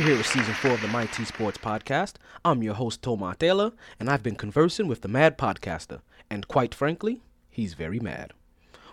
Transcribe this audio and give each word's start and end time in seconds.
We're 0.00 0.06
here 0.06 0.16
with 0.16 0.28
season 0.28 0.54
four 0.54 0.70
of 0.70 0.80
the 0.80 0.88
Mighty 0.88 1.26
Sports 1.26 1.58
Podcast. 1.58 2.14
I'm 2.42 2.62
your 2.62 2.72
host, 2.72 3.02
Toma 3.02 3.36
Taylor, 3.38 3.72
and 3.98 4.08
I've 4.08 4.22
been 4.22 4.34
conversing 4.34 4.88
with 4.88 5.02
the 5.02 5.08
mad 5.08 5.36
podcaster. 5.36 6.00
And 6.30 6.48
quite 6.48 6.74
frankly, 6.74 7.20
he's 7.50 7.74
very 7.74 8.00
mad. 8.00 8.32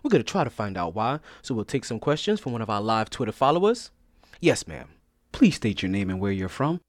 We're 0.04 0.10
going 0.10 0.22
to 0.22 0.30
try 0.30 0.44
to 0.44 0.50
find 0.50 0.78
out 0.78 0.96
why, 0.96 1.22
so 1.42 1.56
we'll 1.56 1.64
take 1.64 1.86
some 1.86 2.02
questions 2.02 2.42
from 2.42 2.52
one 2.52 2.62
of 2.62 2.70
our 2.70 2.82
live 2.82 3.10
Twitter 3.10 3.32
followers. 3.32 3.90
Yes, 4.42 4.68
ma'am. 4.68 4.90
Please 5.32 5.56
state 5.56 5.82
your 5.82 5.90
name 5.90 6.10
and 6.10 6.20
where 6.20 6.34
you're 6.34 6.50
from. 6.50 6.82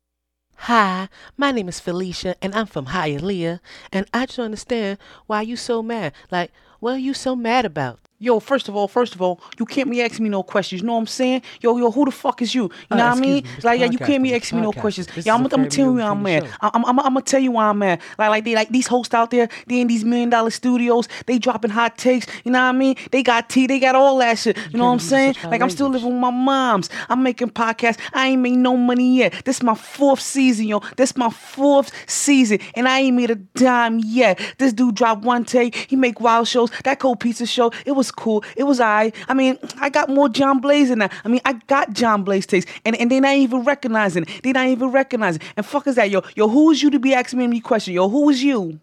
Hi, 0.62 1.08
my 1.36 1.52
name 1.52 1.68
is 1.68 1.78
Felicia, 1.78 2.34
and 2.42 2.52
I'm 2.56 2.66
from 2.66 2.86
Hialeah, 2.86 3.60
and 3.92 4.08
I 4.12 4.26
just 4.26 4.38
don't 4.38 4.46
understand 4.46 4.98
why 5.28 5.42
you 5.42 5.54
so 5.54 5.80
mad. 5.80 6.12
Like, 6.32 6.50
what 6.80 6.94
are 6.94 6.98
you 6.98 7.14
so 7.14 7.34
mad 7.36 7.64
about? 7.64 7.98
Yo, 8.20 8.40
first 8.40 8.68
of 8.68 8.74
all, 8.74 8.88
first 8.88 9.14
of 9.14 9.22
all, 9.22 9.40
you 9.60 9.64
can't 9.64 9.88
be 9.88 10.02
asking 10.02 10.24
me 10.24 10.28
no 10.28 10.42
questions. 10.42 10.80
You 10.80 10.86
know 10.88 10.94
what 10.94 10.98
I'm 10.98 11.06
saying? 11.06 11.42
Yo, 11.60 11.76
yo, 11.76 11.88
who 11.92 12.04
the 12.04 12.10
fuck 12.10 12.42
is 12.42 12.52
you? 12.52 12.64
You 12.64 12.70
Uh, 12.90 12.96
know 12.96 13.08
what 13.10 13.16
I 13.18 13.20
mean? 13.20 13.44
me, 13.44 13.50
like, 13.62 13.78
yeah, 13.78 13.86
you 13.86 13.98
can't 13.98 14.24
be 14.24 14.34
asking 14.34 14.58
me 14.58 14.62
no 14.64 14.72
questions. 14.72 15.06
This 15.06 15.24
yeah, 15.24 15.34
is 15.34 15.40
I'm, 15.40 15.46
gonna- 15.46 15.62
I'm 15.62 15.68
telling 15.68 15.92
you 15.92 16.02
why 16.02 16.08
I'm 16.10 16.22
mad. 16.24 16.48
I'm, 16.60 16.84
I'm, 16.84 16.98
I'm 16.98 17.06
gonna 17.14 17.22
tell 17.22 17.38
you 17.38 17.52
why 17.52 17.66
I'm 17.68 17.78
mad. 17.78 18.00
Like, 18.18 18.30
like 18.30 18.44
they, 18.44 18.56
like 18.56 18.70
these 18.70 18.88
hosts 18.88 19.14
out 19.14 19.30
there, 19.30 19.48
they 19.68 19.80
in 19.80 19.86
these 19.86 20.04
million 20.04 20.30
dollar 20.30 20.50
studios, 20.50 21.06
they 21.26 21.38
dropping 21.38 21.70
hot 21.70 21.96
takes. 21.96 22.26
You 22.44 22.50
know 22.50 22.58
what 22.58 22.64
I 22.64 22.72
mean? 22.72 22.96
They 23.12 23.22
got 23.22 23.48
tea, 23.50 23.68
they 23.68 23.78
got 23.78 23.94
all 23.94 24.18
that 24.18 24.36
shit. 24.36 24.56
You 24.72 24.78
know 24.78 24.86
what 24.86 24.94
I'm 24.94 24.98
saying? 24.98 25.36
Like, 25.44 25.62
I'm 25.62 25.70
still 25.70 25.88
living 25.88 26.08
with 26.10 26.18
my 26.20 26.30
moms. 26.32 26.90
I'm 27.08 27.22
making 27.22 27.50
podcasts. 27.50 28.00
I 28.14 28.26
ain't 28.30 28.42
made 28.42 28.56
no 28.56 28.76
money 28.76 29.16
yet. 29.18 29.44
This 29.44 29.62
my 29.62 29.76
fourth 29.76 30.18
season, 30.20 30.66
yo. 30.66 30.80
This 30.96 31.16
my 31.16 31.30
fourth 31.30 31.92
season, 32.10 32.58
and 32.74 32.88
I 32.88 32.98
ain't 32.98 33.16
made 33.16 33.30
a 33.30 33.36
dime 33.36 34.00
yet. 34.04 34.40
This 34.58 34.72
dude 34.72 34.96
dropped 34.96 35.22
one 35.22 35.44
take. 35.44 35.76
He 35.88 35.94
make 35.94 36.20
wild 36.20 36.48
shows. 36.48 36.67
That 36.84 36.98
cold 36.98 37.20
pizza 37.20 37.46
show, 37.46 37.72
it 37.84 37.92
was 37.92 38.10
cool. 38.10 38.44
It 38.56 38.64
was 38.64 38.80
alright. 38.80 39.14
I 39.28 39.34
mean, 39.34 39.58
I 39.80 39.88
got 39.88 40.08
more 40.08 40.28
John 40.28 40.60
Blaze 40.60 40.90
in 40.90 40.98
that. 41.00 41.12
I 41.24 41.28
mean, 41.28 41.40
I 41.44 41.54
got 41.66 41.92
John 41.92 42.24
Blaze 42.24 42.46
taste, 42.46 42.68
and 42.84 42.96
and 42.96 43.10
they 43.10 43.20
not 43.20 43.36
even 43.36 43.64
recognizing. 43.64 44.24
it. 44.24 44.42
They 44.42 44.52
not 44.52 44.66
even 44.68 44.90
recognizing. 44.90 45.42
And 45.56 45.64
fuck 45.64 45.86
is 45.86 45.96
that, 45.96 46.10
yo? 46.10 46.22
Yo, 46.36 46.48
who 46.48 46.70
is 46.70 46.82
you 46.82 46.90
to 46.90 46.98
be 46.98 47.14
asking 47.14 47.38
me 47.38 47.44
any 47.44 47.60
question? 47.60 47.94
Yo, 47.94 48.08
who 48.08 48.28
is 48.30 48.42
you? 48.42 48.80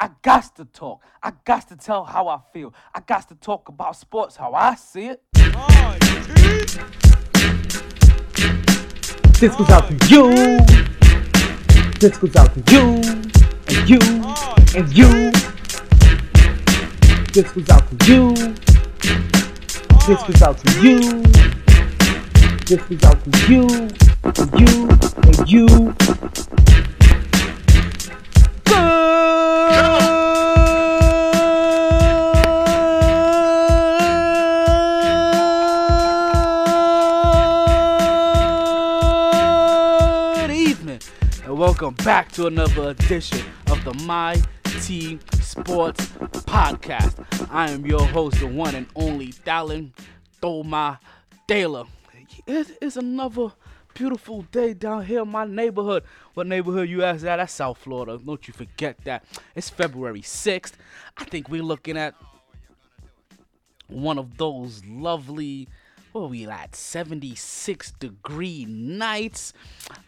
I 0.00 0.10
got 0.22 0.54
to 0.56 0.64
talk. 0.64 1.02
I 1.22 1.32
got 1.44 1.68
to 1.68 1.76
tell 1.76 2.04
how 2.04 2.28
I 2.28 2.38
feel. 2.52 2.72
I 2.94 3.00
got 3.00 3.28
to 3.28 3.34
talk 3.34 3.68
about 3.68 3.96
sports 3.96 4.36
how 4.36 4.52
I 4.54 4.76
see 4.76 5.06
it. 5.06 5.22
This 9.40 9.54
goes 9.56 9.70
out 9.70 9.88
to 9.88 9.94
you. 10.08 10.58
This 11.98 12.16
goes 12.18 12.36
out 12.36 12.54
to 12.54 12.72
you. 12.72 13.00
And 13.68 13.88
you. 13.88 13.98
And 14.76 14.96
you. 14.96 15.47
This 17.38 17.52
goes 17.52 17.70
out 17.70 17.86
to 17.86 17.94
you. 18.12 18.34
This 20.08 20.22
goes 20.24 20.42
out 20.42 20.58
to 20.58 20.82
you. 20.82 21.22
This 22.66 22.82
goes 22.82 23.04
out 23.04 23.22
to 23.22 23.30
you. 23.46 23.62
And 24.24 24.60
you. 24.60 24.88
And 25.22 25.48
you. 25.48 25.94
And 41.44 41.56
welcome 41.56 41.94
back 42.02 42.32
to 42.32 42.48
another 42.48 42.90
edition 42.90 43.44
of 43.68 43.84
the 43.84 43.94
My 44.04 44.42
Team 44.82 45.20
Sports 45.48 46.06
Podcast. 46.44 47.48
I 47.50 47.70
am 47.70 47.86
your 47.86 48.04
host, 48.04 48.38
the 48.38 48.46
one 48.46 48.74
and 48.74 48.86
only 48.94 49.28
Dallin 49.28 49.92
Thoma 50.42 51.00
Taylor. 51.46 51.84
It 52.46 52.76
is 52.82 52.98
another 52.98 53.52
beautiful 53.94 54.42
day 54.42 54.74
down 54.74 55.06
here 55.06 55.22
in 55.22 55.28
my 55.30 55.46
neighborhood. 55.46 56.04
What 56.34 56.48
neighborhood 56.48 56.90
you 56.90 57.02
ask 57.02 57.22
that? 57.22 57.36
That's 57.36 57.54
South 57.54 57.78
Florida. 57.78 58.18
Don't 58.22 58.46
you 58.46 58.52
forget 58.52 59.02
that. 59.04 59.24
It's 59.54 59.70
February 59.70 60.20
6th. 60.20 60.72
I 61.16 61.24
think 61.24 61.48
we're 61.48 61.62
looking 61.62 61.96
at 61.96 62.14
one 63.86 64.18
of 64.18 64.36
those 64.36 64.84
lovely 64.84 65.66
are 66.24 66.28
we 66.28 66.46
at 66.46 66.74
76 66.74 67.92
degree 67.92 68.64
nights. 68.66 69.52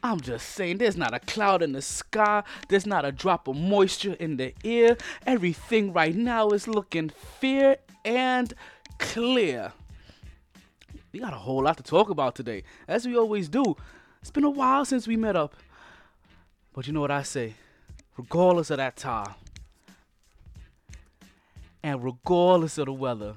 I'm 0.03 0.21
just 0.21 0.51
saying 0.51 0.79
there's 0.79 0.97
not 0.97 1.15
a 1.15 1.21
cloud 1.21 1.63
in 1.63 1.73
the 1.73 1.83
sky. 1.83 2.43
There's 2.69 2.87
not 2.87 3.05
a 3.05 3.13
drop 3.13 3.49
of 3.49 3.57
moisture 3.57 4.15
in 4.15 4.37
the 4.37 4.55
air. 4.65 4.97
Everything 5.27 5.93
right 5.93 6.15
now 6.15 6.51
is 6.51 6.69
looking 6.69 7.11
fair 7.11 7.79
and 8.05 8.53
clear. 8.99 9.73
We 11.13 11.21
got 11.21 11.33
a 11.33 11.37
whole 11.37 11.65
lot 11.65 11.77
to 11.79 11.83
talk 11.83 12.11
about 12.11 12.35
today 12.35 12.63
as 12.87 13.07
we 13.07 13.17
always 13.17 13.49
do. 13.49 13.77
It's 14.21 14.31
been 14.31 14.45
a 14.45 14.51
while 14.51 14.85
since 14.85 15.09
we 15.09 15.17
met 15.17 15.37
up 15.37 15.55
but 16.73 16.87
you 16.87 16.93
know 16.93 17.01
what 17.01 17.11
i 17.11 17.23
say? 17.23 17.55
Regardless 18.17 18.71
of 18.71 18.77
that 18.79 18.97
time 18.97 19.35
and 21.83 22.03
regardless 22.05 22.79
of 22.79 22.87
the 22.87 22.93
weather 22.93 23.37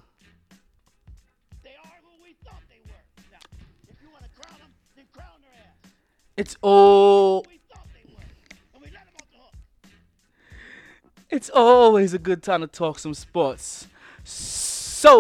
the 6.35 6.57
all. 6.61 7.45
it's 11.29 11.49
always 11.49 12.13
a 12.13 12.19
good 12.19 12.43
time 12.43 12.61
to 12.61 12.67
talk 12.67 12.99
some 12.99 13.13
sports. 13.13 13.87
So 14.23 15.13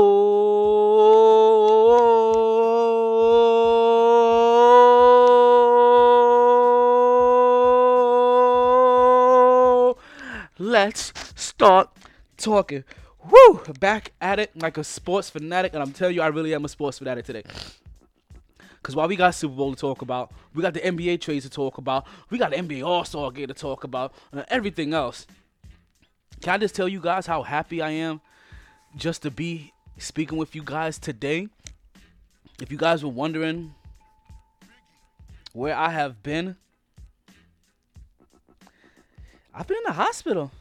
let's 10.59 11.13
start 11.35 11.89
talking. 12.37 12.83
Woo! 13.29 13.61
Back 13.79 14.11
at 14.21 14.39
it 14.39 14.51
like 14.55 14.77
a 14.77 14.83
sports 14.83 15.29
fanatic, 15.29 15.73
and 15.73 15.81
I'm 15.81 15.93
telling 15.93 16.15
you, 16.15 16.21
I 16.21 16.27
really 16.27 16.53
am 16.53 16.63
a 16.65 16.69
sports 16.69 16.99
fanatic 16.99 17.25
today. 17.25 17.43
Cause 18.83 18.97
while 18.97 19.07
we 19.07 19.15
got 19.15 19.33
Super 19.33 19.55
Bowl 19.55 19.73
to 19.73 19.79
talk 19.79 20.01
about, 20.01 20.31
we 20.53 20.61
got 20.61 20.73
the 20.73 20.81
NBA 20.81 21.21
trades 21.21 21.45
to 21.45 21.49
talk 21.49 21.77
about, 21.77 22.05
we 22.29 22.37
got 22.37 22.51
the 22.51 22.57
NBA 22.57 22.85
All 22.85 23.05
Star 23.05 23.31
game 23.31 23.47
to 23.47 23.53
talk 23.53 23.85
about, 23.85 24.13
and 24.31 24.45
everything 24.49 24.93
else. 24.93 25.25
Can 26.41 26.53
I 26.53 26.57
just 26.57 26.75
tell 26.75 26.89
you 26.89 26.99
guys 26.99 27.25
how 27.25 27.43
happy 27.43 27.81
I 27.81 27.91
am 27.91 28.19
just 28.97 29.21
to 29.21 29.31
be 29.31 29.71
speaking 29.97 30.37
with 30.37 30.53
you 30.53 30.63
guys 30.63 30.99
today? 30.99 31.47
If 32.61 32.71
you 32.71 32.77
guys 32.77 33.03
were 33.03 33.09
wondering 33.09 33.73
where 35.53 35.75
I 35.75 35.89
have 35.89 36.21
been, 36.21 36.57
I've 39.53 39.67
been 39.67 39.77
in 39.77 39.83
the 39.85 39.93
hospital. 39.93 40.51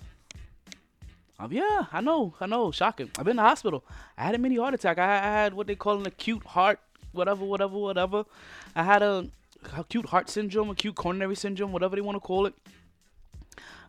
Um, 1.41 1.51
yeah, 1.51 1.87
I 1.93 2.01
know, 2.01 2.35
I 2.41 2.47
know, 2.47 2.71
shocking. 2.71 3.11
I've 3.19 3.25
been 3.25 3.33
in 3.33 3.37
the 3.39 3.43
hospital. 3.43 3.83
I 4.17 4.23
had 4.23 4.37
a 4.37 4.39
mini 4.39 4.57
heart 4.59 4.75
attack. 4.75 4.99
I, 4.99 5.19
I 5.19 5.33
had 5.43 5.55
what 5.55 5.67
they 5.67 5.75
call 5.75 5.99
an 5.99 6.07
acute 6.07 6.45
heart, 6.45 6.79
whatever, 7.13 7.45
whatever, 7.45 7.79
whatever. 7.79 8.25
I 8.75 8.83
had 8.83 9.03
a 9.03 9.29
acute 9.77 10.07
heart 10.07 10.29
syndrome, 10.29 10.71
acute 10.71 10.95
coronary 10.95 11.37
syndrome, 11.37 11.73
whatever 11.73 11.97
they 11.97 12.03
want 12.03 12.17
to 12.17 12.21
call 12.21 12.47
it. 12.47 12.55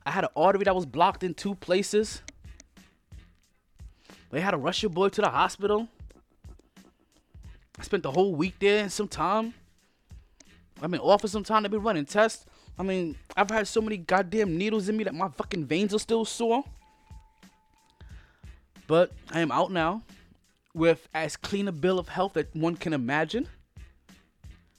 I 0.06 0.12
had 0.12 0.26
an 0.26 0.30
artery 0.36 0.66
that 0.66 0.76
was 0.76 0.86
blocked 0.86 1.24
in 1.24 1.34
two 1.34 1.56
places. 1.56 2.22
They 4.32 4.42
had 4.42 4.52
to 4.52 4.58
rush 4.58 4.82
your 4.84 4.90
boy 4.90 5.10
to 5.10 5.22
the 5.22 5.30
hospital. 5.30 5.88
I 7.80 7.84
spent 7.84 8.04
the 8.04 8.12
whole 8.12 8.36
week 8.36 8.56
there 8.60 8.84
and 8.84 8.92
some 8.92 9.08
time. 9.08 9.54
I've 10.82 10.92
been 10.92 11.00
off 11.00 11.22
for 11.22 11.28
some 11.28 11.44
time. 11.44 11.64
They've 11.64 11.72
been 11.72 11.84
running 11.84 12.06
tests. 12.06 12.46
I 12.78 12.84
mean, 12.84 13.16
I've 13.38 13.50
had 13.50 13.68
so 13.68 13.82
many 13.82 13.98
goddamn 13.98 14.58
needles 14.58 14.90
in 14.90 14.98
me 14.98 15.04
that 15.04 15.14
my 15.14 15.30
fucking 15.30 15.66
veins 15.66 15.94
are 15.94 16.00
still 16.00 16.26
sore. 16.26 16.64
But 18.88 19.12
I 19.32 19.40
am 19.40 19.52
out 19.52 19.72
now 19.72 20.02
with 20.74 21.08
as 21.14 21.36
clean 21.36 21.68
a 21.68 21.72
bill 21.72 22.00
of 22.00 22.10
health 22.10 22.34
that 22.34 22.56
one 22.56 22.76
can 22.76 22.94
imagine. 22.94 23.48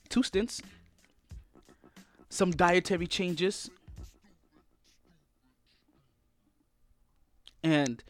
Two 0.09 0.21
stents. 0.21 0.61
Some 2.29 2.51
dietary 2.51 3.07
changes. 3.07 3.71
And 7.63 8.03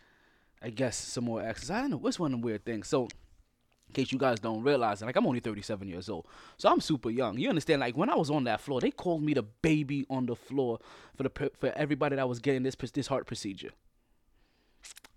I 0.62 0.70
guess 0.70 0.96
some 0.96 1.24
more 1.24 1.42
exercise. 1.42 1.76
I 1.76 1.80
don't 1.82 1.90
know. 1.90 1.96
What's 1.98 2.18
one 2.18 2.32
of 2.32 2.40
the 2.40 2.44
weird 2.44 2.64
things? 2.64 2.88
So, 2.88 3.04
in 3.04 3.92
case 3.92 4.10
you 4.10 4.18
guys 4.18 4.40
don't 4.40 4.62
realize, 4.62 5.02
like 5.02 5.14
I'm 5.14 5.26
only 5.26 5.40
37 5.40 5.86
years 5.86 6.08
old, 6.08 6.26
so 6.56 6.68
I'm 6.68 6.80
super 6.80 7.10
young. 7.10 7.38
You 7.38 7.48
understand? 7.50 7.80
Like 7.80 7.96
when 7.96 8.10
I 8.10 8.16
was 8.16 8.30
on 8.30 8.44
that 8.44 8.60
floor, 8.60 8.80
they 8.80 8.90
called 8.90 9.22
me 9.22 9.34
the 9.34 9.42
baby 9.42 10.06
on 10.10 10.26
the 10.26 10.34
floor 10.34 10.80
for 11.16 11.22
the 11.22 11.50
for 11.60 11.72
everybody 11.76 12.16
that 12.16 12.28
was 12.28 12.40
getting 12.40 12.64
this 12.64 12.74
this 12.74 13.06
heart 13.06 13.26
procedure. 13.26 13.70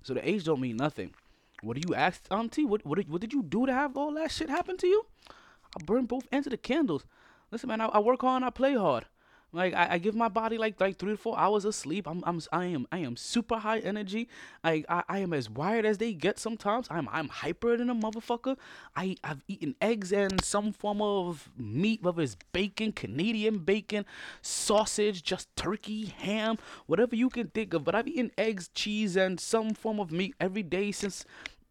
So 0.03 0.13
the 0.13 0.29
age 0.29 0.43
don't 0.43 0.61
mean 0.61 0.77
nothing. 0.77 1.13
What 1.61 1.75
do 1.75 1.81
you 1.87 1.95
ask, 1.95 2.23
um, 2.29 2.41
Auntie? 2.41 2.65
What 2.65 2.85
what 2.85 2.97
did, 2.97 3.09
what 3.09 3.21
did 3.21 3.33
you 3.33 3.43
do 3.43 3.65
to 3.65 3.73
have 3.73 3.97
all 3.97 4.13
that 4.13 4.31
shit 4.31 4.49
happen 4.49 4.77
to 4.77 4.87
you? 4.87 5.05
I 5.29 5.83
burned 5.83 6.07
both 6.07 6.27
ends 6.31 6.47
of 6.47 6.51
the 6.51 6.57
candles. 6.57 7.05
Listen, 7.51 7.69
man, 7.69 7.81
I, 7.81 7.87
I 7.87 7.99
work 7.99 8.21
hard 8.21 8.37
and 8.37 8.45
I 8.45 8.49
play 8.51 8.75
hard. 8.75 9.05
Like 9.53 9.73
I, 9.73 9.93
I 9.93 9.97
give 9.97 10.13
my 10.13 10.27
body 10.27 10.57
like 10.57 10.79
like 10.79 10.97
three 10.97 11.11
to 11.11 11.17
four 11.17 11.39
hours 11.39 11.63
of 11.63 11.73
sleep. 11.73 12.07
I'm 12.07 12.21
I'm 12.25 12.41
I 12.51 12.65
am 12.65 12.85
I 12.91 12.99
am 12.99 13.15
super 13.15 13.57
high 13.57 13.79
energy. 13.79 14.27
I, 14.63 14.83
I 14.89 15.03
I 15.07 15.19
am 15.19 15.31
as 15.31 15.49
wired 15.49 15.85
as 15.85 15.97
they 15.99 16.13
get 16.13 16.37
sometimes. 16.37 16.87
I'm 16.89 17.07
I'm 17.09 17.29
hyper 17.29 17.77
than 17.77 17.89
a 17.89 17.95
motherfucker. 17.95 18.57
I 18.95 19.15
I've 19.23 19.43
eaten 19.47 19.75
eggs 19.81 20.11
and 20.11 20.43
some 20.43 20.73
form 20.73 21.01
of 21.01 21.49
meat, 21.57 22.03
whether 22.03 22.21
it's 22.21 22.35
bacon, 22.51 22.91
Canadian 22.91 23.59
bacon, 23.59 24.05
sausage, 24.41 25.23
just 25.23 25.55
turkey, 25.55 26.07
ham, 26.07 26.57
whatever 26.85 27.15
you 27.15 27.29
can 27.29 27.47
think 27.47 27.73
of. 27.73 27.85
But 27.85 27.95
I've 27.95 28.07
eaten 28.07 28.31
eggs, 28.37 28.69
cheese, 28.73 29.15
and 29.15 29.39
some 29.39 29.73
form 29.73 30.01
of 30.01 30.11
meat 30.11 30.35
every 30.41 30.63
day 30.63 30.91
since 30.91 31.23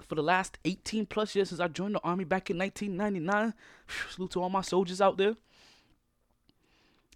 for 0.08 0.14
the 0.14 0.22
last 0.22 0.56
18 0.64 1.06
plus 1.06 1.34
years 1.34 1.48
since 1.50 1.60
I 1.60 1.68
joined 1.68 1.96
the 1.96 2.00
army 2.00 2.24
back 2.24 2.48
in 2.48 2.58
1999. 2.58 3.52
Salute 4.10 4.30
to 4.30 4.42
all 4.42 4.50
my 4.50 4.62
soldiers 4.62 5.00
out 5.00 5.18
there 5.18 5.36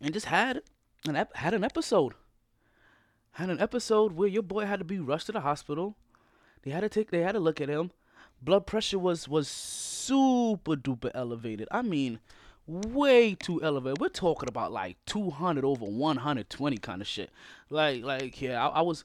and 0.00 0.14
just 0.14 0.26
had 0.26 0.62
an 1.06 1.16
ep- 1.16 1.36
had 1.36 1.54
an 1.54 1.64
episode. 1.64 2.14
Had 3.32 3.50
an 3.50 3.60
episode 3.60 4.12
where 4.12 4.28
your 4.28 4.42
boy 4.42 4.66
had 4.66 4.80
to 4.80 4.84
be 4.84 4.98
rushed 4.98 5.26
to 5.26 5.32
the 5.32 5.40
hospital. 5.40 5.96
They 6.62 6.70
had 6.70 6.80
to 6.80 6.88
take 6.88 7.10
they 7.10 7.20
had 7.20 7.32
to 7.32 7.40
look 7.40 7.60
at 7.60 7.68
him. 7.68 7.90
Blood 8.42 8.66
pressure 8.66 8.98
was 8.98 9.28
was 9.28 9.48
super 9.48 10.76
duper 10.76 11.10
elevated. 11.14 11.68
I 11.70 11.82
mean, 11.82 12.20
way 12.66 13.34
too 13.34 13.62
elevated. 13.62 14.00
We're 14.00 14.08
talking 14.08 14.48
about 14.48 14.72
like 14.72 14.96
200 15.06 15.64
over 15.64 15.84
120 15.84 16.76
kind 16.78 17.00
of 17.00 17.06
shit. 17.06 17.30
Like 17.68 18.02
like 18.02 18.40
yeah, 18.40 18.66
I, 18.66 18.78
I 18.78 18.80
was 18.82 19.04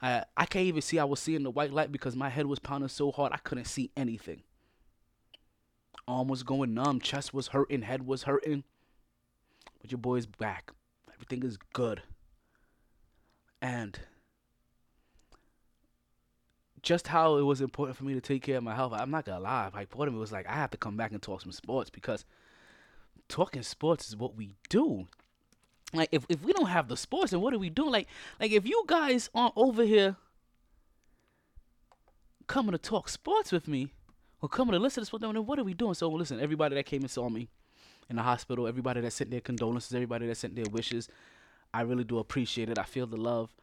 I 0.00 0.24
I 0.36 0.46
can't 0.46 0.66
even 0.66 0.82
see 0.82 0.98
I 0.98 1.04
was 1.04 1.20
seeing 1.20 1.42
the 1.42 1.50
white 1.50 1.72
light 1.72 1.92
because 1.92 2.16
my 2.16 2.28
head 2.28 2.46
was 2.46 2.58
pounding 2.58 2.88
so 2.88 3.10
hard 3.10 3.32
I 3.32 3.38
couldn't 3.38 3.66
see 3.66 3.90
anything. 3.96 4.42
Arm 6.06 6.28
was 6.28 6.42
going 6.42 6.74
numb, 6.74 7.00
chest 7.00 7.32
was 7.32 7.48
hurting, 7.48 7.82
head 7.82 8.06
was 8.06 8.24
hurting. 8.24 8.64
But 9.84 9.92
your 9.92 9.98
boy's 9.98 10.24
back. 10.24 10.72
Everything 11.12 11.42
is 11.42 11.58
good. 11.74 12.00
And 13.60 14.00
just 16.80 17.08
how 17.08 17.36
it 17.36 17.42
was 17.42 17.60
important 17.60 17.98
for 17.98 18.04
me 18.04 18.14
to 18.14 18.20
take 18.22 18.42
care 18.42 18.56
of 18.56 18.62
my 18.64 18.74
health, 18.74 18.94
I'm 18.94 19.10
not 19.10 19.26
gonna 19.26 19.40
lie. 19.40 19.68
Like 19.74 19.90
part 19.90 20.08
of 20.08 20.14
me 20.14 20.20
was 20.20 20.32
like 20.32 20.48
I 20.48 20.54
have 20.54 20.70
to 20.70 20.78
come 20.78 20.96
back 20.96 21.12
and 21.12 21.20
talk 21.20 21.42
some 21.42 21.52
sports 21.52 21.90
because 21.90 22.24
talking 23.28 23.60
sports 23.62 24.08
is 24.08 24.16
what 24.16 24.34
we 24.34 24.54
do. 24.70 25.06
Like 25.92 26.08
if, 26.12 26.24
if 26.30 26.42
we 26.42 26.54
don't 26.54 26.70
have 26.70 26.88
the 26.88 26.96
sports, 26.96 27.32
then 27.32 27.42
what 27.42 27.52
are 27.52 27.58
we 27.58 27.68
doing? 27.68 27.92
Like 27.92 28.08
like 28.40 28.52
if 28.52 28.66
you 28.66 28.84
guys 28.86 29.28
aren't 29.34 29.52
over 29.54 29.84
here 29.84 30.16
coming 32.46 32.72
to 32.72 32.78
talk 32.78 33.10
sports 33.10 33.52
with 33.52 33.68
me 33.68 33.92
or 34.40 34.48
coming 34.48 34.72
to 34.72 34.78
listen 34.78 35.02
to 35.02 35.04
sports, 35.04 35.20
then 35.20 35.44
what 35.44 35.58
are 35.58 35.64
we 35.64 35.74
doing? 35.74 35.92
So 35.92 36.08
listen, 36.08 36.40
everybody 36.40 36.74
that 36.74 36.86
came 36.86 37.02
and 37.02 37.10
saw 37.10 37.28
me 37.28 37.50
in 38.10 38.16
the 38.16 38.22
hospital, 38.22 38.66
everybody 38.66 39.00
that 39.00 39.12
sent 39.12 39.30
their 39.30 39.40
condolences, 39.40 39.94
everybody 39.94 40.26
that 40.26 40.36
sent 40.36 40.56
their 40.56 40.68
wishes. 40.70 41.08
I 41.72 41.82
really 41.82 42.04
do 42.04 42.18
appreciate 42.18 42.68
it. 42.68 42.78
I 42.78 42.84
feel 42.84 43.06
the 43.06 43.16
love. 43.16 43.54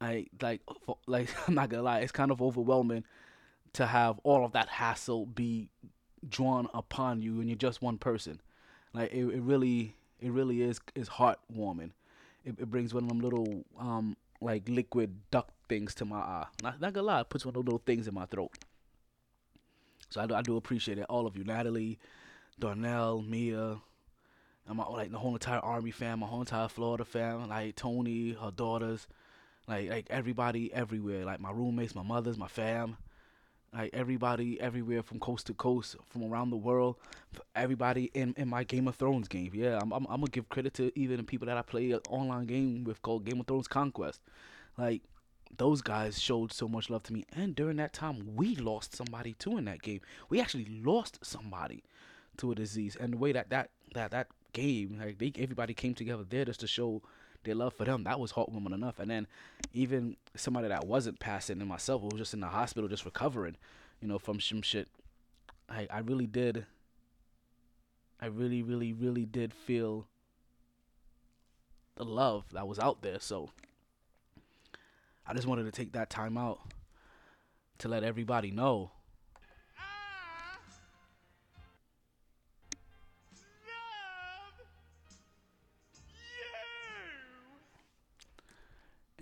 I 0.00 0.26
like 0.40 0.62
for, 0.84 0.98
like 1.06 1.28
I'm 1.48 1.54
not 1.54 1.68
gonna 1.68 1.82
lie, 1.82 2.00
it's 2.00 2.12
kind 2.12 2.30
of 2.30 2.42
overwhelming 2.42 3.04
to 3.74 3.86
have 3.86 4.18
all 4.24 4.44
of 4.44 4.52
that 4.52 4.68
hassle 4.68 5.26
be 5.26 5.70
drawn 6.28 6.68
upon 6.74 7.22
you 7.22 7.40
and 7.40 7.48
you're 7.48 7.56
just 7.56 7.80
one 7.82 7.98
person. 7.98 8.40
Like 8.92 9.12
it, 9.12 9.24
it 9.24 9.40
really 9.40 9.96
it 10.20 10.30
really 10.30 10.62
is 10.62 10.80
is 10.94 11.08
heartwarming. 11.08 11.90
It, 12.44 12.56
it 12.58 12.70
brings 12.70 12.92
one 12.92 13.04
of 13.04 13.08
them 13.08 13.20
little 13.20 13.64
um 13.78 14.16
like 14.40 14.68
liquid 14.68 15.14
duck 15.30 15.48
things 15.68 15.94
to 15.96 16.04
my 16.04 16.18
eye. 16.18 16.46
Not, 16.62 16.80
not 16.80 16.92
gonna 16.92 17.06
lie, 17.06 17.20
it 17.20 17.28
puts 17.28 17.44
one 17.44 17.50
of 17.50 17.54
those 17.54 17.64
little 17.64 17.82
things 17.86 18.08
in 18.08 18.14
my 18.14 18.26
throat. 18.26 18.52
So 20.10 20.20
I 20.20 20.26
do, 20.26 20.34
I 20.34 20.42
do 20.42 20.56
appreciate 20.56 20.98
it, 20.98 21.06
all 21.08 21.26
of 21.26 21.36
you, 21.36 21.44
Natalie, 21.44 21.98
Darnell, 22.58 23.22
Mia, 23.22 23.78
and 24.66 24.76
my 24.76 24.86
like 24.86 25.10
the 25.10 25.18
whole 25.18 25.32
entire 25.32 25.58
Army 25.58 25.90
fam, 25.90 26.20
my 26.20 26.26
whole 26.26 26.40
entire 26.40 26.68
Florida 26.68 27.04
fam, 27.04 27.48
like 27.48 27.76
Tony, 27.76 28.32
her 28.32 28.50
daughters, 28.50 29.06
like 29.66 29.88
like 29.88 30.06
everybody 30.10 30.72
everywhere, 30.72 31.24
like 31.24 31.40
my 31.40 31.50
roommates, 31.50 31.94
my 31.94 32.02
mothers, 32.02 32.38
my 32.38 32.48
fam, 32.48 32.96
like 33.74 33.90
everybody 33.92 34.60
everywhere 34.60 35.02
from 35.02 35.18
coast 35.18 35.46
to 35.48 35.54
coast, 35.54 35.96
from 36.08 36.24
around 36.24 36.50
the 36.50 36.56
world, 36.56 36.96
everybody 37.56 38.10
in, 38.14 38.34
in 38.36 38.48
my 38.48 38.64
Game 38.64 38.86
of 38.86 38.96
Thrones 38.96 39.28
game. 39.28 39.50
Yeah, 39.54 39.78
I'm, 39.80 39.92
I'm 39.92 40.06
I'm 40.08 40.20
gonna 40.20 40.30
give 40.30 40.48
credit 40.48 40.74
to 40.74 40.96
even 40.98 41.16
the 41.16 41.24
people 41.24 41.46
that 41.46 41.56
I 41.56 41.62
play 41.62 41.90
an 41.90 42.00
online 42.08 42.46
game 42.46 42.84
with 42.84 43.02
called 43.02 43.24
Game 43.24 43.40
of 43.40 43.46
Thrones 43.46 43.68
Conquest, 43.68 44.20
like. 44.76 45.02
Those 45.58 45.82
guys 45.82 46.18
showed 46.18 46.50
so 46.50 46.66
much 46.66 46.88
love 46.88 47.02
to 47.02 47.12
me, 47.12 47.26
and 47.30 47.54
during 47.54 47.76
that 47.76 47.92
time, 47.92 48.36
we 48.36 48.56
lost 48.56 48.96
somebody 48.96 49.34
too 49.34 49.58
in 49.58 49.66
that 49.66 49.82
game. 49.82 50.00
We 50.30 50.40
actually 50.40 50.64
lost 50.82 51.18
somebody 51.20 51.82
to 52.42 52.52
a 52.52 52.54
disease, 52.54 52.96
and 53.00 53.14
the 53.14 53.16
way 53.16 53.32
that 53.32 53.50
that 53.50 53.70
that 53.94 54.10
that 54.10 54.28
game, 54.52 54.98
like 55.00 55.18
they 55.18 55.32
everybody 55.38 55.74
came 55.74 55.94
together 55.94 56.24
there 56.28 56.44
just 56.44 56.60
to 56.60 56.66
show 56.66 57.02
their 57.44 57.54
love 57.54 57.74
for 57.74 57.84
them. 57.84 58.04
That 58.04 58.20
was 58.20 58.32
heartwarming 58.32 58.74
enough. 58.74 58.98
And 58.98 59.10
then 59.10 59.26
even 59.72 60.16
somebody 60.36 60.68
that 60.68 60.86
wasn't 60.86 61.20
passing, 61.20 61.60
and 61.60 61.68
myself, 61.68 62.02
who 62.02 62.08
was 62.08 62.18
just 62.18 62.34
in 62.34 62.40
the 62.40 62.48
hospital, 62.48 62.88
just 62.88 63.04
recovering, 63.04 63.56
you 64.00 64.08
know, 64.08 64.18
from 64.18 64.40
some 64.40 64.62
shit. 64.62 64.88
I 65.68 65.86
I 65.90 66.00
really 66.00 66.26
did. 66.26 66.66
I 68.20 68.26
really, 68.26 68.62
really, 68.62 68.92
really 68.92 69.24
did 69.24 69.52
feel 69.52 70.06
the 71.96 72.04
love 72.04 72.44
that 72.52 72.68
was 72.68 72.78
out 72.78 73.02
there. 73.02 73.18
So 73.18 73.50
I 75.26 75.34
just 75.34 75.46
wanted 75.46 75.64
to 75.64 75.72
take 75.72 75.92
that 75.92 76.10
time 76.10 76.36
out 76.38 76.60
to 77.78 77.88
let 77.88 78.04
everybody 78.04 78.50
know 78.50 78.92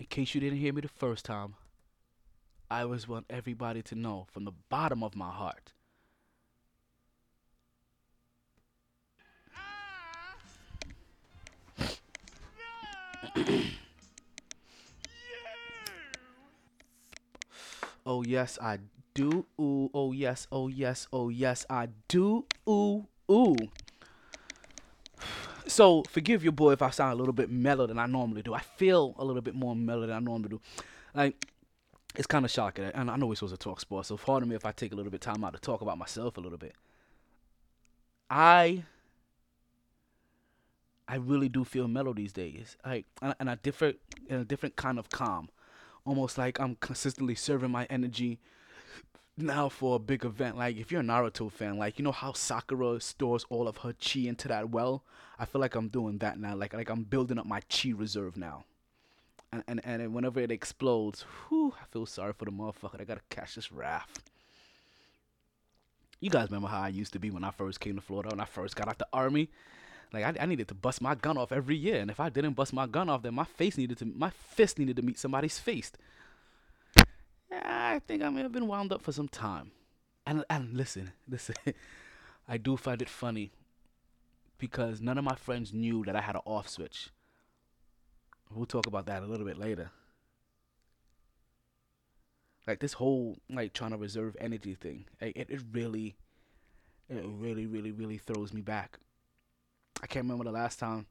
in 0.00 0.06
case 0.06 0.34
you 0.34 0.40
didn't 0.40 0.58
hear 0.58 0.72
me 0.72 0.80
the 0.80 0.88
first 0.88 1.26
time, 1.26 1.54
I 2.70 2.80
always 2.82 3.06
want 3.06 3.26
everybody 3.28 3.82
to 3.82 3.94
know 3.94 4.26
from 4.32 4.46
the 4.46 4.52
bottom 4.70 5.02
of 5.02 5.14
my 5.14 5.30
heart. 5.30 5.74
oh 18.06 18.22
yes, 18.22 18.58
I 18.62 18.78
do. 19.12 19.44
Ooh, 19.60 19.90
oh 19.92 20.12
yes, 20.12 20.46
oh 20.50 20.68
yes, 20.68 21.08
oh 21.12 21.28
yes, 21.28 21.66
I 21.68 21.88
do. 22.08 22.46
Ooh, 22.66 23.06
ooh. 23.30 23.54
So 25.70 26.02
forgive 26.10 26.42
your 26.42 26.52
boy 26.52 26.72
if 26.72 26.82
I 26.82 26.90
sound 26.90 27.12
a 27.12 27.16
little 27.16 27.32
bit 27.32 27.50
mellow 27.50 27.86
than 27.86 27.98
I 27.98 28.06
normally 28.06 28.42
do. 28.42 28.54
I 28.54 28.60
feel 28.60 29.14
a 29.18 29.24
little 29.24 29.42
bit 29.42 29.54
more 29.54 29.76
mellow 29.76 30.06
than 30.06 30.16
I 30.16 30.20
normally 30.20 30.50
do. 30.50 30.60
Like 31.14 31.46
it's 32.16 32.26
kind 32.26 32.44
of 32.44 32.50
shocking, 32.50 32.84
and 32.84 33.10
I 33.10 33.16
know 33.16 33.26
we're 33.26 33.36
supposed 33.36 33.54
to 33.54 33.58
talk 33.58 33.80
sports, 33.80 34.08
so 34.08 34.16
pardon 34.16 34.48
me 34.48 34.56
if 34.56 34.66
I 34.66 34.72
take 34.72 34.92
a 34.92 34.96
little 34.96 35.12
bit 35.12 35.20
time 35.20 35.44
out 35.44 35.54
to 35.54 35.60
talk 35.60 35.80
about 35.80 35.96
myself 35.96 36.36
a 36.36 36.40
little 36.40 36.58
bit. 36.58 36.74
I 38.28 38.84
I 41.06 41.16
really 41.16 41.48
do 41.48 41.64
feel 41.64 41.88
mellow 41.88 42.12
these 42.12 42.32
days, 42.32 42.76
like 42.84 43.06
and, 43.22 43.48
a 43.48 43.56
different 43.56 43.98
in 44.28 44.40
a 44.40 44.44
different 44.44 44.76
kind 44.76 44.98
of 44.98 45.08
calm, 45.10 45.50
almost 46.04 46.36
like 46.36 46.58
I'm 46.60 46.76
consistently 46.76 47.34
serving 47.36 47.70
my 47.70 47.86
energy 47.90 48.40
now 49.40 49.68
for 49.68 49.96
a 49.96 49.98
big 49.98 50.24
event. 50.24 50.56
Like 50.56 50.76
if 50.76 50.90
you're 50.90 51.00
a 51.00 51.04
Naruto 51.04 51.50
fan, 51.50 51.78
like 51.78 51.98
you 51.98 52.04
know 52.04 52.12
how 52.12 52.32
Sakura 52.32 53.00
stores 53.00 53.44
all 53.48 53.68
of 53.68 53.78
her 53.78 53.92
chi 53.94 54.20
into 54.20 54.48
that 54.48 54.70
well. 54.70 55.02
I 55.38 55.44
feel 55.44 55.60
like 55.60 55.74
I'm 55.74 55.88
doing 55.88 56.18
that 56.18 56.38
now. 56.38 56.54
Like 56.54 56.74
like 56.74 56.90
I'm 56.90 57.04
building 57.04 57.38
up 57.38 57.46
my 57.46 57.60
chi 57.62 57.90
reserve 57.90 58.36
now. 58.36 58.64
And 59.52 59.64
and 59.66 59.80
and 59.84 60.14
whenever 60.14 60.40
it 60.40 60.52
explodes, 60.52 61.24
whew, 61.48 61.74
I 61.80 61.84
feel 61.90 62.06
sorry 62.06 62.32
for 62.32 62.44
the 62.44 62.52
motherfucker. 62.52 63.00
I 63.00 63.04
gotta 63.04 63.20
catch 63.30 63.54
this 63.56 63.72
wrath. 63.72 64.22
You 66.20 66.28
guys 66.28 66.48
remember 66.48 66.68
how 66.68 66.82
I 66.82 66.88
used 66.88 67.14
to 67.14 67.18
be 67.18 67.30
when 67.30 67.44
I 67.44 67.50
first 67.50 67.80
came 67.80 67.96
to 67.96 68.02
Florida, 68.02 68.28
when 68.28 68.40
I 68.40 68.44
first 68.44 68.76
got 68.76 68.88
out 68.88 68.98
the 68.98 69.08
army? 69.12 69.48
Like 70.12 70.24
I, 70.24 70.42
I 70.42 70.46
needed 70.46 70.68
to 70.68 70.74
bust 70.74 71.00
my 71.00 71.14
gun 71.14 71.38
off 71.38 71.52
every 71.52 71.76
year, 71.76 72.00
and 72.00 72.10
if 72.10 72.20
I 72.20 72.28
didn't 72.28 72.54
bust 72.54 72.72
my 72.72 72.86
gun 72.86 73.08
off, 73.08 73.22
then 73.22 73.34
my 73.34 73.44
face 73.44 73.78
needed 73.78 73.98
to, 73.98 74.04
my 74.04 74.30
fist 74.30 74.78
needed 74.78 74.96
to 74.96 75.02
meet 75.02 75.18
somebody's 75.18 75.58
face. 75.58 75.92
I 77.52 78.00
think 78.06 78.22
I 78.22 78.30
may 78.30 78.42
have 78.42 78.52
been 78.52 78.68
wound 78.68 78.92
up 78.92 79.02
for 79.02 79.12
some 79.12 79.28
time. 79.28 79.72
And 80.26 80.44
and 80.48 80.74
listen, 80.74 81.12
listen, 81.28 81.56
I 82.48 82.56
do 82.56 82.76
find 82.76 83.02
it 83.02 83.08
funny 83.08 83.50
because 84.58 85.00
none 85.00 85.18
of 85.18 85.24
my 85.24 85.34
friends 85.34 85.72
knew 85.72 86.04
that 86.04 86.14
I 86.14 86.20
had 86.20 86.36
an 86.36 86.42
off 86.44 86.68
switch. 86.68 87.10
We'll 88.54 88.66
talk 88.66 88.86
about 88.86 89.06
that 89.06 89.22
a 89.22 89.26
little 89.26 89.46
bit 89.46 89.58
later. 89.58 89.90
Like 92.66 92.80
this 92.80 92.94
whole 92.94 93.38
like 93.48 93.72
trying 93.72 93.90
to 93.90 93.96
reserve 93.96 94.36
energy 94.40 94.74
thing, 94.74 95.06
it, 95.20 95.48
it 95.48 95.60
really, 95.72 96.16
it 97.08 97.24
really, 97.24 97.66
really, 97.66 97.90
really 97.90 98.18
throws 98.18 98.52
me 98.52 98.60
back. 98.60 98.98
I 100.02 100.06
can't 100.06 100.24
remember 100.24 100.44
the 100.44 100.52
last 100.52 100.78
time 100.78 101.06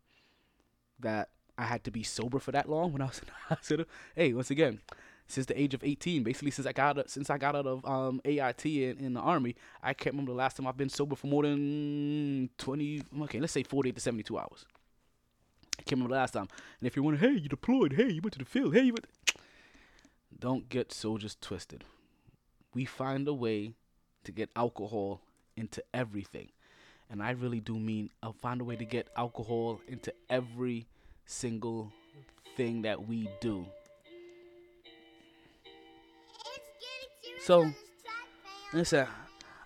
that 1.00 1.30
I 1.58 1.64
had 1.64 1.84
to 1.86 1.92
be 1.92 2.04
sober 2.04 2.40
for 2.40 2.52
that 2.52 2.70
long 2.70 2.94
when 2.94 3.02
I 3.02 3.06
was 3.06 3.20
in 3.20 3.26
the 3.26 3.32
hospital. 3.56 3.86
Hey, 4.16 4.34
once 4.34 4.52
again, 4.52 4.80
since 5.30 5.46
the 5.46 5.60
age 5.60 5.76
of 5.76 5.84
18, 5.84 6.24
basically 6.24 6.52
since 6.52 6.68
I 6.68 6.74
got 6.74 7.10
since 7.10 7.30
I 7.30 7.38
got 7.38 7.56
out 7.56 7.68
of 7.68 7.86
um, 7.86 8.20
AIT 8.26 8.66
in, 8.66 8.98
in 8.98 9.14
the 9.14 9.20
army, 9.20 9.56
I 9.82 9.94
can't 9.94 10.16
remember 10.16 10.32
the 10.32 10.38
last 10.38 10.58
time 10.58 10.68
I've 10.68 10.76
been 10.76 10.90
sober 10.90 11.16
for 11.16 11.28
more 11.28 11.44
than 11.44 12.50
20. 12.58 13.04
Okay, 13.22 13.40
let's 13.40 13.54
say 13.54 13.64
48 13.64 13.96
to 13.96 14.02
72 14.02 14.38
hours. 14.38 14.66
I 15.78 15.84
can't 15.84 15.92
remember 15.92 16.16
the 16.16 16.20
last 16.20 16.32
time. 16.32 16.48
And 16.80 16.88
if 16.88 16.96
you're 16.96 17.06
wondering, 17.06 17.32
hey, 17.32 17.40
you 17.40 17.48
deployed, 17.48 17.94
hey, 17.94 18.10
you 18.10 18.22
went 18.22 18.34
to 18.34 18.40
the 18.40 18.46
field, 18.46 18.74
hey, 18.74 18.84
you 18.84 18.94
went. 18.94 19.06
Don't 20.40 20.68
get 20.68 20.92
soldiers 20.92 21.38
twisted. 21.40 21.84
We 22.74 22.86
find 22.86 23.28
a 23.28 23.34
way 23.34 23.74
to 24.24 24.32
get 24.32 24.50
alcohol 24.56 25.22
into 25.56 25.84
everything. 25.94 26.50
And 27.10 27.22
I 27.22 27.32
really 27.32 27.60
do 27.60 27.78
mean 27.78 28.10
I'll 28.24 28.34
find 28.34 28.62
a 28.62 28.64
way 28.64 28.76
to 28.76 28.86
get 28.86 29.10
alcohol 29.16 29.80
into 29.88 30.14
every 30.30 30.88
single 31.26 31.92
thing 32.56 32.82
that 32.82 33.08
we 33.08 33.30
do. 33.42 33.66
So, 37.42 37.72
listen, 38.74 39.08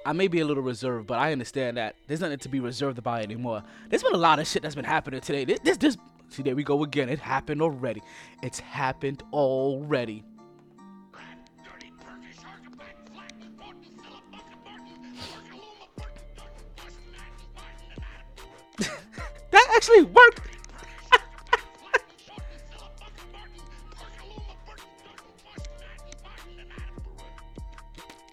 I 0.06 0.14
may 0.14 0.28
be 0.28 0.40
a 0.42 0.46
little 0.46 0.64
reserved, 0.64 1.08
but 1.08 1.18
I 1.20 1.32
understand 1.32 1.78
that 1.78 1.96
there's 2.08 2.22
nothing 2.22 2.40
to 2.40 2.50
be 2.50 2.60
reserved 2.60 2.98
about 2.98 3.22
anymore. 3.22 3.64
There's 3.90 4.04
been 4.04 4.14
a 4.14 4.18
lot 4.18 4.40
of 4.40 4.48
shit 4.48 4.62
that's 4.62 4.76
been 4.76 4.86
happening 4.86 5.22
today. 5.22 5.46
This, 5.46 5.60
this, 5.60 5.78
this 5.78 5.98
see, 6.30 6.44
there 6.44 6.56
we 6.56 6.64
go 6.64 6.84
again. 6.84 7.10
It 7.10 7.20
happened 7.20 7.62
already. 7.62 8.02
It's 8.42 8.60
happened 8.60 9.24
already. 9.32 10.24
That 19.52 19.72
actually 19.76 20.02
worked. 20.02 20.53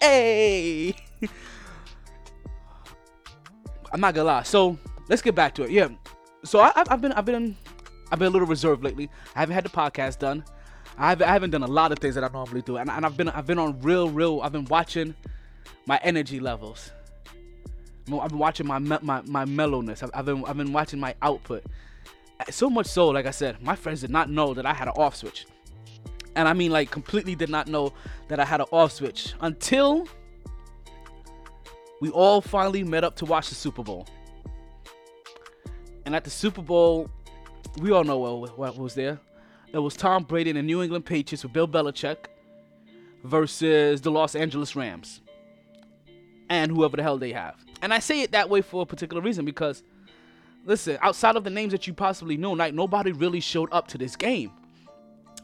Hey. 0.01 0.95
I'm 3.93 3.99
not 3.99 4.13
gonna 4.13 4.27
lie. 4.27 4.43
So 4.43 4.77
let's 5.09 5.21
get 5.21 5.35
back 5.35 5.55
to 5.55 5.63
it. 5.63 5.71
Yeah. 5.71 5.89
So 6.43 6.59
I, 6.59 6.71
I've 6.75 6.91
I've 6.91 7.01
been 7.01 7.11
I've 7.13 7.25
been 7.25 7.55
I've 8.11 8.19
been 8.19 8.27
a 8.27 8.31
little 8.31 8.47
reserved 8.47 8.83
lately. 8.83 9.09
I 9.35 9.39
haven't 9.39 9.55
had 9.55 9.65
the 9.65 9.69
podcast 9.69 10.19
done. 10.19 10.43
I 10.97 11.09
haven't, 11.09 11.27
I 11.27 11.31
haven't 11.31 11.51
done 11.51 11.63
a 11.63 11.67
lot 11.67 11.91
of 11.91 11.99
things 11.99 12.15
that 12.15 12.23
I 12.23 12.29
normally 12.29 12.61
do, 12.61 12.77
and, 12.77 12.89
and 12.89 13.05
I've 13.05 13.17
been 13.17 13.29
I've 13.29 13.47
been 13.47 13.59
on 13.59 13.79
real 13.81 14.09
real. 14.09 14.41
I've 14.41 14.51
been 14.51 14.65
watching 14.65 15.15
my 15.85 15.99
energy 16.03 16.39
levels. 16.39 16.91
I've 18.11 18.29
been 18.29 18.39
watching 18.39 18.67
my 18.67 18.79
my 18.79 19.21
my 19.21 19.45
mellowness. 19.45 20.03
I've, 20.03 20.11
I've 20.13 20.25
been 20.25 20.43
I've 20.45 20.57
been 20.57 20.73
watching 20.73 20.99
my 20.99 21.15
output. 21.21 21.63
So 22.49 22.69
much 22.69 22.87
so, 22.87 23.09
like 23.09 23.27
I 23.27 23.31
said, 23.31 23.61
my 23.61 23.75
friends 23.75 24.01
did 24.01 24.09
not 24.09 24.29
know 24.29 24.53
that 24.55 24.65
I 24.65 24.73
had 24.73 24.87
an 24.87 24.95
off 24.97 25.15
switch, 25.15 25.45
and 26.35 26.47
I 26.47 26.53
mean 26.53 26.71
like 26.71 26.91
completely 26.91 27.35
did 27.35 27.49
not 27.49 27.67
know 27.67 27.93
that 28.27 28.39
I 28.39 28.45
had 28.45 28.61
an 28.61 28.67
off 28.71 28.93
switch 28.93 29.33
until 29.41 30.07
we 32.01 32.09
all 32.09 32.41
finally 32.41 32.83
met 32.83 33.03
up 33.03 33.15
to 33.17 33.25
watch 33.25 33.49
the 33.49 33.55
Super 33.55 33.83
Bowl. 33.83 34.07
And 36.05 36.15
at 36.15 36.23
the 36.23 36.31
Super 36.31 36.63
Bowl, 36.63 37.09
we 37.79 37.91
all 37.91 38.03
know 38.03 38.17
what, 38.17 38.57
what 38.57 38.77
was 38.77 38.95
there. 38.95 39.19
It 39.71 39.77
was 39.77 39.95
Tom 39.95 40.23
Brady 40.23 40.49
and 40.49 40.57
the 40.57 40.63
New 40.63 40.81
England 40.81 41.05
Patriots 41.05 41.43
with 41.43 41.53
Bill 41.53 41.67
Belichick 41.67 42.25
versus 43.23 44.01
the 44.01 44.11
Los 44.11 44.35
Angeles 44.35 44.75
Rams 44.75 45.21
and 46.49 46.71
whoever 46.71 46.97
the 46.97 47.03
hell 47.03 47.17
they 47.17 47.31
have. 47.31 47.55
And 47.81 47.93
I 47.93 47.99
say 47.99 48.21
it 48.21 48.31
that 48.31 48.49
way 48.49 48.61
for 48.61 48.81
a 48.81 48.85
particular 48.85 49.21
reason 49.21 49.45
because, 49.45 49.83
listen, 50.65 50.97
outside 51.01 51.35
of 51.35 51.43
the 51.43 51.49
names 51.49 51.71
that 51.71 51.87
you 51.87 51.93
possibly 51.93 52.35
know, 52.35 52.51
like 52.51 52.73
nobody 52.73 53.11
really 53.11 53.39
showed 53.39 53.69
up 53.71 53.87
to 53.89 53.97
this 53.97 54.15
game. 54.15 54.51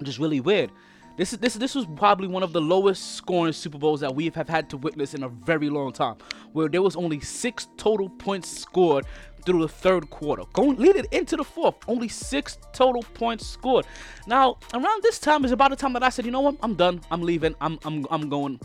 Just 0.04 0.20
really 0.20 0.40
weird. 0.40 0.72
This 1.18 1.34
is 1.34 1.40
this 1.40 1.56
this 1.56 1.74
was 1.74 1.88
probably 1.96 2.28
one 2.28 2.44
of 2.44 2.54
the 2.54 2.62
lowest 2.62 3.16
scoring 3.16 3.52
Super 3.52 3.80
Bowls 3.80 4.02
that 4.02 4.14
we 4.14 4.30
have 4.30 4.48
had 4.48 4.70
to 4.70 4.78
witness 4.78 5.16
in 5.16 5.24
a 5.24 5.30
very 5.30 5.68
long 5.68 5.92
time, 5.92 6.18
where 6.54 6.70
there 6.70 6.84
was 6.84 6.96
only 6.96 7.20
six 7.20 7.68
total 7.76 8.08
points 8.08 8.48
scored 8.48 9.04
through 9.44 9.62
the 9.62 9.68
third 9.68 10.12
quarter. 10.12 10.44
Going 10.54 10.78
leading 10.78 11.06
into 11.12 11.36
the 11.36 11.44
fourth, 11.44 11.76
only 11.88 12.08
six 12.08 12.60
total 12.72 13.02
points 13.16 13.48
scored. 13.48 13.88
Now 14.28 14.60
around 14.76 15.02
this 15.02 15.18
time 15.18 15.44
is 15.44 15.52
about 15.52 15.72
the 15.72 15.76
time 15.76 15.94
that 15.94 16.04
I 16.04 16.10
said, 16.10 16.26
you 16.26 16.32
know 16.32 16.42
what, 16.42 16.58
I'm 16.62 16.76
done, 16.76 17.02
I'm 17.10 17.24
leaving, 17.24 17.56
I'm 17.62 17.80
I'm 17.84 18.06
I'm 18.12 18.30
going, 18.30 18.60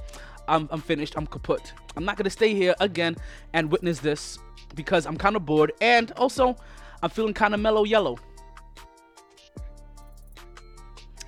I'm 0.46 0.68
I'm 0.70 0.82
finished, 0.82 1.14
I'm 1.16 1.26
kaput. 1.26 1.72
I'm 1.96 2.04
not 2.04 2.18
gonna 2.18 2.28
stay 2.28 2.52
here 2.54 2.74
again 2.80 3.16
and 3.54 3.72
witness 3.72 4.00
this 4.00 4.38
because 4.74 5.06
I'm 5.06 5.16
kind 5.16 5.36
of 5.36 5.46
bored 5.46 5.72
and 5.80 6.12
also 6.12 6.54
I'm 7.02 7.08
feeling 7.08 7.32
kind 7.32 7.54
of 7.54 7.60
mellow 7.60 7.84
yellow. 7.84 8.18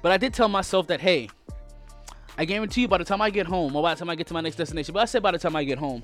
But 0.04 0.12
I 0.12 0.18
did 0.18 0.34
tell 0.34 0.48
myself 0.48 0.88
that, 0.88 1.00
hey, 1.00 1.30
I 2.36 2.44
guarantee 2.44 2.82
you 2.82 2.88
by 2.88 2.98
the 2.98 3.06
time 3.06 3.22
I 3.22 3.30
get 3.30 3.46
home, 3.46 3.74
or 3.74 3.82
by 3.82 3.94
the 3.94 3.98
time 3.98 4.10
I 4.10 4.14
get 4.14 4.26
to 4.26 4.34
my 4.34 4.42
next 4.42 4.56
destination, 4.56 4.92
but 4.92 5.00
I 5.00 5.06
said 5.06 5.22
by 5.22 5.30
the 5.30 5.38
time 5.38 5.56
I 5.56 5.64
get 5.64 5.78
home, 5.78 6.02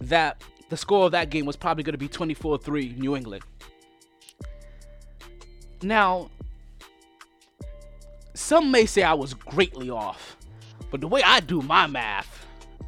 that 0.00 0.42
the 0.70 0.76
score 0.78 1.04
of 1.04 1.12
that 1.12 1.28
game 1.28 1.44
was 1.44 1.54
probably 1.54 1.84
going 1.84 1.92
to 1.92 1.98
be 1.98 2.08
24 2.08 2.56
3 2.56 2.94
New 2.96 3.14
England. 3.14 3.44
Now, 5.82 6.30
some 8.32 8.70
may 8.70 8.86
say 8.86 9.02
I 9.02 9.12
was 9.12 9.34
greatly 9.34 9.90
off, 9.90 10.38
but 10.90 11.02
the 11.02 11.08
way 11.08 11.20
I 11.22 11.40
do 11.40 11.60
my 11.60 11.86
math, 11.86 12.46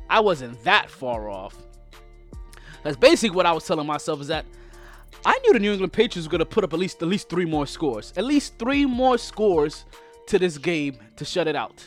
I 0.09 0.21
wasn't 0.21 0.65
that 0.65 0.89
far 0.89 1.29
off. 1.29 1.57
That's 2.85 2.97
basically 2.97 3.37
what 3.37 3.45
I 3.45 3.53
was 3.53 3.67
telling 3.67 3.87
myself 3.87 4.23
is 4.23 4.29
that 4.29 4.47
I 5.27 5.39
knew 5.41 5.53
the 5.53 5.59
New 5.59 5.73
England 5.73 5.93
Patriots 5.93 6.27
were 6.27 6.31
going 6.31 6.39
to 6.39 6.47
put 6.47 6.65
up 6.65 6.73
at 6.73 6.79
least 6.79 7.03
at 7.03 7.09
least 7.09 7.29
three 7.29 7.45
more 7.45 7.67
scores, 7.67 8.15
at 8.17 8.25
least 8.25 8.59
three 8.59 8.87
more 8.87 9.19
scores 9.19 9.85
to 10.29 10.39
this 10.39 10.59
game 10.59 10.99
to 11.17 11.25
shut 11.25 11.47
it 11.47 11.57
out. 11.57 11.87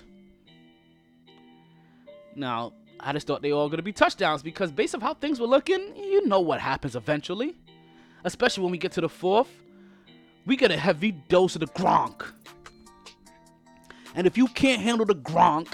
Now, 2.35 2.73
I 2.99 3.13
just 3.13 3.27
thought 3.27 3.41
they 3.41 3.51
were 3.51 3.59
all 3.59 3.69
going 3.69 3.77
to 3.77 3.83
be 3.83 3.93
touchdowns 3.93 4.43
because 4.43 4.71
based 4.71 4.93
on 4.93 5.01
how 5.01 5.13
things 5.13 5.39
were 5.39 5.47
looking, 5.47 5.95
you 5.95 6.25
know 6.27 6.39
what 6.39 6.59
happens 6.59 6.95
eventually. 6.95 7.55
Especially 8.23 8.63
when 8.63 8.71
we 8.71 8.77
get 8.77 8.91
to 8.93 9.01
the 9.01 9.09
fourth, 9.09 9.49
we 10.45 10.55
get 10.55 10.71
a 10.71 10.77
heavy 10.77 11.11
dose 11.11 11.55
of 11.55 11.61
the 11.61 11.67
Gronk. 11.67 12.23
And 14.13 14.27
if 14.27 14.37
you 14.37 14.47
can't 14.47 14.81
handle 14.81 15.05
the 15.05 15.15
Gronk, 15.15 15.73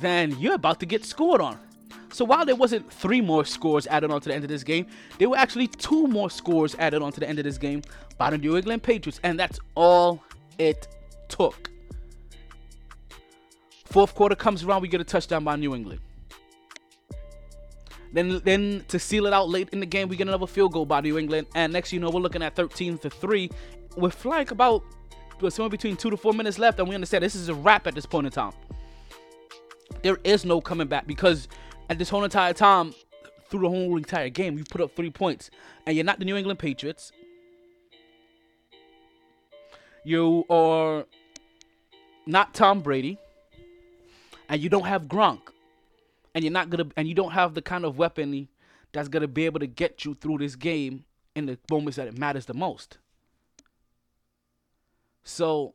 then 0.00 0.38
you're 0.38 0.54
about 0.54 0.80
to 0.80 0.86
get 0.86 1.04
scored 1.04 1.40
on. 1.40 1.58
So 2.12 2.24
while 2.24 2.46
there 2.46 2.56
wasn't 2.56 2.90
three 2.90 3.20
more 3.20 3.44
scores 3.44 3.86
added 3.88 4.10
on 4.10 4.20
to 4.20 4.28
the 4.28 4.34
end 4.34 4.44
of 4.44 4.48
this 4.48 4.64
game, 4.64 4.86
there 5.18 5.28
were 5.28 5.36
actually 5.36 5.66
two 5.66 6.06
more 6.06 6.30
scores 6.30 6.74
added 6.76 7.02
on 7.02 7.12
to 7.12 7.20
the 7.20 7.28
end 7.28 7.38
of 7.38 7.44
this 7.44 7.58
game 7.58 7.82
by 8.16 8.30
the 8.30 8.38
New 8.38 8.56
England 8.56 8.82
Patriots, 8.82 9.20
and 9.22 9.38
that's 9.38 9.58
all 9.74 10.22
it 10.58 10.88
took. 11.28 11.70
Fourth 13.84 14.14
quarter 14.14 14.34
comes 14.34 14.64
around, 14.64 14.82
we 14.82 14.88
get 14.88 15.00
a 15.00 15.04
touchdown 15.04 15.44
by 15.44 15.56
New 15.56 15.74
England. 15.74 16.00
Then, 18.12 18.40
then 18.44 18.84
to 18.88 18.98
seal 18.98 19.26
it 19.26 19.32
out 19.32 19.48
late 19.48 19.68
in 19.70 19.80
the 19.80 19.86
game, 19.86 20.08
we 20.08 20.16
get 20.16 20.28
another 20.28 20.46
field 20.46 20.72
goal 20.72 20.86
by 20.86 21.00
New 21.00 21.18
England, 21.18 21.46
and 21.54 21.72
next 21.72 21.92
you 21.92 22.00
know 22.00 22.10
we're 22.10 22.20
looking 22.20 22.42
at 22.42 22.56
13 22.56 22.98
to 22.98 23.10
three, 23.10 23.50
with 23.96 24.24
like 24.24 24.50
about 24.50 24.82
somewhere 25.48 25.70
between 25.70 25.96
two 25.96 26.10
to 26.10 26.16
four 26.16 26.32
minutes 26.32 26.58
left, 26.58 26.78
and 26.78 26.88
we 26.88 26.94
understand 26.94 27.22
this 27.22 27.34
is 27.34 27.48
a 27.48 27.54
wrap 27.54 27.86
at 27.86 27.94
this 27.94 28.06
point 28.06 28.26
in 28.26 28.32
time. 28.32 28.52
There 30.02 30.18
is 30.24 30.44
no 30.44 30.60
coming 30.60 30.88
back 30.88 31.06
because 31.06 31.48
at 31.90 31.98
this 31.98 32.08
whole 32.08 32.24
entire 32.24 32.52
time, 32.52 32.94
through 33.48 33.60
the 33.60 33.68
whole 33.68 33.96
entire 33.96 34.28
game, 34.28 34.58
you 34.58 34.64
put 34.64 34.80
up 34.80 34.94
three 34.96 35.10
points, 35.10 35.50
and 35.86 35.94
you're 35.94 36.04
not 36.04 36.18
the 36.18 36.24
New 36.24 36.36
England 36.36 36.58
Patriots. 36.58 37.12
You 40.04 40.44
are 40.48 41.04
not 42.26 42.54
Tom 42.54 42.80
Brady, 42.80 43.18
and 44.48 44.60
you 44.60 44.68
don't 44.68 44.86
have 44.86 45.04
Gronk, 45.04 45.40
and 46.34 46.44
you're 46.44 46.52
not 46.52 46.70
gonna, 46.70 46.86
and 46.96 47.08
you 47.08 47.14
don't 47.14 47.32
have 47.32 47.54
the 47.54 47.62
kind 47.62 47.84
of 47.84 47.98
weapon 47.98 48.48
that's 48.92 49.08
gonna 49.08 49.28
be 49.28 49.46
able 49.46 49.60
to 49.60 49.66
get 49.66 50.04
you 50.04 50.14
through 50.14 50.38
this 50.38 50.56
game 50.56 51.04
in 51.34 51.46
the 51.46 51.58
moments 51.70 51.96
that 51.96 52.08
it 52.08 52.18
matters 52.18 52.46
the 52.46 52.54
most. 52.54 52.98
So, 55.22 55.74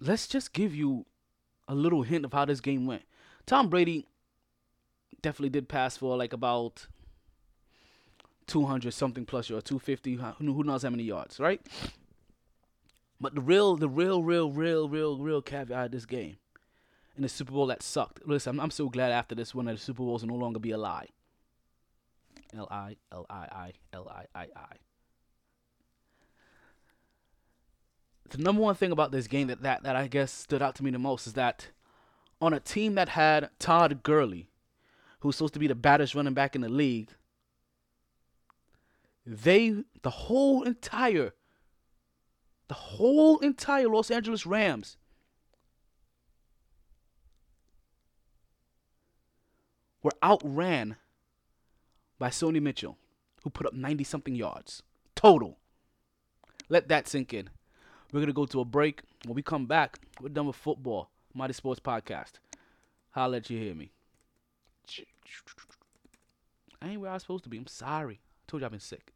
let's 0.00 0.26
just 0.26 0.52
give 0.52 0.74
you 0.74 1.06
a 1.68 1.74
little 1.74 2.02
hint 2.02 2.24
of 2.24 2.32
how 2.32 2.44
this 2.44 2.60
game 2.60 2.86
went. 2.86 3.02
Tom 3.46 3.68
Brady 3.68 4.06
definitely 5.22 5.50
did 5.50 5.68
pass 5.68 5.96
for 5.96 6.16
like 6.16 6.32
about 6.32 6.86
200 8.46 8.92
something 8.92 9.24
plus 9.24 9.50
yards, 9.50 9.64
250, 9.64 10.14
who 10.14 10.52
who 10.52 10.64
knows 10.64 10.82
how 10.82 10.90
many 10.90 11.02
yards, 11.02 11.38
right? 11.38 11.60
But 13.20 13.34
the 13.34 13.40
real, 13.40 13.76
the 13.76 13.88
real, 13.88 14.22
real, 14.22 14.52
real, 14.52 14.88
real, 14.88 15.18
real 15.18 15.42
caveat 15.42 15.86
of 15.86 15.92
this 15.92 16.06
game 16.06 16.36
in 17.16 17.22
the 17.22 17.28
Super 17.28 17.52
Bowl 17.52 17.66
that 17.66 17.82
sucked. 17.82 18.20
Listen, 18.26 18.50
I'm, 18.50 18.60
I'm 18.60 18.70
so 18.70 18.88
glad 18.88 19.10
after 19.10 19.34
this 19.34 19.54
one 19.54 19.64
that 19.66 19.72
the 19.72 19.78
Super 19.78 20.04
Bowls 20.04 20.22
will 20.22 20.28
no 20.28 20.36
longer 20.36 20.60
be 20.60 20.70
a 20.70 20.78
lie. 20.78 21.08
L 22.56 22.68
I 22.70 22.96
L 23.12 23.26
I 23.28 23.48
I 23.50 23.72
L 23.92 24.08
I 24.08 24.24
I 24.34 24.46
I. 24.56 24.76
The 28.30 28.38
number 28.38 28.62
one 28.62 28.74
thing 28.74 28.92
about 28.92 29.10
this 29.10 29.26
game 29.26 29.48
that, 29.48 29.62
that 29.62 29.82
that 29.82 29.96
I 29.96 30.06
guess 30.06 30.32
stood 30.32 30.62
out 30.62 30.74
to 30.76 30.84
me 30.84 30.90
the 30.90 30.98
most 30.98 31.26
is 31.26 31.32
that 31.32 31.68
on 32.40 32.52
a 32.52 32.60
team 32.60 32.94
that 32.94 33.10
had 33.10 33.50
Todd 33.58 34.02
Gurley, 34.02 34.48
who's 35.20 35.36
supposed 35.36 35.54
to 35.54 35.60
be 35.60 35.66
the 35.66 35.74
baddest 35.74 36.14
running 36.14 36.34
back 36.34 36.54
in 36.54 36.60
the 36.60 36.68
league, 36.68 37.10
they 39.26 39.82
the 40.02 40.10
whole 40.10 40.62
entire 40.62 41.34
the 42.68 42.74
whole 42.74 43.38
entire 43.38 43.88
Los 43.88 44.10
Angeles 44.10 44.46
Rams 44.46 44.96
were 50.02 50.12
outran 50.22 50.96
by 52.18 52.28
Sony 52.28 52.60
Michel, 52.60 52.96
who 53.42 53.50
put 53.50 53.66
up 53.66 53.74
90 53.74 54.04
something 54.04 54.34
yards 54.34 54.82
total. 55.18 55.58
Let 56.68 56.88
that 56.88 57.08
sink 57.08 57.34
in. 57.34 57.50
We're 58.12 58.20
gonna 58.20 58.32
go 58.32 58.46
to 58.46 58.60
a 58.60 58.64
break. 58.64 59.02
When 59.24 59.34
we 59.34 59.42
come 59.42 59.66
back, 59.66 59.98
we're 60.20 60.28
done 60.28 60.46
with 60.46 60.56
football. 60.56 61.10
Mighty 61.34 61.52
Sports 61.52 61.80
Podcast. 61.80 62.32
Holla 63.10 63.38
at 63.38 63.50
you 63.50 63.58
hear 63.58 63.74
me. 63.74 63.90
I 66.80 66.90
ain't 66.90 67.00
where 67.00 67.10
I 67.10 67.14
was 67.14 67.22
supposed 67.22 67.44
to 67.44 67.50
be. 67.50 67.58
I'm 67.58 67.66
sorry. 67.66 68.20
I 68.22 68.44
told 68.46 68.60
you 68.60 68.66
I've 68.66 68.70
been 68.70 68.80
sick. 68.80 69.12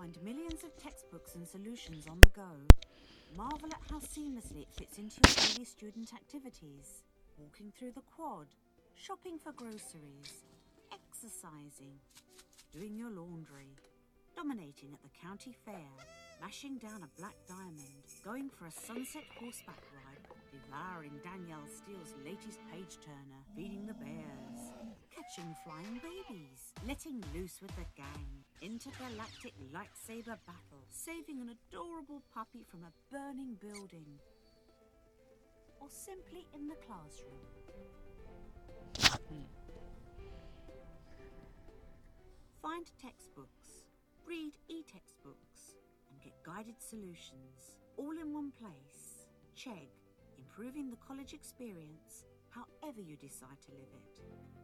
Find 0.00 0.16
millions 0.24 0.64
of 0.64 0.74
textbooks 0.82 1.34
and 1.34 1.46
solutions 1.46 2.06
on 2.08 2.20
the 2.20 2.30
go. 2.30 2.48
Marvel 3.36 3.68
at 3.68 3.84
how 3.90 3.98
seamlessly 3.98 4.62
it 4.62 4.72
fits 4.72 4.96
into 4.96 5.20
your 5.20 5.36
daily 5.44 5.66
student 5.66 6.14
activities. 6.14 7.04
Walking 7.36 7.70
through 7.76 7.92
the 7.92 8.08
quad, 8.16 8.46
shopping 8.96 9.38
for 9.38 9.52
groceries, 9.52 10.48
exercising, 10.90 12.00
doing 12.72 12.96
your 12.96 13.10
laundry, 13.10 13.76
dominating 14.34 14.94
at 14.94 15.02
the 15.02 15.12
county 15.20 15.54
fair, 15.66 15.92
mashing 16.40 16.78
down 16.78 17.04
a 17.04 17.20
black 17.20 17.36
diamond, 17.46 18.00
going 18.24 18.48
for 18.48 18.68
a 18.68 18.72
sunset 18.72 19.28
horseback 19.38 19.84
ride, 19.92 20.24
devouring 20.48 21.20
Danielle 21.22 21.68
Steel's 21.68 22.14
latest 22.24 22.58
page 22.72 22.96
turner, 23.04 23.44
feeding 23.54 23.84
the 23.86 24.00
bears, 24.00 24.72
catching 25.20 25.54
flying 25.64 26.00
babies, 26.02 26.72
letting 26.86 27.22
loose 27.34 27.60
with 27.60 27.74
the 27.76 27.84
gang, 27.96 28.26
intergalactic 28.62 29.52
lightsaber 29.74 30.38
battle, 30.46 30.84
saving 30.88 31.40
an 31.40 31.50
adorable 31.50 32.22
puppy 32.34 32.64
from 32.70 32.84
a 32.84 33.12
burning 33.12 33.56
building, 33.60 34.06
or 35.80 35.88
simply 35.90 36.46
in 36.54 36.68
the 36.68 36.74
classroom. 36.86 37.44
Hmm. 39.28 39.44
Find 42.62 42.86
textbooks, 43.00 43.84
read 44.26 44.52
e 44.68 44.82
textbooks, 44.90 45.76
and 46.10 46.20
get 46.22 46.32
guided 46.44 46.80
solutions 46.80 47.76
all 47.96 48.12
in 48.12 48.32
one 48.32 48.52
place. 48.52 49.26
Chegg, 49.56 49.88
improving 50.38 50.88
the 50.88 50.96
college 51.06 51.34
experience 51.34 52.24
however 52.48 53.00
you 53.00 53.16
decide 53.16 53.60
to 53.66 53.72
live 53.72 53.92
it. 53.94 54.59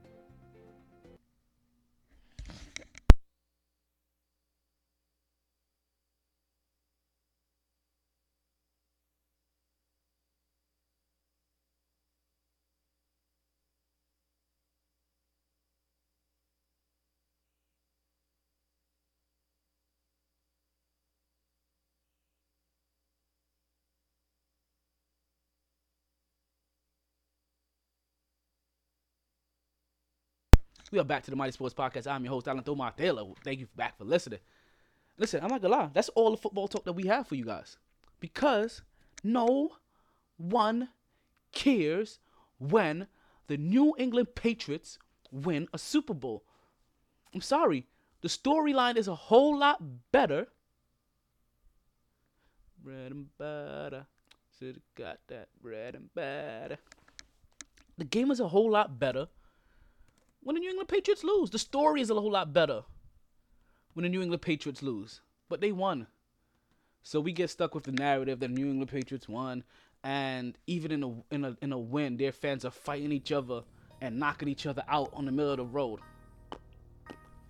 We 30.93 31.01
are 31.01 31.05
back 31.05 31.25
to 31.25 31.31
the 31.31 31.37
Mighty 31.37 31.51
Sports 31.51 31.75
Podcast. 31.75 32.07
I'm 32.07 32.23
your 32.25 32.33
host, 32.33 32.47
Alan 32.47 32.63
Thomar. 32.63 32.93
Thank 33.43 33.59
you 33.59 33.67
back 33.75 33.99
for 33.99 34.05
listening. 34.05 34.39
Listen, 35.19 35.43
I'm 35.43 35.49
not 35.49 35.61
gonna 35.61 35.75
lie. 35.75 35.91
That's 35.93 36.11
all 36.11 36.31
the 36.31 36.37
football 36.37 36.69
talk 36.69 36.85
that 36.85 36.93
we 36.93 37.09
have 37.09 37.27
for 37.27 37.35
you 37.35 37.45
guys. 37.45 37.77
Because 38.21 38.83
no 39.25 39.71
one 40.37 40.91
cares 41.51 42.21
when 42.59 43.09
the 43.49 43.57
New 43.57 43.97
England 43.99 44.37
Patriots 44.37 45.01
win 45.33 45.67
a 45.75 45.79
Super 45.79 46.15
Bowl. 46.15 46.45
I'm 47.35 47.41
sorry. 47.41 47.87
The 48.21 48.29
storyline 48.29 48.97
is 48.97 49.09
a 49.09 49.15
whole 49.15 49.59
lot 49.59 49.83
better. 50.13 50.47
Bread 52.85 53.11
and 53.11 53.37
butter. 53.37 54.07
Should've 54.57 54.83
got 54.95 55.19
that 55.27 55.49
bread 55.61 55.97
and 55.97 56.15
butter. 56.15 56.79
The 57.99 58.05
game 58.05 58.31
is 58.31 58.39
a 58.39 58.49
whole 58.49 58.71
lot 58.71 59.01
better 59.01 59.27
when 60.47 60.55
the 60.55 60.61
New 60.61 60.71
England 60.71 60.89
Patriots 60.89 61.25
lose. 61.25 61.51
The 61.51 61.59
story 61.59 62.01
is 62.01 62.09
a 62.09 62.15
whole 62.15 62.31
lot 62.31 62.53
better 62.53 62.85
when 63.95 64.05
the 64.05 64.09
New 64.09 64.23
England 64.23 64.43
Patriots 64.43 64.81
lose. 64.81 65.21
But 65.49 65.61
they 65.61 65.73
won. 65.73 66.07
So 67.03 67.19
we 67.19 67.33
get 67.33 67.51
stuck 67.51 67.75
with 67.75 67.83
the 67.83 67.91
narrative 67.91 68.39
that 68.39 68.53
New 68.53 68.71
England 68.71 68.89
Patriots 68.89 69.29
won. 69.29 69.65
And 70.05 70.57
even 70.69 70.93
in 70.93 71.03
a 71.03 71.35
in 71.35 71.45
a 71.45 71.57
in 71.63 71.73
a 71.73 71.79
win, 71.79 72.17
their 72.17 72.31
fans 72.31 72.65
are 72.65 72.71
fighting 72.71 73.11
each 73.11 73.33
other 73.33 73.63
and 74.01 74.21
knocking 74.21 74.47
each 74.47 74.67
other 74.67 74.85
out 74.87 75.11
on 75.15 75.25
the 75.25 75.33
middle 75.33 75.51
of 75.51 75.57
the 75.57 75.65
road. 75.65 75.99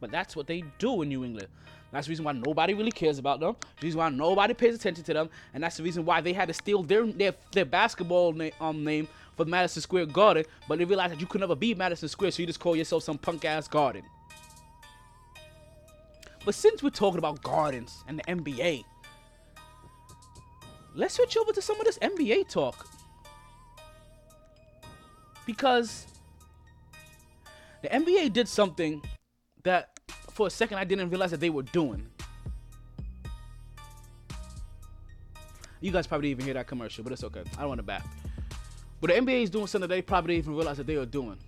But 0.01 0.11
that's 0.11 0.35
what 0.35 0.47
they 0.47 0.65
do 0.79 1.03
in 1.03 1.11
New 1.11 1.23
England. 1.23 1.49
That's 1.93 2.07
the 2.07 2.11
reason 2.11 2.25
why 2.25 2.33
nobody 2.33 2.73
really 2.73 2.91
cares 2.91 3.19
about 3.19 3.41
them. 3.41 3.57
The 3.79 3.87
reason 3.87 3.99
why 3.99 4.09
nobody 4.09 4.55
pays 4.55 4.75
attention 4.75 5.05
to 5.05 5.13
them, 5.13 5.29
and 5.53 5.63
that's 5.63 5.77
the 5.77 5.83
reason 5.83 6.07
why 6.07 6.23
they 6.23 6.33
had 6.33 6.49
to 6.49 6.55
steal 6.55 6.83
their 6.83 7.05
their, 7.07 7.35
their 7.53 7.67
basketball 7.67 8.33
na- 8.33 8.51
um, 8.59 8.85
name 8.85 9.07
for 9.37 9.44
Madison 9.44 9.83
Square 9.83 10.07
Garden. 10.07 10.44
But 10.68 10.79
they 10.79 10.85
realized 10.85 11.12
that 11.12 11.20
you 11.20 11.27
could 11.27 11.40
never 11.40 11.55
be 11.55 11.75
Madison 11.75 12.09
Square, 12.09 12.33
so 12.33 12.42
you 12.42 12.46
just 12.46 12.61
call 12.61 12.75
yourself 12.75 13.03
some 13.03 13.18
punk 13.18 13.44
ass 13.44 13.68
garden. 13.68 14.03
But 16.44 16.55
since 16.55 16.83
we're 16.83 16.90
talking 16.90 17.18
about 17.18 17.42
gardens 17.42 18.05
and 18.07 18.18
the 18.18 18.22
NBA, 18.22 18.85
let's 20.94 21.14
switch 21.14 21.37
over 21.37 21.53
to 21.53 21.61
some 21.61 21.79
of 21.79 21.85
this 21.85 21.99
NBA 21.99 22.49
talk. 22.49 22.88
Because 25.44 26.07
the 27.83 27.88
NBA 27.88 28.33
did 28.33 28.49
something 28.49 29.03
that 29.64 29.90
for 30.31 30.46
a 30.46 30.51
second 30.51 30.79
I 30.79 30.85
didn't 30.85 31.11
realize 31.11 31.31
that 31.33 31.40
they 31.40 31.51
were 31.51 31.62
doing. 31.62 32.07
You 35.81 35.92
guys 35.92 36.07
probably 36.07 36.29
didn't 36.29 36.40
even 36.40 36.44
hear 36.46 36.55
that 36.55 36.66
commercial, 36.66 37.05
but 37.05 37.12
it's 37.12 37.25
okay. 37.25 37.42
I 37.57 37.61
don't 37.61 37.68
want 37.68 37.79
to 37.79 37.83
back. 37.83 38.05
But 39.01 39.11
the 39.11 39.15
NBA 39.15 39.43
is 39.45 39.51
doing 39.51 39.67
something 39.67 39.89
they 39.89 40.03
probably 40.03 40.37
didn't 40.37 40.47
even 40.47 40.57
realize 40.57 40.79
that 40.79 40.87
they 40.87 40.97
were 40.97 41.07
doing. 41.07 41.39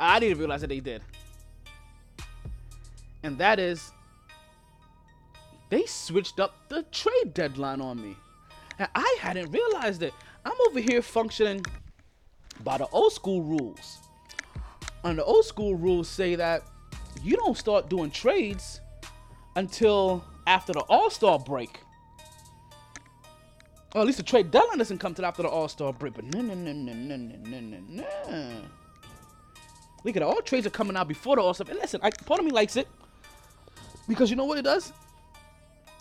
I 0.00 0.18
didn't 0.18 0.38
realize 0.38 0.62
that 0.62 0.68
they 0.68 0.80
did. 0.80 1.02
And 3.22 3.38
that 3.38 3.58
is 3.58 3.92
they 5.70 5.86
switched 5.86 6.40
up 6.40 6.54
the 6.68 6.82
trade 6.84 7.34
deadline 7.34 7.80
on 7.80 8.02
me. 8.02 8.16
And 8.78 8.88
I 8.94 9.16
hadn't 9.20 9.50
realized 9.50 10.02
it. 10.02 10.12
I'm 10.44 10.56
over 10.68 10.80
here 10.80 11.02
functioning 11.02 11.64
by 12.64 12.78
the 12.78 12.86
old 12.88 13.12
school 13.12 13.42
rules. 13.42 13.98
And 15.04 15.18
the 15.18 15.24
old 15.24 15.44
school 15.44 15.74
rules 15.74 16.08
say 16.08 16.34
that 16.34 16.62
you 17.22 17.36
don't 17.36 17.56
start 17.56 17.88
doing 17.88 18.10
trades 18.10 18.80
until 19.56 20.24
after 20.46 20.72
the 20.72 20.80
All 20.80 21.10
Star 21.10 21.38
break. 21.38 21.80
Or 23.94 24.00
at 24.00 24.06
least 24.06 24.18
the 24.18 24.24
trade 24.24 24.50
deadline 24.50 24.78
doesn't 24.78 24.98
come 24.98 25.14
till 25.14 25.24
after 25.26 25.42
the 25.42 25.48
All 25.48 25.68
Star 25.68 25.92
break. 25.92 26.14
But 26.14 26.24
no, 26.24 26.40
no, 26.40 26.54
no, 26.54 26.72
no, 26.72 26.92
no, 26.92 27.16
no, 27.16 27.60
no, 27.60 27.78
no. 27.88 28.62
Look 30.04 30.16
at 30.16 30.22
it. 30.22 30.24
All 30.24 30.40
trades 30.42 30.66
are 30.66 30.70
coming 30.70 30.96
out 30.96 31.08
before 31.08 31.36
the 31.36 31.42
All 31.42 31.54
Star. 31.54 31.66
And 31.70 31.78
listen, 31.78 32.00
I, 32.02 32.10
part 32.10 32.40
of 32.40 32.46
me 32.46 32.52
likes 32.52 32.76
it 32.76 32.88
because 34.08 34.30
you 34.30 34.36
know 34.36 34.44
what 34.44 34.58
it 34.58 34.62
does? 34.62 34.92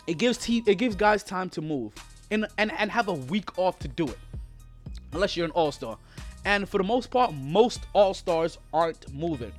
It 0.08 0.18
gives 0.18 0.38
te- 0.38 0.64
it 0.66 0.76
gives 0.76 0.96
guys 0.96 1.24
time 1.24 1.50
to 1.50 1.62
move 1.62 1.94
and 2.32 2.48
and 2.58 2.72
and 2.72 2.90
have 2.90 3.08
a 3.08 3.14
week 3.14 3.58
off 3.60 3.78
to 3.80 3.88
do 3.88 4.08
it, 4.08 4.18
unless 5.14 5.38
you're 5.38 5.46
an 5.46 5.52
All 5.52 5.72
Star. 5.72 5.98
And 6.46 6.68
for 6.68 6.78
the 6.78 6.84
most 6.84 7.12
part, 7.12 7.34
most 7.34 7.82
All 7.94 8.14
Stars 8.14 8.58
aren't 8.74 9.14
moving. 9.14 9.52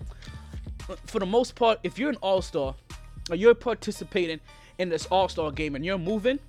For 1.07 1.21
the 1.21 1.27
most 1.27 1.55
part, 1.55 1.79
if 1.85 1.99
you're 1.99 2.11
an 2.11 2.17
All 2.17 2.43
Star, 2.43 2.75
or 3.31 3.37
you're 3.37 3.55
participating 3.55 4.41
in 4.79 4.89
this 4.89 5.07
All 5.07 5.29
Star 5.29 5.53
game 5.53 5.77
and 5.77 5.85
you're 5.85 5.99
moving 5.99 6.41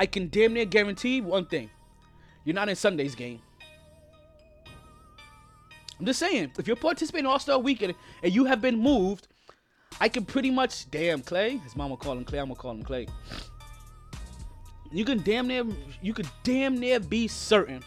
I 0.00 0.06
can 0.06 0.28
damn 0.30 0.54
near 0.54 0.64
guarantee 0.64 1.20
one 1.20 1.44
thing: 1.44 1.68
you're 2.44 2.54
not 2.54 2.70
in 2.70 2.74
Sunday's 2.74 3.14
game. 3.14 3.38
I'm 5.98 6.06
just 6.06 6.18
saying, 6.18 6.52
if 6.58 6.66
you're 6.66 6.74
participating 6.74 7.26
in 7.26 7.30
All 7.30 7.38
Star 7.38 7.58
Weekend 7.58 7.94
and 8.22 8.34
you 8.34 8.46
have 8.46 8.62
been 8.62 8.78
moved, 8.78 9.28
I 10.00 10.08
can 10.08 10.24
pretty 10.24 10.50
much 10.50 10.90
damn 10.90 11.20
Clay. 11.20 11.58
His 11.58 11.76
mama 11.76 11.98
call 11.98 12.16
him 12.16 12.24
Clay. 12.24 12.38
I'm 12.38 12.46
gonna 12.46 12.58
call 12.58 12.70
him 12.70 12.82
Clay. 12.82 13.08
You 14.90 15.04
can 15.04 15.22
damn 15.22 15.46
near 15.46 15.64
you 16.00 16.14
could 16.14 16.30
damn 16.44 16.80
near 16.80 16.98
be 16.98 17.28
certain 17.28 17.84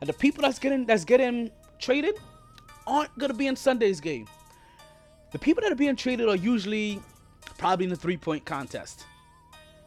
that 0.00 0.06
the 0.06 0.12
people 0.12 0.42
that's 0.42 0.58
getting 0.58 0.84
that's 0.84 1.04
getting 1.04 1.52
traded 1.78 2.18
aren't 2.88 3.16
gonna 3.18 3.34
be 3.34 3.46
in 3.46 3.54
Sunday's 3.54 4.00
game. 4.00 4.26
The 5.30 5.38
people 5.38 5.62
that 5.62 5.70
are 5.70 5.76
being 5.76 5.94
traded 5.94 6.28
are 6.28 6.34
usually 6.34 7.00
probably 7.56 7.84
in 7.84 7.90
the 7.90 7.96
three 7.96 8.16
point 8.16 8.44
contest, 8.44 9.06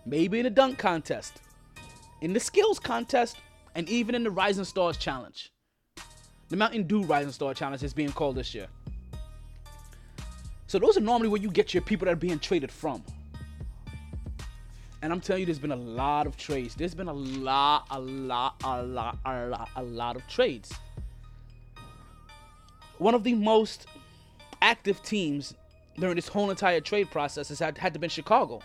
maybe 0.05 0.39
in 0.39 0.43
the 0.43 0.49
dunk 0.49 0.77
contest, 0.77 1.41
in 2.21 2.33
the 2.33 2.39
skills 2.39 2.79
contest, 2.79 3.37
and 3.75 3.87
even 3.89 4.15
in 4.15 4.23
the 4.23 4.31
Rising 4.31 4.63
Stars 4.63 4.97
Challenge. 4.97 5.51
The 6.49 6.57
Mountain 6.57 6.83
Dew 6.83 7.03
Rising 7.03 7.31
Star 7.31 7.53
Challenge 7.53 7.83
is 7.83 7.93
being 7.93 8.11
called 8.11 8.35
this 8.35 8.55
year. 8.55 8.67
So 10.65 10.79
those 10.79 10.97
are 10.97 11.01
normally 11.01 11.29
where 11.29 11.41
you 11.41 11.51
get 11.51 11.73
your 11.73 11.81
people 11.81 12.05
that 12.05 12.11
are 12.11 12.15
being 12.15 12.39
traded 12.39 12.71
from. 12.71 13.03
And 15.01 15.13
I'm 15.13 15.21
telling 15.21 15.41
you, 15.41 15.45
there's 15.45 15.59
been 15.59 15.71
a 15.71 15.75
lot 15.75 16.27
of 16.27 16.35
trades. 16.37 16.75
There's 16.75 16.95
been 16.95 17.07
a 17.07 17.13
lot, 17.13 17.85
a 17.89 17.99
lot, 17.99 18.55
a 18.63 18.83
lot, 18.83 19.17
a 19.25 19.45
lot, 19.47 19.69
a 19.75 19.83
lot 19.83 20.15
of 20.15 20.27
trades. 20.27 20.73
one 22.97 23.15
of 23.15 23.23
the 23.23 23.33
most 23.33 23.87
active 24.61 25.01
teams 25.03 25.55
during 25.97 26.15
this 26.15 26.27
whole 26.27 26.49
entire 26.49 26.81
trade 26.81 27.09
process 27.09 27.49
has 27.49 27.59
had, 27.59 27.77
had 27.77 27.93
to 27.93 27.99
been 27.99 28.09
Chicago. 28.09 28.61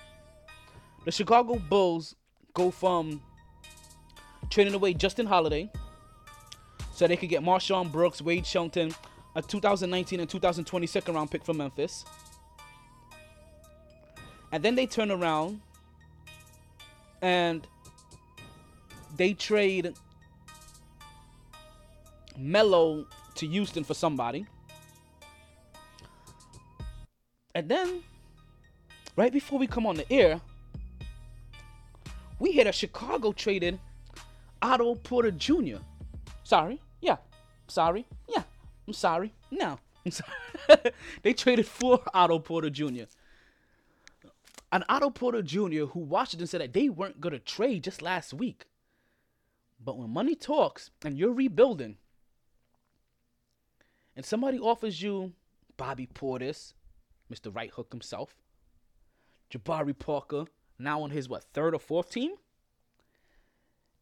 The 1.04 1.12
Chicago 1.12 1.56
Bulls 1.56 2.14
go 2.54 2.70
from 2.70 3.20
trading 4.48 4.74
away 4.74 4.94
Justin 4.94 5.26
Holiday 5.26 5.70
so 6.94 7.06
they 7.06 7.16
could 7.16 7.28
get 7.28 7.42
MarShon 7.42 7.92
Brooks, 7.92 8.22
Wayne 8.22 8.44
Selden, 8.44 8.94
a 9.34 9.42
2019 9.42 10.20
and 10.20 10.30
2020 10.30 10.86
second 10.86 11.14
round 11.14 11.30
pick 11.30 11.44
from 11.44 11.58
Memphis. 11.58 12.04
And 14.50 14.62
then 14.62 14.76
they 14.76 14.86
turn 14.86 15.10
around 15.10 15.60
and 17.20 17.66
they 19.16 19.34
trade 19.34 19.94
Melo 22.38 23.06
to 23.34 23.46
Houston 23.46 23.84
for 23.84 23.94
somebody. 23.94 24.46
And 27.54 27.68
then, 27.68 28.02
right 29.16 29.32
before 29.32 29.58
we 29.58 29.66
come 29.66 29.86
on 29.86 29.96
the 29.96 30.12
air, 30.12 30.40
we 32.38 32.52
hear 32.52 32.68
a 32.68 32.72
Chicago 32.72 33.32
traded 33.32 33.78
Otto 34.62 34.94
Porter 34.96 35.30
Jr. 35.30 35.76
Sorry, 36.42 36.80
yeah. 37.00 37.16
Sorry, 37.68 38.06
yeah. 38.28 38.42
I'm 38.86 38.92
sorry, 38.92 39.32
no. 39.50 39.78
I'm 40.04 40.12
sorry. 40.68 40.78
they 41.22 41.32
traded 41.32 41.66
for 41.66 42.00
Otto 42.12 42.38
Porter 42.38 42.70
Jr. 42.70 43.04
And 44.72 44.84
Otto 44.88 45.10
Porter 45.10 45.42
Jr., 45.42 45.84
who 45.84 46.00
Washington 46.00 46.46
said 46.46 46.60
that 46.60 46.72
they 46.72 46.88
weren't 46.88 47.20
to 47.20 47.38
trade 47.38 47.84
just 47.84 48.02
last 48.02 48.34
week. 48.34 48.66
But 49.82 49.98
when 49.98 50.10
money 50.10 50.34
talks 50.34 50.90
and 51.04 51.16
you're 51.18 51.32
rebuilding, 51.32 51.96
and 54.16 54.24
somebody 54.24 54.58
offers 54.58 55.02
you 55.02 55.32
Bobby 55.76 56.08
Portis, 56.12 56.72
Mr. 57.32 57.54
Right 57.54 57.70
Hook 57.70 57.92
himself, 57.92 58.34
Jabari 59.50 59.96
Parker, 59.96 60.46
now 60.78 61.02
on 61.02 61.10
his 61.10 61.28
what 61.28 61.44
third 61.44 61.74
or 61.74 61.78
fourth 61.78 62.10
team, 62.10 62.32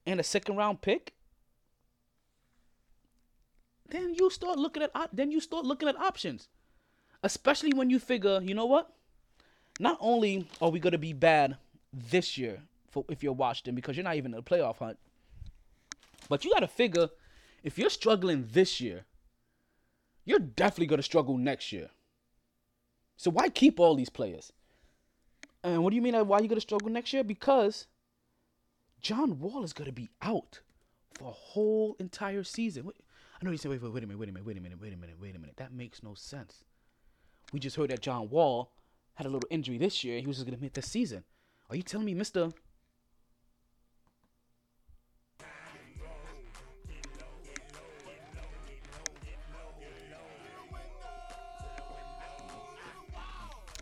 and 0.07 0.19
a 0.21 0.23
second 0.23 0.57
round 0.57 0.81
pick, 0.81 1.15
then 3.89 4.15
you 4.15 4.31
start 4.31 4.59
looking 4.59 4.83
at 4.83 4.91
op- 4.95 5.11
then 5.13 5.31
you 5.31 5.41
start 5.41 5.65
looking 5.65 5.89
at 5.89 5.97
options, 5.97 6.49
especially 7.23 7.73
when 7.73 7.91
you 7.91 7.99
figure, 7.99 8.41
you 8.43 8.55
know 8.55 8.67
what? 8.67 8.93
Not 9.79 9.99
only 10.01 10.49
are 10.61 10.71
we 10.71 10.81
gonna 10.81 10.99
be 10.99 11.13
bad 11.13 11.57
this 11.93 12.37
year 12.39 12.63
for 12.89 13.05
if 13.09 13.23
you're 13.23 13.33
Washington 13.33 13.75
because 13.75 13.97
you're 13.97 14.05
not 14.05 14.17
even 14.17 14.33
in 14.33 14.37
the 14.37 14.43
playoff 14.43 14.79
hunt, 14.79 14.99
but 16.29 16.45
you 16.45 16.53
gotta 16.53 16.69
figure 16.69 17.09
if 17.63 17.79
you're 17.79 17.91
struggling 17.91 18.49
this 18.53 18.81
year, 18.81 19.05
you're 20.25 20.39
definitely 20.39 20.87
gonna 20.87 21.03
struggle 21.03 21.37
next 21.37 21.73
year. 21.73 21.91
So 23.17 23.31
why 23.31 23.49
keep 23.49 23.79
all 23.79 23.95
these 23.95 24.11
players? 24.11 24.53
And 25.65 25.85
what 25.85 25.91
do 25.91 25.97
you 25.97 26.03
mean? 26.03 26.15
Why 26.27 26.41
you 26.41 26.49
gonna 26.49 26.61
struggle 26.61 26.89
next 26.89 27.13
year? 27.13 27.23
Because 27.23 27.87
John 29.01 29.39
Wall 29.39 29.63
is 29.63 29.73
gonna 29.73 29.93
be 29.93 30.11
out 30.21 30.61
for 31.15 31.29
a 31.29 31.33
whole 31.33 31.97
entire 31.99 32.43
season. 32.43 32.85
Wait, 32.85 32.97
I 33.41 33.45
know 33.45 33.51
you 33.51 33.57
say, 33.59 33.69
wait, 33.69 33.83
wait, 33.83 33.93
wait 33.93 34.03
a 34.03 34.07
minute, 34.07 34.19
wait 34.19 34.29
a 34.29 34.33
minute, 34.33 34.47
wait 34.47 34.57
a 34.57 34.61
minute, 34.61 34.81
wait 34.81 34.93
a 34.93 34.97
minute, 34.97 35.17
wait 35.21 35.37
a 35.37 35.39
minute. 35.39 35.57
That 35.57 35.73
makes 35.73 36.03
no 36.03 36.15
sense. 36.15 36.65
We 37.53 37.61
just 37.61 37.77
heard 37.77 37.91
that 37.91 38.01
John 38.01 38.29
Wall 38.31 38.73
had 39.15 39.27
a 39.27 39.29
little 39.29 39.49
injury 39.51 39.79
this 39.79 40.03
year. 40.03 40.21
He 40.21 40.27
was 40.27 40.37
just 40.37 40.47
gonna 40.47 40.59
miss 40.61 40.73
this 40.73 40.91
season. 40.91 41.25
Are 41.71 41.77
you 41.77 41.83
telling 41.83 42.07
me, 42.07 42.15
Mister? 42.15 42.51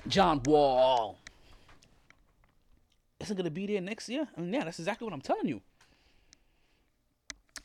John 0.09 0.43
Wall 0.45 1.19
isn't 3.21 3.37
gonna 3.37 3.51
be 3.51 3.67
there 3.67 3.81
next 3.81 4.09
year. 4.09 4.29
And 4.37 4.53
yeah, 4.53 4.65
that's 4.65 4.79
exactly 4.79 5.05
what 5.05 5.15
I'm 5.15 5.21
telling 5.21 5.47
you. 5.47 5.61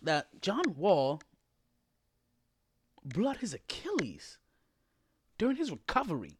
That 0.03 0.41
John 0.41 0.75
Wall 0.75 1.21
out 3.25 3.37
his 3.37 3.53
Achilles 3.53 4.37
during 5.37 5.57
his 5.57 5.71
recovery, 5.71 6.37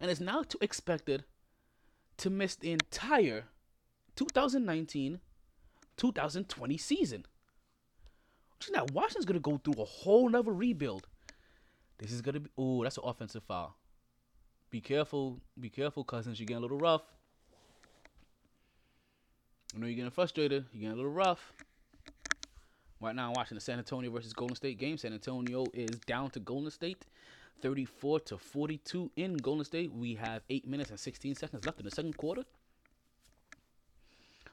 and 0.00 0.10
is 0.10 0.20
now 0.20 0.42
to 0.42 0.58
expected 0.60 1.24
to 2.18 2.30
miss 2.30 2.56
the 2.56 2.72
entire 2.72 3.44
2019 4.16 5.20
2020 5.96 6.76
season. 6.76 7.26
Which 8.58 8.68
is 8.68 8.74
now 8.74 8.86
Washington's 8.92 9.24
gonna 9.24 9.40
go 9.40 9.58
through 9.58 9.82
a 9.82 9.84
whole 9.84 10.28
nother 10.28 10.52
rebuild. 10.52 11.06
This 11.98 12.12
is 12.12 12.22
gonna 12.22 12.40
be 12.40 12.50
oh, 12.56 12.82
that's 12.82 12.98
an 12.98 13.04
offensive 13.06 13.44
foul. 13.44 13.76
Be 14.70 14.80
careful, 14.80 15.40
be 15.60 15.68
careful, 15.68 16.04
cousins. 16.04 16.40
You're 16.40 16.46
getting 16.46 16.58
a 16.58 16.62
little 16.62 16.78
rough. 16.78 17.02
I 19.74 19.78
know 19.78 19.86
you're 19.86 19.96
getting 19.96 20.10
frustrated. 20.10 20.66
You're 20.72 20.80
getting 20.80 20.92
a 20.92 20.96
little 20.96 21.10
rough. 21.10 21.52
Right 23.00 23.16
now, 23.16 23.28
I'm 23.28 23.32
watching 23.32 23.54
the 23.56 23.60
San 23.60 23.78
Antonio 23.78 24.10
versus 24.10 24.32
Golden 24.32 24.54
State 24.54 24.78
game. 24.78 24.98
San 24.98 25.12
Antonio 25.12 25.64
is 25.72 25.98
down 26.06 26.30
to 26.30 26.40
Golden 26.40 26.70
State, 26.70 27.06
34 27.62 28.20
to 28.20 28.38
42 28.38 29.10
in 29.16 29.36
Golden 29.38 29.64
State. 29.64 29.92
We 29.92 30.14
have 30.14 30.42
eight 30.50 30.68
minutes 30.68 30.90
and 30.90 31.00
16 31.00 31.34
seconds 31.34 31.64
left 31.64 31.78
in 31.78 31.84
the 31.84 31.90
second 31.90 32.16
quarter. 32.16 32.44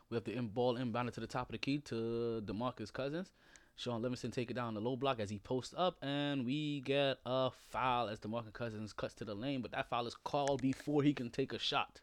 We 0.10 0.16
have 0.16 0.24
the 0.24 0.36
in 0.36 0.48
ball 0.48 0.78
inbounded 0.78 1.14
to 1.14 1.20
the 1.20 1.28
top 1.28 1.50
of 1.50 1.52
the 1.52 1.58
key 1.60 1.80
to 1.80 2.42
Demarcus 2.46 2.92
Cousins. 2.92 3.32
Shaun 3.76 4.02
Livingston 4.02 4.32
take 4.32 4.52
it 4.52 4.56
down 4.56 4.74
the 4.74 4.82
low 4.82 4.96
block 4.96 5.20
as 5.20 5.30
he 5.30 5.38
posts 5.40 5.74
up, 5.78 5.98
and 6.02 6.46
we 6.46 6.82
get 6.82 7.18
a 7.26 7.50
foul 7.70 8.10
as 8.10 8.20
DeMarcus 8.20 8.52
Cousins 8.52 8.92
cuts 8.92 9.14
to 9.16 9.26
the 9.26 9.34
lane, 9.34 9.62
but 9.62 9.72
that 9.72 9.90
foul 9.90 10.06
is 10.06 10.16
called 10.16 10.62
before 10.62 11.02
he 11.02 11.14
can 11.14 11.30
take 11.30 11.54
a 11.54 11.60
shot. 11.60 12.02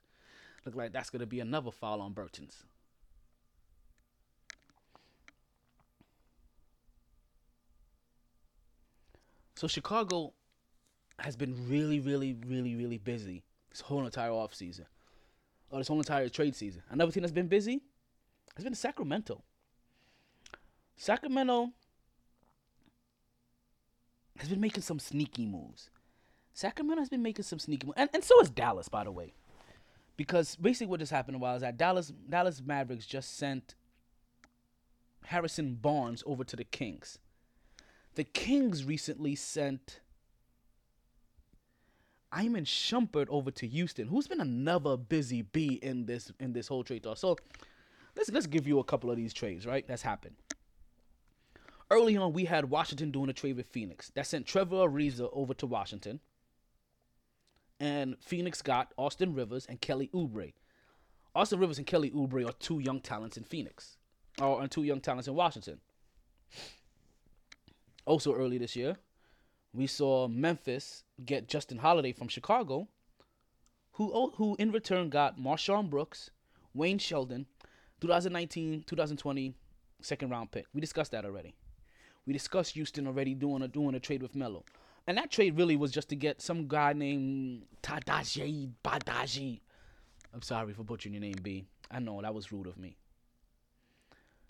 Look 0.65 0.75
like 0.75 0.93
that's 0.93 1.11
gonna 1.11 1.27
be 1.27 1.41
another 1.41 1.71
foul 1.71 2.01
on 2.01 2.13
Burton's. 2.13 2.65
So 9.57 9.67
Chicago 9.67 10.35
has 11.19 11.35
been 11.35 11.67
really, 11.67 11.99
really, 11.99 12.37
really, 12.47 12.77
really 12.77 12.99
busy 12.99 13.43
this 13.71 13.81
whole 13.81 14.05
entire 14.05 14.31
off 14.31 14.55
season, 14.55 14.85
or 15.71 15.79
this 15.79 15.89
whole 15.89 15.99
entire 15.99 16.29
trade 16.29 16.55
season. 16.55 16.83
Another 16.91 17.11
team 17.11 17.23
that's 17.23 17.33
been 17.33 17.49
busy 17.49 17.81
has 18.55 18.65
been 18.65 18.75
Sacramento. 18.75 19.43
Sacramento 20.97 21.71
has 24.39 24.51
been 24.51 24.61
making 24.61 24.83
some 24.83 24.99
sneaky 24.99 25.47
moves. 25.47 25.89
Sacramento 26.53 27.01
has 27.01 27.09
been 27.09 27.23
making 27.23 27.45
some 27.45 27.59
sneaky 27.59 27.87
moves, 27.87 27.99
and, 27.99 28.11
and 28.13 28.23
so 28.23 28.39
is 28.43 28.51
Dallas, 28.51 28.91
by 28.91 29.05
the 29.05 29.11
way. 29.11 29.33
Because 30.19 30.57
basically, 30.57 30.89
what 30.89 31.01
just 31.01 31.13
happened 31.13 31.37
a 31.37 31.39
while 31.39 31.57
is 31.57 31.63
that 31.63 31.79
Dallas 31.79 32.13
Dallas 32.29 32.63
Mavericks 32.65 33.07
just 33.07 33.39
sent 33.39 33.75
Harrison 35.25 35.77
Barnes 35.77 36.23
over 36.27 36.45
to 36.45 36.57
the 36.57 36.65
Kings. 36.65 37.19
The 38.17 38.25
Kings 38.25 38.85
recently 38.85 39.35
sent 39.35 40.01
Iman 42.33 42.65
Shumpert 42.65 43.27
over 43.29 43.51
to 43.53 43.67
Houston, 43.67 44.09
who's 44.09 44.27
been 44.27 44.41
another 44.41 44.97
busy 44.97 45.43
bee 45.43 45.79
in 45.83 46.07
this 46.07 46.33
in 46.41 46.55
this 46.55 46.67
whole 46.67 46.83
trade 46.83 47.03
talk. 47.03 47.19
So 47.19 47.37
let's 48.17 48.31
let's 48.31 48.47
give 48.47 48.67
you 48.67 48.79
a 48.79 48.85
couple 48.85 49.11
of 49.11 49.19
these 49.19 49.35
trades, 49.35 49.67
right? 49.67 49.87
That's 49.87 50.03
happened. 50.03 50.37
Early 51.91 52.17
on, 52.17 52.33
we 52.33 52.47
had 52.47 52.71
Washington 52.71 53.11
doing 53.11 53.29
a 53.29 53.35
trade 53.35 53.57
with 53.57 53.69
Phoenix. 53.69 54.11
That 54.15 54.27
sent 54.27 54.47
Trevor 54.47 54.77
Ariza 54.77 55.29
over 55.33 55.55
to 55.55 55.67
Washington. 55.67 56.21
And 57.79 58.17
Phoenix 58.19 58.63
got 58.63 58.93
Austin 58.97 59.35
Rivers 59.35 59.67
and 59.67 59.81
Kelly 59.81 60.11
Oubre. 60.15 60.55
Austin 61.35 61.61
Rivers 61.61 61.77
and 61.77 61.87
Kelly 61.87 62.11
Oubre 62.11 62.49
are 62.49 62.55
two 62.55 62.81
young 62.81 63.01
talents 63.01 63.37
in 63.37 63.45
Phoenix. 63.45 63.99
Or 64.41 64.67
two 64.69 64.83
young 64.83 65.01
talents 65.01 65.29
in 65.29 65.35
Washington. 65.35 65.81
Also 68.07 68.35
early 68.35 68.57
this 68.57 68.77
year, 68.77 68.97
we 69.75 69.87
saw 69.87 70.27
Memphis 70.27 71.05
get 71.25 71.49
Justin 71.49 71.79
Holiday 71.79 72.13
from 72.13 72.29
Chicago, 72.29 72.89
who 73.93 74.11
oh, 74.15 74.33
who 74.37 74.57
in 74.59 74.73
return 74.73 75.11
got 75.11 75.39
MarShon 75.39 75.91
Brooks, 75.91 76.31
Wayne 76.73 76.99
Selden, 76.99 77.47
2019, 78.01 78.85
2020 78.87 79.55
second 80.01 80.31
round 80.31 80.51
pick. 80.51 80.67
We 80.73 80.81
discussed 80.81 81.13
that 81.13 81.25
already. 81.25 81.55
We 82.27 82.33
discussed 82.33 82.75
Houston 82.75 83.07
already 83.07 83.35
doing 83.35 83.63
a 83.63 83.69
doing 83.69 83.95
a 83.95 84.01
trade 84.01 84.23
with 84.23 84.35
Melo. 84.35 84.65
And 85.07 85.19
that 85.19 85.31
trade 85.31 85.57
really 85.57 85.77
was 85.77 85.93
just 85.93 86.09
to 86.09 86.17
get 86.17 86.43
some 86.43 86.67
guy 86.67 86.93
named 86.93 87.65
Tadaji 87.83 88.71
Badaji. 88.85 89.61
I'm 90.35 90.43
sorry 90.43 90.73
for 90.73 90.83
butchering 90.83 91.15
your 91.15 91.21
name, 91.21 91.37
B. 91.43 91.65
I 91.91 92.01
know 92.01 92.21
that 92.21 92.35
was 92.35 92.51
rude 92.51 92.67
of 92.67 92.77
me. 92.77 92.97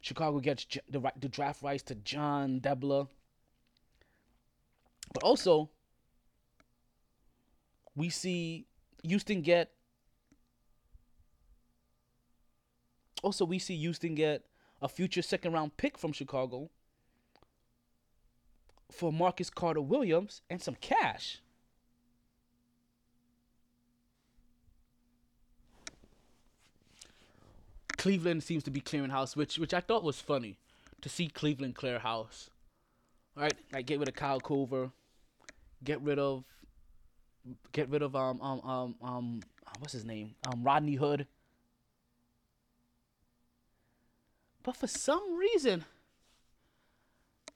Chicago 0.00 0.40
gets 0.40 0.66
the 0.88 1.00
the 1.18 1.28
draft 1.28 1.62
rights 1.62 1.82
to 1.84 1.94
Jon 1.96 2.60
Diebler. 2.60 3.08
But 5.12 5.22
also, 5.22 5.70
we 7.94 8.10
see 8.10 8.66
Houston 9.02 9.42
get. 9.42 9.72
Also, 13.22 13.44
we 13.44 13.58
see 13.58 13.76
Houston 13.76 14.14
get 14.14 14.44
a 14.82 14.88
future 14.88 15.22
second 15.22 15.52
round 15.52 15.76
pick 15.76 15.96
from 15.98 16.12
Chicago 16.12 16.70
for 18.90 19.12
Marcus 19.12 19.50
Carter 19.50 19.80
Williams 19.80 20.42
and 20.48 20.60
some 20.62 20.76
cash. 20.80 21.40
Cleveland 27.96 28.42
seems 28.42 28.62
to 28.62 28.70
be 28.70 28.80
clearing 28.80 29.10
house, 29.10 29.34
which 29.34 29.58
which 29.58 29.74
I 29.74 29.80
thought 29.80 30.04
was 30.04 30.20
funny 30.20 30.58
to 31.00 31.08
see 31.08 31.28
Cleveland 31.28 31.74
clear 31.74 31.98
house. 31.98 32.50
Right, 33.36 33.54
like 33.70 33.84
get 33.84 33.98
rid 33.98 34.08
of 34.08 34.14
Kyle 34.14 34.40
Korver, 34.40 34.90
get 35.84 36.00
rid 36.00 36.18
of 36.18 36.44
get 37.72 37.90
rid 37.90 38.00
of 38.00 38.16
um 38.16 38.40
um 38.40 38.60
um 38.64 38.94
um 39.02 39.40
what's 39.78 39.92
his 39.92 40.06
name 40.06 40.34
um 40.50 40.64
Rodney 40.64 40.94
Hood. 40.94 41.26
But 44.62 44.74
for 44.76 44.86
some 44.86 45.36
reason, 45.36 45.84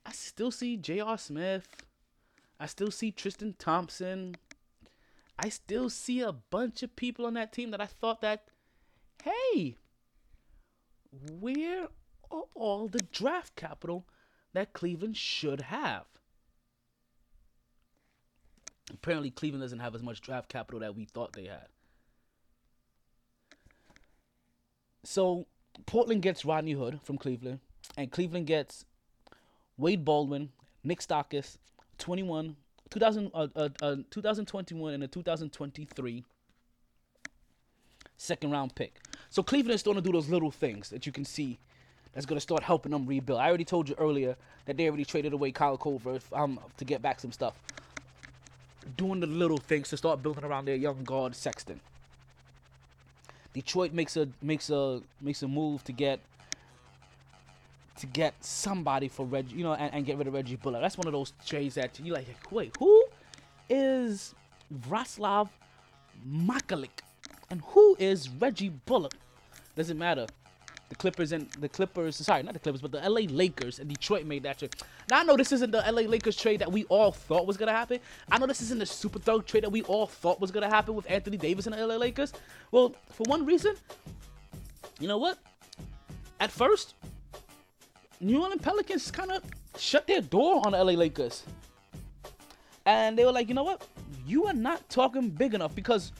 I 0.05 0.11
still 0.11 0.51
see 0.51 0.77
J.R. 0.77 1.17
Smith. 1.17 1.67
I 2.59 2.67
still 2.67 2.91
see 2.91 3.11
Tristan 3.11 3.55
Thompson. 3.57 4.35
I 5.37 5.49
still 5.49 5.89
see 5.89 6.21
a 6.21 6.31
bunch 6.31 6.83
of 6.83 6.95
people 6.95 7.25
on 7.25 7.33
that 7.33 7.51
team 7.51 7.71
that 7.71 7.81
I 7.81 7.87
thought 7.87 8.21
that, 8.21 8.43
hey, 9.23 9.75
where 11.39 11.87
are 12.29 12.43
all 12.53 12.87
the 12.87 13.01
draft 13.11 13.55
capital 13.55 14.05
that 14.53 14.73
Cleveland 14.73 15.17
should 15.17 15.61
have? 15.61 16.05
Apparently, 18.89 19.31
Cleveland 19.31 19.63
doesn't 19.63 19.79
have 19.79 19.95
as 19.95 20.03
much 20.03 20.21
draft 20.21 20.49
capital 20.49 20.79
that 20.81 20.95
we 20.95 21.05
thought 21.05 21.33
they 21.33 21.45
had. 21.45 21.67
So, 25.03 25.47
Portland 25.85 26.21
gets 26.21 26.43
Rodney 26.45 26.73
Hood 26.73 26.99
from 27.01 27.17
Cleveland, 27.17 27.59
and 27.97 28.11
Cleveland 28.11 28.47
gets 28.47 28.85
Wade 29.77 30.03
Baldwin, 30.05 30.49
Nick 30.83 31.01
Stokes, 31.01 31.57
21, 31.97 32.55
2000, 32.89 33.31
uh, 33.33 33.47
uh, 33.55 33.69
uh, 33.81 33.95
2021 34.09 34.93
and 34.93 35.03
a 35.03 35.07
2023 35.07 36.23
second 38.17 38.51
round 38.51 38.75
pick. 38.75 38.99
So 39.29 39.41
Cleveland 39.41 39.75
is 39.75 39.81
starting 39.81 40.03
to 40.03 40.07
do 40.07 40.13
those 40.13 40.29
little 40.29 40.51
things 40.51 40.89
that 40.89 41.05
you 41.05 41.11
can 41.11 41.25
see 41.25 41.59
that's 42.13 42.25
going 42.25 42.37
to 42.37 42.41
start 42.41 42.63
helping 42.63 42.91
them 42.91 43.05
rebuild. 43.05 43.39
I 43.39 43.47
already 43.47 43.65
told 43.65 43.87
you 43.87 43.95
earlier 43.97 44.35
that 44.65 44.77
they 44.77 44.87
already 44.87 45.05
traded 45.05 45.33
away 45.33 45.51
Kyle 45.51 45.77
Korver 45.77 46.21
um, 46.33 46.59
to 46.77 46.85
get 46.85 47.01
back 47.01 47.19
some 47.19 47.31
stuff. 47.31 47.55
Doing 48.97 49.19
the 49.19 49.27
little 49.27 49.57
things 49.57 49.89
to 49.89 49.97
start 49.97 50.21
building 50.21 50.43
around 50.43 50.65
their 50.65 50.75
young 50.75 51.03
guard 51.03 51.35
Sexton. 51.35 51.79
Detroit 53.53 53.93
makes 53.93 54.15
a 54.17 54.27
makes 54.41 54.69
a 54.69 55.01
makes 55.19 55.43
a 55.43 55.47
move 55.47 55.83
to 55.83 55.91
get 55.91 56.19
to 57.99 58.05
get 58.07 58.33
somebody 58.43 59.07
for 59.07 59.25
Reggie, 59.25 59.55
you 59.55 59.63
know, 59.63 59.73
and, 59.73 59.93
and 59.93 60.05
get 60.05 60.17
rid 60.17 60.27
of 60.27 60.33
Reggie 60.33 60.55
Bullock. 60.55 60.81
That's 60.81 60.97
one 60.97 61.07
of 61.07 61.13
those 61.13 61.33
trades 61.45 61.75
that 61.75 61.99
you 61.99 62.13
like. 62.13 62.27
Wait, 62.49 62.75
who 62.79 63.05
is 63.69 64.33
Vraslav 64.87 65.49
Makalik, 66.27 67.01
and 67.49 67.61
who 67.67 67.95
is 67.99 68.29
Reggie 68.29 68.69
Bullock? 68.69 69.13
Doesn't 69.75 69.97
matter. 69.97 70.27
The 70.91 70.97
Clippers 70.97 71.31
and 71.31 71.49
the 71.51 71.69
Clippers, 71.69 72.17
sorry, 72.17 72.43
not 72.43 72.51
the 72.51 72.59
Clippers, 72.59 72.81
but 72.81 72.91
the 72.91 72.99
LA 73.09 73.21
Lakers 73.29 73.79
and 73.79 73.87
Detroit 73.87 74.25
made 74.25 74.43
that 74.43 74.59
trade. 74.59 74.75
Now 75.09 75.21
I 75.21 75.23
know 75.23 75.37
this 75.37 75.53
isn't 75.53 75.71
the 75.71 75.77
LA 75.89 76.01
Lakers 76.01 76.35
trade 76.35 76.59
that 76.59 76.69
we 76.69 76.83
all 76.89 77.13
thought 77.13 77.47
was 77.47 77.55
gonna 77.55 77.71
happen. 77.71 78.01
I 78.29 78.37
know 78.37 78.45
this 78.45 78.59
isn't 78.59 78.77
the 78.77 78.85
super 78.85 79.17
thug 79.17 79.45
trade 79.45 79.63
that 79.63 79.71
we 79.71 79.83
all 79.83 80.05
thought 80.05 80.41
was 80.41 80.51
gonna 80.51 80.67
happen 80.67 80.93
with 80.93 81.09
Anthony 81.09 81.37
Davis 81.37 81.65
and 81.65 81.73
the 81.73 81.87
LA 81.87 81.95
Lakers. 81.95 82.33
Well, 82.71 82.93
for 83.13 83.23
one 83.23 83.45
reason, 83.45 83.75
you 84.99 85.07
know 85.07 85.17
what? 85.17 85.37
At 86.41 86.51
first, 86.51 86.95
New 88.19 88.41
Orleans 88.41 88.61
Pelicans 88.61 89.09
kind 89.11 89.31
of 89.31 89.43
shut 89.77 90.05
their 90.07 90.19
door 90.19 90.61
on 90.65 90.73
the 90.73 90.83
LA 90.83 90.91
Lakers. 90.91 91.43
And 92.85 93.17
they 93.17 93.23
were 93.23 93.31
like, 93.31 93.47
you 93.47 93.55
know 93.55 93.63
what? 93.63 93.87
You 94.27 94.43
are 94.47 94.53
not 94.53 94.89
talking 94.89 95.29
big 95.29 95.53
enough 95.53 95.73
because 95.73 96.11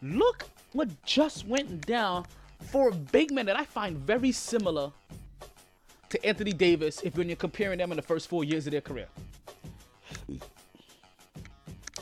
look 0.00 0.46
what 0.72 0.88
just 1.04 1.46
went 1.46 1.86
down 1.86 2.24
for 2.68 2.90
a 2.90 2.92
big 2.92 3.32
man 3.32 3.46
that 3.46 3.58
I 3.58 3.64
find 3.64 3.96
very 3.96 4.30
similar 4.30 4.92
to 6.10 6.24
Anthony 6.24 6.52
Davis 6.52 7.00
if 7.02 7.16
when 7.16 7.28
you're 7.28 7.36
comparing 7.36 7.78
them 7.78 7.90
in 7.92 7.96
the 7.96 8.02
first 8.02 8.28
four 8.28 8.44
years 8.44 8.66
of 8.66 8.72
their 8.72 8.80
career. 8.80 9.08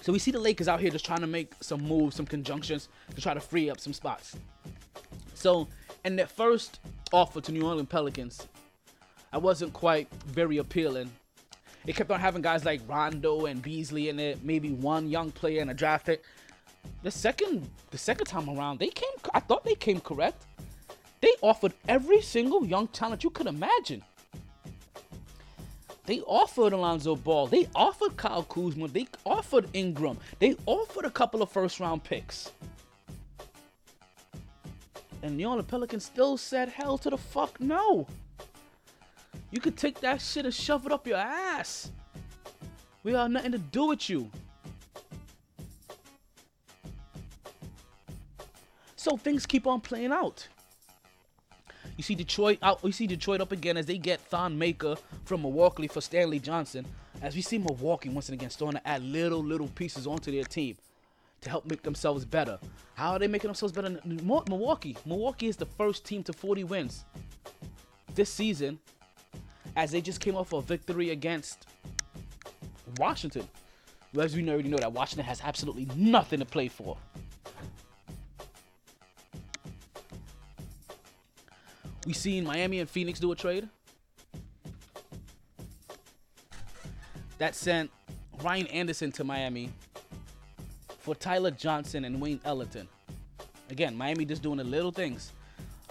So 0.03 0.13
we 0.13 0.19
see 0.19 0.31
the 0.31 0.39
Lakers 0.39 0.69
out 0.69 0.81
here 0.81 0.91
just 0.91 1.05
trying 1.05 1.21
to 1.21 1.27
make 1.27 1.53
some 1.61 1.83
moves, 1.83 2.15
some 2.15 2.27
conjunctions 2.27 2.89
to 3.15 3.21
try 3.21 3.35
to 3.35 3.41
free 3.41 3.71
up 3.71 3.81
some 3.81 3.93
spots. 3.93 4.37
So 5.35 5.69
in 6.05 6.15
their 6.15 6.29
first 6.29 6.79
offer 7.13 7.41
to 7.41 7.53
New 7.53 7.67
Orleans 7.67 7.89
Pelicans, 7.89 8.47
I 9.33 9.39
wasn't 9.39 9.73
quite 9.73 10.09
very 10.27 10.59
appealing. 10.59 11.11
It 11.87 11.97
kept 11.97 12.11
on 12.11 12.21
having 12.21 12.43
guys 12.43 12.65
like 12.65 12.81
Rondo 12.89 13.47
and 13.47 13.63
Beasley 13.63 14.09
in 14.09 14.19
it, 14.19 14.45
maybe 14.45 14.71
one 14.71 15.09
young 15.09 15.31
player 15.33 15.61
and 15.61 15.71
a 15.71 15.75
draft 15.75 16.07
pick. 16.07 16.23
The 17.03 17.11
second, 17.11 17.69
the 17.91 17.99
second 17.99 18.27
time 18.27 18.49
around, 18.49 18.79
they 18.79 18.89
came. 18.89 19.09
I 19.33 19.41
thought 19.41 19.65
they 19.65 19.75
came 19.75 20.01
correct. 20.01 20.45
They 21.21 21.33
offered 21.41 21.73
every 21.89 22.21
single 22.21 22.67
young 22.67 22.89
talent 22.89 23.25
you 23.25 23.31
could 23.31 23.47
imagine. 23.47 24.03
They 26.07 26.21
offered 26.21 26.73
Alonzo 26.73 27.17
Ball. 27.17 27.49
They 27.49 27.69
offered 27.75 28.17
Kyle 28.17 28.45
Kuzma. 28.45 28.89
They 28.89 29.07
offered 29.25 29.69
Ingram. 29.73 30.19
They 30.39 30.57
offered 30.65 31.05
a 31.05 31.11
couple 31.11 31.43
of 31.43 31.51
first 31.51 31.81
round 31.81 32.05
picks. 32.05 32.53
And 35.23 35.39
the 35.39 35.45
Orleans 35.45 35.67
Pelicans 35.69 36.05
still 36.05 36.37
said 36.37 36.69
hell 36.69 36.97
to 36.99 37.11
the 37.11 37.19
fuck 37.19 37.61
no. 37.61 38.07
You 39.51 39.61
could 39.61 39.77
take 39.77 40.01
that 40.01 40.21
shit 40.21 40.45
and 40.45 40.55
shove 40.55 40.87
it 40.87 40.93
up 40.93 41.07
your 41.07 41.17
ass. 41.19 41.91
We 43.03 43.13
have 43.13 43.31
nothing 43.31 43.53
to 43.53 43.59
do 43.59 43.87
with 43.87 44.09
you. 44.09 44.31
So 49.07 49.17
things 49.17 49.47
keep 49.47 49.69
on 49.69 49.81
playing 49.81 50.11
out. 50.11 50.49
You 51.97 52.03
see 52.03 52.17
Detroit 52.17 52.59
out. 52.61 52.81
You 52.83 52.91
see 52.91 53.07
Detroit 53.07 53.41
up 53.41 53.53
again 53.53 53.77
as 53.77 53.87
they 53.87 53.99
get 53.99 54.21
Thon 54.21 54.59
Maker 54.59 54.97
from 55.25 55.43
Milwaukee 55.43 55.87
for 55.87 56.01
Stanley 56.01 56.41
Johnson. 56.41 56.85
As 57.23 57.37
we 57.37 57.41
see 57.41 57.57
Milwaukee 57.57 58.09
once 58.09 58.31
again 58.31 58.51
starting 58.51 58.81
to 58.81 58.89
add 58.89 59.05
little 59.05 59.45
little 59.45 59.69
pieces 59.69 60.09
onto 60.09 60.33
their 60.33 60.43
team 60.43 60.77
to 61.43 61.49
help 61.49 61.67
make 61.67 61.85
themselves 61.85 62.25
better. 62.25 62.59
How 62.97 63.13
are 63.13 63.21
they 63.21 63.29
making 63.29 63.47
themselves 63.47 63.73
better? 63.73 63.97
Milwaukee. 64.05 64.97
Milwaukee 65.07 65.47
is 65.47 65.57
the 65.57 65.67
first 65.67 66.05
team 66.05 66.25
to 66.25 66.33
40 66.33 66.65
wins 66.65 67.05
this 68.17 68.29
season, 68.29 68.77
as 69.77 69.93
they 69.93 70.01
just 70.01 70.19
came 70.19 70.35
off 70.35 70.53
a 70.53 70.61
victory 70.61 71.11
against 71.11 71.69
Washington. 72.99 73.47
As 74.19 74.35
we 74.35 74.51
already 74.51 74.69
know 74.69 74.79
that 74.79 74.93
Washington 74.93 75.27
has 75.27 75.41
absolutely 75.45 75.87
nothing 75.95 76.41
to 76.41 76.45
play 76.45 76.67
for. 76.67 76.97
We 82.07 82.13
seen 82.13 82.45
Miami 82.45 82.79
and 82.79 82.89
Phoenix 82.89 83.19
do 83.19 83.33
a 83.33 83.37
trade. 83.37 83.69
That 87.39 87.55
sent 87.57 87.91
Ryan 88.43 88.69
Anderson 88.69 89.13
to 89.13 89.25
Miami 89.25 89.71
for 91.01 91.17
Tyler 91.17 91.51
Johnson 91.51 92.05
and 92.05 92.21
Wayne 92.21 92.41
Ellington. 92.45 92.89
Again, 93.71 93.97
Miami 93.97 94.25
just 94.25 94.41
doing 94.41 94.59
the 94.59 94.65
little 94.65 94.93
things. 94.93 95.33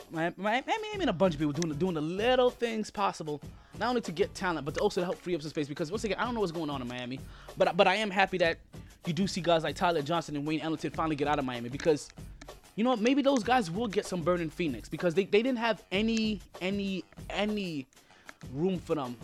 Miami, 0.10 0.36
Miami 0.38 0.66
and 0.94 1.10
a 1.10 1.14
bunch 1.14 1.34
of 1.34 1.40
people 1.40 1.52
doing 1.52 1.76
doing 1.78 1.94
the 1.94 2.02
little 2.02 2.50
things 2.50 2.90
possible, 2.90 3.42
not 3.78 3.90
only 3.90 4.02
to 4.02 4.12
get 4.14 4.34
talent, 4.34 4.64
but 4.64 4.76
to 4.76 4.80
also 4.80 5.04
help 5.04 5.18
free 5.18 5.36
up 5.36 5.42
some 5.42 5.50
space. 5.50 5.68
Because 5.68 5.92
once 5.92 6.06
again, 6.06 6.18
I 6.18 6.24
don't 6.24 6.34
know 6.34 6.40
what's 6.40 6.54
going 6.54 6.70
on 6.70 6.82
in 6.82 6.88
Miami, 6.88 7.20
but 7.58 7.76
but 7.76 7.88
I 7.88 7.96
am 7.96 8.10
happy 8.10 8.38
that 8.38 8.58
you 9.06 9.14
do 9.14 9.28
see 9.28 9.42
guys 9.42 9.64
like 9.64 9.76
Tyler 9.76 10.02
Johnson 10.02 10.38
and 10.38 10.48
Wayne 10.48 10.62
Ellington 10.62 10.92
finally 10.92 11.18
get 11.18 11.28
out 11.28 11.40
of 11.40 11.46
Miami 11.46 11.68
because 11.68 12.10
you 12.76 12.84
know 12.84 12.92
what? 12.92 13.00
Maybe 13.00 13.22
those 13.22 13.44
guys 13.44 13.72
will 13.72 13.88
get 13.88 14.06
some 14.06 14.22
burn 14.22 14.42
in 14.42 14.50
Phoenix 14.50 14.90
because 14.90 15.14
they, 15.14 15.26
they 15.26 15.42
didn't 15.42 15.60
have 15.60 15.84
any 15.92 16.42
any 16.62 17.04
any 17.30 17.88
room 18.54 18.80
for 18.80 18.96
them 18.96 19.16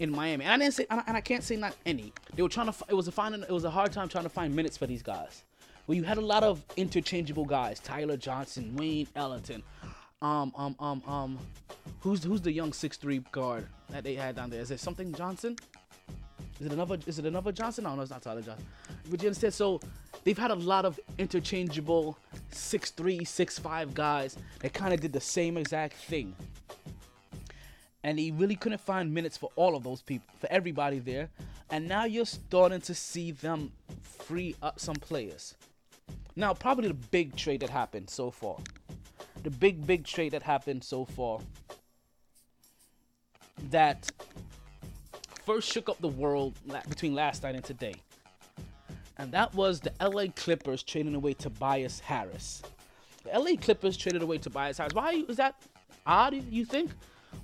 in 0.00 0.10
Miami. 0.10 0.44
And 0.44 0.54
I 0.54 0.58
didn't 0.58 0.74
say 0.74 0.86
and 0.90 1.00
I, 1.00 1.04
and 1.06 1.16
I 1.16 1.20
can't 1.20 1.44
say 1.44 1.56
not 1.56 1.76
any. 1.86 2.12
They 2.34 2.42
were 2.42 2.48
trying 2.48 2.72
to 2.72 2.74
it 2.88 2.94
was 2.94 3.06
a 3.06 3.12
finding 3.12 3.42
it 3.42 3.50
was 3.50 3.64
a 3.64 3.70
hard 3.70 3.92
time 3.92 4.08
trying 4.08 4.24
to 4.24 4.30
find 4.30 4.54
minutes 4.54 4.76
for 4.76 4.86
these 4.86 5.02
guys. 5.02 5.44
Well, 5.86 5.96
you 5.96 6.02
had 6.04 6.18
a 6.18 6.22
lot 6.22 6.42
of 6.42 6.62
interchangeable 6.76 7.44
guys: 7.44 7.80
Tyler 7.80 8.16
Johnson, 8.16 8.74
Wayne 8.76 9.08
Ellington, 9.14 9.62
um 10.22 10.52
um 10.56 10.74
um 10.78 11.02
um, 11.06 11.38
who's 12.00 12.24
who's 12.24 12.40
the 12.40 12.52
young 12.52 12.72
six 12.72 12.96
three 12.96 13.22
guard 13.30 13.66
that 13.90 14.02
they 14.04 14.14
had 14.14 14.36
down 14.36 14.50
there? 14.50 14.60
Is 14.60 14.70
it 14.70 14.80
something 14.80 15.12
Johnson? 15.14 15.56
Is 16.58 16.66
it 16.66 16.72
another? 16.72 16.98
Is 17.06 17.18
it 17.18 17.26
another 17.26 17.52
Johnson? 17.52 17.84
No, 17.84 17.94
no, 17.94 18.02
it's 18.02 18.10
not 18.10 18.22
Tyler 18.22 18.42
Johnson. 18.42 18.66
But 19.10 19.22
you 19.22 19.28
understand? 19.28 19.54
So 19.54 19.80
they've 20.24 20.38
had 20.38 20.50
a 20.50 20.54
lot 20.54 20.84
of 20.84 20.98
interchangeable 21.18 22.16
six 22.50 22.90
three, 22.90 23.24
six 23.24 23.58
five 23.58 23.94
guys 23.94 24.36
that 24.60 24.72
kind 24.72 24.92
of 24.92 25.00
did 25.00 25.12
the 25.12 25.20
same 25.20 25.56
exact 25.56 25.94
thing. 25.94 26.34
And 28.02 28.18
he 28.18 28.30
really 28.30 28.56
couldn't 28.56 28.80
find 28.80 29.12
minutes 29.12 29.36
for 29.36 29.50
all 29.56 29.76
of 29.76 29.82
those 29.82 30.00
people, 30.00 30.26
for 30.38 30.50
everybody 30.50 30.98
there. 30.98 31.28
And 31.70 31.86
now 31.86 32.04
you're 32.04 32.26
starting 32.26 32.80
to 32.82 32.94
see 32.94 33.32
them 33.32 33.72
free 34.02 34.56
up 34.62 34.80
some 34.80 34.96
players. 34.96 35.54
Now, 36.34 36.54
probably 36.54 36.88
the 36.88 36.94
big 36.94 37.36
trade 37.36 37.60
that 37.60 37.70
happened 37.70 38.08
so 38.08 38.30
far. 38.30 38.56
The 39.42 39.50
big, 39.50 39.86
big 39.86 40.04
trade 40.04 40.32
that 40.32 40.42
happened 40.42 40.82
so 40.82 41.04
far. 41.04 41.40
That 43.70 44.10
first 45.44 45.70
shook 45.70 45.88
up 45.88 46.00
the 46.00 46.08
world 46.08 46.54
between 46.88 47.14
last 47.14 47.42
night 47.42 47.54
and 47.54 47.64
today. 47.64 47.94
And 49.20 49.32
that 49.32 49.54
was 49.54 49.80
the 49.80 49.92
LA 50.00 50.28
Clippers 50.34 50.82
trading 50.82 51.14
away 51.14 51.34
Tobias 51.34 52.00
Harris. 52.00 52.62
The 53.22 53.38
LA 53.38 53.56
Clippers 53.60 53.98
traded 53.98 54.22
away 54.22 54.38
Tobias 54.38 54.78
Harris. 54.78 54.94
Why 54.94 55.24
is 55.28 55.36
that 55.36 55.56
odd, 56.06 56.42
you 56.50 56.64
think? 56.64 56.90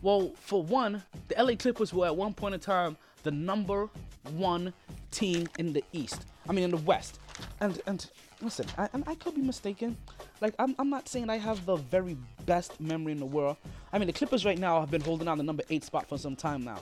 Well, 0.01 0.33
for 0.41 0.63
one, 0.63 1.03
the 1.29 1.35
LA 1.45 1.55
Clippers 1.55 1.93
were 1.93 2.07
at 2.07 2.17
one 2.17 2.33
point 2.33 2.55
in 2.55 2.61
time 2.61 2.97
the 3.25 3.31
number 3.31 3.91
one 4.37 4.73
team 5.11 5.49
in 5.59 5.75
the 5.75 5.85
East. 5.93 6.25
I 6.49 6.53
mean, 6.53 6.65
in 6.65 6.71
the 6.71 6.79
West. 6.79 7.21
And 7.61 7.79
and 7.87 8.09
listen, 8.41 8.65
I, 8.79 8.89
and 8.95 9.05
I 9.07 9.15
could 9.15 9.35
be 9.35 9.43
mistaken. 9.43 9.99
Like, 10.41 10.55
I'm, 10.59 10.75
I'm 10.79 10.89
not 10.89 11.11
saying 11.11 11.29
I 11.29 11.37
have 11.37 11.67
the 11.67 11.77
very 11.77 12.17
best 12.47 12.81
memory 12.81 13.13
in 13.13 13.19
the 13.19 13.27
world. 13.27 13.59
I 13.93 13.99
mean, 13.99 14.07
the 14.07 14.15
Clippers 14.15 14.47
right 14.47 14.59
now 14.59 14.81
have 14.81 14.91
been 14.91 15.03
holding 15.03 15.29
on 15.29 15.37
the 15.37 15.45
number 15.45 15.63
eight 15.69 15.85
spot 15.85 16.09
for 16.09 16.17
some 16.17 16.37
time 16.37 16.65
now. 16.65 16.81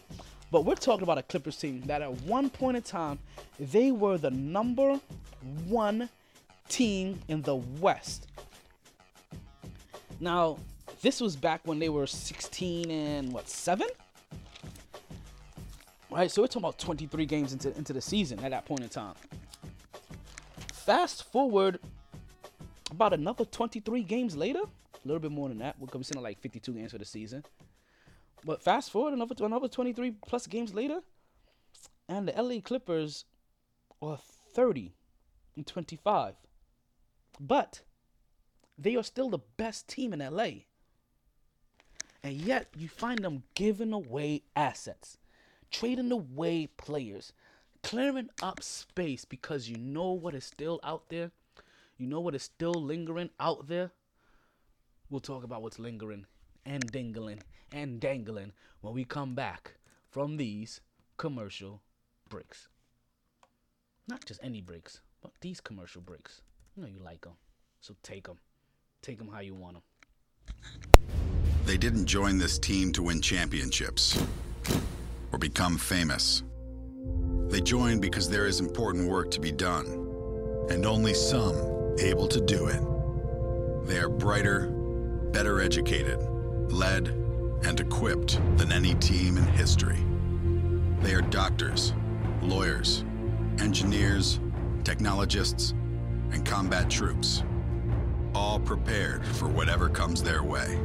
But 0.55 0.65
we're 0.65 0.77
talking 0.77 1.03
about 1.03 1.19
a 1.19 1.23
Clippers 1.25 1.57
team 1.57 1.83
that 1.87 2.01
at 2.01 2.13
one 2.23 2.49
point 2.49 2.77
in 2.77 2.85
time, 2.85 3.19
they 3.59 3.91
were 3.91 4.19
the 4.19 4.31
number 4.31 5.01
one 5.67 6.09
team 6.69 7.19
in 7.27 7.43
the 7.43 7.57
West. 7.57 8.29
Now, 10.21 10.59
this 11.03 11.21
was 11.21 11.35
back 11.35 11.63
when 11.65 11.81
they 11.81 11.89
were 11.89 12.07
16 12.07 12.89
and 12.89 13.33
what, 13.33 13.49
7? 13.49 13.89
Right, 16.09 16.31
so 16.31 16.43
we're 16.43 16.47
talking 16.47 16.63
about 16.63 16.79
23 16.79 17.27
games 17.27 17.53
into, 17.53 17.77
into 17.77 17.93
the 17.93 18.01
season 18.01 18.39
at 18.45 18.53
that 18.53 18.65
point 18.65 18.83
in 18.83 18.89
time. 18.89 19.15
Fast 20.73 21.25
forward 21.33 21.81
about 22.93 23.13
another 23.13 23.45
23 23.45 24.05
games 24.05 24.37
later, 24.37 24.61
a 24.61 25.05
little 25.05 25.19
bit 25.19 25.33
more 25.33 25.49
than 25.49 25.59
that. 25.59 25.75
We're 25.81 25.89
going 25.89 26.05
to 26.05 26.21
like 26.21 26.39
52 26.39 26.73
games 26.75 26.93
for 26.93 26.99
the 26.99 27.05
season. 27.05 27.43
But 28.45 28.63
fast 28.63 28.91
forward 28.91 29.15
another 29.15 29.35
another 29.41 29.69
23 29.69 30.17
plus 30.27 30.47
games 30.47 30.75
later, 30.75 31.01
and 32.09 32.29
the 32.29 32.43
LA 32.43 32.61
Clippers 32.61 33.25
are 34.03 34.19
30 34.53 34.93
and 35.57 35.67
25. 35.67 36.35
But 37.41 37.83
they 38.79 38.97
are 38.97 39.03
still 39.03 39.31
the 39.31 39.39
best 39.57 39.89
team 39.89 40.13
in 40.13 40.19
LA. 40.19 40.65
And 42.23 42.35
yet 42.35 42.69
you 42.77 42.89
find 42.89 43.21
them 43.21 43.45
giving 43.55 43.93
away 43.93 44.43
assets, 44.55 45.19
trading 45.71 46.13
away 46.13 46.69
players, 46.77 47.33
clearing 47.83 48.31
up 48.43 48.63
space 48.63 49.25
because 49.25 49.69
you 49.69 49.77
know 49.77 50.13
what 50.13 50.35
is 50.35 50.45
still 50.45 50.81
out 50.83 51.09
there. 51.09 51.31
You 51.97 52.07
know 52.07 52.21
what 52.21 52.35
is 52.35 52.43
still 52.43 52.75
lingering 52.75 53.31
out 53.41 53.69
there. 53.69 53.93
We'll 55.11 55.21
talk 55.21 55.45
about 55.45 55.63
what's 55.63 55.79
lingering 55.79 56.27
and 56.67 56.91
dingling 56.91 57.41
and 57.73 58.01
dangling 58.01 58.53
when 58.81 58.95
we 58.95 59.05
come 59.05 59.35
back 59.35 59.75
from 60.11 60.37
these 60.37 60.81
commercial 61.17 61.83
breaks. 62.29 62.69
Not 64.07 64.25
just 64.27 64.41
any 64.43 64.61
breaks, 64.61 65.01
but 65.23 65.33
these 65.41 65.61
commercial 65.61 66.03
breaks. 66.03 66.43
You 66.77 66.83
know 66.83 66.89
you 66.89 66.99
like 66.99 67.23
them, 67.23 67.35
so 67.81 67.95
take 68.03 68.27
them. 68.27 68.39
Take 69.03 69.19
them 69.19 69.29
how 69.29 69.41
you 69.41 69.55
want 69.55 69.75
them. 69.75 69.83
They 71.65 71.77
didn't 71.77 72.07
join 72.07 72.39
this 72.39 72.59
team 72.59 72.93
to 72.93 73.03
win 73.03 73.21
championships 73.21 74.23
or 75.33 75.39
become 75.39 75.79
famous. 75.79 76.43
They 77.49 77.61
joined 77.61 78.03
because 78.03 78.29
there 78.29 78.47
is 78.47 78.61
important 78.61 79.09
work 79.09 79.31
to 79.33 79.41
be 79.41 79.53
done, 79.53 79.87
and 80.71 80.85
only 80.85 81.15
some 81.15 81.97
able 81.99 82.29
to 82.29 82.41
do 82.41 82.67
it. 82.67 82.83
They 83.87 83.99
are 83.99 84.09
brighter, 84.09 84.69
better 85.33 85.61
educated, 85.61 86.19
led, 86.71 87.24
and 87.65 87.81
equipped 87.81 88.39
than 88.57 88.73
any 88.73 88.95
team 88.95 89.37
in 89.37 89.45
history. 89.45 90.05
They 91.01 91.15
are 91.15 91.23
doctors, 91.23 91.95
lawyers, 92.43 93.05
engineers, 93.59 94.41
technologists, 94.85 95.75
and 96.33 96.45
combat 96.45 96.91
troops, 96.91 97.43
all 98.35 98.59
prepared 98.61 99.25
for 99.25 99.49
whatever 99.49 99.89
comes 99.89 100.23
their 100.23 100.43
way. 100.43 100.79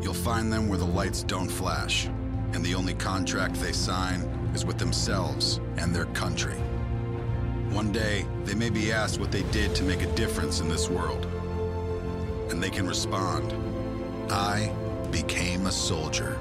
You'll 0.00 0.14
find 0.14 0.52
them 0.52 0.68
where 0.68 0.78
the 0.78 0.84
lights 0.84 1.22
don't 1.22 1.48
flash, 1.48 2.06
and 2.52 2.64
the 2.64 2.74
only 2.74 2.94
contract 2.94 3.54
they 3.56 3.72
sign 3.72 4.22
is 4.54 4.64
with 4.64 4.78
themselves 4.78 5.60
and 5.76 5.94
their 5.94 6.06
country. 6.06 6.56
One 7.70 7.92
day, 7.92 8.26
they 8.44 8.54
may 8.54 8.70
be 8.70 8.90
asked 8.90 9.20
what 9.20 9.30
they 9.30 9.42
did 9.52 9.76
to 9.76 9.84
make 9.84 10.02
a 10.02 10.12
difference 10.14 10.60
in 10.60 10.68
this 10.68 10.88
world. 10.88 11.26
And 12.50 12.60
they 12.60 12.70
can 12.70 12.88
respond 12.88 13.54
I 14.32 14.72
became 15.10 15.66
a 15.66 15.72
soldier. 15.72 16.38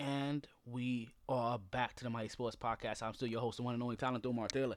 And 0.00 0.46
we 0.64 1.10
are 1.28 1.58
back 1.58 1.94
to 1.96 2.04
the 2.04 2.10
MyT 2.10 2.30
Sports 2.30 2.56
Podcast. 2.56 3.02
I'm 3.02 3.14
still 3.14 3.28
your 3.28 3.40
host, 3.40 3.58
the 3.58 3.62
one 3.62 3.74
and 3.74 3.82
only 3.82 3.96
talent, 3.96 4.26
Omar 4.26 4.48
Taylor. 4.48 4.76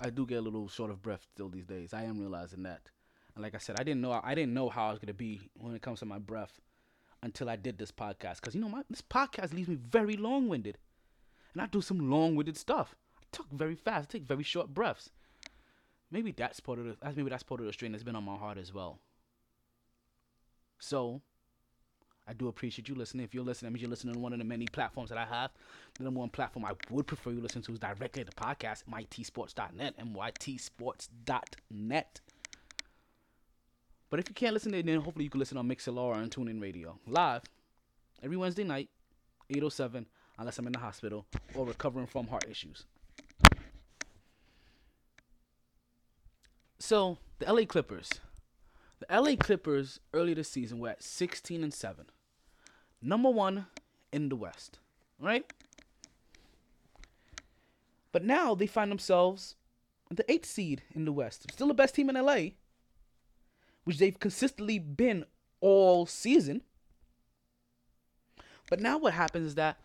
I 0.00 0.10
do 0.10 0.26
get 0.26 0.38
a 0.38 0.40
little 0.40 0.68
short 0.68 0.90
of 0.90 1.02
breath 1.02 1.26
still 1.32 1.48
these 1.48 1.66
days. 1.66 1.94
I 1.94 2.04
am 2.04 2.18
realizing 2.18 2.62
that. 2.64 2.90
And 3.34 3.42
like 3.42 3.54
I 3.54 3.58
said, 3.58 3.76
I 3.78 3.84
didn't 3.84 4.00
know 4.00 4.20
I 4.22 4.34
didn't 4.34 4.54
know 4.54 4.68
how 4.68 4.88
I 4.88 4.90
was 4.90 4.98
gonna 4.98 5.14
be 5.14 5.40
when 5.54 5.74
it 5.74 5.82
comes 5.82 6.00
to 6.00 6.06
my 6.06 6.18
breath 6.18 6.60
until 7.22 7.48
I 7.48 7.56
did 7.56 7.78
this 7.78 7.92
podcast. 7.92 8.40
Cause 8.40 8.54
you 8.54 8.60
know 8.60 8.68
my 8.68 8.82
this 8.90 9.02
podcast 9.02 9.54
leaves 9.54 9.68
me 9.68 9.76
very 9.76 10.16
long 10.16 10.48
winded, 10.48 10.78
and 11.52 11.62
I 11.62 11.66
do 11.66 11.80
some 11.80 12.10
long 12.10 12.36
winded 12.36 12.56
stuff. 12.56 12.94
I 13.18 13.24
talk 13.32 13.46
very 13.52 13.74
fast. 13.74 14.10
I 14.10 14.12
take 14.12 14.26
very 14.26 14.42
short 14.42 14.74
breaths. 14.74 15.10
Maybe 16.10 16.32
that's 16.32 16.60
part 16.60 16.78
of 16.78 16.84
the 16.84 16.96
maybe 17.16 17.30
that's 17.30 17.42
part 17.42 17.60
of 17.60 17.66
the 17.66 17.72
strain 17.72 17.92
that's 17.92 18.04
been 18.04 18.16
on 18.16 18.24
my 18.24 18.36
heart 18.36 18.58
as 18.58 18.74
well. 18.74 18.98
So 20.78 21.22
I 22.26 22.32
do 22.34 22.48
appreciate 22.48 22.88
you 22.88 22.94
listening. 22.94 23.24
If 23.24 23.34
you're 23.34 23.44
listening, 23.44 23.68
that 23.68 23.74
means 23.74 23.82
you're 23.82 23.90
listening 23.90 24.14
to 24.14 24.20
one 24.20 24.32
of 24.32 24.38
the 24.38 24.44
many 24.44 24.66
platforms 24.66 25.10
that 25.10 25.18
I 25.18 25.24
have. 25.24 25.50
The 25.98 26.04
number 26.04 26.20
one 26.20 26.28
platform 26.28 26.64
I 26.64 26.72
would 26.90 27.06
prefer 27.06 27.30
you 27.30 27.40
listen 27.40 27.62
to 27.62 27.72
is 27.72 27.78
directly 27.78 28.22
the 28.22 28.32
podcast, 28.32 28.84
mytsports.net, 28.90 29.98
mytsports.net. 29.98 32.20
But 34.12 34.20
if 34.20 34.28
you 34.28 34.34
can't 34.34 34.52
listen 34.52 34.72
to 34.72 34.78
it, 34.78 34.84
then 34.84 35.00
hopefully 35.00 35.24
you 35.24 35.30
can 35.30 35.40
listen 35.40 35.56
on 35.56 35.66
Mixlr 35.66 36.18
and 36.18 36.30
TuneIn 36.30 36.60
Radio. 36.60 36.98
Live, 37.06 37.44
every 38.22 38.36
Wednesday 38.36 38.62
night, 38.62 38.90
8.07, 39.50 40.04
unless 40.38 40.58
I'm 40.58 40.66
in 40.66 40.74
the 40.74 40.80
hospital 40.80 41.24
or 41.54 41.64
recovering 41.64 42.06
from 42.06 42.26
heart 42.26 42.44
issues. 42.46 42.84
So, 46.78 47.16
the 47.38 47.50
LA 47.50 47.64
Clippers. 47.64 48.10
The 48.98 49.18
LA 49.18 49.34
Clippers 49.34 49.98
earlier 50.12 50.34
this 50.34 50.50
season 50.50 50.78
were 50.78 50.90
at 50.90 51.02
16 51.02 51.64
and 51.64 51.72
7. 51.72 52.04
Number 53.00 53.30
1 53.30 53.64
in 54.12 54.28
the 54.28 54.36
West, 54.36 54.78
right? 55.18 55.50
But 58.12 58.24
now 58.26 58.54
they 58.54 58.66
find 58.66 58.90
themselves 58.90 59.56
the 60.10 60.24
8th 60.24 60.44
seed 60.44 60.82
in 60.94 61.06
the 61.06 61.12
West. 61.12 61.50
Still 61.50 61.68
the 61.68 61.72
best 61.72 61.94
team 61.94 62.10
in 62.10 62.16
LA, 62.22 62.50
which 63.84 63.98
they've 63.98 64.18
consistently 64.18 64.78
been 64.78 65.24
all 65.60 66.06
season. 66.06 66.62
But 68.70 68.80
now 68.80 68.98
what 68.98 69.14
happens 69.14 69.48
is 69.48 69.54
that 69.56 69.78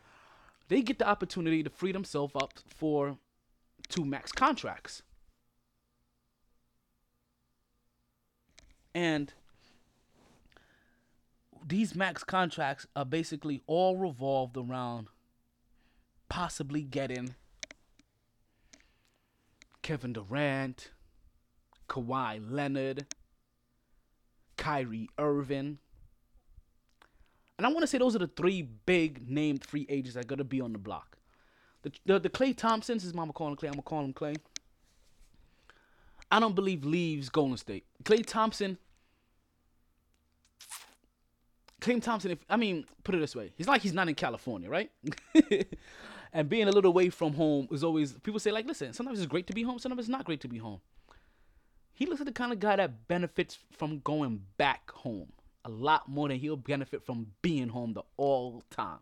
they 0.68 0.82
get 0.82 1.00
the 1.00 1.08
opportunity 1.08 1.64
to 1.64 1.70
free 1.70 1.92
themselves 1.92 2.34
up 2.36 2.54
for 2.68 3.18
two 3.90 4.06
max 4.06 4.32
contracts. 4.32 5.02
And 8.94 9.34
these 11.66 11.96
max 11.96 12.24
contracts 12.24 12.88
are 12.96 13.06
basically 13.06 13.62
all 13.68 13.98
revolved 13.98 14.58
around 14.58 15.08
possibly 16.30 16.82
getting 16.82 17.36
Kevin 19.82 20.14
Durant, 20.14 20.92
Kawhi 21.88 22.42
Leonard, 22.50 23.06
Kyrie 24.58 25.10
Irving. 25.18 25.78
And 27.58 27.66
I 27.66 27.70
want 27.70 27.82
to 27.82 27.88
say 27.88 27.98
those 27.98 28.16
are 28.16 28.20
the 28.20 28.28
three 28.28 28.62
big 28.62 29.30
named 29.30 29.66
free 29.66 29.86
agents 29.90 30.16
that 30.16 30.28
going 30.28 30.38
to 30.38 30.44
be 30.44 30.62
on 30.62 30.74
the 30.74 30.80
block. 30.80 31.18
The, 31.84 31.92
the, 32.06 32.20
the 32.20 32.30
Klay 32.30 32.56
Thompsons, 32.56 33.04
his 33.04 33.14
mama 33.14 33.34
calling 33.34 33.56
Clay, 33.56 33.70
I'm 33.70 33.74
going 33.74 33.84
to 33.84 33.90
call 33.90 34.04
him 34.04 34.14
Clay. 34.14 34.36
I 36.32 36.40
don't 36.40 36.56
believe 36.56 36.84
leaves 36.84 37.30
Golden 37.30 37.58
State. 37.58 37.86
Klay 38.04 38.26
Thompson. 38.26 38.78
Klay 41.80 42.02
Thompson, 42.02 42.32
if 42.32 42.40
I 42.50 42.58
mean, 42.58 42.86
put 43.04 43.16
it 43.16 43.20
this 43.20 43.36
way, 43.36 43.54
he's 43.56 43.68
like 43.68 43.82
he's 43.82 43.94
not 43.94 44.10
in 44.10 44.16
California, 44.16 44.70
right? 44.70 44.92
and 46.34 46.50
being 46.50 46.68
a 46.68 46.72
little 46.72 46.90
away 46.90 47.10
from 47.10 47.34
home 47.34 47.68
is 47.72 47.84
always 47.84 48.14
people 48.14 48.40
say 48.40 48.52
like, 48.52 48.66
listen, 48.66 48.94
sometimes 48.94 49.20
it's 49.20 49.28
great 49.28 49.48
to 49.48 49.54
be 49.54 49.64
home, 49.64 49.80
sometimes 49.80 50.00
it's 50.02 50.10
not 50.10 50.26
great 50.26 50.42
to 50.42 50.48
be 50.48 50.58
home. 50.58 50.82
He 51.98 52.06
looks 52.06 52.20
like 52.20 52.28
the 52.28 52.32
kind 52.32 52.54
of 52.54 52.60
guy 52.60 52.76
that 52.76 53.08
benefits 53.08 53.58
from 53.76 54.02
going 54.02 54.44
back 54.58 54.92
home 54.92 55.34
a 55.66 55.70
lot 55.70 56.08
more 56.08 56.28
than 56.28 56.38
he'll 56.38 56.56
benefit 56.56 57.04
from 57.04 57.26
being 57.42 57.70
home 57.70 57.94
the 57.94 58.04
all 58.18 58.62
time 58.70 59.00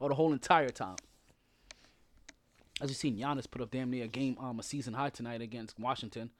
or 0.00 0.08
the 0.08 0.16
whole 0.16 0.32
entire 0.32 0.70
time. 0.70 0.96
As 2.80 2.90
you 2.90 2.96
seen, 2.96 3.16
Giannis 3.16 3.48
put 3.48 3.62
up 3.62 3.70
damn 3.70 3.90
near 3.90 4.06
a 4.06 4.08
game, 4.08 4.36
um, 4.40 4.58
a 4.58 4.64
season 4.64 4.94
high 4.94 5.10
tonight 5.10 5.40
against 5.40 5.78
Washington. 5.78 6.30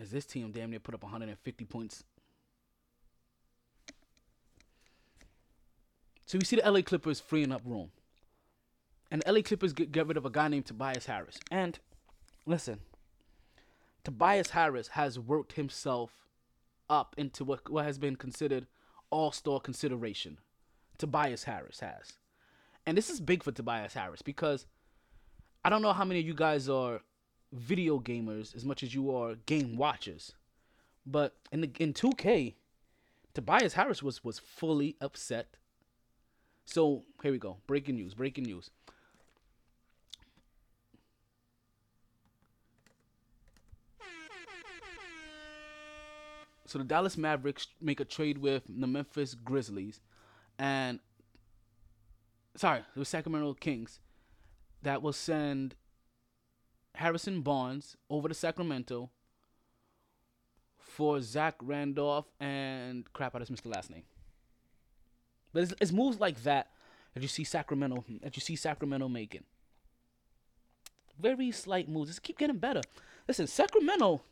As 0.00 0.10
this 0.10 0.26
team 0.26 0.50
damn 0.50 0.70
near 0.70 0.80
put 0.80 0.96
up 0.96 1.04
150 1.04 1.64
points. 1.66 2.02
So 6.26 6.38
we 6.38 6.44
see 6.44 6.56
the 6.56 6.68
LA 6.68 6.82
Clippers 6.82 7.20
freeing 7.20 7.52
up 7.52 7.62
room. 7.64 7.92
And 9.12 9.22
the 9.22 9.32
LA 9.32 9.42
Clippers 9.42 9.72
get, 9.72 9.92
get 9.92 10.08
rid 10.08 10.16
of 10.16 10.26
a 10.26 10.30
guy 10.30 10.48
named 10.48 10.66
Tobias 10.66 11.06
Harris. 11.06 11.38
And 11.52 11.78
listen, 12.46 12.80
Tobias 14.04 14.50
Harris 14.50 14.88
has 14.88 15.18
worked 15.18 15.52
himself 15.54 16.26
up 16.88 17.14
into 17.18 17.44
what, 17.44 17.70
what 17.70 17.84
has 17.84 17.98
been 17.98 18.16
considered 18.16 18.66
all 19.10 19.32
star 19.32 19.60
consideration. 19.60 20.38
Tobias 20.98 21.44
Harris 21.44 21.80
has. 21.80 22.14
And 22.86 22.96
this 22.96 23.10
is 23.10 23.20
big 23.20 23.42
for 23.42 23.52
Tobias 23.52 23.94
Harris 23.94 24.22
because 24.22 24.66
I 25.64 25.70
don't 25.70 25.82
know 25.82 25.92
how 25.92 26.04
many 26.04 26.20
of 26.20 26.26
you 26.26 26.34
guys 26.34 26.68
are 26.68 27.02
video 27.52 27.98
gamers 27.98 28.54
as 28.54 28.64
much 28.64 28.82
as 28.82 28.94
you 28.94 29.14
are 29.14 29.34
game 29.46 29.76
watchers. 29.76 30.32
But 31.06 31.34
in 31.52 31.60
the 31.60 31.70
in 31.78 31.92
2K, 31.92 32.54
Tobias 33.34 33.74
Harris 33.74 34.02
was 34.02 34.22
was 34.24 34.38
fully 34.38 34.96
upset. 35.00 35.56
So 36.64 37.04
here 37.22 37.32
we 37.32 37.38
go. 37.38 37.58
Breaking 37.66 37.96
news, 37.96 38.14
breaking 38.14 38.44
news. 38.44 38.70
So 46.70 46.78
the 46.78 46.84
Dallas 46.84 47.16
Mavericks 47.16 47.66
make 47.80 47.98
a 47.98 48.04
trade 48.04 48.38
with 48.38 48.62
the 48.68 48.86
Memphis 48.86 49.34
Grizzlies 49.34 50.00
and 50.56 51.00
sorry, 52.54 52.82
the 52.94 53.04
Sacramento 53.04 53.54
Kings 53.54 53.98
that 54.82 55.02
will 55.02 55.12
send 55.12 55.74
Harrison 56.94 57.40
Barnes 57.40 57.96
over 58.08 58.28
to 58.28 58.34
Sacramento 58.34 59.10
for 60.78 61.20
Zach 61.20 61.56
Randolph 61.60 62.26
and 62.38 63.12
crap, 63.14 63.34
I 63.34 63.40
just 63.40 63.50
missed 63.50 63.64
the 63.64 63.70
last 63.70 63.90
name. 63.90 64.04
But 65.52 65.64
it's, 65.64 65.74
it's 65.80 65.90
moves 65.90 66.20
like 66.20 66.40
that 66.44 66.68
that 67.14 67.22
you 67.22 67.28
see 67.28 67.42
Sacramento 67.42 68.04
that 68.22 68.36
you 68.36 68.40
see 68.40 68.54
Sacramento 68.54 69.08
making. 69.08 69.42
Very 71.18 71.50
slight 71.50 71.88
moves. 71.88 72.10
Just 72.10 72.22
keep 72.22 72.38
getting 72.38 72.58
better. 72.58 72.82
Listen, 73.26 73.48
Sacramento. 73.48 74.22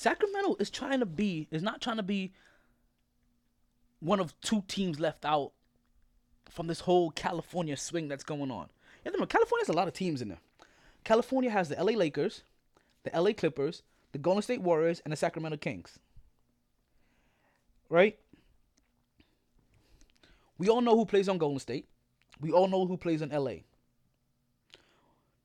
Sacramento 0.00 0.56
is 0.58 0.70
trying 0.70 1.00
to 1.00 1.04
be 1.04 1.46
is 1.50 1.62
not 1.62 1.82
trying 1.82 1.98
to 1.98 2.02
be 2.02 2.32
one 3.98 4.18
of 4.18 4.32
two 4.40 4.64
teams 4.66 4.98
left 4.98 5.26
out 5.26 5.52
from 6.48 6.68
this 6.68 6.80
whole 6.80 7.10
California 7.10 7.76
swing 7.76 8.08
that's 8.08 8.24
going 8.24 8.50
on. 8.50 8.70
Yeah, 9.04 9.10
remember, 9.10 9.26
California 9.26 9.60
has 9.60 9.68
a 9.68 9.76
lot 9.76 9.88
of 9.88 9.92
teams 9.92 10.22
in 10.22 10.28
there. 10.28 10.40
California 11.04 11.50
has 11.50 11.68
the 11.68 11.76
LA 11.76 11.92
Lakers, 11.92 12.44
the 13.02 13.10
LA 13.14 13.34
Clippers, 13.34 13.82
the 14.12 14.18
Golden 14.18 14.40
State 14.40 14.62
Warriors, 14.62 15.02
and 15.04 15.12
the 15.12 15.18
Sacramento 15.18 15.58
Kings. 15.58 15.98
Right? 17.90 18.18
We 20.56 20.70
all 20.70 20.80
know 20.80 20.96
who 20.96 21.04
plays 21.04 21.28
on 21.28 21.36
Golden 21.36 21.58
State. 21.58 21.86
We 22.40 22.52
all 22.52 22.68
know 22.68 22.86
who 22.86 22.96
plays 22.96 23.20
in 23.20 23.28
LA. 23.28 23.56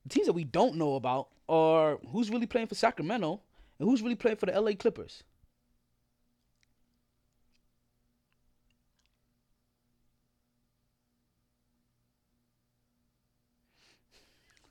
The 0.04 0.08
teams 0.08 0.26
that 0.26 0.32
we 0.32 0.44
don't 0.44 0.76
know 0.76 0.94
about 0.94 1.28
are 1.46 1.98
who's 2.10 2.30
really 2.30 2.46
playing 2.46 2.68
for 2.68 2.74
Sacramento 2.74 3.42
and 3.78 3.88
who's 3.88 4.02
really 4.02 4.14
playing 4.14 4.36
for 4.36 4.46
the 4.46 4.54
LA 4.56 4.74
Clippers. 4.74 5.22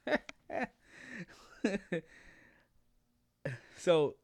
so 3.78 4.16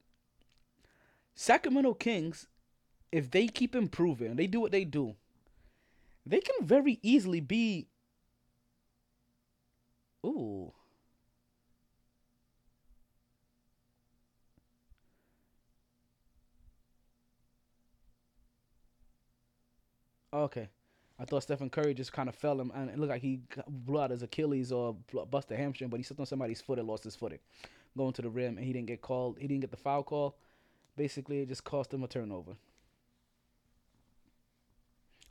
Sacramento 1.35 1.93
Kings, 1.95 2.47
if 3.11 3.31
they 3.31 3.47
keep 3.47 3.75
improving, 3.75 4.35
they 4.37 4.47
do 4.47 4.59
what 4.61 4.71
they 4.71 4.85
do, 4.85 5.15
they 6.25 6.39
can 6.39 6.65
very 6.65 6.99
easily 7.03 7.39
be. 7.39 7.87
Ooh. 10.25 10.73
Okay. 20.33 20.69
I 21.19 21.25
thought 21.25 21.43
Stephen 21.43 21.69
Curry 21.69 21.93
just 21.93 22.13
kind 22.13 22.27
of 22.29 22.35
fell 22.35 22.59
him, 22.59 22.71
and 22.73 22.89
it 22.89 22.97
looked 22.97 23.11
like 23.11 23.21
he 23.21 23.41
blew 23.67 24.01
out 24.01 24.09
his 24.09 24.23
Achilles 24.23 24.71
or 24.71 24.95
busted 25.29 25.55
a 25.55 25.61
hamstring, 25.61 25.89
but 25.91 25.97
he 25.97 26.03
stepped 26.03 26.19
on 26.19 26.25
somebody's 26.25 26.61
foot 26.61 26.79
and 26.79 26.87
lost 26.87 27.03
his 27.03 27.15
footing, 27.15 27.37
going 27.95 28.13
to 28.13 28.23
the 28.23 28.29
rim, 28.29 28.57
and 28.57 28.65
he 28.65 28.73
didn't 28.73 28.87
get 28.87 29.01
called. 29.01 29.37
He 29.39 29.47
didn't 29.47 29.61
get 29.61 29.69
the 29.69 29.77
foul 29.77 30.01
call. 30.01 30.35
Basically, 30.97 31.41
it 31.41 31.49
just 31.49 31.63
cost 31.63 31.93
him 31.93 32.03
a 32.03 32.07
turnover. 32.07 32.53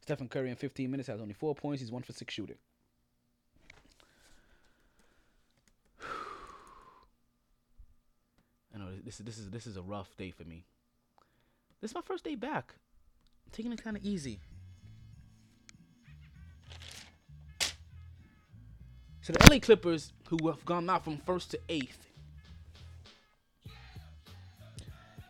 Stephen 0.03 0.29
Curry 0.29 0.51
in 0.51 0.57
15 0.57 0.91
minutes 0.91 1.09
has 1.09 1.21
only 1.21 1.35
four 1.35 1.55
points. 1.55 1.81
He's 1.81 1.91
one 1.91 2.03
for 2.03 2.13
six 2.13 2.33
shooting. 2.33 2.57
I 8.75 8.79
know 8.79 8.91
this 9.05 9.19
this 9.19 9.39
is 9.39 9.51
this 9.51 9.67
is 9.67 9.77
a 9.77 9.83
rough 9.83 10.17
day 10.17 10.31
for 10.31 10.45
me. 10.45 10.65
This 11.81 11.91
is 11.91 11.95
my 11.95 12.01
first 12.01 12.25
day 12.25 12.35
back. 12.37 12.75
I'm 13.47 13.53
taking 13.53 13.73
it 13.73 13.83
kind 13.83 13.97
of 13.97 14.05
easy. 14.05 14.41
So 19.23 19.33
the 19.33 19.51
LA 19.51 19.59
Clippers, 19.59 20.13
who 20.29 20.49
have 20.49 20.65
gone 20.65 20.89
out 20.89 21.05
from 21.05 21.19
first 21.19 21.51
to 21.51 21.61
eighth, 21.69 22.07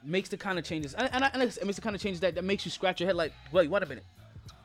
makes 0.05 0.29
the 0.29 0.37
kind 0.37 0.59
of 0.59 0.65
changes, 0.65 0.95
and, 0.95 1.09
and, 1.13 1.25
and 1.25 1.43
it 1.43 1.65
makes 1.65 1.77
the 1.77 1.83
kind 1.83 1.97
of 1.97 2.01
changes 2.01 2.21
that, 2.21 2.35
that 2.35 2.45
makes 2.45 2.65
you 2.65 2.71
scratch 2.71 3.01
your 3.01 3.09
head 3.09 3.17
like, 3.17 3.33
wait, 3.53 3.69
wait 3.69 3.83
a 3.83 3.87
minute. 3.87 4.05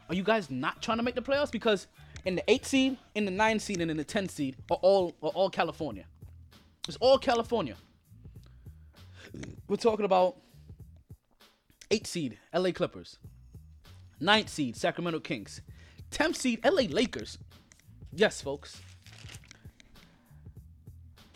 Are 0.08 0.16
you 0.16 0.24
guys 0.24 0.52
not 0.52 0.82
trying 0.82 0.98
to 0.98 1.04
make 1.04 1.16
the 1.16 1.22
playoffs? 1.22 1.52
Because 1.52 1.88
in 2.26 2.36
the 2.36 2.44
eight 2.50 2.66
seed, 2.66 2.98
in 3.16 3.26
the 3.26 3.32
nine 3.32 3.60
seed, 3.60 3.82
and 3.82 3.90
in 3.90 3.98
the 3.98 4.04
ten 4.04 4.30
seed 4.30 4.56
are 4.70 4.78
all 4.82 5.16
are 5.24 5.30
all 5.30 5.50
California. 5.50 6.06
It's 6.88 6.98
all 6.98 7.18
California. 7.18 7.76
We're 9.68 9.78
talking 9.78 10.06
about 10.06 10.38
eight 11.90 12.06
seed 12.06 12.38
LA 12.54 12.72
Clippers, 12.72 13.18
ninth 14.20 14.50
seed 14.50 14.76
Sacramento 14.76 15.20
Kings, 15.20 15.62
tenth 16.12 16.38
seed 16.38 16.64
LA 16.64 16.84
Lakers. 16.84 17.40
Yes, 18.12 18.42
folks. 18.42 18.82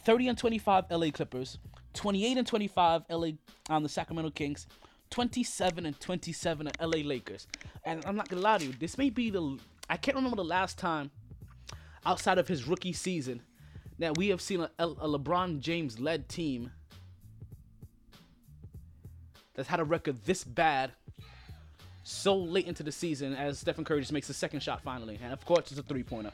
30 0.03 0.29
and 0.29 0.37
25 0.37 0.85
LA 0.89 1.11
Clippers, 1.11 1.57
28 1.93 2.37
and 2.37 2.47
25 2.47 3.03
LA 3.09 3.17
on 3.17 3.37
um, 3.69 3.83
the 3.83 3.89
Sacramento 3.89 4.31
Kings, 4.31 4.67
27 5.09 5.85
and 5.85 5.99
27 5.99 6.67
at 6.67 6.79
LA 6.79 6.99
Lakers. 6.99 7.47
And 7.83 8.05
I'm 8.05 8.15
not 8.15 8.29
gonna 8.29 8.41
lie 8.41 8.57
to 8.59 8.65
you, 8.65 8.73
this 8.73 8.97
may 8.97 9.09
be 9.09 9.29
the 9.29 9.57
I 9.89 9.97
can't 9.97 10.15
remember 10.15 10.37
the 10.37 10.43
last 10.43 10.77
time 10.77 11.09
outside 12.05 12.37
of 12.37 12.47
his 12.47 12.67
rookie 12.67 12.93
season 12.93 13.41
that 13.97 14.17
we 14.17 14.29
have 14.29 14.39
seen 14.39 14.61
a, 14.61 14.69
a 14.77 15.07
LeBron 15.07 15.59
James 15.59 15.99
led 15.99 16.29
team 16.29 16.71
that's 19.55 19.67
had 19.67 19.79
a 19.79 19.83
record 19.83 20.23
this 20.25 20.43
bad 20.43 20.91
so 22.03 22.35
late 22.35 22.65
into 22.65 22.81
the 22.81 22.91
season 22.91 23.33
as 23.35 23.59
Stephen 23.59 23.83
Curry 23.83 23.99
just 23.99 24.13
makes 24.13 24.27
the 24.27 24.33
second 24.33 24.61
shot 24.61 24.81
finally. 24.81 25.19
And 25.21 25.33
of 25.33 25.45
course, 25.45 25.71
it's 25.71 25.79
a 25.79 25.83
three 25.83 26.03
pointer. 26.03 26.31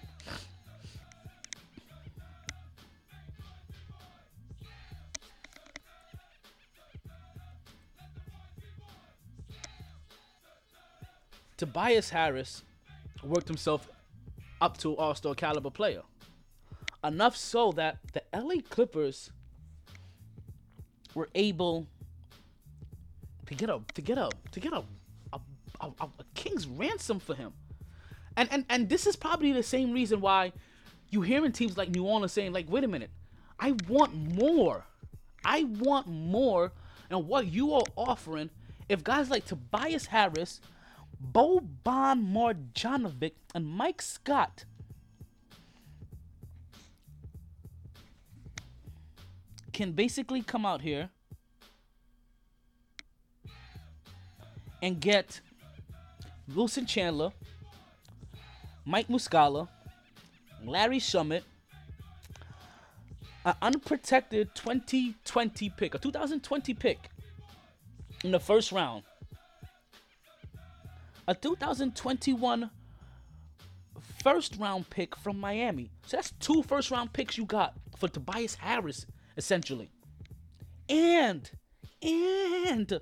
Tobias 11.57 12.09
Harris 12.09 12.63
worked 13.23 13.47
himself 13.47 13.89
up 14.61 14.77
to 14.79 14.95
All 14.97 15.15
Star 15.15 15.35
caliber 15.35 15.69
player. 15.69 16.01
Enough 17.03 17.37
so 17.37 17.71
that 17.73 17.97
the 18.13 18.23
LA 18.33 18.55
Clippers 18.69 19.31
were 21.13 21.29
able 21.35 21.87
to 23.45 23.55
get 23.55 23.69
a 23.69 23.79
to 23.93 24.01
get 24.01 24.17
a 24.17 24.29
to 24.51 24.59
get 24.59 24.73
a 24.73 24.83
a, 25.33 25.39
a, 25.81 25.87
a 26.01 26.09
king's 26.33 26.67
ransom 26.67 27.19
for 27.19 27.35
him. 27.35 27.53
And, 28.37 28.49
and 28.51 28.65
and 28.69 28.89
this 28.89 29.07
is 29.07 29.15
probably 29.15 29.53
the 29.53 29.63
same 29.63 29.93
reason 29.93 30.19
why 30.19 30.51
you 31.09 31.21
hearing 31.21 31.51
teams 31.51 31.77
like 31.77 31.89
New 31.89 32.03
Orleans 32.05 32.31
saying 32.31 32.51
like, 32.53 32.69
wait 32.69 32.83
a 32.83 32.87
minute, 32.87 33.11
I 33.59 33.75
want 33.87 34.13
more. 34.13 34.85
I 35.43 35.63
want 35.63 36.07
more. 36.07 36.71
And 37.09 37.27
what 37.27 37.47
you 37.47 37.73
are 37.73 37.83
offering, 37.95 38.49
if 38.89 39.03
guys 39.03 39.29
like 39.29 39.45
Tobias 39.45 40.07
Harris 40.07 40.59
Boban 41.22 42.32
Marjanovic, 42.32 43.34
and 43.53 43.68
Mike 43.68 44.01
Scott. 44.01 44.66
Can 49.74 49.91
basically 49.91 50.41
come 50.41 50.66
out 50.66 50.82
here 50.82 51.09
and 54.82 54.99
get 54.99 55.41
Wilson 56.53 56.86
Chandler, 56.86 57.32
Mike 58.86 59.07
Muscala, 59.07 59.68
Landry 60.63 60.99
Shamet, 60.99 61.41
an 63.43 63.55
unprotected 63.61 64.53
2020 64.55 65.70
pick, 65.72 65.95
a 65.95 65.97
2020 65.97 66.74
pick 66.74 67.09
in 68.24 68.32
the 68.32 68.39
first 68.39 68.72
round, 68.72 69.03
a 71.28 71.36
2021 71.36 72.69
first 74.23 74.55
round 74.57 74.89
pick 74.89 75.15
from 75.15 75.39
Miami. 75.39 75.91
So 76.05 76.17
that's 76.17 76.32
two 76.39 76.63
first 76.63 76.91
round 76.91 77.13
picks 77.13 77.38
you 77.38 77.45
got 77.45 77.73
for 77.97 78.07
Tobias 78.07 78.55
Harris, 78.55 79.05
essentially. 79.38 79.89
And, 80.88 81.49
and 82.01 82.99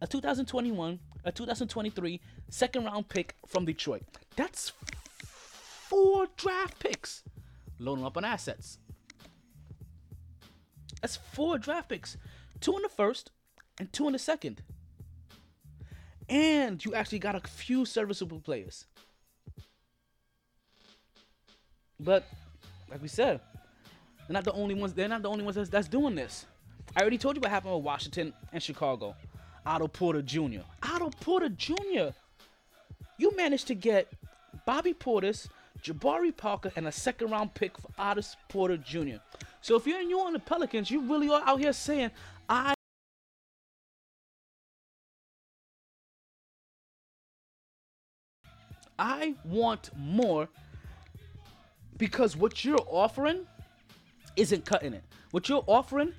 a 0.00 0.06
2021, 0.06 0.98
a 1.24 1.32
2023 1.32 2.20
second 2.48 2.84
round 2.84 3.08
pick 3.08 3.36
from 3.46 3.64
Detroit. 3.64 4.02
That's 4.36 4.72
four 5.22 6.26
draft 6.36 6.78
picks 6.78 7.22
loading 7.78 8.04
up 8.04 8.16
on 8.16 8.24
assets. 8.24 8.78
That's 11.00 11.16
four 11.16 11.58
draft 11.58 11.88
picks. 11.88 12.16
Two 12.60 12.76
in 12.76 12.82
the 12.82 12.88
first 12.88 13.30
and 13.78 13.92
two 13.92 14.06
in 14.06 14.12
the 14.12 14.18
second. 14.18 14.62
And 16.30 16.82
you 16.84 16.94
actually 16.94 17.18
got 17.18 17.34
a 17.34 17.40
few 17.40 17.84
serviceable 17.84 18.38
players. 18.38 18.86
But 21.98 22.24
like 22.88 23.02
we 23.02 23.08
said, 23.08 23.40
they're 24.26 24.34
not 24.34 24.44
the 24.44 24.52
only 24.52 24.74
ones. 24.74 24.94
They're 24.94 25.08
not 25.08 25.22
the 25.22 25.28
only 25.28 25.42
ones 25.42 25.56
that's, 25.56 25.68
that's 25.68 25.88
doing 25.88 26.14
this. 26.14 26.46
I 26.96 27.00
already 27.00 27.18
told 27.18 27.36
you 27.36 27.40
what 27.40 27.50
happened 27.50 27.74
with 27.74 27.82
Washington 27.82 28.32
and 28.52 28.62
Chicago. 28.62 29.16
Otto 29.66 29.88
Porter 29.88 30.22
Jr. 30.22 30.60
Otto 30.82 31.10
Porter 31.20 31.48
Jr. 31.48 32.10
You 33.18 33.36
managed 33.36 33.66
to 33.66 33.74
get 33.74 34.08
Bobby 34.64 34.94
Portis, 34.94 35.48
Jabari 35.82 36.34
Parker, 36.34 36.72
and 36.76 36.86
a 36.86 36.92
second 36.92 37.30
round 37.30 37.54
pick 37.54 37.76
for 37.76 37.90
Otto 37.98 38.22
Porter 38.48 38.76
Jr. 38.76 39.16
So 39.60 39.76
if 39.76 39.86
you're 39.86 40.02
new 40.02 40.20
on 40.20 40.32
the 40.32 40.38
Pelicans, 40.38 40.90
you 40.90 41.02
really 41.02 41.28
are 41.28 41.42
out 41.44 41.60
here 41.60 41.72
saying, 41.72 42.10
I 42.48 42.74
I 49.00 49.34
want 49.44 49.90
more 49.96 50.46
because 51.96 52.36
what 52.36 52.66
you're 52.66 52.86
offering 52.86 53.46
isn't 54.36 54.66
cutting 54.66 54.92
it. 54.92 55.02
What 55.30 55.48
you're 55.48 55.64
offering 55.66 56.12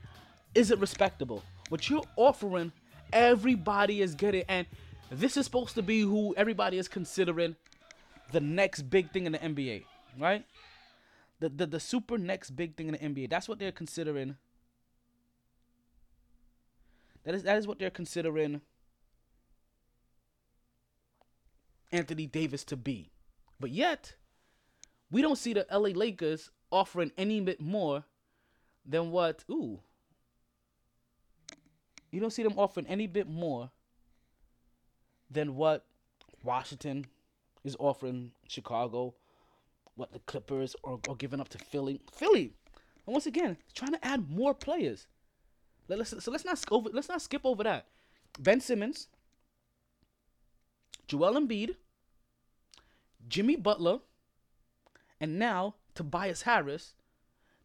isn't 0.56 0.80
respectable. 0.80 1.44
What 1.70 1.92
you're 1.92 2.04
offering, 2.16 2.72
everybody 3.14 4.02
is 4.02 4.16
getting, 4.16 4.44
and 4.48 4.66
this 5.12 5.38
is 5.38 5.46
supposed 5.46 5.76
to 5.76 5.84
be 5.84 6.02
who 6.02 6.34
everybody 6.36 6.80
is 6.80 6.88
considering 6.88 7.56
the 8.32 8.40
next 8.40 8.90
big 8.90 9.12
thing 9.12 9.28
in 9.28 9.34
the 9.34 9.38
NBA, 9.38 9.84
right? 10.20 10.44
The 11.40 11.50
the, 11.50 11.68
the 11.68 11.80
super 11.80 12.18
next 12.18 12.52
big 12.52 12.76
thing 12.76 12.88
in 12.88 12.94
the 12.94 13.00
NBA. 13.00 13.30
That's 13.30 13.48
what 13.48 13.60
they're 13.60 13.72
considering. 13.72 14.38
That 17.26 17.36
is 17.36 17.44
that 17.44 17.58
is 17.58 17.68
what 17.68 17.78
they're 17.78 17.92
considering 17.92 18.62
Anthony 21.92 22.28
Davis 22.28 22.64
to 22.66 22.78
be. 22.78 23.12
But 23.60 23.72
yet, 23.72 24.16
we 25.12 25.22
don't 25.22 25.38
see 25.38 25.54
the 25.54 25.66
LA 25.72 25.90
Lakers 25.90 26.52
offering 26.72 27.12
any 27.18 27.42
bit 27.42 27.62
more 27.62 28.04
than 28.86 29.12
what 29.12 29.44
ooh. 29.50 29.80
You 32.12 32.20
don't 32.20 32.32
see 32.32 32.44
them 32.44 32.58
offering 32.58 32.88
any 32.88 33.08
bit 33.08 33.28
more 33.28 33.72
than 35.30 35.56
what 35.56 35.86
Washington 36.44 37.06
is 37.64 37.76
offering 37.80 38.32
Chicago, 38.48 39.14
what 39.96 40.12
the 40.12 40.20
Clippers 40.20 40.76
are, 40.84 41.00
are 41.08 41.16
giving 41.16 41.40
up 41.40 41.50
to 41.50 41.58
Philly. 41.58 42.02
Philly, 42.12 42.54
and 43.06 43.14
once 43.14 43.26
again, 43.26 43.58
trying 43.74 43.94
to 43.94 44.06
add 44.06 44.30
more 44.30 44.54
players. 44.54 45.08
Let, 45.88 46.00
us 46.00 46.14
so 46.20 46.32
let's 46.32 46.46
not 46.46 46.64
over, 46.72 46.90
let's 46.92 47.10
not 47.10 47.22
skip 47.22 47.42
over 47.46 47.64
that. 47.64 47.86
Ben 48.40 48.62
Simmons, 48.62 49.08
Joel 51.12 51.34
Embiid, 51.34 51.76
Jimmy 53.28 53.58
Butler, 53.58 54.00
and 55.20 55.38
now 55.38 55.76
Tobias 55.94 56.44
Harris 56.44 56.94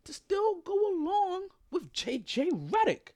to 0.03 0.13
still 0.13 0.57
go 0.63 0.75
along 0.75 1.51
with 1.71 1.93
JJ 1.93 2.71
Redick. 2.71 3.11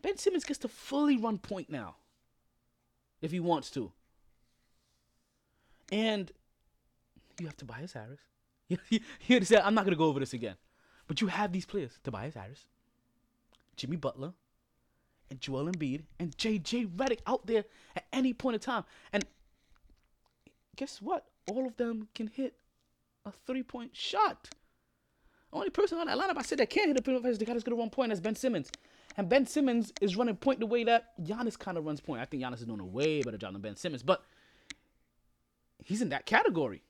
Ben 0.00 0.16
Simmons 0.16 0.44
gets 0.44 0.60
to 0.60 0.68
fully 0.68 1.16
run 1.16 1.38
point 1.38 1.68
now 1.68 1.96
if 3.20 3.32
he 3.32 3.40
wants 3.40 3.68
to. 3.72 3.90
And 5.90 6.30
you 7.40 7.46
have 7.46 7.56
Tobias 7.56 7.94
Harris. 7.94 8.20
You, 8.88 9.00
understand? 9.34 9.64
I'm 9.64 9.74
not 9.74 9.84
going 9.84 9.92
to 9.92 9.98
go 9.98 10.04
over 10.04 10.20
this 10.20 10.34
again. 10.34 10.54
But 11.08 11.20
you 11.20 11.26
have 11.26 11.50
these 11.50 11.66
players 11.66 11.98
Tobias 12.04 12.34
Harris, 12.34 12.66
Jimmy 13.74 13.96
Butler, 13.96 14.34
and 15.30 15.40
Joel 15.40 15.66
Embiid, 15.66 16.02
and 16.18 16.36
JJ 16.36 16.88
Redick 16.96 17.20
out 17.26 17.46
there 17.46 17.64
at 17.96 18.04
any 18.12 18.34
point 18.34 18.54
in 18.54 18.60
time. 18.60 18.84
And 19.12 19.24
guess 20.76 21.00
what? 21.00 21.26
All 21.50 21.66
of 21.66 21.76
them 21.76 22.08
can 22.14 22.26
hit 22.26 22.54
a 23.24 23.32
three 23.46 23.62
point 23.62 23.96
shot. 23.96 24.50
Only 25.52 25.70
person 25.70 25.98
on 25.98 26.06
that 26.06 26.18
lineup 26.18 26.36
I 26.36 26.42
said 26.42 26.58
that 26.58 26.70
can't 26.70 26.88
hit 26.88 26.98
a 26.98 27.02
three 27.02 27.14
point 27.14 27.24
shot 27.24 27.30
is 27.30 27.38
the 27.38 27.44
guy 27.44 27.52
that's 27.52 27.64
gonna 27.64 27.76
run 27.76 27.90
point 27.90 28.12
is 28.12 28.20
Ben 28.20 28.34
Simmons. 28.34 28.70
And 29.16 29.28
Ben 29.28 29.46
Simmons 29.46 29.92
is 30.00 30.16
running 30.16 30.36
point 30.36 30.60
the 30.60 30.66
way 30.66 30.84
that 30.84 31.12
Giannis 31.22 31.58
kind 31.58 31.76
of 31.76 31.84
runs 31.84 32.00
point. 32.00 32.20
I 32.20 32.24
think 32.24 32.42
Giannis 32.42 32.60
is 32.60 32.66
doing 32.66 32.80
a 32.80 32.84
way 32.84 33.22
better 33.22 33.38
job 33.38 33.52
than 33.52 33.62
Ben 33.62 33.76
Simmons, 33.76 34.02
but 34.02 34.24
he's 35.84 36.02
in 36.02 36.10
that 36.10 36.26
category. 36.26 36.82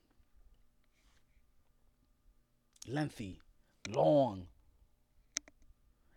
Lengthy, 2.86 3.40
long, 3.88 4.46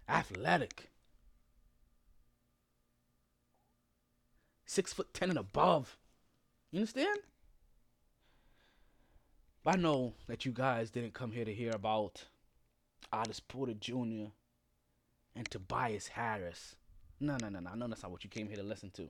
athletic, 0.10 0.90
six 4.74 4.92
foot 4.92 5.14
ten 5.14 5.30
and 5.30 5.40
above. 5.40 5.98
You 6.72 6.80
understand? 6.80 7.20
I 9.66 9.78
know 9.78 10.14
that 10.28 10.44
you 10.44 10.52
guys 10.52 10.90
didn't 10.90 11.14
come 11.14 11.32
here 11.32 11.46
to 11.46 11.54
hear 11.54 11.72
about 11.72 12.26
Otis 13.14 13.40
Porter 13.40 13.74
Jr. 13.74 14.32
and 15.36 15.50
Tobias 15.50 16.08
Harris. 16.08 16.76
No, 17.20 17.38
no, 17.42 17.48
no, 17.48 17.60
no. 17.60 17.70
I 17.72 17.76
know 17.76 17.88
that's 17.88 18.04
not 18.04 18.12
what 18.12 18.26
you 18.26 18.30
came 18.30 18.48
here 18.48 18.58
to 18.58 18.64
listen 18.64 18.90
to. 18.96 19.10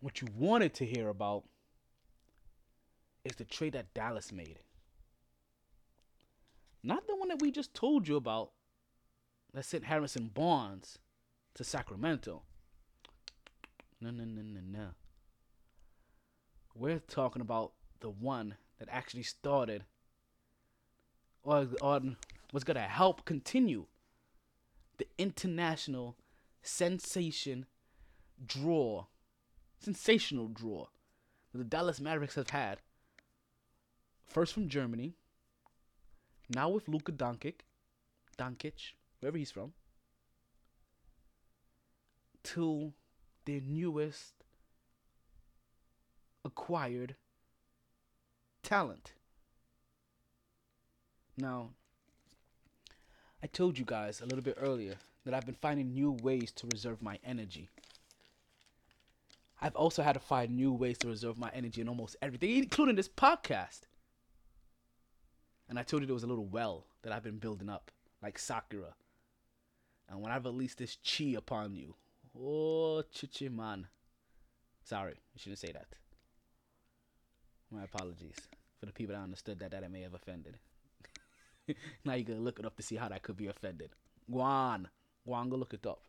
What 0.00 0.20
you 0.20 0.28
wanted 0.36 0.74
to 0.74 0.84
hear 0.84 1.08
about 1.08 1.44
is 3.24 3.36
the 3.36 3.44
trade 3.44 3.72
that 3.72 3.94
Dallas 3.94 4.32
made. 4.32 4.58
Not 6.82 7.06
the 7.06 7.16
one 7.16 7.28
that 7.28 7.40
we 7.40 7.50
just 7.50 7.72
told 7.74 8.08
you 8.08 8.16
about 8.16 8.50
that 9.54 9.64
sent 9.64 9.84
Harrison 9.84 10.30
Barnes 10.32 10.98
to 11.54 11.64
Sacramento. 11.64 12.42
No, 14.00 14.10
no, 14.10 14.24
no, 14.24 14.42
no, 14.42 14.60
no. 14.66 14.88
We're 16.74 17.00
talking 17.00 17.42
about 17.42 17.72
the 18.00 18.08
one 18.08 18.54
that 18.78 18.88
actually 18.90 19.24
started 19.24 19.84
or, 21.42 21.68
or 21.82 22.00
was 22.52 22.64
going 22.64 22.76
to 22.76 22.82
help 22.82 23.24
continue 23.24 23.86
the 24.96 25.06
international 25.18 26.16
sensation 26.62 27.66
draw, 28.46 29.06
sensational 29.78 30.48
draw 30.48 30.86
that 31.52 31.58
the 31.58 31.64
Dallas 31.64 32.00
Mavericks 32.00 32.36
have 32.36 32.50
had. 32.50 32.78
First 34.26 34.54
from 34.54 34.68
Germany, 34.68 35.14
now 36.48 36.68
with 36.68 36.88
Luka 36.88 37.12
Doncic, 37.12 37.60
Doncic, 38.38 38.92
wherever 39.20 39.36
he's 39.36 39.50
from, 39.50 39.72
to 42.42 42.92
their 43.44 43.60
newest 43.60 44.34
acquired 46.44 47.16
talent. 48.62 49.12
Now, 51.36 51.70
I 53.42 53.46
told 53.46 53.78
you 53.78 53.84
guys 53.84 54.20
a 54.20 54.26
little 54.26 54.42
bit 54.42 54.58
earlier 54.60 54.96
that 55.24 55.34
I've 55.34 55.46
been 55.46 55.54
finding 55.54 55.92
new 55.92 56.12
ways 56.22 56.52
to 56.52 56.66
reserve 56.72 57.02
my 57.02 57.18
energy. 57.24 57.68
I've 59.62 59.76
also 59.76 60.02
had 60.02 60.14
to 60.14 60.20
find 60.20 60.56
new 60.56 60.72
ways 60.72 60.98
to 60.98 61.08
reserve 61.08 61.38
my 61.38 61.50
energy 61.54 61.80
in 61.80 61.88
almost 61.88 62.16
everything, 62.22 62.56
including 62.56 62.96
this 62.96 63.08
podcast. 63.08 63.80
And 65.68 65.78
I 65.78 65.82
told 65.82 66.02
you 66.02 66.06
there 66.06 66.14
was 66.14 66.24
a 66.24 66.28
little 66.28 66.46
well 66.46 66.86
that 67.02 67.12
I've 67.12 67.22
been 67.22 67.38
building 67.38 67.68
up, 67.68 67.90
like 68.22 68.38
Sakura. 68.38 68.94
And 70.08 70.20
when 70.20 70.32
I 70.32 70.36
release 70.38 70.74
this 70.74 70.96
chi 71.04 71.34
upon 71.36 71.76
you, 71.76 71.94
oh, 72.38 73.02
chichiman. 73.14 73.84
Sorry, 74.84 75.14
I 75.14 75.38
shouldn't 75.38 75.58
say 75.58 75.72
that. 75.72 75.86
My 77.70 77.84
apologies 77.84 78.36
for 78.78 78.86
the 78.86 78.92
people 78.92 79.14
that 79.14 79.22
understood 79.22 79.60
that 79.60 79.70
that 79.70 79.84
I 79.84 79.88
may 79.88 80.02
have 80.02 80.14
offended. 80.14 80.58
now 82.04 82.14
you 82.14 82.24
gotta 82.24 82.40
look 82.40 82.58
it 82.58 82.66
up 82.66 82.76
to 82.76 82.82
see 82.82 82.96
how 82.96 83.08
that 83.08 83.22
could 83.22 83.36
be 83.36 83.46
offended. 83.46 83.90
Guan. 84.30 84.86
Guan, 85.26 85.26
go 85.26 85.32
on, 85.32 85.48
go 85.50 85.56
look 85.56 85.74
it 85.74 85.86
up. 85.86 86.02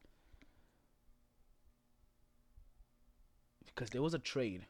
Because 3.66 3.90
there 3.90 4.02
was 4.02 4.14
a 4.14 4.20
trade 4.20 4.66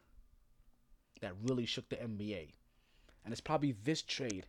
that 1.21 1.33
really 1.43 1.65
shook 1.65 1.89
the 1.89 1.95
NBA. 1.95 2.53
And 3.23 3.31
it's 3.31 3.41
probably 3.41 3.75
this 3.83 4.01
trade 4.01 4.45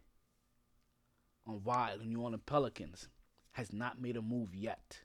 on 1.46 1.61
why 1.62 1.94
the 1.98 2.05
New 2.05 2.20
Orleans 2.20 2.42
Pelicans 2.46 3.09
has 3.53 3.72
not 3.72 4.00
made 4.00 4.16
a 4.16 4.22
move 4.22 4.55
yet. 4.55 5.00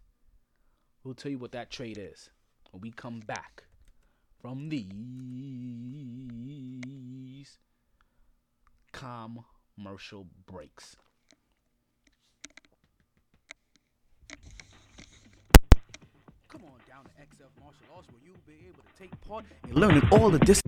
We'll 1.08 1.16
tell 1.16 1.32
you 1.32 1.38
what 1.38 1.53
that 1.53 1.72
trade 1.72 1.97
is 1.97 2.30
when 2.72 2.82
we 2.82 2.91
come 2.91 3.22
back 3.22 3.64
from 4.41 4.68
these 4.68 4.91
commercial 8.91 10.28
breaks. 10.45 10.97
Come 16.49 16.64
on 16.66 16.72
down 16.89 17.05
to 17.05 17.12
XF 17.22 17.51
Martial 17.62 17.86
Arts 17.95 18.10
where 18.12 18.20
you'll 18.26 18.36
be 18.45 18.68
able 18.68 18.84
to 18.84 18.91
take 18.99 19.12
part 19.22 19.45
in 19.66 19.76
learning 19.76 20.03
all 20.12 20.30
the 20.30 20.39
dis. 20.39 20.62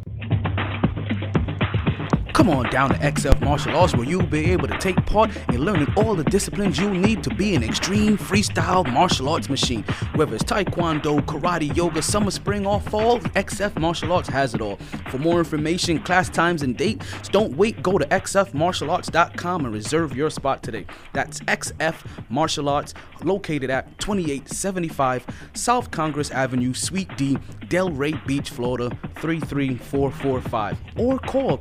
Come 2.40 2.52
on 2.52 2.70
down 2.70 2.92
to 2.92 2.96
XF 2.96 3.42
Martial 3.42 3.76
Arts 3.76 3.94
where 3.94 4.06
you'll 4.06 4.26
be 4.26 4.50
able 4.54 4.70
to 4.70 4.78
take 4.78 4.96
part 5.06 5.30
in 5.50 5.60
learning 5.66 5.92
all 5.98 6.16
the 6.16 6.24
disciplines 6.24 6.80
you'll 6.80 6.94
need 6.94 7.22
to 7.26 7.30
be 7.30 7.54
an 7.54 7.66
extreme 7.66 8.18
freestyle 8.18 8.90
martial 8.90 9.28
arts 9.28 9.50
machine. 9.50 9.84
Whether 10.16 10.36
it's 10.36 10.46
taekwondo, 10.46 11.20
karate, 11.26 11.76
yoga, 11.76 12.02
summer, 12.02 12.32
spring, 12.32 12.66
or 12.66 12.80
fall, 12.80 13.20
XF 13.20 13.78
Martial 13.78 14.14
Arts 14.14 14.30
has 14.30 14.54
it 14.54 14.62
all. 14.62 14.78
For 15.10 15.18
more 15.18 15.40
information, 15.40 16.00
class 16.00 16.30
times, 16.30 16.62
and 16.62 16.78
dates, 16.78 17.28
don't 17.28 17.58
wait. 17.58 17.84
Go 17.84 17.98
to 17.98 18.06
xfmartialarts.com 18.06 19.66
and 19.66 19.74
reserve 19.74 20.16
your 20.16 20.30
spot 20.30 20.64
today. 20.64 20.86
That's 21.12 21.42
XF 21.42 21.96
Martial 22.30 22.70
Arts, 22.70 22.94
located 23.22 23.70
at 23.70 24.00
2875 24.00 25.26
South 25.56 25.92
Congress 25.92 26.32
Avenue, 26.32 26.74
Suite 26.74 27.18
D, 27.18 27.36
Delray 27.66 28.26
Beach, 28.26 28.50
Florida 28.50 28.98
33445. 29.16 30.78
Or 30.96 31.20
call 31.20 31.58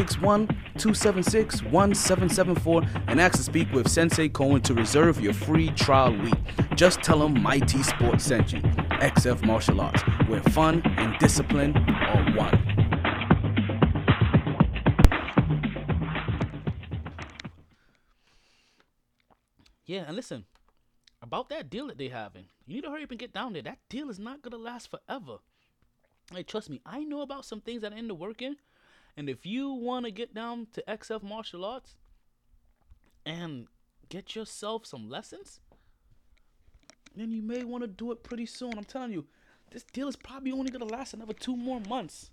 561 0.00 0.46
276 0.78 1.62
1774 1.64 2.82
and 3.08 3.20
ask 3.20 3.36
to 3.36 3.42
speak 3.42 3.70
with 3.72 3.86
Sensei 3.86 4.30
Cohen 4.30 4.62
to 4.62 4.72
reserve 4.72 5.20
your 5.20 5.34
free 5.34 5.68
trial 5.70 6.16
week. 6.16 6.34
Just 6.74 7.02
tell 7.02 7.22
him 7.26 7.34
MyT 7.42 7.84
Sports 7.84 8.24
sent 8.24 8.52
you. 8.52 8.60
XF 8.60 9.44
Martial 9.44 9.78
Arts, 9.78 10.00
where 10.26 10.42
fun 10.44 10.80
and 10.96 11.18
discipline 11.18 11.76
are 11.76 12.32
one. 12.34 12.56
Yeah, 19.84 20.04
and 20.06 20.16
listen, 20.16 20.46
about 21.20 21.50
that 21.50 21.68
deal 21.68 21.88
that 21.88 21.98
they're 21.98 22.08
having, 22.08 22.46
you 22.66 22.76
need 22.76 22.84
to 22.84 22.90
hurry 22.90 23.02
up 23.02 23.10
and 23.10 23.20
get 23.20 23.34
down 23.34 23.52
there. 23.52 23.62
That 23.62 23.80
deal 23.90 24.08
is 24.08 24.18
not 24.18 24.40
gonna 24.40 24.56
last 24.56 24.90
forever. 24.90 25.38
Hey, 26.32 26.42
trust 26.42 26.70
me, 26.70 26.80
I 26.86 27.04
know 27.04 27.20
about 27.20 27.44
some 27.44 27.60
things 27.60 27.82
that 27.82 27.92
are 27.92 27.96
in 27.96 28.08
the 28.08 28.14
working. 28.14 28.56
And 29.16 29.28
if 29.28 29.44
you 29.44 29.70
want 29.70 30.06
to 30.06 30.10
get 30.10 30.34
down 30.34 30.68
to 30.72 30.84
XF 30.88 31.22
Martial 31.22 31.64
Arts 31.64 31.96
and 33.26 33.66
get 34.08 34.34
yourself 34.34 34.86
some 34.86 35.08
lessons, 35.08 35.60
then 37.14 37.30
you 37.30 37.42
may 37.42 37.64
want 37.64 37.82
to 37.82 37.88
do 37.88 38.12
it 38.12 38.22
pretty 38.22 38.46
soon. 38.46 38.76
I'm 38.76 38.84
telling 38.84 39.12
you, 39.12 39.26
this 39.70 39.84
deal 39.84 40.08
is 40.08 40.16
probably 40.16 40.52
only 40.52 40.70
going 40.70 40.86
to 40.86 40.94
last 40.94 41.14
another 41.14 41.32
two 41.32 41.56
more 41.56 41.80
months 41.88 42.30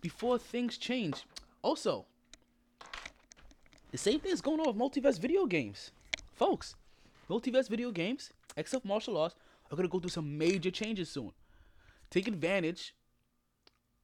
before 0.00 0.38
things 0.38 0.78
change. 0.78 1.24
Also, 1.62 2.06
the 3.90 3.98
same 3.98 4.20
thing 4.20 4.32
is 4.32 4.40
going 4.40 4.60
on 4.60 4.66
with 4.66 4.76
Multiverse 4.76 5.18
Video 5.18 5.46
Games. 5.46 5.90
Folks, 6.34 6.74
Multiverse 7.28 7.68
Video 7.68 7.90
Games, 7.90 8.30
XF 8.56 8.84
Martial 8.84 9.16
Arts, 9.16 9.34
are 9.70 9.76
going 9.76 9.88
to 9.88 9.92
go 9.92 9.98
through 9.98 10.10
some 10.10 10.38
major 10.38 10.70
changes 10.70 11.08
soon. 11.08 11.32
Take 12.10 12.28
advantage 12.28 12.94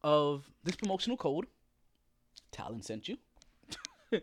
of 0.02 0.50
this 0.64 0.76
promotional 0.76 1.16
code. 1.16 1.46
Talon 2.50 2.82
sent 2.82 3.08
you. 3.08 3.16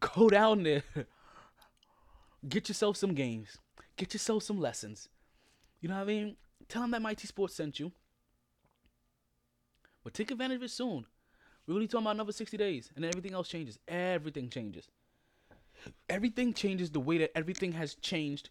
Go 0.00 0.28
down 0.28 0.62
there. 0.62 0.82
Get 2.48 2.68
yourself 2.68 2.96
some 2.96 3.14
games. 3.14 3.58
Get 3.96 4.12
yourself 4.12 4.42
some 4.42 4.60
lessons. 4.60 5.08
You 5.80 5.88
know 5.88 5.96
what 5.96 6.02
I 6.02 6.06
mean? 6.06 6.36
Tell 6.68 6.82
them 6.82 6.90
that 6.92 7.02
MyT 7.02 7.20
Sports 7.20 7.54
sent 7.54 7.80
you. 7.80 7.92
But 10.02 10.12
take 10.12 10.30
advantage 10.30 10.56
of 10.56 10.62
it 10.64 10.70
soon. 10.70 11.06
We're 11.66 11.74
only 11.74 11.88
talking 11.88 12.04
about 12.04 12.16
another 12.16 12.32
60 12.32 12.56
days, 12.58 12.90
and 12.94 13.02
then 13.02 13.08
everything 13.08 13.32
else 13.32 13.48
changes. 13.48 13.78
Everything 13.88 14.50
changes. 14.50 14.88
Everything 16.08 16.52
changes 16.52 16.90
the 16.90 17.00
way 17.00 17.18
that 17.18 17.36
everything 17.36 17.72
has 17.72 17.94
changed 17.94 18.50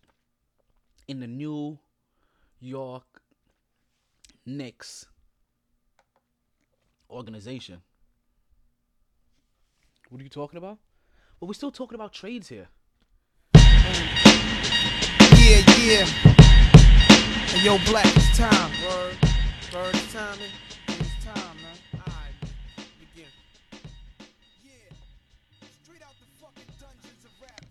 in 1.08 1.20
the 1.20 1.28
New 1.28 1.78
York 2.60 3.22
Knicks 4.46 5.06
organization. 7.10 7.82
What 10.14 10.20
are 10.20 10.24
you 10.26 10.30
talking 10.30 10.58
about? 10.60 10.78
Well, 11.40 11.48
we're 11.48 11.56
still 11.56 11.72
talking 11.72 11.96
about 11.96 12.14
trades 12.14 12.48
here. 12.48 12.68
Yeah, 13.56 13.64
yeah. 15.82 16.06
Hey, 17.50 17.66
yo, 17.66 17.80
Black, 17.88 18.06
it's 18.06 18.38
time. 18.38 18.72
Word. 18.84 19.18
Word, 19.74 19.96
it's 19.96 20.14
time. 20.14 20.38
man. 20.38 20.50
It's 20.90 21.26
time, 21.26 21.58
man. 21.58 21.76
Alright, 21.96 22.36
begin. 23.00 23.28
Yeah. 24.64 24.94
Straight 25.84 26.04
out 26.04 26.14
the 26.20 26.28
fucking 26.40 26.72
dungeons 26.80 27.26
of 27.26 27.32
rap. 27.42 27.66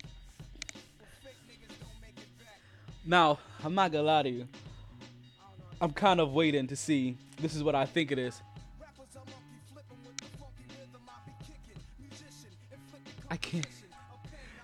Where 0.98 1.10
fake 1.22 1.38
niggas 1.48 1.78
don't 1.78 2.00
make 2.00 2.16
it 2.18 2.38
back. 2.40 2.58
Now, 3.06 3.38
I'm 3.62 3.76
not 3.76 3.92
gonna 3.92 4.02
lie 4.02 4.24
to 4.24 4.30
you. 4.30 4.48
I'm 5.80 5.92
kind 5.92 6.18
of 6.18 6.32
waiting 6.32 6.66
to 6.66 6.74
see. 6.74 7.16
This 7.40 7.54
is 7.54 7.62
what 7.62 7.76
I 7.76 7.86
think 7.86 8.10
it 8.10 8.18
is. 8.18 8.42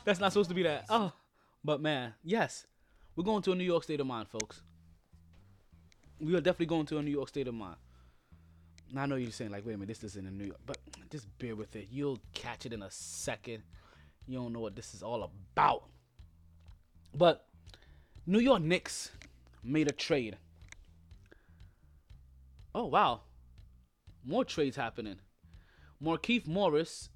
That's 0.08 0.20
not 0.20 0.32
supposed 0.32 0.48
to 0.48 0.54
be 0.54 0.62
that. 0.62 0.86
Oh, 0.88 1.12
but 1.62 1.82
man, 1.82 2.14
yes, 2.24 2.66
we're 3.14 3.24
going 3.24 3.42
to 3.42 3.52
a 3.52 3.54
New 3.54 3.62
York 3.62 3.84
state 3.84 4.00
of 4.00 4.06
mind, 4.06 4.26
folks. 4.26 4.62
We 6.18 6.34
are 6.34 6.40
definitely 6.40 6.64
going 6.64 6.86
to 6.86 6.96
a 6.96 7.02
New 7.02 7.10
York 7.10 7.28
state 7.28 7.46
of 7.46 7.52
mind. 7.52 7.76
Now 8.90 9.02
I 9.02 9.06
know 9.06 9.16
you're 9.16 9.30
saying 9.30 9.50
like, 9.50 9.66
wait 9.66 9.74
a 9.74 9.76
minute, 9.76 9.88
this 9.88 10.04
isn't 10.04 10.26
in 10.26 10.38
New 10.38 10.46
York, 10.46 10.60
but 10.64 10.78
just 11.10 11.26
bear 11.38 11.54
with 11.54 11.76
it. 11.76 11.88
You'll 11.90 12.20
catch 12.32 12.64
it 12.64 12.72
in 12.72 12.82
a 12.82 12.90
second. 12.90 13.62
You 14.26 14.38
don't 14.38 14.54
know 14.54 14.60
what 14.60 14.76
this 14.76 14.94
is 14.94 15.02
all 15.02 15.24
about. 15.24 15.82
But 17.14 17.44
New 18.24 18.40
York 18.40 18.62
Knicks 18.62 19.10
made 19.62 19.88
a 19.88 19.92
trade. 19.92 20.38
Oh 22.74 22.86
wow, 22.86 23.20
more 24.24 24.46
trades 24.46 24.76
happening. 24.78 25.16
Markeith 26.02 26.46
Morris 26.46 27.10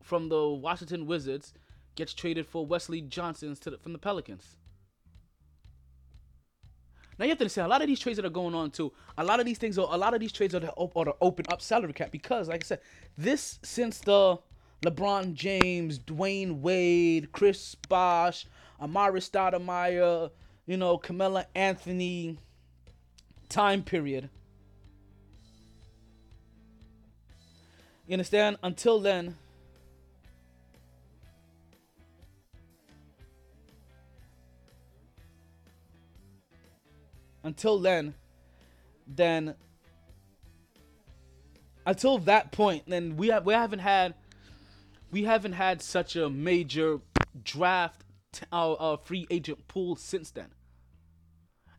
from 0.00 0.28
the 0.28 0.46
Washington 0.48 1.06
Wizards 1.06 1.52
gets 1.94 2.14
traded 2.14 2.46
for 2.46 2.64
Wesley 2.64 3.00
Johnson 3.00 3.56
the, 3.62 3.78
from 3.78 3.92
the 3.92 3.98
Pelicans. 3.98 4.56
Now 7.18 7.26
you 7.26 7.30
have 7.30 7.38
to 7.38 7.44
understand 7.44 7.66
a 7.66 7.68
lot 7.68 7.82
of 7.82 7.86
these 7.86 8.00
trades 8.00 8.16
that 8.16 8.24
are 8.24 8.30
going 8.30 8.54
on 8.54 8.70
too. 8.70 8.92
A 9.18 9.24
lot 9.24 9.38
of 9.38 9.46
these 9.46 9.58
things 9.58 9.78
are 9.78 9.86
a 9.90 9.96
lot 9.96 10.14
of 10.14 10.20
these 10.20 10.32
trades 10.32 10.54
are 10.54 10.60
to, 10.60 10.72
are 10.72 11.04
to 11.04 11.14
open 11.20 11.44
up 11.50 11.60
salary 11.60 11.92
cap 11.92 12.10
because, 12.10 12.48
like 12.48 12.64
I 12.64 12.66
said, 12.66 12.80
this 13.16 13.58
since 13.62 13.98
the 13.98 14.38
LeBron 14.84 15.34
James, 15.34 15.98
Dwyane 15.98 16.60
Wade, 16.60 17.30
Chris 17.32 17.76
Bosh, 17.88 18.46
Amar'e 18.80 19.18
Stoudemire, 19.18 20.30
you 20.66 20.76
know, 20.76 20.98
Carmelo 20.98 21.44
Anthony 21.54 22.38
time 23.48 23.82
period. 23.82 24.28
You 28.06 28.14
understand? 28.14 28.56
Until 28.62 28.98
then, 28.98 29.36
until 37.42 37.78
then, 37.78 38.14
then 39.06 39.54
until 41.86 42.18
that 42.18 42.52
point, 42.52 42.84
then 42.86 43.16
we 43.16 43.28
have 43.28 43.44
we 43.44 43.54
haven't 43.54 43.80
had 43.80 44.14
we 45.10 45.24
haven't 45.24 45.52
had 45.52 45.82
such 45.82 46.16
a 46.16 46.30
major 46.30 47.00
draft 47.44 48.02
t- 48.32 48.46
free 49.04 49.26
agent 49.30 49.68
pool 49.68 49.96
since 49.96 50.30
then. 50.30 50.48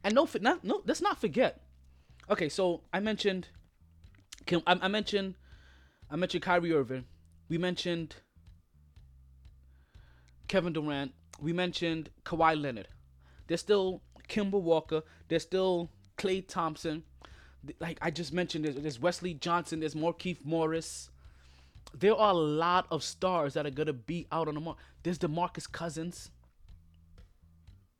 And 0.04 0.16
no, 0.16 0.28
not, 0.42 0.64
no, 0.64 0.82
let's 0.86 1.02
not 1.02 1.20
forget. 1.20 1.62
Okay, 2.30 2.50
so 2.50 2.82
I 2.94 3.00
mentioned, 3.00 3.48
I, 4.52 4.62
I 4.68 4.88
mentioned, 4.88 5.36
I 6.10 6.16
mentioned 6.16 6.44
Kyrie 6.44 6.74
Irving. 6.74 7.06
We 7.50 7.58
mentioned 7.58 8.16
Kevin 10.48 10.74
Durant. 10.74 11.14
We 11.42 11.54
mentioned 11.54 12.10
Kawhi 12.26 12.62
Leonard. 12.62 12.88
There's 13.48 13.62
still 13.62 14.02
Kemba 14.28 14.62
Walker. 14.62 15.04
There's 15.28 15.44
still 15.44 15.92
Klay 16.18 16.48
Thompson. 16.48 17.04
Like 17.80 17.98
I 18.02 18.12
just 18.12 18.34
mentioned, 18.34 18.66
there's, 18.66 18.76
there's 18.76 19.00
Wesley 19.00 19.34
Johnson. 19.34 19.80
There's 19.80 19.96
Markieff 19.96 20.44
Morris. 20.44 21.10
There 21.98 22.16
are 22.16 22.32
a 22.32 22.38
lot 22.38 22.88
of 22.92 23.04
stars 23.04 23.54
that 23.54 23.66
are 23.66 23.72
gonna 23.72 23.94
be 23.94 24.28
out 24.32 24.48
on 24.48 24.56
the 24.56 24.62
market. 24.62 24.82
There's 25.04 25.20
DeMarcus 25.20 25.72
Cousins. 25.72 26.32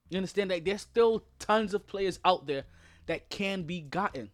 You 0.10 0.18
understand 0.18 0.52
that 0.52 0.66
there's 0.66 0.82
still 0.82 1.24
tons 1.40 1.74
of 1.74 1.88
players 1.88 2.20
out 2.26 2.46
there 2.46 2.66
that 3.06 3.30
can 3.30 3.64
be 3.64 3.82
gotten. 3.82 4.30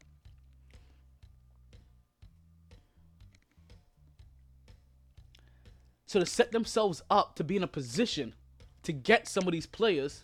So 6.05 6.19
to 6.19 6.25
set 6.25 6.51
themselves 6.51 7.03
up 7.09 7.35
to 7.35 7.43
be 7.43 7.55
in 7.55 7.63
a 7.63 7.67
position 7.67 8.33
to 8.81 8.91
get 8.91 9.27
some 9.27 9.45
of 9.47 9.51
these 9.51 9.67
players, 9.67 10.23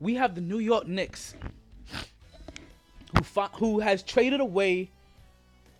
we 0.00 0.14
have 0.14 0.34
the 0.34 0.40
New 0.40 0.58
York 0.58 0.86
Knicks, 0.86 1.34
who 3.14 3.42
who 3.54 3.80
has 3.80 4.02
traded 4.02 4.40
away 4.40 4.90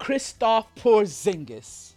Kristaps 0.01 0.67
Porzingis. 0.77 1.93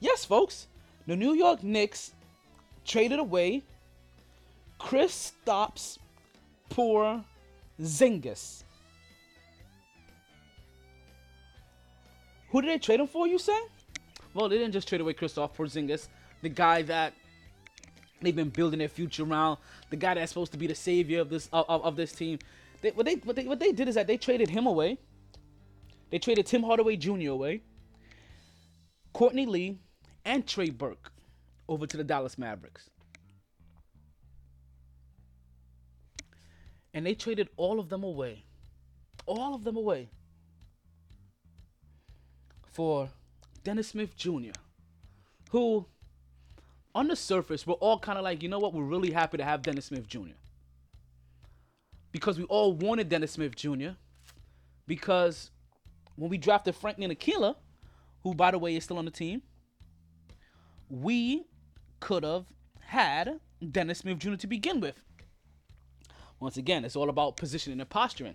Yes, 0.00 0.24
folks, 0.24 0.68
the 1.06 1.16
New 1.16 1.34
York 1.34 1.62
Knicks 1.62 2.12
traded 2.84 3.18
away 3.18 3.62
Kristaps 4.78 5.98
Porzingis. 6.70 7.24
Who 12.50 12.62
did 12.62 12.70
they 12.70 12.78
trade 12.78 13.00
him 13.00 13.06
for? 13.06 13.26
You 13.26 13.38
say? 13.38 13.58
Well, 14.32 14.48
they 14.48 14.58
didn't 14.58 14.72
just 14.72 14.88
trade 14.88 15.00
away 15.00 15.14
Kristaps 15.14 15.54
Porzingis, 15.54 16.08
the 16.42 16.48
guy 16.48 16.82
that 16.82 17.14
they've 18.24 18.34
been 18.34 18.48
building 18.50 18.78
their 18.78 18.88
future 18.88 19.24
around, 19.24 19.58
the 19.90 19.96
guy 19.96 20.14
that's 20.14 20.30
supposed 20.30 20.52
to 20.52 20.58
be 20.58 20.66
the 20.66 20.74
savior 20.74 21.20
of 21.20 21.30
this 21.30 21.48
of, 21.52 21.68
of, 21.68 21.96
this 21.96 22.12
team. 22.12 22.38
They, 22.82 22.90
what 22.90 23.06
they 23.06 23.14
what 23.16 23.36
they 23.36 23.46
what 23.46 23.60
they 23.60 23.72
did 23.72 23.88
is 23.88 23.94
that 23.94 24.06
they 24.06 24.16
traded 24.16 24.50
him 24.50 24.66
away. 24.66 24.98
They 26.10 26.18
traded 26.18 26.46
Tim 26.46 26.62
Hardaway 26.62 26.96
Jr. 26.96 27.30
away, 27.30 27.62
Courtney 29.12 29.46
Lee, 29.46 29.78
and 30.24 30.46
Trey 30.46 30.70
Burke 30.70 31.12
over 31.68 31.86
to 31.86 31.96
the 31.96 32.04
Dallas 32.04 32.38
Mavericks. 32.38 32.90
And 36.92 37.04
they 37.04 37.14
traded 37.14 37.48
all 37.56 37.80
of 37.80 37.88
them 37.88 38.04
away. 38.04 38.44
All 39.26 39.54
of 39.54 39.64
them 39.64 39.76
away. 39.76 40.10
For 42.70 43.08
Dennis 43.64 43.88
Smith 43.88 44.16
Jr., 44.16 44.52
who, 45.50 45.86
on 46.94 47.08
the 47.08 47.16
surface, 47.16 47.66
we're 47.66 47.74
all 47.74 47.98
kind 47.98 48.18
of 48.18 48.24
like, 48.24 48.42
you 48.42 48.48
know 48.48 48.58
what? 48.58 48.72
We're 48.72 48.84
really 48.84 49.10
happy 49.10 49.36
to 49.38 49.44
have 49.44 49.62
Dennis 49.62 49.86
Smith 49.86 50.06
Jr. 50.06 50.36
Because 52.12 52.38
we 52.38 52.44
all 52.44 52.72
wanted 52.72 53.08
Dennis 53.08 53.32
Smith 53.32 53.56
Jr. 53.56 53.90
Because 54.86 55.50
when 56.16 56.30
we 56.30 56.38
drafted 56.38 56.76
Frank 56.76 56.98
Ntilikina, 56.98 57.56
who, 58.22 58.34
by 58.34 58.52
the 58.52 58.58
way, 58.58 58.76
is 58.76 58.84
still 58.84 58.98
on 58.98 59.04
the 59.04 59.10
team, 59.10 59.42
we 60.88 61.44
could 61.98 62.22
have 62.22 62.44
had 62.80 63.40
Dennis 63.72 63.98
Smith 63.98 64.18
Jr. 64.18 64.36
to 64.36 64.46
begin 64.46 64.80
with. 64.80 65.00
Once 66.38 66.56
again, 66.56 66.84
it's 66.84 66.96
all 66.96 67.08
about 67.08 67.36
positioning 67.36 67.80
and 67.80 67.88
posturing. 67.88 68.34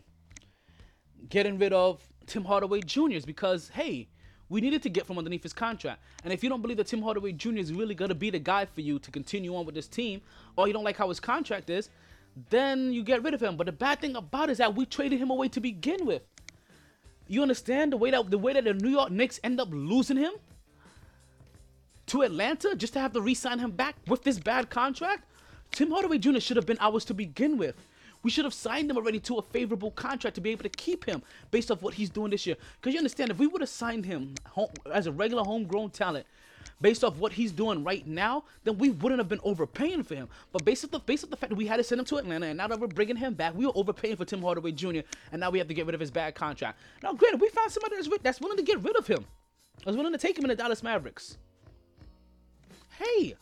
Getting 1.30 1.58
rid 1.58 1.72
of 1.74 2.02
Tim 2.26 2.46
Hardaway 2.46 2.82
Jr. 2.82 3.20
because, 3.26 3.70
hey, 3.70 4.10
we 4.50 4.62
needed 4.62 4.82
to 4.84 4.90
get 4.90 5.06
from 5.06 5.18
underneath 5.18 5.44
his 5.44 5.54
contract. 5.54 6.02
And 6.24 6.34
if 6.34 6.44
you 6.44 6.50
don't 6.50 6.62
believe 6.62 6.78
that 6.78 6.88
Tim 6.88 7.02
Hardaway 7.02 7.34
Jr. 7.34 7.58
is 7.58 7.72
really 7.72 7.96
going 7.96 8.10
to 8.10 8.16
be 8.16 8.30
the 8.30 8.40
guy 8.40 8.66
for 8.66 8.82
you 8.82 9.00
to 9.00 9.12
continue 9.12 9.56
on 9.56 9.66
with 9.66 9.76
this 9.76 9.88
team, 9.88 10.22
or 10.56 10.68
you 10.68 10.74
don't 10.74 10.84
like 10.84 10.98
how 10.98 11.10
his 11.10 11.20
contract 11.20 11.70
is, 11.70 11.90
then 12.50 12.92
you 12.92 13.04
get 13.04 13.24
rid 13.24 13.34
of 13.34 13.42
him. 13.42 13.56
But 13.58 13.68
the 13.68 13.72
bad 13.72 14.02
thing 14.02 14.16
about 14.16 14.50
it 14.50 14.54
is 14.54 14.58
that 14.58 14.76
we 14.76 14.86
traded 14.86 15.20
him 15.20 15.30
away 15.30 15.50
to 15.50 15.60
begin 15.60 16.06
with. 16.06 16.24
You 17.28 17.44
understand 17.44 17.94
the 17.94 17.98
way 17.98 18.10
that 18.12 18.30
the 18.32 18.40
way 18.40 18.54
that 18.54 18.64
the 18.64 18.74
New 18.74 18.90
York 18.90 19.12
Knicks 19.12 19.40
end 19.44 19.60
up 19.60 19.70
losing 19.72 20.18
him 20.18 20.34
to 22.08 22.24
Atlanta 22.24 22.76
just 22.76 22.94
to 22.94 23.00
have 23.00 23.14
to 23.14 23.22
re-sign 23.22 23.60
him 23.60 23.72
back 23.72 23.96
with 24.08 24.24
this 24.24 24.40
bad 24.40 24.72
contract? 24.72 25.26
Tim 25.72 25.92
Hardaway 25.92 26.18
Jr. 26.18 26.40
should 26.40 26.58
have 26.58 26.66
been 26.66 26.80
ours 26.80 27.06
to 27.06 27.14
begin 27.14 27.58
with. 27.58 27.76
We 28.22 28.30
should 28.30 28.46
have 28.46 28.54
signed 28.54 28.90
him 28.90 28.98
already 28.98 29.20
to 29.22 29.38
a 29.38 29.42
favorable 29.42 29.92
contract 29.92 30.36
to 30.36 30.42
be 30.42 30.50
able 30.50 30.64
to 30.64 30.70
keep 30.70 31.06
him 31.06 31.22
based 31.52 31.72
off 31.72 31.82
what 31.82 31.94
he's 31.94 32.10
doing 32.10 32.32
this 32.32 32.46
year. 32.46 32.58
Because 32.80 32.94
you 32.94 33.00
understand, 33.00 33.32
if 33.32 33.38
we 33.38 33.48
would 33.48 33.62
have 33.62 33.70
signed 33.70 34.06
him 34.06 34.36
home, 34.48 34.70
as 34.94 35.08
a 35.08 35.12
regular 35.12 35.44
homegrown 35.44 35.92
talent, 35.92 36.26
based 36.82 37.04
off 37.04 37.18
what 37.18 37.32
he's 37.32 37.52
doing 37.52 37.84
right 37.84 38.06
now, 38.08 38.44
then 38.64 38.78
we 38.78 38.90
wouldn't 38.90 39.20
have 39.20 39.30
been 39.30 39.40
overpaying 39.44 40.04
for 40.04 40.16
him. 40.16 40.28
But 40.52 40.66
based 40.66 40.84
off 40.84 40.92
the 40.92 41.00
based 41.00 41.24
off 41.24 41.30
the 41.30 41.38
fact 41.38 41.50
that 41.52 41.56
we 41.56 41.66
had 41.66 41.78
to 41.78 41.84
send 41.84 42.00
him 42.00 42.06
to 42.06 42.18
Atlanta, 42.18 42.48
and 42.48 42.58
now 42.58 42.68
that 42.68 42.80
we're 42.80 42.88
bringing 42.88 43.16
him 43.16 43.34
back, 43.34 43.56
we 43.56 43.66
were 43.66 43.72
overpaying 43.76 44.18
for 44.18 44.26
Tim 44.26 44.42
Hardaway 44.42 44.72
Jr. 44.72 45.00
And 45.32 45.40
now 45.40 45.50
we 45.50 45.60
have 45.60 45.68
to 45.68 45.74
get 45.74 45.86
rid 45.86 45.96
of 45.96 46.02
his 46.02 46.12
bad 46.12 46.36
contract. 46.36 46.80
Now, 47.04 47.14
granted, 47.14 47.42
we 47.42 47.50
found 47.50 47.72
somebody 47.72 47.96
that's, 47.96 48.10
that's 48.22 48.42
willing 48.42 48.58
to 48.58 48.64
get 48.64 48.84
rid 48.84 48.98
of 48.98 49.08
him. 49.08 49.26
That's 49.86 49.96
willing 49.96 50.12
to 50.12 50.18
take 50.18 50.38
him 50.38 50.44
in 50.46 50.50
the 50.50 50.56
Dallas 50.56 50.84
Mavericks. 50.84 51.38
Hey, 52.98 53.36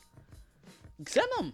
send 1.08 1.28
him. 1.40 1.54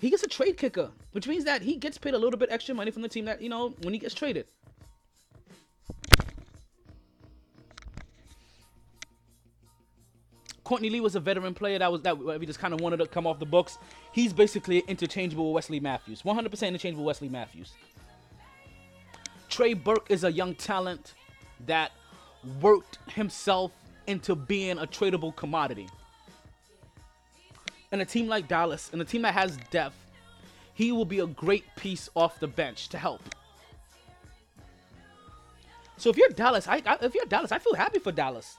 He 0.00 0.10
gets 0.10 0.22
a 0.22 0.28
trade 0.28 0.56
kicker, 0.56 0.90
which 1.12 1.26
means 1.26 1.44
that 1.44 1.62
he 1.62 1.76
gets 1.76 1.98
paid 1.98 2.14
a 2.14 2.18
little 2.18 2.38
bit 2.38 2.50
extra 2.52 2.74
money 2.74 2.90
from 2.90 3.02
the 3.02 3.08
team 3.08 3.24
that, 3.24 3.42
you 3.42 3.48
know, 3.48 3.74
when 3.82 3.92
he 3.92 3.98
gets 3.98 4.14
traded. 4.14 4.46
Courtney 10.62 10.90
Lee 10.90 11.00
was 11.00 11.16
a 11.16 11.20
veteran 11.20 11.54
player 11.54 11.78
that 11.78 11.90
was 11.90 12.02
that 12.02 12.18
we 12.18 12.44
just 12.44 12.58
kind 12.58 12.74
of 12.74 12.80
wanted 12.80 12.98
to 12.98 13.06
come 13.06 13.26
off 13.26 13.38
the 13.38 13.46
books. 13.46 13.78
He's 14.12 14.34
basically 14.34 14.80
interchangeable 14.80 15.46
with 15.46 15.54
Wesley 15.54 15.80
Matthews. 15.80 16.22
100% 16.22 16.44
interchangeable 16.68 17.04
with 17.04 17.16
Wesley 17.16 17.30
Matthews. 17.30 17.72
Trey 19.48 19.72
Burke 19.72 20.10
is 20.10 20.24
a 20.24 20.30
young 20.30 20.54
talent 20.54 21.14
that 21.64 21.92
worked 22.60 22.98
himself 23.10 23.72
into 24.06 24.34
being 24.36 24.78
a 24.78 24.86
tradable 24.86 25.34
commodity. 25.34 25.88
And 27.90 28.02
a 28.02 28.04
team 28.04 28.28
like 28.28 28.48
Dallas, 28.48 28.90
and 28.92 29.00
a 29.00 29.04
team 29.04 29.22
that 29.22 29.34
has 29.34 29.56
depth, 29.70 29.96
he 30.74 30.92
will 30.92 31.04
be 31.04 31.20
a 31.20 31.26
great 31.26 31.64
piece 31.76 32.08
off 32.14 32.38
the 32.38 32.46
bench 32.46 32.88
to 32.90 32.98
help. 32.98 33.22
So 35.96 36.10
if 36.10 36.16
you're 36.16 36.28
Dallas, 36.28 36.68
I, 36.68 36.82
I 36.86 36.98
if 37.02 37.14
you're 37.14 37.24
Dallas, 37.24 37.50
I 37.50 37.58
feel 37.58 37.74
happy 37.74 37.98
for 37.98 38.12
Dallas. 38.12 38.56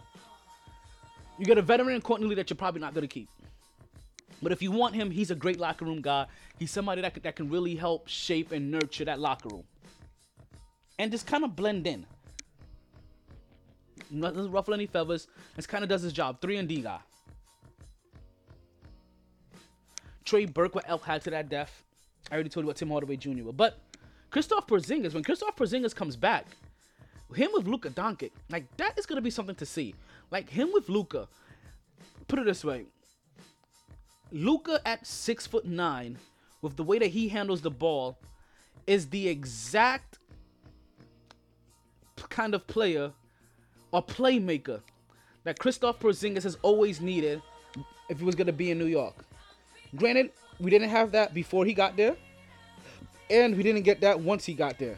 You 1.37 1.45
get 1.45 1.57
a 1.57 1.61
veteran 1.61 1.95
in 1.95 2.01
Courtney 2.01 2.27
Lee 2.27 2.35
that 2.35 2.49
you're 2.49 2.57
probably 2.57 2.81
not 2.81 2.93
going 2.93 3.07
to 3.07 3.13
keep. 3.13 3.29
But 4.41 4.51
if 4.51 4.61
you 4.61 4.71
want 4.71 4.95
him, 4.95 5.09
he's 5.11 5.31
a 5.31 5.35
great 5.35 5.59
locker 5.59 5.85
room 5.85 6.01
guy. 6.01 6.25
He's 6.57 6.71
somebody 6.71 7.01
that, 7.01 7.21
that 7.23 7.35
can 7.35 7.49
really 7.49 7.75
help 7.75 8.07
shape 8.07 8.51
and 8.51 8.69
nurture 8.71 9.05
that 9.05 9.19
locker 9.19 9.49
room. 9.49 9.63
And 10.97 11.11
just 11.11 11.27
kind 11.27 11.43
of 11.43 11.55
blend 11.55 11.87
in. 11.87 12.05
Doesn't 14.17 14.51
ruffle 14.51 14.73
any 14.73 14.87
feathers. 14.87 15.27
Just 15.55 15.69
kind 15.69 15.83
of 15.83 15.89
does 15.89 16.01
his 16.01 16.13
job. 16.13 16.41
3 16.41 16.57
and 16.57 16.67
D 16.67 16.81
guy. 16.81 16.99
Trey 20.29 20.45
Burke, 20.45 20.75
what 20.75 20.85
Elk 20.87 21.05
had 21.05 21.23
to 21.23 21.31
that 21.31 21.49
death. 21.49 21.83
I 22.29 22.35
already 22.35 22.49
told 22.49 22.63
you 22.63 22.67
what 22.67 22.75
Tim 22.75 22.89
Hardaway 22.89 23.15
Jr. 23.15 23.43
was. 23.43 23.55
But 23.55 23.79
Kristaps 24.31 24.67
Porzingis, 24.67 25.15
when 25.15 25.23
Kristaps 25.23 25.55
Porzingis 25.57 25.95
comes 25.95 26.15
back, 26.15 26.45
him 27.33 27.49
with 27.51 27.65
Luka 27.65 27.89
Doncic, 27.89 28.29
like 28.51 28.65
that 28.77 28.93
is 28.99 29.07
gonna 29.07 29.21
be 29.21 29.31
something 29.31 29.55
to 29.55 29.65
see. 29.65 29.95
Like 30.29 30.47
him 30.47 30.69
with 30.71 30.87
Luka. 30.87 31.27
Put 32.27 32.37
it 32.37 32.45
this 32.45 32.63
way. 32.63 32.85
Luka 34.31 34.79
at 34.85 35.07
six 35.07 35.47
foot 35.47 35.65
nine, 35.65 36.15
with 36.61 36.75
the 36.75 36.83
way 36.83 36.99
that 36.99 37.07
he 37.07 37.29
handles 37.29 37.61
the 37.61 37.71
ball, 37.71 38.19
is 38.85 39.07
the 39.07 39.27
exact 39.27 40.19
kind 42.29 42.53
of 42.53 42.67
player 42.67 43.11
or 43.91 44.05
playmaker 44.05 44.81
that 45.43 45.57
Kristaps 45.57 45.97
Porzingis 45.97 46.43
has 46.43 46.59
always 46.61 47.01
needed 47.01 47.41
if 48.09 48.19
he 48.19 48.25
was 48.25 48.35
gonna 48.35 48.53
be 48.53 48.69
in 48.69 48.77
New 48.77 48.85
York. 48.85 49.25
Granted, 49.95 50.31
we 50.59 50.69
didn't 50.69 50.89
have 50.89 51.11
that 51.13 51.33
before 51.33 51.65
he 51.65 51.73
got 51.73 51.97
there, 51.97 52.15
and 53.29 53.55
we 53.55 53.63
didn't 53.63 53.83
get 53.83 54.01
that 54.01 54.19
once 54.19 54.45
he 54.45 54.53
got 54.53 54.77
there. 54.77 54.97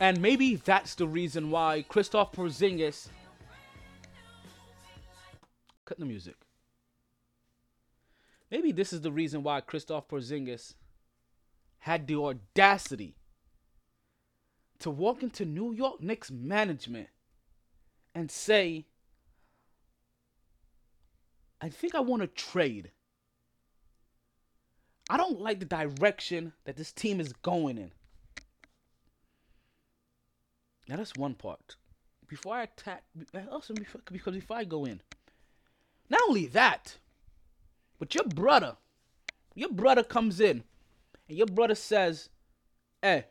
And 0.00 0.20
maybe 0.20 0.56
that's 0.56 0.94
the 0.94 1.08
reason 1.08 1.50
why 1.50 1.84
Kristaps 1.88 2.32
Porzingis 2.32 3.08
cut 5.84 5.98
the 5.98 6.06
music. 6.06 6.36
Maybe 8.50 8.72
this 8.72 8.92
is 8.92 9.00
the 9.00 9.12
reason 9.12 9.42
why 9.42 9.60
Kristaps 9.60 10.08
Porzingis 10.08 10.74
had 11.80 12.06
the 12.06 12.16
audacity 12.16 13.16
to 14.78 14.90
walk 14.90 15.22
into 15.22 15.44
New 15.44 15.72
York 15.72 16.00
Knicks 16.00 16.30
management 16.30 17.08
and 18.14 18.30
say, 18.30 18.86
I 21.60 21.68
think 21.68 21.94
I 21.94 22.00
want 22.00 22.22
to 22.22 22.28
trade. 22.28 22.90
I 25.10 25.16
don't 25.16 25.40
like 25.40 25.58
the 25.58 25.64
direction 25.64 26.52
that 26.64 26.76
this 26.76 26.92
team 26.92 27.20
is 27.20 27.32
going 27.32 27.78
in. 27.78 27.90
Now 30.88 30.96
that's 30.96 31.16
one 31.16 31.34
part. 31.34 31.76
Before 32.28 32.54
I 32.54 32.64
attack, 32.64 33.04
also 33.50 33.74
before, 33.74 34.02
because 34.12 34.34
before 34.34 34.58
I 34.58 34.64
go 34.64 34.84
in, 34.84 35.00
not 36.10 36.20
only 36.28 36.46
that, 36.48 36.98
but 37.98 38.14
your 38.14 38.24
brother, 38.24 38.76
your 39.54 39.70
brother 39.70 40.02
comes 40.02 40.40
in, 40.40 40.62
and 41.28 41.38
your 41.38 41.46
brother 41.46 41.74
says, 41.74 42.28
"Hey, 43.02 43.26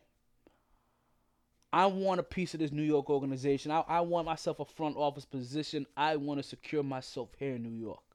I 1.71 1.85
want 1.85 2.19
a 2.19 2.23
piece 2.23 2.53
of 2.53 2.59
this 2.59 2.71
New 2.71 2.83
York 2.83 3.09
organization. 3.09 3.71
I, 3.71 3.83
I 3.87 4.01
want 4.01 4.25
myself 4.25 4.59
a 4.59 4.65
front 4.65 4.97
office 4.97 5.25
position. 5.25 5.85
I 5.95 6.15
want 6.15 6.39
to 6.39 6.43
secure 6.43 6.83
myself 6.83 7.29
here 7.37 7.55
in 7.55 7.63
New 7.63 7.79
York." 7.79 8.06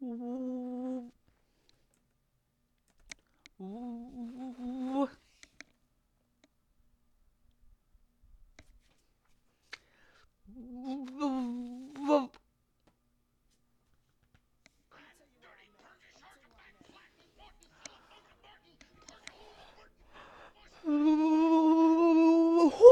Who 0.00 1.10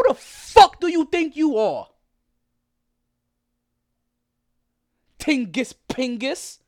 the 0.08 0.14
fuck 0.14 0.80
do 0.80 0.88
you 0.88 1.04
think 1.04 1.36
you 1.36 1.56
are? 1.56 1.86
Tingis 5.20 5.72
Pingis? 5.88 6.58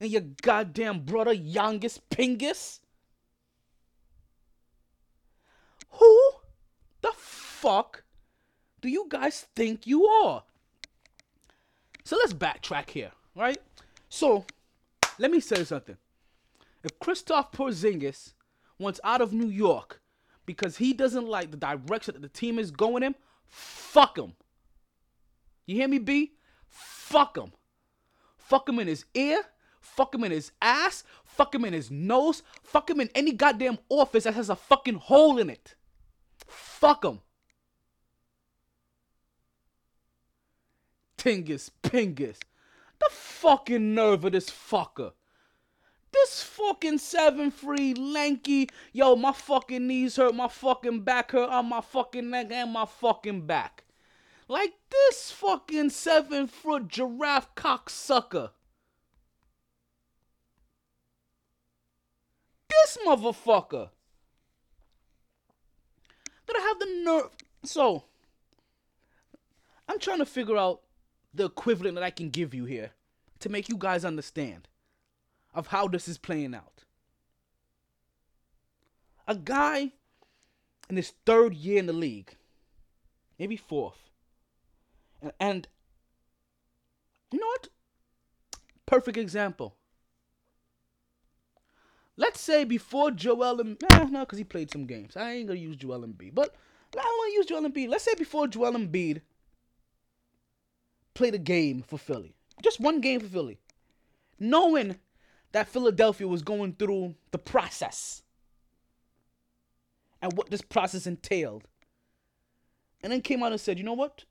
And 0.00 0.10
your 0.10 0.22
goddamn 0.42 1.00
brother 1.00 1.32
youngest 1.32 2.08
Pingus? 2.08 2.80
Who 5.90 6.32
the 7.02 7.12
fuck 7.16 8.04
do 8.80 8.88
you 8.88 9.06
guys 9.08 9.46
think 9.54 9.86
you 9.86 10.06
are? 10.06 10.44
So 12.04 12.16
let's 12.16 12.32
backtrack 12.32 12.90
here, 12.90 13.12
right? 13.36 13.58
So 14.08 14.46
let 15.18 15.30
me 15.30 15.40
say 15.40 15.64
something. 15.64 15.96
If 16.82 16.98
Kristaps 16.98 17.52
Porzingis 17.52 18.32
wants 18.78 19.00
out 19.04 19.20
of 19.20 19.34
New 19.34 19.48
York 19.48 20.00
because 20.46 20.78
he 20.78 20.94
doesn't 20.94 21.28
like 21.28 21.50
the 21.50 21.56
direction 21.56 22.14
that 22.14 22.22
the 22.22 22.28
team 22.28 22.58
is 22.58 22.70
going 22.70 23.02
in, 23.02 23.14
fuck 23.46 24.18
him. 24.18 24.32
You 25.66 25.76
hear 25.76 25.88
me, 25.88 25.98
B? 25.98 26.32
Fuck 26.66 27.36
him. 27.36 27.52
Fuck 28.38 28.68
him 28.68 28.78
in 28.78 28.88
his 28.88 29.04
ear. 29.14 29.42
Fuck 29.80 30.14
him 30.14 30.24
in 30.24 30.32
his 30.32 30.52
ass. 30.60 31.04
Fuck 31.24 31.54
him 31.54 31.64
in 31.64 31.72
his 31.72 31.90
nose. 31.90 32.42
Fuck 32.62 32.90
him 32.90 33.00
in 33.00 33.10
any 33.14 33.32
goddamn 33.32 33.78
office 33.88 34.24
that 34.24 34.34
has 34.34 34.50
a 34.50 34.56
fucking 34.56 34.96
hole 34.96 35.38
in 35.38 35.50
it. 35.50 35.74
Fuck 36.46 37.04
him. 37.04 37.20
Tingis 41.16 41.70
Pingis. 41.82 42.38
The 42.98 43.08
fucking 43.10 43.94
nerve 43.94 44.24
of 44.24 44.32
this 44.32 44.50
fucker. 44.50 45.12
This 46.12 46.42
fucking 46.42 46.98
seven 46.98 47.50
free 47.50 47.94
lanky, 47.94 48.68
yo, 48.92 49.14
my 49.14 49.32
fucking 49.32 49.86
knees 49.86 50.16
hurt, 50.16 50.34
my 50.34 50.48
fucking 50.48 51.00
back 51.02 51.30
hurt, 51.30 51.50
on 51.50 51.66
my 51.66 51.80
fucking 51.80 52.28
neck 52.30 52.48
and 52.50 52.72
my 52.72 52.84
fucking 52.84 53.46
back. 53.46 53.84
Like 54.48 54.72
this 54.90 55.30
fucking 55.30 55.90
seven 55.90 56.48
foot 56.48 56.88
giraffe 56.88 57.54
cocksucker. 57.54 58.50
This 62.70 62.98
motherfucker. 63.06 63.90
That 66.46 66.56
I 66.56 66.60
have 66.60 66.78
the 66.78 67.02
nerve. 67.04 67.30
So, 67.64 68.04
I'm 69.88 69.98
trying 69.98 70.18
to 70.18 70.26
figure 70.26 70.56
out 70.56 70.80
the 71.34 71.44
equivalent 71.44 71.96
that 71.96 72.04
I 72.04 72.10
can 72.10 72.30
give 72.30 72.54
you 72.54 72.64
here 72.64 72.92
to 73.40 73.48
make 73.48 73.68
you 73.68 73.76
guys 73.76 74.04
understand 74.04 74.68
of 75.54 75.68
how 75.68 75.88
this 75.88 76.08
is 76.08 76.18
playing 76.18 76.54
out. 76.54 76.84
A 79.26 79.34
guy 79.34 79.92
in 80.88 80.96
his 80.96 81.12
third 81.24 81.54
year 81.54 81.78
in 81.78 81.86
the 81.86 81.92
league, 81.92 82.36
maybe 83.38 83.56
fourth, 83.56 84.10
and, 85.22 85.32
and 85.38 85.68
you 87.32 87.38
know 87.38 87.46
what? 87.46 87.68
Perfect 88.86 89.16
example. 89.16 89.76
Let's 92.20 92.38
say 92.38 92.64
before 92.64 93.10
Joel 93.12 93.62
and 93.62 93.82
nah, 93.90 94.04
no, 94.04 94.20
because 94.20 94.36
he 94.36 94.44
played 94.44 94.70
some 94.70 94.84
games. 94.84 95.16
I 95.16 95.32
ain't 95.32 95.48
gonna 95.48 95.58
use 95.58 95.76
Joel 95.76 96.02
Embiid, 96.02 96.34
but 96.34 96.54
I 96.94 96.98
want 96.98 97.30
to 97.30 97.34
use 97.34 97.46
Joel 97.46 97.62
Embiid. 97.62 97.88
Let's 97.88 98.04
say 98.04 98.12
before 98.14 98.46
Joel 98.46 98.72
Embiid 98.72 99.22
played 101.14 101.34
a 101.34 101.38
game 101.38 101.80
for 101.80 101.96
Philly, 101.96 102.34
just 102.62 102.78
one 102.78 103.00
game 103.00 103.20
for 103.20 103.26
Philly, 103.26 103.58
knowing 104.38 104.96
that 105.52 105.68
Philadelphia 105.68 106.28
was 106.28 106.42
going 106.42 106.74
through 106.74 107.14
the 107.30 107.38
process 107.38 108.22
and 110.20 110.34
what 110.34 110.50
this 110.50 110.60
process 110.60 111.06
entailed, 111.06 111.68
and 113.02 113.10
then 113.10 113.22
came 113.22 113.42
out 113.42 113.52
and 113.52 113.60
said, 113.60 113.78
"You 113.78 113.84
know 113.84 113.94
what? 113.94 114.24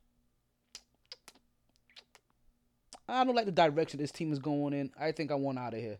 I 3.08 3.24
don't 3.24 3.34
like 3.34 3.46
the 3.46 3.50
direction 3.50 3.98
this 3.98 4.12
team 4.12 4.32
is 4.32 4.38
going 4.38 4.74
in. 4.74 4.92
I 4.96 5.10
think 5.10 5.32
I 5.32 5.34
want 5.34 5.58
out 5.58 5.74
of 5.74 5.80
here." 5.80 5.98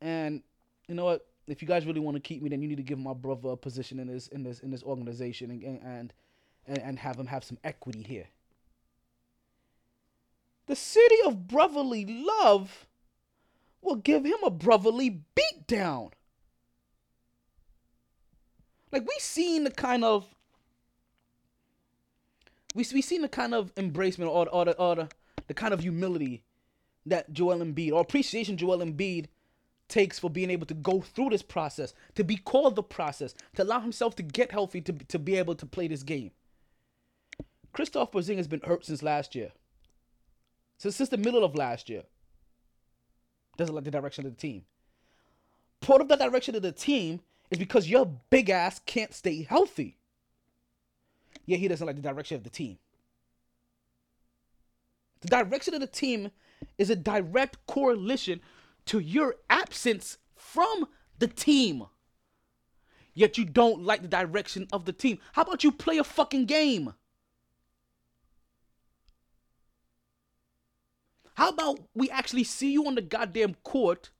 And 0.00 0.42
you 0.88 0.94
know 0.94 1.04
what? 1.04 1.26
If 1.46 1.62
you 1.62 1.68
guys 1.68 1.86
really 1.86 2.00
want 2.00 2.16
to 2.16 2.20
keep 2.20 2.42
me, 2.42 2.48
then 2.48 2.60
you 2.60 2.68
need 2.68 2.76
to 2.76 2.82
give 2.82 2.98
my 2.98 3.14
brother 3.14 3.50
a 3.50 3.56
position 3.56 4.00
in 4.00 4.08
this 4.08 4.28
in 4.28 4.42
this 4.42 4.60
in 4.60 4.70
this 4.70 4.82
organization 4.82 5.50
and 5.50 5.62
and 5.62 6.12
and, 6.66 6.78
and 6.78 6.98
have 6.98 7.16
him 7.16 7.26
have 7.26 7.44
some 7.44 7.58
equity 7.64 8.02
here. 8.02 8.26
The 10.66 10.76
city 10.76 11.16
of 11.24 11.46
brotherly 11.46 12.04
love 12.04 12.86
will 13.80 13.96
give 13.96 14.24
him 14.24 14.38
a 14.44 14.50
brotherly 14.50 15.22
beatdown. 15.36 16.10
Like 18.90 19.02
we 19.02 19.14
seen 19.18 19.64
the 19.64 19.70
kind 19.70 20.04
of 20.04 20.26
we 22.74 22.84
we 22.92 23.02
seen 23.02 23.22
the 23.22 23.28
kind 23.28 23.54
of 23.54 23.74
embracement 23.76 24.28
or 24.28 24.48
or 24.48 24.64
the 24.64 24.76
or 24.76 24.96
the, 24.96 25.08
the 25.46 25.54
kind 25.54 25.72
of 25.72 25.80
humility 25.80 26.42
that 27.06 27.32
Joel 27.32 27.58
Embiid 27.58 27.92
or 27.92 28.00
appreciation 28.00 28.56
Joel 28.56 28.78
Embiid 28.78 29.26
takes 29.88 30.18
for 30.18 30.30
being 30.30 30.50
able 30.50 30.66
to 30.66 30.74
go 30.74 31.00
through 31.00 31.30
this 31.30 31.42
process, 31.42 31.94
to 32.14 32.24
be 32.24 32.36
called 32.36 32.76
the 32.76 32.82
process, 32.82 33.34
to 33.54 33.62
allow 33.62 33.80
himself 33.80 34.16
to 34.16 34.22
get 34.22 34.50
healthy, 34.50 34.80
to, 34.80 34.92
to 34.92 35.18
be 35.18 35.36
able 35.36 35.54
to 35.54 35.66
play 35.66 35.88
this 35.88 36.02
game. 36.02 36.30
Kristaps 37.74 38.12
Porzingis 38.12 38.38
has 38.38 38.48
been 38.48 38.62
hurt 38.64 38.84
since 38.86 39.02
last 39.02 39.34
year. 39.34 39.52
Since, 40.78 40.96
since 40.96 41.08
the 41.10 41.18
middle 41.18 41.44
of 41.44 41.54
last 41.54 41.88
year. 41.88 42.04
Doesn't 43.56 43.74
like 43.74 43.84
the 43.84 43.90
direction 43.90 44.26
of 44.26 44.34
the 44.34 44.40
team. 44.40 44.64
Part 45.80 46.00
of 46.00 46.08
the 46.08 46.16
direction 46.16 46.54
of 46.54 46.62
the 46.62 46.72
team 46.72 47.20
is 47.50 47.58
because 47.58 47.88
your 47.88 48.06
big 48.30 48.50
ass 48.50 48.80
can't 48.86 49.14
stay 49.14 49.42
healthy. 49.42 49.98
Yeah, 51.44 51.58
he 51.58 51.68
doesn't 51.68 51.86
like 51.86 51.96
the 51.96 52.02
direction 52.02 52.36
of 52.36 52.44
the 52.44 52.50
team. 52.50 52.78
The 55.20 55.28
direction 55.28 55.74
of 55.74 55.80
the 55.80 55.86
team 55.86 56.30
is 56.78 56.90
a 56.90 56.96
direct 56.96 57.66
correlation 57.66 58.40
to 58.86 58.98
your 58.98 59.36
absence 59.50 60.18
from 60.34 60.86
the 61.18 61.26
team. 61.26 61.84
Yet 63.14 63.38
you 63.38 63.44
don't 63.44 63.82
like 63.82 64.02
the 64.02 64.08
direction 64.08 64.66
of 64.72 64.84
the 64.84 64.92
team. 64.92 65.18
How 65.32 65.42
about 65.42 65.64
you 65.64 65.72
play 65.72 65.98
a 65.98 66.04
fucking 66.04 66.46
game? 66.46 66.94
How 71.34 71.50
about 71.50 71.80
we 71.94 72.08
actually 72.10 72.44
see 72.44 72.72
you 72.72 72.86
on 72.86 72.94
the 72.94 73.02
goddamn 73.02 73.54
court 73.62 74.10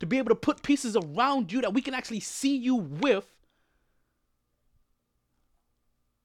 to 0.00 0.06
be 0.06 0.18
able 0.18 0.28
to 0.28 0.34
put 0.34 0.62
pieces 0.62 0.96
around 0.96 1.52
you 1.52 1.60
that 1.60 1.74
we 1.74 1.80
can 1.80 1.94
actually 1.94 2.20
see 2.20 2.56
you 2.56 2.76
with 2.76 3.26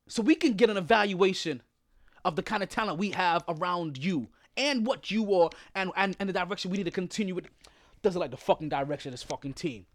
so 0.08 0.22
we 0.22 0.36
can 0.36 0.54
get 0.54 0.70
an 0.70 0.78
evaluation 0.78 1.62
of 2.26 2.36
the 2.36 2.44
kind 2.44 2.64
of 2.64 2.70
talent 2.70 3.00
we 3.00 3.12
have 3.12 3.44
around 3.48 3.98
you 3.98 4.28
and 4.58 4.86
what 4.86 5.12
you 5.12 5.34
are 5.34 5.50
and, 5.76 5.92
and, 5.96 6.16
and 6.20 6.30
the 6.30 6.34
direction 6.34 6.72
we 6.72 6.78
need 6.78 6.86
to 6.86 6.92
continue 6.92 7.36
with. 7.36 7.48
Doesn't 8.02 8.20
like 8.20 8.32
the 8.32 8.38
fucking 8.38 8.70
direction 8.70 9.10
of 9.10 9.14
this 9.14 9.24
fucking 9.24 9.54
team. 9.54 9.86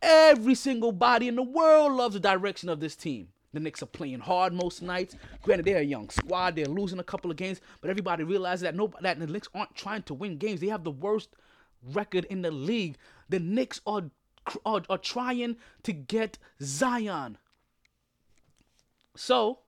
Every 0.00 0.54
single 0.54 0.92
body 0.92 1.28
in 1.28 1.36
the 1.36 1.42
world 1.42 1.92
loves 1.92 2.14
the 2.14 2.20
direction 2.20 2.68
of 2.68 2.80
this 2.80 2.96
team. 2.96 3.28
The 3.52 3.60
Knicks 3.60 3.82
are 3.82 3.86
playing 3.86 4.20
hard 4.20 4.52
most 4.52 4.82
nights. 4.82 5.14
Granted, 5.42 5.66
they're 5.66 5.78
a 5.78 5.82
young 5.82 6.08
squad. 6.08 6.56
They're 6.56 6.64
losing 6.64 6.98
a 6.98 7.04
couple 7.04 7.30
of 7.30 7.36
games, 7.36 7.60
but 7.80 7.90
everybody 7.90 8.24
realizes 8.24 8.62
that 8.62 8.74
no, 8.74 8.90
that 9.02 9.18
the 9.18 9.26
Knicks 9.26 9.48
aren't 9.54 9.74
trying 9.74 10.02
to 10.04 10.14
win 10.14 10.38
games. 10.38 10.60
They 10.60 10.68
have 10.68 10.84
the 10.84 10.90
worst 10.90 11.28
record 11.92 12.24
in 12.26 12.42
the 12.42 12.50
league. 12.50 12.96
The 13.28 13.40
Knicks 13.40 13.80
are 13.86 14.04
are, 14.64 14.82
are 14.88 14.98
trying 14.98 15.56
to 15.82 15.92
get 15.92 16.38
Zion. 16.62 17.38
So 19.14 19.60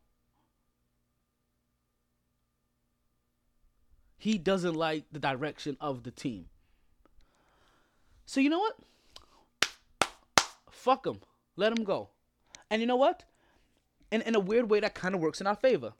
he 4.24 4.38
doesn't 4.38 4.72
like 4.74 5.04
the 5.12 5.18
direction 5.18 5.76
of 5.82 6.02
the 6.02 6.10
team. 6.10 6.46
So 8.24 8.40
you 8.40 8.48
know 8.48 8.58
what? 8.58 8.78
Fuck 10.70 11.06
him. 11.06 11.20
Let 11.56 11.78
him 11.78 11.84
go. 11.84 12.08
And 12.70 12.80
you 12.80 12.86
know 12.86 12.96
what? 12.96 13.24
And 14.10 14.22
in 14.22 14.34
a 14.34 14.40
weird 14.40 14.70
way, 14.70 14.80
that 14.80 14.94
kind 14.94 15.14
of 15.14 15.20
works 15.20 15.42
in 15.42 15.46
our 15.46 15.54
favor. 15.54 15.92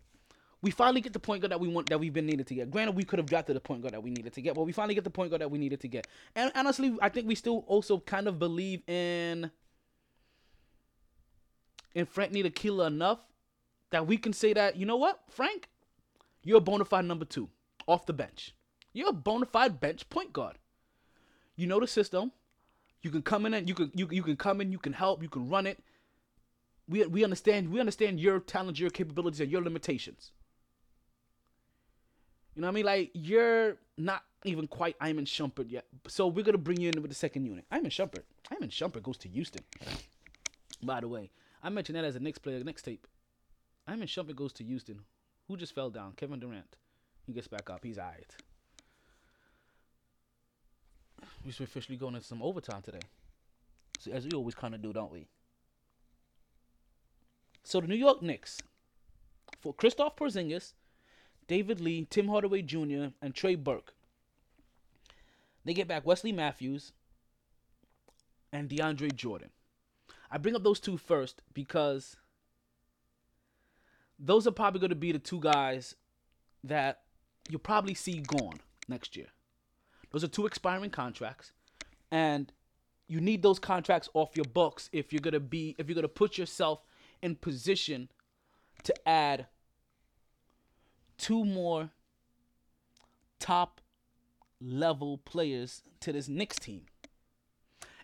We 0.62 0.70
finally 0.70 1.02
get 1.02 1.12
the 1.12 1.18
point 1.18 1.42
guard 1.42 1.52
that 1.52 1.60
we 1.60 1.68
want 1.68 1.90
that 1.90 2.00
we've 2.00 2.14
been 2.14 2.24
needed 2.24 2.46
to 2.46 2.54
get. 2.54 2.70
Granted, 2.70 2.96
we 2.96 3.04
could 3.04 3.18
have 3.18 3.26
drafted 3.26 3.56
the 3.56 3.60
point 3.60 3.82
guard 3.82 3.92
that 3.92 4.02
we 4.02 4.08
needed 4.08 4.32
to 4.32 4.40
get, 4.40 4.54
but 4.54 4.62
we 4.62 4.72
finally 4.72 4.94
get 4.94 5.04
the 5.04 5.10
point 5.10 5.28
guard 5.28 5.42
that 5.42 5.50
we 5.50 5.58
needed 5.58 5.80
to 5.80 5.88
get. 5.88 6.06
And 6.34 6.50
honestly, 6.54 6.96
I 7.02 7.10
think 7.10 7.28
we 7.28 7.34
still 7.34 7.62
also 7.66 7.98
kind 7.98 8.26
of 8.26 8.38
believe 8.38 8.88
in 8.88 9.50
in 11.94 12.06
Frank 12.06 12.32
Ntilikina 12.32 12.86
enough 12.86 13.18
that 13.90 14.06
we 14.06 14.16
can 14.16 14.32
say 14.32 14.54
that 14.54 14.76
you 14.76 14.86
know 14.86 14.96
what, 14.96 15.20
Frank, 15.28 15.68
you're 16.42 16.56
a 16.56 16.62
bona 16.62 16.86
fide 16.86 17.04
number 17.04 17.26
two 17.26 17.50
off 17.86 18.06
the 18.06 18.12
bench. 18.12 18.54
You're 18.92 19.10
a 19.10 19.12
bona 19.12 19.46
fide 19.46 19.80
bench 19.80 20.08
point 20.08 20.32
guard. 20.32 20.58
You 21.56 21.66
know 21.66 21.80
the 21.80 21.86
system. 21.86 22.32
You 23.02 23.10
can 23.10 23.22
come 23.22 23.44
in 23.44 23.54
and 23.54 23.68
you 23.68 23.74
can 23.74 23.90
you, 23.94 24.08
you 24.10 24.22
can 24.22 24.36
come 24.36 24.60
in, 24.60 24.72
you 24.72 24.78
can 24.78 24.92
help, 24.92 25.22
you 25.22 25.28
can 25.28 25.48
run 25.48 25.66
it. 25.66 25.82
We 26.88 27.04
we 27.06 27.24
understand 27.24 27.70
we 27.70 27.80
understand 27.80 28.20
your 28.20 28.40
talent, 28.40 28.78
your 28.78 28.90
capabilities, 28.90 29.40
and 29.40 29.50
your 29.50 29.62
limitations. 29.62 30.32
You 32.54 32.62
know 32.62 32.68
what 32.68 32.72
I 32.72 32.74
mean? 32.74 32.86
Like 32.86 33.10
you're 33.14 33.76
not 33.98 34.22
even 34.44 34.66
quite 34.66 34.96
Iman 35.00 35.24
Shumpert 35.24 35.70
yet. 35.70 35.86
So 36.06 36.26
we're 36.26 36.44
gonna 36.44 36.58
bring 36.58 36.80
you 36.80 36.90
in 36.90 37.02
with 37.02 37.10
the 37.10 37.16
second 37.16 37.46
unit. 37.46 37.64
Iman 37.70 37.90
Shumpert. 37.90 38.24
Iman 38.50 38.68
Shumpert 38.68 39.02
goes 39.02 39.18
to 39.18 39.28
Houston. 39.28 39.64
By 40.82 41.00
the 41.00 41.08
way, 41.08 41.30
I 41.62 41.68
mentioned 41.68 41.96
that 41.96 42.04
as 42.04 42.16
a 42.16 42.20
Knicks 42.20 42.38
player. 42.38 42.62
Next 42.62 42.82
tape. 42.82 43.06
I 43.86 43.96
mean, 43.96 44.06
Shumpert 44.06 44.36
goes 44.36 44.52
to 44.54 44.64
Houston. 44.64 45.00
Who 45.48 45.56
just 45.56 45.74
fell 45.74 45.90
down? 45.90 46.12
Kevin 46.16 46.40
Durant. 46.40 46.76
He 47.26 47.32
gets 47.32 47.48
back 47.48 47.70
up. 47.70 47.84
He's 47.84 47.98
alright. 47.98 48.34
We're 51.44 51.64
officially 51.64 51.96
going 51.96 52.14
into 52.14 52.26
some 52.26 52.42
overtime 52.42 52.82
today. 52.82 53.00
So 53.98 54.12
as 54.12 54.24
we 54.24 54.32
always 54.32 54.54
kind 54.54 54.74
of 54.74 54.82
do, 54.82 54.92
don't 54.92 55.12
we? 55.12 55.26
So 57.62 57.80
the 57.80 57.86
New 57.86 57.94
York 57.94 58.22
Knicks 58.22 58.60
for 59.60 59.74
Kristaps 59.74 60.16
Porzingis, 60.16 60.72
David 61.46 61.80
Lee, 61.80 62.06
Tim 62.08 62.28
Hardaway 62.28 62.62
Jr., 62.62 63.06
and 63.22 63.34
Trey 63.34 63.54
Burke. 63.54 63.94
They 65.64 65.72
get 65.72 65.88
back 65.88 66.04
Wesley 66.04 66.32
Matthews 66.32 66.92
and 68.52 68.68
DeAndre 68.68 69.14
Jordan. 69.14 69.50
I 70.30 70.38
bring 70.38 70.54
up 70.54 70.62
those 70.62 70.80
two 70.80 70.98
first 70.98 71.40
because 71.54 72.16
those 74.18 74.46
are 74.46 74.52
probably 74.52 74.80
going 74.80 74.90
to 74.90 74.96
be 74.96 75.12
the 75.12 75.18
two 75.18 75.40
guys 75.40 75.94
that 76.62 77.03
you'll 77.48 77.60
probably 77.60 77.94
see 77.94 78.20
gone 78.20 78.60
next 78.88 79.16
year. 79.16 79.26
Those 80.12 80.24
are 80.24 80.28
two 80.28 80.46
expiring 80.46 80.90
contracts, 80.90 81.52
and 82.10 82.52
you 83.08 83.20
need 83.20 83.42
those 83.42 83.58
contracts 83.58 84.08
off 84.14 84.36
your 84.36 84.44
books 84.44 84.88
if 84.92 85.12
you're 85.12 85.20
gonna 85.20 85.40
be 85.40 85.74
if 85.78 85.88
you're 85.88 85.94
gonna 85.94 86.08
put 86.08 86.38
yourself 86.38 86.80
in 87.22 87.34
position 87.36 88.08
to 88.84 89.08
add 89.08 89.46
two 91.18 91.44
more 91.44 91.90
top 93.38 93.80
level 94.60 95.18
players 95.18 95.82
to 96.00 96.12
this 96.12 96.28
Knicks 96.28 96.58
team. 96.58 96.82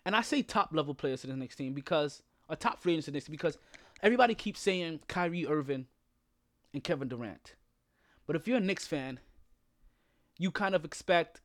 And 0.05 0.15
I 0.15 0.21
say 0.21 0.41
top 0.41 0.69
level 0.73 0.93
players 0.93 1.21
to 1.21 1.27
this 1.27 1.35
Knicks 1.35 1.55
team 1.55 1.73
because 1.73 2.23
or 2.49 2.55
top 2.55 2.81
free 2.81 2.93
agents 2.93 3.05
to 3.05 3.11
this 3.11 3.27
because 3.27 3.57
everybody 4.03 4.35
keeps 4.35 4.59
saying 4.59 4.99
Kyrie 5.07 5.47
Irving 5.47 5.87
and 6.73 6.83
Kevin 6.83 7.07
Durant. 7.07 7.55
But 8.27 8.35
if 8.35 8.47
you're 8.47 8.57
a 8.57 8.61
Knicks 8.61 8.87
fan, 8.87 9.19
you 10.41 10.49
kind 10.49 10.73
of 10.73 10.83
expect 10.83 11.39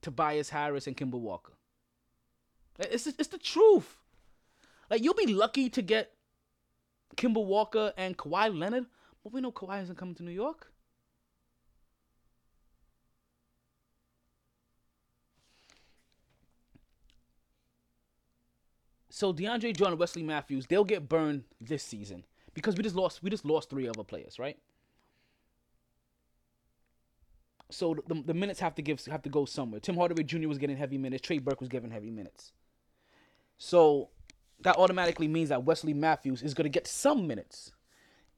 Tobias 0.00 0.50
Harris 0.50 0.88
and 0.88 0.96
Kemba 0.96 1.18
Walker. 1.18 1.52
It's 2.80 3.06
it's 3.06 3.28
the 3.28 3.38
truth. 3.38 3.98
Like 4.90 5.04
you'll 5.04 5.14
be 5.14 5.32
lucky 5.32 5.70
to 5.70 5.80
get 5.80 6.10
Kemba 7.16 7.44
Walker 7.44 7.92
and 7.96 8.18
Kawhi 8.18 8.58
Leonard, 8.58 8.86
but 9.22 9.32
we 9.32 9.40
know 9.40 9.52
Kawhi 9.52 9.80
isn't 9.84 9.96
coming 9.96 10.16
to 10.16 10.24
New 10.24 10.32
York. 10.32 10.72
So 19.08 19.32
DeAndre 19.32 19.76
Jordan, 19.76 19.98
Wesley 19.98 20.24
Matthews, 20.24 20.66
they'll 20.66 20.82
get 20.82 21.08
burned 21.08 21.44
this 21.60 21.84
season 21.84 22.24
because 22.54 22.76
we 22.76 22.82
just 22.82 22.96
lost 22.96 23.22
we 23.22 23.30
just 23.30 23.44
lost 23.44 23.70
three 23.70 23.86
other 23.86 24.02
players, 24.02 24.40
right? 24.40 24.58
So 27.72 27.96
the, 28.06 28.22
the 28.26 28.34
minutes 28.34 28.60
have 28.60 28.74
to 28.76 28.82
give 28.82 29.04
have 29.06 29.22
to 29.22 29.28
go 29.28 29.44
somewhere. 29.44 29.80
Tim 29.80 29.96
Hardaway 29.96 30.24
Jr. 30.24 30.48
was 30.48 30.58
getting 30.58 30.76
heavy 30.76 30.98
minutes. 30.98 31.22
Trey 31.22 31.38
Burke 31.38 31.60
was 31.60 31.68
getting 31.68 31.90
heavy 31.90 32.10
minutes. 32.10 32.52
So 33.58 34.08
that 34.60 34.76
automatically 34.76 35.28
means 35.28 35.48
that 35.48 35.64
Wesley 35.64 35.94
Matthews 35.94 36.42
is 36.42 36.54
going 36.54 36.64
to 36.64 36.70
get 36.70 36.86
some 36.86 37.26
minutes. 37.26 37.72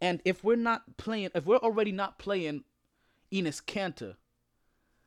And 0.01 0.20
if 0.24 0.45
we're 0.45 0.57
not 0.57 0.97
playing, 0.97 1.30
if 1.35 1.47
we're 1.47 1.57
already 1.57 1.93
not 1.93 2.18
playing 2.18 2.64
Enes 3.32 3.62
Kanter 3.62 4.16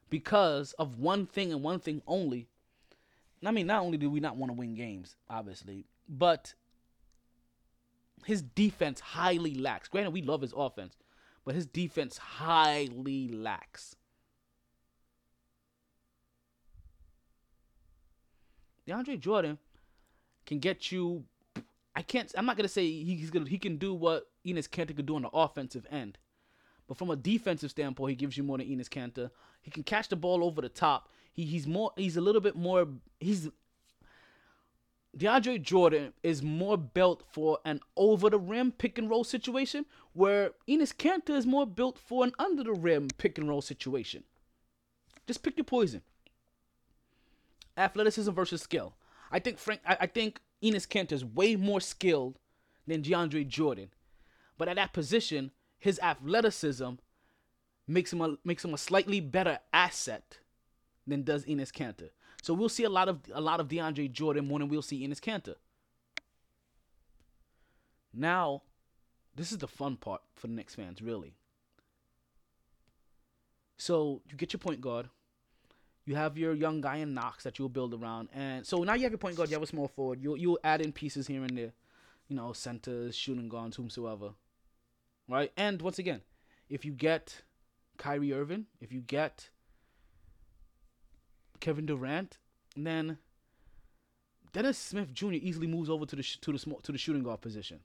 because 0.09 0.73
of 0.73 0.99
one 0.99 1.25
thing 1.25 1.51
and 1.51 1.61
one 1.61 1.79
thing 1.79 2.01
only, 2.07 2.47
I 3.45 3.51
mean, 3.51 3.67
not 3.67 3.83
only 3.83 3.97
do 3.97 4.09
we 4.09 4.19
not 4.19 4.37
want 4.37 4.49
to 4.49 4.57
win 4.57 4.73
games, 4.73 5.15
obviously, 5.29 5.85
but 6.09 6.53
his 8.25 8.41
defense 8.41 8.99
highly 8.99 9.53
lacks. 9.53 9.87
Granted, 9.87 10.11
we 10.11 10.21
love 10.21 10.41
his 10.41 10.53
offense, 10.55 10.97
but 11.45 11.55
his 11.55 11.65
defense 11.65 12.17
highly 12.17 13.29
lacks. 13.29 13.95
DeAndre 18.87 19.19
Jordan 19.19 19.57
can 20.45 20.59
get 20.59 20.91
you. 20.91 21.25
I 21.95 22.01
can't. 22.01 22.31
I'm 22.37 22.45
not 22.45 22.57
gonna 22.57 22.69
say 22.69 22.89
he's 22.89 23.29
gonna. 23.29 23.49
He 23.49 23.57
can 23.57 23.77
do 23.77 23.93
what 23.93 24.27
Enes 24.45 24.69
Kanter 24.69 24.95
could 24.95 25.05
do 25.05 25.15
on 25.15 25.23
the 25.23 25.29
offensive 25.29 25.85
end, 25.91 26.17
but 26.87 26.97
from 26.97 27.09
a 27.09 27.15
defensive 27.15 27.71
standpoint, 27.71 28.11
he 28.11 28.15
gives 28.15 28.37
you 28.37 28.43
more 28.43 28.57
than 28.57 28.67
Enes 28.67 28.87
Kanter. 28.87 29.29
He 29.61 29.71
can 29.71 29.83
catch 29.83 30.07
the 30.07 30.15
ball 30.15 30.43
over 30.43 30.61
the 30.61 30.69
top. 30.69 31.09
He, 31.33 31.43
he's 31.43 31.67
more. 31.67 31.91
He's 31.97 32.17
a 32.17 32.21
little 32.21 32.41
bit 32.41 32.55
more. 32.55 32.87
He's 33.19 33.49
DeAndre 35.17 35.61
Jordan 35.61 36.13
is 36.21 36.43
more 36.43 36.77
built 36.77 37.23
for 37.31 37.57
an 37.65 37.79
over 37.95 38.29
the 38.29 38.37
rim 38.37 38.71
pick 38.71 38.97
and 38.97 39.09
roll 39.09 39.23
situation, 39.23 39.85
where 40.13 40.51
Enes 40.69 40.95
Kanter 40.95 41.35
is 41.35 41.45
more 41.45 41.65
built 41.65 41.97
for 41.97 42.23
an 42.23 42.31
under 42.37 42.63
the 42.63 42.73
rim 42.73 43.07
pick 43.17 43.37
and 43.37 43.49
roll 43.49 43.61
situation. 43.61 44.23
Just 45.25 45.43
pick 45.43 45.57
your 45.57 45.65
poison. 45.65 46.03
Athleticism 47.77 48.31
versus 48.31 48.61
skill. 48.61 48.95
I 49.31 49.39
think 49.39 49.57
Frank. 49.57 49.81
I, 49.85 49.97
I 50.01 50.07
think 50.07 50.41
Enes 50.63 50.87
Kanter 50.87 51.13
is 51.13 51.23
way 51.23 51.55
more 51.55 51.79
skilled 51.79 52.39
than 52.87 53.03
DeAndre 53.03 53.47
Jordan, 53.47 53.89
but 54.57 54.67
at 54.67 54.77
that 54.77 54.93
position, 54.93 55.51
his 55.77 55.99
athleticism 55.99 56.93
makes 57.87 58.11
him 58.11 58.21
a, 58.21 58.37
makes 58.43 58.65
him 58.65 58.73
a 58.73 58.77
slightly 58.77 59.19
better 59.19 59.59
asset 59.71 60.39
than 61.05 61.23
does 61.23 61.45
Enes 61.45 61.71
Kanter. 61.71 62.09
So 62.41 62.53
we'll 62.53 62.69
see 62.69 62.83
a 62.83 62.89
lot 62.89 63.09
of 63.09 63.19
a 63.33 63.41
lot 63.41 63.59
of 63.59 63.67
DeAndre 63.67 64.11
Jordan 64.11 64.47
more 64.47 64.59
than 64.59 64.69
we'll 64.69 64.81
see 64.81 65.07
Enes 65.07 65.19
Kanter. 65.19 65.55
Now, 68.13 68.63
this 69.35 69.51
is 69.51 69.59
the 69.59 69.67
fun 69.67 69.97
part 69.97 70.21
for 70.35 70.47
the 70.47 70.53
Knicks 70.53 70.75
fans, 70.75 71.01
really. 71.01 71.35
So 73.77 74.21
you 74.29 74.35
get 74.35 74.53
your 74.53 74.59
point 74.59 74.81
guard. 74.81 75.09
You 76.07 76.15
have 76.15 76.37
your 76.37 76.53
young 76.53 76.79
guy 76.79 76.95
in 76.97 77.13
Knox 77.13 77.43
that 77.43 77.59
you'll 77.59 77.67
build 77.67 77.93
around, 77.93 78.29
and 78.33 78.65
so 78.65 78.77
now 78.83 78.93
you 78.93 79.03
have 79.03 79.11
your 79.11 79.17
point 79.17 79.35
guard. 79.35 79.49
You 79.49 79.55
have 79.55 79.63
a 79.63 79.67
small 79.67 79.89
forward. 79.89 80.21
You'll 80.21 80.37
you'll 80.37 80.59
add 80.63 80.81
in 80.81 80.93
pieces 80.93 81.27
here 81.27 81.43
and 81.43 81.57
there, 81.57 81.73
you 82.29 82.35
know, 82.37 82.53
centers, 82.53 83.13
shooting 83.13 83.49
guards, 83.49 83.75
whomsoever, 83.75 84.29
right? 85.27 85.51
And 85.57 85.81
once 85.81 85.99
again, 85.99 86.21
if 86.69 86.85
you 86.85 86.93
get 86.93 87.41
Kyrie 87.97 88.31
Irving, 88.31 88.67
if 88.79 88.93
you 88.93 89.01
get 89.01 89.49
Kevin 91.59 91.85
Durant, 91.85 92.37
then 92.77 93.17
Dennis 94.53 94.77
Smith 94.77 95.13
Jr. 95.13 95.33
easily 95.33 95.67
moves 95.67 95.89
over 95.89 96.05
to 96.05 96.15
the 96.15 96.23
sh- 96.23 96.37
to 96.39 96.53
the 96.53 96.57
small 96.57 96.79
to 96.83 96.93
the 96.93 96.97
shooting 96.97 97.23
guard 97.23 97.41
position. 97.41 97.81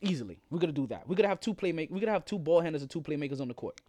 Easily, 0.00 0.38
we're 0.48 0.60
gonna 0.60 0.72
do 0.72 0.86
that. 0.86 1.08
We're 1.08 1.16
gonna 1.16 1.28
have 1.28 1.40
two 1.40 1.54
playmakers. 1.54 1.90
We're 1.90 1.98
gonna 1.98 2.12
have 2.12 2.24
two 2.24 2.38
ball 2.38 2.60
handlers 2.60 2.82
and 2.82 2.90
two 2.90 3.00
playmakers 3.00 3.40
on 3.40 3.48
the 3.48 3.54
court. 3.54 3.80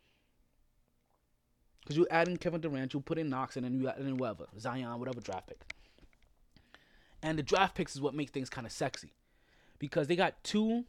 Because 1.90 1.98
you 1.98 2.08
add 2.12 2.28
in 2.28 2.38
Kevin 2.38 2.62
Durant, 2.62 2.94
you 2.94 3.00
put 3.00 3.18
in 3.18 3.30
Knox, 3.30 3.58
and 3.58 3.66
then 3.66 3.82
you 3.82 3.90
add 3.90 3.98
in 3.98 4.16
whoever 4.16 4.46
Zion, 4.60 5.00
whatever 5.00 5.20
draft 5.20 5.48
pick. 5.48 5.74
And 7.24 7.38
the 7.38 7.44
draft 7.44 7.74
picks 7.74 7.96
is 7.96 8.02
what 8.02 8.14
makes 8.14 8.30
things 8.30 8.48
kind 8.48 8.68
of 8.68 8.72
sexy, 8.72 9.12
because 9.80 10.06
they 10.06 10.16
got 10.16 10.44
two 10.44 10.86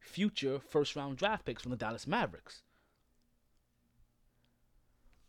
future 0.00 0.58
first 0.58 0.96
round 0.96 1.18
draft 1.18 1.44
picks 1.44 1.62
from 1.62 1.70
the 1.70 1.76
Dallas 1.76 2.04
Mavericks 2.04 2.62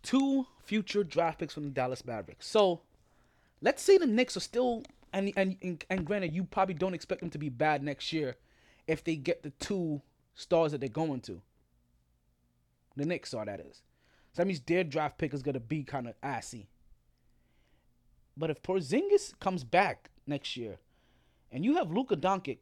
two 0.04 0.48
future 0.64 1.04
draft 1.04 1.40
picks 1.40 1.54
from 1.54 1.64
the 1.64 1.70
Dallas 1.70 2.06
Mavericks. 2.06 2.48
So 2.48 2.82
let's 3.62 3.82
say 3.84 3.98
the 3.98 4.08
Knicks 4.08 4.36
are 4.38 4.42
still 4.42 4.84
and 5.14 5.32
and 5.36 5.58
and, 5.62 5.84
and 5.90 6.06
granted 6.06 6.34
you 6.34 6.44
probably 6.44 6.76
don't 6.76 6.94
expect 6.94 7.22
them 7.22 7.30
to 7.32 7.38
be 7.38 7.50
bad 7.50 7.84
next 7.84 8.14
year 8.14 8.36
if 8.88 9.04
they 9.04 9.16
get 9.16 9.44
the 9.44 9.52
two 9.52 10.02
stars 10.36 10.72
that 10.72 10.80
they're 10.80 10.90
going 10.90 11.22
to. 11.22 11.42
The 12.96 13.06
Knicks 13.06 13.34
are 13.34 13.46
that 13.46 13.60
is. 13.60 13.82
So 14.34 14.42
that 14.42 14.48
means 14.48 14.62
their 14.62 14.84
draft 14.84 15.18
pick 15.18 15.34
is 15.34 15.42
gonna 15.44 15.60
be 15.60 15.84
kind 15.84 16.08
of 16.08 16.16
assy. 16.24 16.68
But 18.38 18.50
if 18.50 18.62
Porzingis 18.62 19.38
comes 19.40 19.64
back 19.64 20.10
next 20.26 20.56
year, 20.56 20.78
and 21.52 21.66
you 21.66 21.76
have 21.76 21.92
Luka 21.92 22.16
Doncic, 22.16 22.60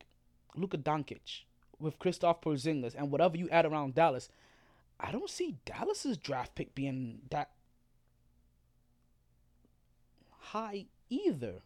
Luka 0.55 0.77
Doncic 0.77 1.43
with 1.79 1.99
Kristaps 1.99 2.41
Porzingis 2.41 2.95
and 2.95 3.11
whatever 3.11 3.37
you 3.37 3.47
add 3.49 3.65
around 3.65 3.93
Dallas, 3.93 4.29
I 4.99 5.11
don't 5.11 5.29
see 5.29 5.57
Dallas's 5.65 6.17
draft 6.17 6.55
pick 6.55 6.73
being 6.75 7.19
that 7.29 7.51
high 10.39 10.87
either. 11.09 11.61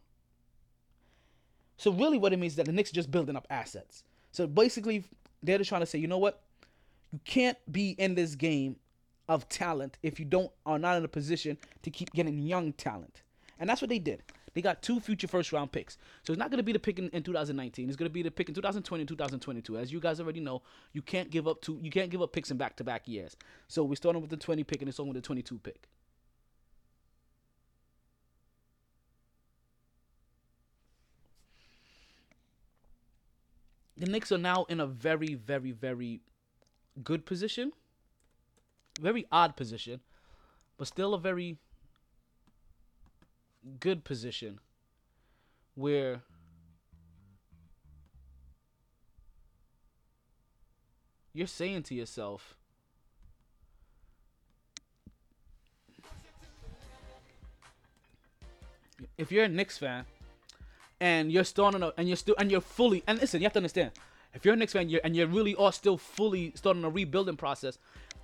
So 1.78 1.91
really, 1.91 2.18
what 2.18 2.34
it 2.34 2.38
means 2.38 2.54
is 2.54 2.58
that 2.58 2.66
the 2.66 2.72
Knicks 2.72 2.91
are 2.91 2.95
just 2.95 3.12
building 3.12 3.36
up 3.36 3.47
assets. 3.49 4.04
So 4.32 4.45
basically, 4.47 5.06
they're 5.41 5.58
just 5.58 5.70
trying 5.70 5.82
to 5.82 5.88
say, 5.88 5.99
you 5.99 6.08
know 6.08 6.18
what, 6.18 6.41
you 7.12 7.20
can't 7.26 7.58
be 7.72 7.91
in 7.91 8.16
this 8.16 8.36
game 8.36 8.76
of 9.28 9.47
talent 9.49 9.97
if 10.03 10.19
you 10.19 10.26
don't 10.26 10.51
are 10.65 10.80
not 10.80 10.97
in 10.97 11.05
a 11.05 11.07
position 11.07 11.57
to 11.82 11.89
keep 11.89 12.11
getting 12.13 12.39
young 12.39 12.74
talent, 12.74 13.21
and 13.59 13.69
that's 13.69 13.82
what 13.82 13.89
they 13.89 13.99
did. 13.99 14.24
They 14.53 14.61
got 14.61 14.84
two 14.84 14.99
future 14.99 15.28
first 15.28 15.51
round 15.51 15.71
picks. 15.71 15.97
So 16.21 16.32
it's 16.32 16.38
not 16.38 16.51
going 16.51 16.59
to 16.59 16.63
be 16.63 16.74
the 16.74 16.80
pick 16.80 16.99
in, 16.99 17.09
in 17.09 17.24
2019. 17.24 17.89
It's 17.89 17.97
going 17.97 18.07
to 18.07 18.13
be 18.13 18.21
the 18.21 18.30
pick 18.30 18.49
in 18.49 18.53
2020 18.53 19.01
and 19.01 19.07
2022. 19.07 19.78
As 19.78 19.91
you 19.91 19.99
guys 19.99 20.19
already 20.19 20.41
know, 20.41 20.61
you 20.91 21.01
can't 21.01 21.32
give 21.32 21.47
up 21.47 21.61
two 21.61 21.80
you 21.82 21.89
can't 21.89 22.11
give 22.11 22.21
up 22.21 22.32
picks 22.34 22.51
in 22.51 22.57
back 22.57 22.76
to 22.76 22.84
back 22.84 23.07
years. 23.07 23.36
So 23.67 23.84
we're 23.84 23.95
starting 23.95 24.21
with 24.21 24.30
the 24.30 24.38
20 24.38 24.63
pick 24.63 24.82
and 24.82 24.89
it's 24.89 24.99
on 24.99 25.07
with 25.07 25.15
the 25.15 25.21
22 25.21 25.57
pick. 25.57 25.88
the 34.03 34.11
Knicks 34.11 34.32
are 34.32 34.38
now 34.38 34.65
in 34.65 34.80
a 34.80 34.88
very, 34.88 35.34
very, 35.34 35.71
very 35.71 36.21
good 37.03 37.26
position. 37.26 37.71
Very 39.00 39.26
odd 39.32 39.56
position, 39.56 40.02
but 40.78 40.88
still 40.88 41.14
a 41.14 41.20
very 41.20 41.58
good 43.80 44.04
position 44.04 44.60
where 45.76 46.22
you're 51.34 51.48
saying 51.48 51.84
to 51.84 51.96
yourself, 51.96 52.56
if 59.18 59.32
you're 59.32 59.46
a 59.46 59.50
Knicks 59.50 59.78
fan 59.78 60.06
and 61.00 61.32
you're 61.32 61.44
starting 61.44 61.82
a, 61.82 61.91
and 61.98 62.08
you're 62.08 62.18
still 62.18 62.36
and 62.38 62.52
you're 62.52 62.62
fully 62.62 63.04
and 63.08 63.20
listen, 63.20 63.41
you 63.41 63.46
have 63.46 63.54
to 63.54 63.60
understand, 63.60 63.91
if 64.34 64.46
you're 64.46 64.54
a 64.54 64.58
Knicks 64.58 64.74
fan 64.74 64.89
you're, 64.89 65.02
and 65.04 65.16
you 65.16 65.26
really 65.26 65.56
are 65.56 65.72
still 65.72 65.98
fully 65.98 66.52
starting 66.56 66.84
a 66.84 66.89
rebuilding 66.89 67.38
process, 67.38 67.78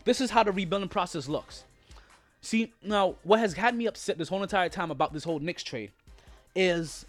this 0.05 0.21
is 0.21 0.29
how 0.29 0.43
the 0.43 0.51
rebuilding 0.51 0.89
process 0.89 1.27
looks. 1.27 1.63
See, 2.41 2.73
now 2.83 3.15
what 3.23 3.39
has 3.39 3.53
had 3.53 3.75
me 3.75 3.85
upset 3.85 4.17
this 4.17 4.29
whole 4.29 4.43
entire 4.43 4.69
time 4.69 4.91
about 4.91 5.13
this 5.13 5.23
whole 5.23 5.39
Knicks 5.39 5.63
trade 5.63 5.91
is 6.55 7.05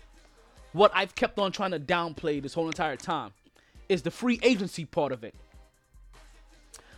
what 0.73 0.91
I've 0.95 1.15
kept 1.15 1.39
on 1.39 1.53
trying 1.53 1.71
to 1.71 1.81
downplay 1.81 2.43
this 2.43 2.55
whole 2.55 2.67
entire 2.67 2.97
time 2.97 3.33
is 3.89 4.03
the 4.03 4.11
free 4.11 4.39
agency 4.43 4.85
part 4.85 5.13
of 5.13 5.25
it. 5.25 5.35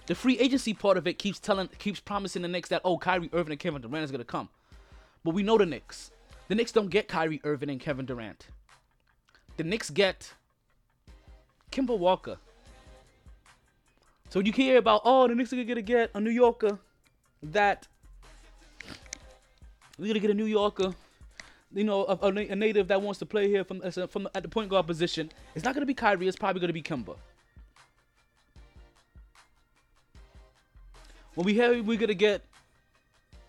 The 0.07 0.14
free 0.14 0.38
agency 0.38 0.74
part 0.74 0.97
of 0.97 1.07
it 1.07 1.18
keeps 1.18 1.38
telling, 1.38 1.68
keeps 1.78 2.01
promising 2.01 2.43
the 2.43 2.49
Knicks 2.49 2.68
that 2.70 2.82
oh 2.84 2.99
Kyrie 2.99 3.30
Irving 3.32 3.53
and 3.53 3.61
Kevin 3.61 3.80
Durant 3.80 4.05
is 4.05 4.11
gonna 4.11 4.24
come, 4.24 4.49
but 5.24 5.32
we 5.32 5.43
know 5.43 5.57
the 5.57 5.66
Knicks. 5.66 6.11
The 6.49 6.55
Knicks 6.55 6.72
don't 6.72 6.90
get 6.90 7.09
Kyrie 7.09 7.40
Irving 7.45 7.70
and 7.70 7.80
Kevin 7.80 8.05
Durant. 8.05 8.49
The 9.57 9.64
Knicks 9.64 9.90
get 9.90 10.34
Kemba 11.70 11.97
Walker. 11.97 12.38
So 14.33 14.41
you 14.41 14.51
hear 14.51 14.78
about 14.78 15.03
oh 15.05 15.28
the 15.28 15.35
Knicks 15.35 15.53
are 15.53 15.62
gonna 15.62 15.83
get 15.83 16.11
a 16.14 16.18
New 16.18 16.30
Yorker 16.30 16.78
that 17.43 17.87
we're 19.99 20.07
gonna 20.07 20.20
get 20.20 20.30
a 20.30 20.35
New 20.35 20.47
Yorker, 20.47 20.95
you 21.74 21.85
know, 21.85 22.07
a, 22.07 22.28
a, 22.28 22.57
native 22.57 22.89
that 22.89 23.03
wants 23.03 23.18
to 23.18 23.26
play 23.26 23.47
here 23.49 23.62
from 23.62 23.83
from 24.09 24.26
at 24.35 24.43
the 24.43 24.49
point 24.49 24.70
guard 24.70 24.87
position. 24.87 25.30
It's 25.55 25.66
not 25.66 25.74
gonna 25.74 25.85
be 25.85 25.93
Kyrie. 25.93 26.28
It's 26.28 26.39
probably 26.39 26.62
gonna 26.62 26.72
be 26.72 26.83
Kemba. 26.83 27.14
When 31.35 31.45
we 31.45 31.53
hear 31.53 31.83
we're 31.83 31.99
gonna 31.99 32.14
get 32.14 32.41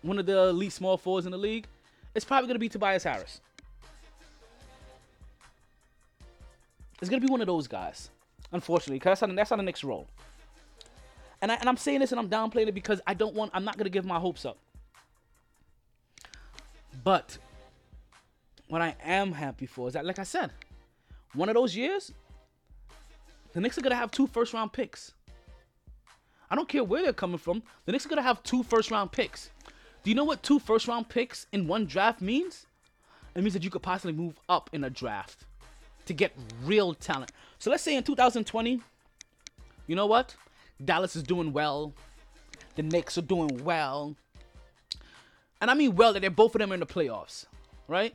one 0.02 0.18
of 0.18 0.26
the 0.26 0.48
elite 0.48 0.74
small 0.74 0.98
forwards 0.98 1.24
in 1.24 1.32
the 1.32 1.38
league, 1.38 1.66
it's 2.14 2.26
probably 2.26 2.46
gonna 2.46 2.58
be 2.58 2.68
Tobias 2.68 3.04
Harris. 3.04 3.40
It's 7.00 7.08
gonna 7.08 7.22
be 7.22 7.32
one 7.32 7.40
of 7.40 7.46
those 7.46 7.68
guys, 7.68 8.10
unfortunately, 8.52 8.96
because 8.96 9.18
that's 9.18 9.30
how, 9.30 9.34
that's 9.34 9.48
how 9.48 9.56
the 9.56 9.62
Knicks 9.62 9.82
roll. 9.82 10.06
And, 11.44 11.52
I, 11.52 11.56
and 11.56 11.68
I'm 11.68 11.76
saying 11.76 12.00
this 12.00 12.10
and 12.10 12.18
I'm 12.18 12.30
downplaying 12.30 12.68
it 12.68 12.74
because 12.74 13.02
I 13.06 13.12
don't 13.12 13.34
want, 13.34 13.50
I'm 13.52 13.66
not 13.66 13.76
gonna 13.76 13.90
give 13.90 14.06
my 14.06 14.18
hopes 14.18 14.46
up. 14.46 14.56
But 17.04 17.36
what 18.68 18.80
I 18.80 18.96
am 19.04 19.30
happy 19.30 19.66
for 19.66 19.86
is 19.86 19.92
that, 19.92 20.06
like 20.06 20.18
I 20.18 20.22
said, 20.22 20.52
one 21.34 21.50
of 21.50 21.54
those 21.54 21.76
years, 21.76 22.12
the 23.52 23.60
Knicks 23.60 23.76
are 23.76 23.82
gonna 23.82 23.94
have 23.94 24.10
two 24.10 24.26
first 24.26 24.54
round 24.54 24.72
picks. 24.72 25.12
I 26.50 26.54
don't 26.54 26.66
care 26.66 26.82
where 26.82 27.02
they're 27.02 27.12
coming 27.12 27.36
from. 27.36 27.62
The 27.84 27.92
Knicks 27.92 28.06
are 28.06 28.08
gonna 28.08 28.22
have 28.22 28.42
two 28.42 28.62
first 28.62 28.90
round 28.90 29.12
picks. 29.12 29.50
Do 30.02 30.10
you 30.10 30.16
know 30.16 30.24
what 30.24 30.42
two 30.42 30.58
first 30.58 30.88
round 30.88 31.10
picks 31.10 31.46
in 31.52 31.66
one 31.66 31.84
draft 31.84 32.22
means? 32.22 32.64
It 33.34 33.42
means 33.42 33.52
that 33.52 33.62
you 33.62 33.68
could 33.68 33.82
possibly 33.82 34.14
move 34.14 34.40
up 34.48 34.70
in 34.72 34.82
a 34.82 34.88
draft 34.88 35.44
to 36.06 36.14
get 36.14 36.32
real 36.62 36.94
talent. 36.94 37.32
So 37.58 37.70
let's 37.70 37.82
say 37.82 37.96
in 37.96 38.02
2020, 38.02 38.80
you 39.86 39.94
know 39.94 40.06
what? 40.06 40.36
Dallas 40.82 41.16
is 41.16 41.22
doing 41.22 41.52
well. 41.52 41.92
The 42.76 42.82
Knicks 42.82 43.18
are 43.18 43.22
doing 43.22 43.64
well. 43.64 44.16
And 45.60 45.70
I 45.70 45.74
mean 45.74 45.94
well 45.96 46.12
that 46.12 46.20
they're 46.20 46.30
both 46.30 46.54
of 46.54 46.58
them 46.58 46.72
in 46.72 46.80
the 46.80 46.86
playoffs, 46.86 47.46
right? 47.88 48.14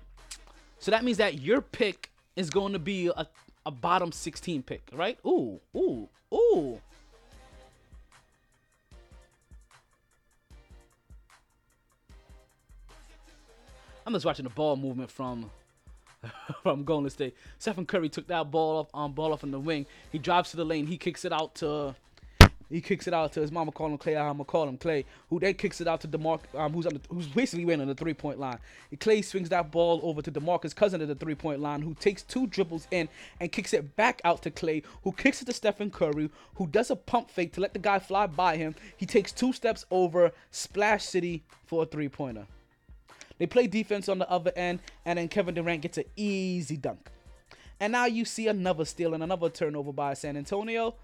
So 0.80 0.92
that 0.92 1.04
means 1.04 1.18
that 1.18 1.40
your 1.40 1.62
pick 1.62 2.12
is 2.36 2.50
going 2.50 2.74
to 2.74 2.80
be 2.80 3.08
a, 3.08 3.28
a 3.66 3.72
bottom 3.72 4.12
16 4.12 4.64
pick, 4.64 4.90
right? 4.94 5.18
Ooh, 5.26 5.60
ooh, 5.76 6.08
ooh. 6.34 6.80
I'm 14.06 14.14
just 14.14 14.26
watching 14.26 14.44
the 14.44 14.50
ball 14.50 14.76
movement 14.76 15.12
from 15.12 15.52
from 16.64 16.84
Golden 16.84 17.10
State. 17.10 17.36
Stephen 17.60 17.86
Curry 17.86 18.10
took 18.10 18.28
that 18.28 18.50
ball 18.50 18.78
off 18.80 18.88
um, 18.94 19.14
ball 19.14 19.34
off 19.34 19.44
in 19.44 19.52
the 19.52 19.60
wing. 19.60 19.86
He 20.12 20.18
drives 20.18 20.52
to 20.52 20.58
the 20.58 20.66
lane. 20.66 20.88
He 20.88 20.98
kicks 20.98 21.26
it 21.26 21.32
out 21.32 21.56
to 21.56 21.96
he 22.70 22.82
kicks 22.82 23.08
it 23.08 23.14
out 23.14 23.34
to 23.34 23.42
his 23.42 23.52
mama 23.52 23.72
call 23.72 23.88
him 23.88 23.98
Clay. 23.98 24.16
I'm 24.16 24.34
gonna 24.34 24.46
call 24.46 24.68
him 24.68 24.78
Clay. 24.78 25.06
Who 25.30 25.40
then 25.40 25.56
kicks 25.56 25.82
it 25.82 25.88
out 25.88 26.02
to 26.02 26.08
Demarc, 26.08 26.42
um, 26.54 26.74
who's 26.74 26.86
on 26.86 26.94
the, 26.94 27.02
who's 27.10 27.28
basically 27.28 27.66
waiting 27.66 27.82
on 27.82 27.88
the 27.88 27.96
three 27.96 28.14
point 28.14 28.40
line. 28.40 28.60
And 28.92 29.00
Klay 29.00 29.24
swings 29.24 29.50
that 29.50 29.72
ball 29.72 30.00
over 30.04 30.22
to 30.22 30.32
Demarcus 30.32 30.76
Cousin 30.76 31.02
at 31.02 31.08
the 31.08 31.16
three 31.16 31.36
point 31.36 31.60
line, 31.60 31.82
who 31.82 31.94
takes 31.96 32.24
two 32.24 32.48
dribbles 32.48 32.88
in 32.92 33.10
and 33.40 33.52
kicks 33.52 33.74
it 33.74 33.96
back 33.96 34.22
out 34.24 34.44
to 34.44 34.52
Klay, 34.52 34.84
who 35.04 35.12
kicks 35.12 35.42
it 35.42 35.46
to 35.46 35.54
Stephen 35.54 35.90
Curry, 35.90 36.30
who 36.56 36.68
does 36.68 36.92
a 36.92 36.96
pump 36.96 37.32
fake 37.32 37.54
to 37.54 37.62
let 37.62 37.74
the 37.74 37.80
guy 37.80 38.00
fly 38.00 38.28
by 38.28 38.58
him. 38.58 38.76
He 38.98 39.06
takes 39.06 39.32
two 39.32 39.54
steps 39.54 39.86
over 39.90 40.32
Splash 40.52 41.06
City 41.06 41.44
for 41.66 41.84
a 41.84 41.86
three 41.86 42.10
pointer. 42.10 42.46
They 43.40 43.48
play 43.48 43.68
defense 43.68 44.10
on 44.10 44.20
the 44.20 44.30
other 44.30 44.52
end, 44.56 44.80
and 45.06 45.18
then 45.18 45.30
Kevin 45.30 45.56
Durant 45.56 45.82
gets 45.82 45.98
an 45.98 46.04
easy 46.16 46.78
dunk. 46.78 47.10
And 47.80 47.94
now 47.94 48.06
you 48.06 48.26
see 48.26 48.48
another 48.48 48.84
steal 48.84 49.14
and 49.14 49.24
another 49.24 49.50
turnover 49.50 49.94
by 49.94 50.14
San 50.14 50.36
Antonio. 50.36 50.96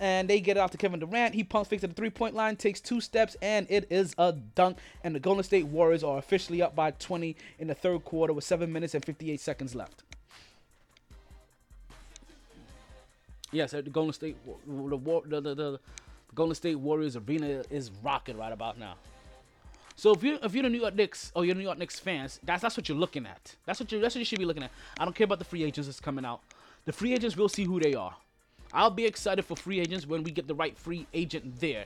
And 0.00 0.28
they 0.28 0.40
get 0.40 0.56
it 0.56 0.60
out 0.60 0.72
to 0.72 0.78
Kevin 0.78 1.00
Durant. 1.00 1.34
He 1.34 1.44
pumps 1.44 1.70
fakes 1.70 1.84
at 1.84 1.90
the 1.90 1.94
three 1.94 2.10
point 2.10 2.34
line, 2.34 2.56
takes 2.56 2.80
two 2.80 3.00
steps, 3.00 3.36
and 3.40 3.66
it 3.70 3.86
is 3.90 4.14
a 4.18 4.32
dunk. 4.32 4.78
And 5.04 5.14
the 5.14 5.20
Golden 5.20 5.44
State 5.44 5.66
Warriors 5.66 6.02
are 6.02 6.18
officially 6.18 6.62
up 6.62 6.74
by 6.74 6.90
20 6.92 7.36
in 7.58 7.68
the 7.68 7.74
third 7.74 8.04
quarter 8.04 8.32
with 8.32 8.44
7 8.44 8.72
minutes 8.72 8.94
and 8.94 9.04
58 9.04 9.40
seconds 9.40 9.74
left. 9.74 10.02
Yes, 13.52 13.70
the 13.70 13.82
Golden 13.82 14.12
State, 14.12 14.36
the, 14.66 15.22
the, 15.26 15.40
the, 15.40 15.54
the 15.54 15.80
Golden 16.34 16.56
State 16.56 16.74
Warriors 16.74 17.16
arena 17.16 17.62
is 17.70 17.92
rocking 18.02 18.36
right 18.36 18.52
about 18.52 18.78
now. 18.78 18.94
So 19.96 20.12
if 20.12 20.24
you 20.24 20.38
if 20.42 20.54
you're 20.54 20.64
the 20.64 20.70
New 20.70 20.80
York 20.80 20.94
Knicks 20.94 21.30
or 21.36 21.44
you're 21.44 21.54
New 21.54 21.62
York 21.62 21.78
Knicks 21.78 22.00
fans, 22.00 22.40
that's 22.42 22.62
that's 22.62 22.76
what 22.76 22.88
you're 22.88 22.98
looking 22.98 23.26
at. 23.26 23.54
That's 23.64 23.78
what 23.78 23.92
you 23.92 24.00
that's 24.00 24.14
what 24.14 24.18
you 24.18 24.24
should 24.24 24.40
be 24.40 24.44
looking 24.44 24.64
at. 24.64 24.72
I 24.98 25.04
don't 25.04 25.14
care 25.14 25.24
about 25.24 25.38
the 25.38 25.44
free 25.44 25.62
agents 25.62 25.86
that's 25.86 26.00
coming 26.00 26.24
out. 26.24 26.40
The 26.84 26.92
free 26.92 27.14
agents 27.14 27.36
will 27.36 27.48
see 27.48 27.64
who 27.64 27.78
they 27.78 27.94
are. 27.94 28.14
I'll 28.74 28.90
be 28.90 29.06
excited 29.06 29.44
for 29.44 29.56
free 29.56 29.78
agents 29.78 30.04
when 30.06 30.24
we 30.24 30.32
get 30.32 30.48
the 30.48 30.54
right 30.54 30.76
free 30.76 31.06
agent 31.14 31.60
there. 31.60 31.84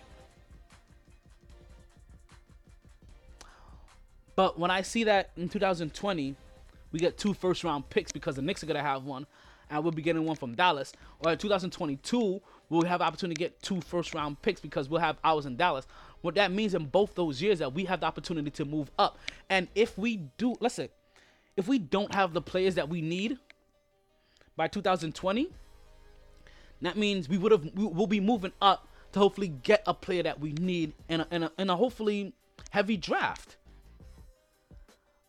But 4.34 4.58
when 4.58 4.70
I 4.70 4.80
see 4.80 5.04
that 5.04 5.30
in 5.36 5.48
2020, 5.48 6.34
we 6.90 6.98
get 6.98 7.18
two 7.18 7.34
first 7.34 7.62
round 7.62 7.90
picks 7.90 8.10
because 8.10 8.36
the 8.36 8.42
Knicks 8.42 8.62
are 8.62 8.66
gonna 8.66 8.82
have 8.82 9.04
one, 9.04 9.26
and 9.68 9.82
we'll 9.82 9.92
be 9.92 10.00
getting 10.00 10.24
one 10.24 10.36
from 10.36 10.54
Dallas. 10.54 10.92
Or 11.18 11.32
in 11.32 11.38
2022, 11.38 12.40
we'll 12.70 12.82
have 12.84 13.02
opportunity 13.02 13.34
to 13.34 13.38
get 13.38 13.60
two 13.60 13.82
first 13.82 14.14
round 14.14 14.40
picks 14.40 14.60
because 14.60 14.88
we'll 14.88 15.00
have 15.00 15.18
ours 15.22 15.44
in 15.44 15.56
Dallas. 15.56 15.86
What 16.22 16.36
that 16.36 16.52
means 16.52 16.74
in 16.74 16.86
both 16.86 17.14
those 17.14 17.42
years 17.42 17.58
that 17.58 17.74
we 17.74 17.84
have 17.84 18.00
the 18.00 18.06
opportunity 18.06 18.50
to 18.50 18.64
move 18.64 18.90
up. 18.98 19.18
And 19.50 19.68
if 19.74 19.98
we 19.98 20.16
do, 20.38 20.56
listen, 20.60 20.88
if 21.56 21.68
we 21.68 21.78
don't 21.78 22.14
have 22.14 22.32
the 22.32 22.40
players 22.40 22.76
that 22.76 22.88
we 22.88 23.02
need 23.02 23.36
by 24.56 24.68
2020, 24.68 25.50
that 26.82 26.96
means 26.96 27.28
we 27.28 27.38
would 27.38 27.52
have 27.52 27.64
we 27.74 27.86
will 27.86 28.06
be 28.06 28.20
moving 28.20 28.52
up 28.60 28.88
to 29.12 29.18
hopefully 29.18 29.48
get 29.48 29.82
a 29.86 29.94
player 29.94 30.22
that 30.22 30.38
we 30.38 30.52
need 30.52 30.92
in 31.08 31.20
a, 31.20 31.26
in 31.30 31.42
a, 31.42 31.52
a 31.58 31.76
hopefully 31.76 32.32
heavy 32.70 32.96
draft. 32.96 33.56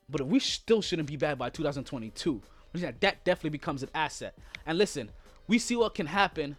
But 0.09 0.25
we 0.27 0.39
still 0.39 0.81
shouldn't 0.81 1.07
be 1.07 1.15
bad 1.15 1.37
by 1.37 1.49
2022. 1.49 2.41
That 2.73 3.01
that 3.01 3.23
definitely 3.23 3.51
becomes 3.51 3.83
an 3.83 3.89
asset. 3.95 4.37
And 4.65 4.77
listen, 4.77 5.09
we 5.47 5.59
see 5.59 5.75
what 5.75 5.95
can 5.95 6.05
happen 6.05 6.55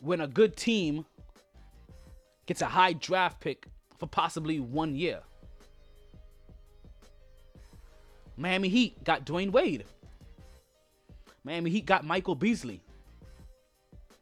when 0.00 0.20
a 0.20 0.26
good 0.26 0.56
team 0.56 1.04
gets 2.46 2.62
a 2.62 2.66
high 2.66 2.92
draft 2.92 3.40
pick 3.40 3.66
for 3.98 4.06
possibly 4.06 4.60
one 4.60 4.94
year. 4.94 5.20
Miami 8.36 8.68
Heat 8.68 9.02
got 9.04 9.24
Dwyane 9.24 9.50
Wade. 9.50 9.84
Miami 11.44 11.70
Heat 11.70 11.86
got 11.86 12.04
Michael 12.04 12.34
Beasley. 12.34 12.80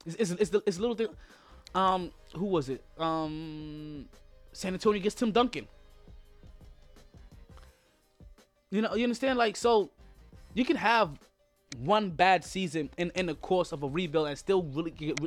It's, 0.07 0.17
it's, 0.17 0.31
it's, 0.33 0.51
the, 0.51 0.63
it's 0.67 0.79
little 0.79 0.97
thing. 0.97 1.09
Um, 1.75 2.11
who 2.35 2.47
was 2.47 2.69
it? 2.69 2.85
Um, 2.99 4.07
San 4.53 4.75
Antonio 4.75 5.01
gets 5.01 5.15
Tim 5.15 5.33
Duncan. 5.33 5.67
You 8.71 8.83
know, 8.83 8.95
you 8.95 9.05
understand? 9.05 9.39
Like, 9.39 9.57
so 9.57 9.91
you 10.55 10.65
can 10.65 10.77
have 10.77 11.19
one 11.79 12.11
bad 12.11 12.45
season 12.45 12.91
in, 12.99 13.11
in 13.15 13.27
the 13.27 13.35
course 13.35 13.73
of 13.73 13.83
a 13.83 13.89
rebuild 13.89 14.29
and 14.29 14.39
still 14.39 14.63
really 14.63 14.91
get 14.91 15.19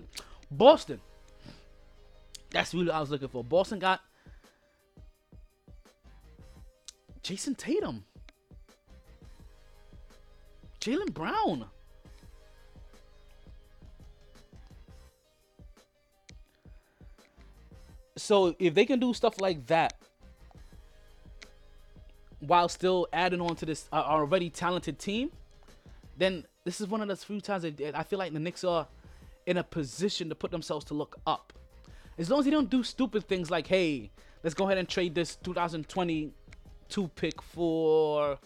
Boston. 0.51 0.99
That's 2.51 2.73
really 2.73 2.87
what 2.87 2.95
I 2.95 2.99
was 2.99 3.09
looking 3.09 3.27
for. 3.27 3.43
Boston 3.43 3.79
got 3.79 4.01
Jayson 7.23 7.55
Tatum, 7.55 8.05
Jaylen 10.79 11.13
Brown. 11.13 11.65
So 18.17 18.55
if 18.59 18.73
they 18.73 18.85
can 18.85 18.99
do 18.99 19.13
stuff 19.13 19.39
like 19.41 19.65
that 19.67 19.93
while 22.39 22.69
still 22.69 23.07
adding 23.11 23.41
on 23.41 23.55
to 23.57 23.65
this 23.65 23.87
uh, 23.91 23.95
already 23.95 24.49
talented 24.49 24.99
team, 24.99 25.31
then 26.17 26.45
this 26.63 26.79
is 26.79 26.87
one 26.87 27.01
of 27.01 27.07
those 27.07 27.23
few 27.23 27.41
times 27.41 27.65
I 27.65 28.03
feel 28.03 28.19
like 28.19 28.33
the 28.33 28.39
Knicks 28.39 28.63
are 28.63 28.87
in 29.45 29.57
a 29.57 29.63
position 29.63 30.29
to 30.29 30.35
put 30.35 30.51
themselves 30.51 30.85
to 30.85 30.93
look 30.93 31.17
up. 31.27 31.53
As 32.17 32.29
long 32.29 32.39
as 32.39 32.45
they 32.45 32.51
don't 32.51 32.69
do 32.69 32.83
stupid 32.83 33.27
things 33.27 33.51
like, 33.51 33.67
hey, 33.67 34.11
let's 34.43 34.53
go 34.53 34.65
ahead 34.65 34.77
and 34.77 34.87
trade 34.87 35.13
this 35.13 35.35
2022 35.37 37.07
pick 37.15 37.41
for 37.41 38.39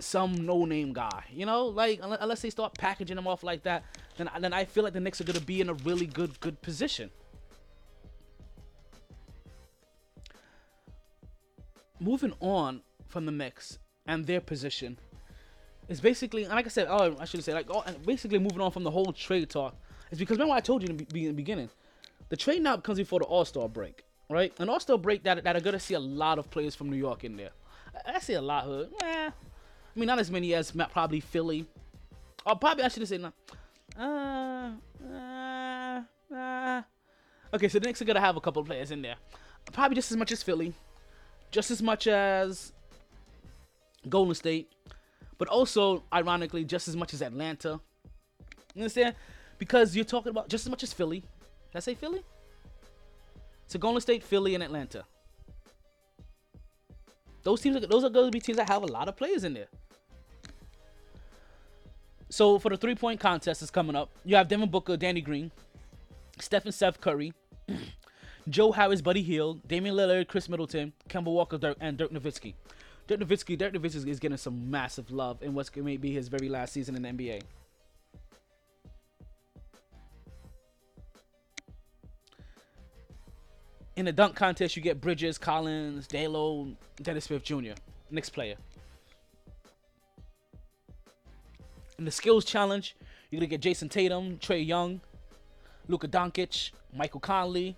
some 0.00 0.34
no-name 0.44 0.92
guy. 0.92 1.24
You 1.30 1.46
know, 1.46 1.66
like 1.66 2.00
unless 2.02 2.42
they 2.42 2.50
start 2.50 2.76
packaging 2.76 3.16
them 3.16 3.28
off 3.28 3.44
like 3.44 3.62
that, 3.62 3.84
then 4.16 4.28
then 4.40 4.52
I 4.52 4.64
feel 4.64 4.82
like 4.82 4.92
the 4.92 5.00
Knicks 5.00 5.20
are 5.20 5.24
gonna 5.24 5.40
be 5.40 5.60
in 5.60 5.68
a 5.68 5.74
really 5.74 6.06
good 6.06 6.38
good 6.40 6.60
position. 6.62 7.10
Moving 12.04 12.34
on 12.40 12.82
from 13.08 13.24
the 13.24 13.32
mix 13.32 13.78
and 14.06 14.26
their 14.26 14.40
position 14.40 14.98
is 15.88 16.02
basically, 16.02 16.44
and 16.44 16.52
like 16.52 16.66
I 16.66 16.68
said, 16.68 16.86
oh, 16.90 17.16
I 17.18 17.24
should 17.24 17.42
say, 17.42 17.54
like, 17.54 17.66
oh, 17.70 17.82
and 17.86 18.04
basically 18.04 18.38
moving 18.38 18.60
on 18.60 18.70
from 18.70 18.82
the 18.82 18.90
whole 18.90 19.10
trade 19.12 19.48
talk 19.48 19.74
is 20.10 20.18
because 20.18 20.36
remember 20.36 20.50
what 20.50 20.58
I 20.58 20.60
told 20.60 20.82
you 20.82 20.88
in 20.88 20.98
the, 20.98 21.04
be- 21.04 21.22
in 21.22 21.28
the 21.28 21.32
beginning, 21.32 21.70
the 22.28 22.36
trade 22.36 22.60
now 22.60 22.76
comes 22.76 22.98
before 22.98 23.20
the 23.20 23.24
All 23.24 23.46
Star 23.46 23.70
break, 23.70 24.04
right? 24.28 24.52
An 24.58 24.68
All 24.68 24.80
Star 24.80 24.98
break 24.98 25.22
that 25.22 25.42
that 25.44 25.56
are 25.56 25.60
gonna 25.60 25.80
see 25.80 25.94
a 25.94 26.00
lot 26.00 26.38
of 26.38 26.50
players 26.50 26.74
from 26.74 26.90
New 26.90 26.98
York 26.98 27.24
in 27.24 27.36
there. 27.38 27.50
I, 28.06 28.16
I 28.16 28.18
see 28.18 28.34
a 28.34 28.42
lot, 28.42 28.64
hood. 28.64 28.92
Eh, 29.02 29.30
I 29.30 29.98
mean, 29.98 30.06
not 30.06 30.18
as 30.18 30.30
many 30.30 30.52
as 30.54 30.72
probably 30.72 31.20
Philly. 31.20 31.66
Or 32.44 32.56
probably 32.56 32.84
I 32.84 32.88
should 32.88 33.00
have 33.00 33.08
said 33.08 33.22
no. 33.22 33.32
Uh, 33.98 34.72
uh, 35.10 36.02
uh. 36.34 36.82
Okay, 37.54 37.68
so 37.68 37.78
the 37.78 37.86
Knicks 37.86 38.02
are 38.02 38.04
gonna 38.04 38.20
have 38.20 38.36
a 38.36 38.40
couple 38.40 38.60
of 38.60 38.66
players 38.66 38.90
in 38.90 39.00
there. 39.00 39.16
Probably 39.72 39.94
just 39.94 40.10
as 40.10 40.18
much 40.18 40.32
as 40.32 40.42
Philly, 40.42 40.74
just 41.54 41.70
as 41.70 41.80
much 41.80 42.08
as 42.08 42.72
Golden 44.08 44.34
State, 44.34 44.72
but 45.38 45.46
also 45.46 46.02
ironically 46.12 46.64
just 46.64 46.88
as 46.88 46.96
much 46.96 47.14
as 47.14 47.22
Atlanta. 47.22 47.80
You 48.74 48.82
understand? 48.82 49.14
Because 49.58 49.94
you're 49.94 50.04
talking 50.04 50.30
about 50.30 50.48
just 50.48 50.66
as 50.66 50.70
much 50.70 50.82
as 50.82 50.92
Philly. 50.92 51.20
Did 51.20 51.76
I 51.76 51.78
say 51.78 51.94
Philly? 51.94 52.22
So 53.68 53.78
Golden 53.78 54.00
State, 54.00 54.24
Philly, 54.24 54.56
and 54.56 54.64
Atlanta. 54.64 55.04
Those 57.44 57.60
teams, 57.60 57.76
are, 57.76 57.86
those 57.86 58.02
are 58.02 58.10
going 58.10 58.26
to 58.26 58.32
be 58.32 58.40
teams 58.40 58.58
that 58.58 58.68
have 58.68 58.82
a 58.82 58.86
lot 58.86 59.08
of 59.08 59.16
players 59.16 59.44
in 59.44 59.54
there. 59.54 59.68
So 62.30 62.58
for 62.58 62.68
the 62.68 62.76
three 62.76 62.96
point 62.96 63.20
contest 63.20 63.60
that's 63.60 63.70
coming 63.70 63.94
up, 63.94 64.10
you 64.24 64.34
have 64.34 64.48
Devin 64.48 64.70
Booker, 64.70 64.96
Danny 64.96 65.20
Green, 65.20 65.52
Stephen 66.40 66.72
Seth 66.72 67.00
Curry, 67.00 67.32
Joe 68.48 68.72
Harris, 68.72 69.00
Buddy 69.00 69.22
Hield, 69.22 69.66
Damian 69.66 69.96
Lillard, 69.96 70.28
Khris 70.28 70.48
Middleton, 70.48 70.92
Kemba 71.08 71.26
Walker, 71.26 71.56
Dirk, 71.56 71.76
and 71.80 71.96
Dirk 71.96 72.12
Nowitzki. 72.12 72.54
Dirk 73.06 73.20
Nowitzki, 73.20 73.56
Dirk 73.56 73.72
Nowitzki 73.72 74.08
is 74.08 74.20
getting 74.20 74.36
some 74.36 74.70
massive 74.70 75.10
love 75.10 75.42
in 75.42 75.54
what's 75.54 75.74
may 75.74 75.96
be 75.96 76.12
his 76.12 76.28
very 76.28 76.48
last 76.48 76.72
season 76.72 76.94
in 76.94 77.02
the 77.02 77.08
NBA. 77.08 77.42
In 83.96 84.04
the 84.04 84.12
dunk 84.12 84.34
contest, 84.34 84.76
you 84.76 84.82
get 84.82 85.00
Bridges, 85.00 85.38
Collins, 85.38 86.08
Diallo, 86.08 86.74
Dennis 87.00 87.24
Smith 87.24 87.44
Jr. 87.44 87.74
Next 88.10 88.30
player. 88.30 88.56
In 91.98 92.04
the 92.04 92.10
skills 92.10 92.44
challenge, 92.44 92.96
you're 93.30 93.38
gonna 93.38 93.46
get 93.46 93.60
Jayson 93.60 93.88
Tatum, 93.88 94.36
Trae 94.38 94.66
Young, 94.66 95.00
Luka 95.86 96.08
Doncic, 96.08 96.72
Michael 96.92 97.20
Conley, 97.20 97.76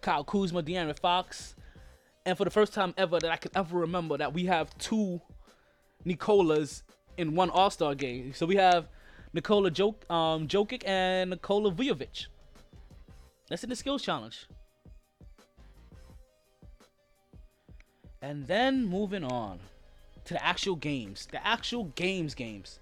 Kyle 0.00 0.24
Kuzma, 0.24 0.62
De'Aaron 0.62 0.98
Fox, 0.98 1.54
and 2.26 2.36
for 2.36 2.44
the 2.44 2.50
first 2.50 2.72
time 2.72 2.94
ever 2.96 3.18
that 3.18 3.30
I 3.30 3.36
can 3.36 3.50
ever 3.54 3.78
remember 3.78 4.16
that 4.18 4.32
we 4.32 4.46
have 4.46 4.76
two 4.78 5.20
Nicolas 6.04 6.82
in 7.16 7.34
one 7.34 7.50
All 7.50 7.70
Star 7.70 7.94
game. 7.94 8.32
So 8.34 8.46
we 8.46 8.56
have 8.56 8.88
Nikola 9.32 9.70
Jok- 9.70 10.10
um, 10.10 10.48
Jokic 10.48 10.82
and 10.86 11.30
Nikola 11.30 11.70
Vujovic. 11.70 12.26
That's 13.48 13.62
in 13.64 13.70
the 13.70 13.76
skills 13.76 14.02
challenge. 14.02 14.46
And 18.22 18.46
then 18.46 18.84
moving 18.84 19.24
on 19.24 19.58
to 20.26 20.34
the 20.34 20.44
actual 20.44 20.76
games, 20.76 21.26
the 21.30 21.44
actual 21.46 21.84
games 21.94 22.34
games. 22.34 22.78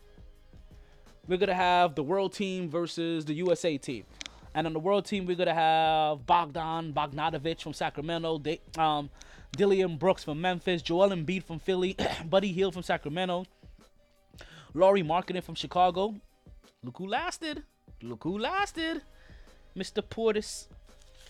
We're 1.29 1.39
gonna 1.39 1.55
have 1.55 1.95
the 1.95 2.03
world 2.03 2.33
team 2.33 2.69
versus 2.69 3.25
the 3.25 3.35
USA 3.35 3.79
team. 3.79 4.05
And 4.55 4.67
on 4.67 4.73
the 4.73 4.79
world 4.79 5.05
team, 5.05 5.27
we're 5.27 5.37
gonna 5.37 5.55
have 5.55 6.27
Bogdan 6.27 6.93
Bogdanovic 6.93 7.61
from 7.61 7.73
Sacramento, 7.75 8.39
Da- 8.39 8.61
um, 8.77 9.11
Dillon 9.57 9.97
Brooks 9.97 10.25
from 10.25 10.41
Memphis, 10.41 10.83
Joel 10.83 11.11
Embiid 11.11 11.45
from 11.45 11.59
Philly, 11.59 11.97
Buddy 12.25 12.53
Hield 12.53 12.75
from 12.75 12.83
Sacramento, 12.83 13.45
Lauri 14.75 15.03
Markkanen 15.03 15.43
from 15.43 15.55
Chicago. 15.55 16.15
Look 16.83 16.99
who 16.99 17.07
lasted! 17.07 17.65
Look 18.03 18.25
who 18.25 18.39
lasted! 18.39 19.03
Mr. 19.77 20.03
Portis, 20.03 20.69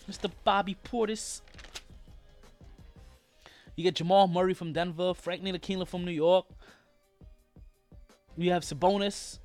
Mr. 0.09 0.31
Bobby 0.43 0.75
Portis. 0.83 1.41
You 3.75 3.83
get 3.83 3.95
Jamal 3.95 4.27
Murray 4.27 4.53
from 4.53 4.73
Denver, 4.73 5.13
Frank 5.13 5.43
Ntilikina 5.43 5.87
from 5.87 6.03
New 6.03 6.11
York. 6.11 6.45
We 8.35 8.47
have 8.47 8.63
Sabonis. 8.63 9.39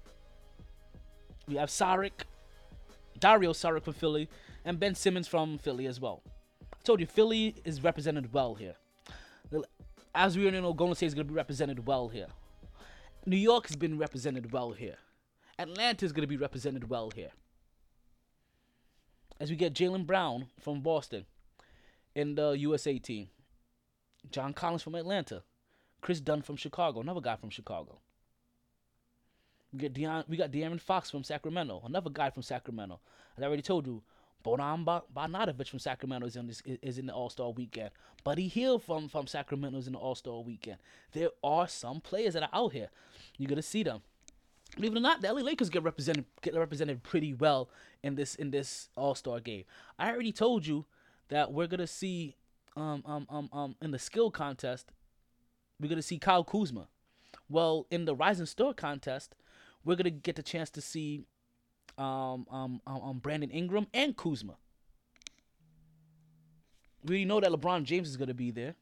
We 1.47 1.57
have 1.57 1.69
Saric, 1.69 2.25
Dario 3.25 3.55
Saric 3.55 3.85
from 3.85 3.95
Philly, 3.95 4.29
and 4.67 4.79
Ben 4.79 4.95
Simmons 4.95 5.27
from 5.27 5.57
Philly 5.57 5.87
as 5.87 5.99
well. 5.99 6.21
I 6.75 6.77
told 6.85 7.01
you, 7.01 7.07
Philly 7.07 7.55
is 7.65 7.83
represented 7.83 8.35
well 8.35 8.55
here. 8.55 8.75
As 10.15 10.37
we 10.37 10.43
already 10.43 10.61
know, 10.61 10.75
Golden 10.75 10.95
State 10.95 11.07
is 11.07 11.15
going 11.15 11.27
to 11.27 11.33
be 11.33 11.35
represented 11.35 11.87
well 11.87 12.09
here. 12.09 12.27
New 13.25 13.39
York 13.39 13.67
has 13.69 13.77
been 13.77 13.97
represented 13.97 14.53
well 14.53 14.73
here. 14.73 14.97
Atlanta 15.59 16.05
is 16.05 16.13
going 16.13 16.25
to 16.25 16.29
be 16.29 16.37
represented 16.37 16.91
well 16.91 17.09
here. 17.17 17.31
As 19.41 19.49
we 19.49 19.57
get 19.57 19.73
Jaylen 19.73 20.05
Brown 20.05 20.49
from 20.61 20.83
Boston 20.83 21.25
in 22.15 22.35
the 22.35 22.51
USA 22.51 22.99
team, 22.99 23.29
John 24.31 24.53
Collins 24.53 24.83
from 24.83 24.97
Atlanta, 24.97 25.45
Kris 26.03 26.21
Dunn 26.21 26.43
from 26.43 26.57
Chicago, 26.57 27.01
another 27.01 27.23
guy 27.23 27.37
from 27.37 27.49
Chicago. 27.49 28.01
We 29.75 29.89
Deion, 29.89 30.25
we 30.29 30.37
got 30.37 30.53
De'Aaron 30.53 30.81
Fox 30.81 31.11
from 31.11 31.25
Sacramento, 31.25 31.83
another 31.85 32.11
guy 32.11 32.31
from 32.31 32.43
Sacramento. 32.43 33.01
As 33.37 33.43
I 33.43 33.47
already 33.47 33.63
told 33.63 33.87
you, 33.87 34.03
Bodan 34.45 34.85
Ba- 34.85 35.03
Bogdanovic 35.15 35.69
from 35.69 35.79
Sacramento 35.79 36.27
is 36.27 36.37
in 36.37 36.47
this 36.47 36.63
is 36.83 36.99
in 36.99 37.07
the 37.07 37.15
All 37.15 37.31
Star 37.31 37.51
Weekend. 37.51 37.91
Buddy 38.23 38.47
Hield 38.47 38.85
from 38.85 39.09
from 39.09 39.27
Sacramento 39.27 39.79
is 39.79 39.87
in 39.87 39.95
the 39.95 39.99
All 39.99 40.15
Star 40.15 40.39
Weekend. 40.41 40.79
There 41.13 41.31
are 41.43 41.67
some 41.67 42.01
players 42.01 42.35
that 42.35 42.45
are 42.45 42.51
out 42.53 42.73
here. 42.73 42.91
You're 43.37 43.49
gonna 43.49 43.63
see 43.63 43.83
them. 43.83 44.03
Believe 44.77 44.93
it 44.93 44.99
or 44.99 45.01
not, 45.01 45.23
the 45.23 45.33
LA 45.33 45.41
Lakers 45.41 45.71
get 45.71 45.83
represented 45.83 46.25
get 46.43 46.55
represented 46.55 47.03
pretty 47.03 47.33
well 47.33 47.69
in 48.03 48.15
this 48.15 48.35
in 48.35 48.51
this 48.51 48.91
All 48.97 49.15
Star 49.15 49.41
game. 49.41 49.65
I 49.99 50.11
already 50.11 50.33
told 50.33 50.67
you 50.67 50.85
that 51.29 51.53
we're 51.53 51.67
gonna 51.67 51.87
see 51.87 52.37
um 52.77 53.03
um 53.07 53.27
um 53.31 53.49
um 53.53 53.77
in 53.83 53.91
the 53.91 53.99
skill 53.99 54.31
contest, 54.31 54.93
we're 55.81 55.89
gonna 55.89 56.03
see 56.03 56.19
Kyle 56.19 56.45
Kuzma. 56.45 56.87
Well, 57.49 57.87
in 57.91 58.05
the 58.05 58.15
Rising 58.15 58.47
Star 58.47 58.73
contest, 58.73 59.35
we're 59.85 59.97
gonna 59.97 60.11
get 60.11 60.37
the 60.37 60.43
chance 60.43 60.71
to 60.71 60.81
see 60.81 61.27
um 61.99 62.47
um 62.51 62.81
um, 62.87 63.03
um 63.03 63.19
Brandon 63.19 63.51
Ingram 63.51 63.87
and 63.93 64.17
Kuzma. 64.17 64.57
We 67.05 67.11
already 67.11 67.25
know 67.27 67.41
that 67.41 67.51
LeBron 67.51 67.85
James 67.85 68.09
is 68.09 68.17
gonna 68.17 68.35
be 68.35 68.51
there. 68.51 68.75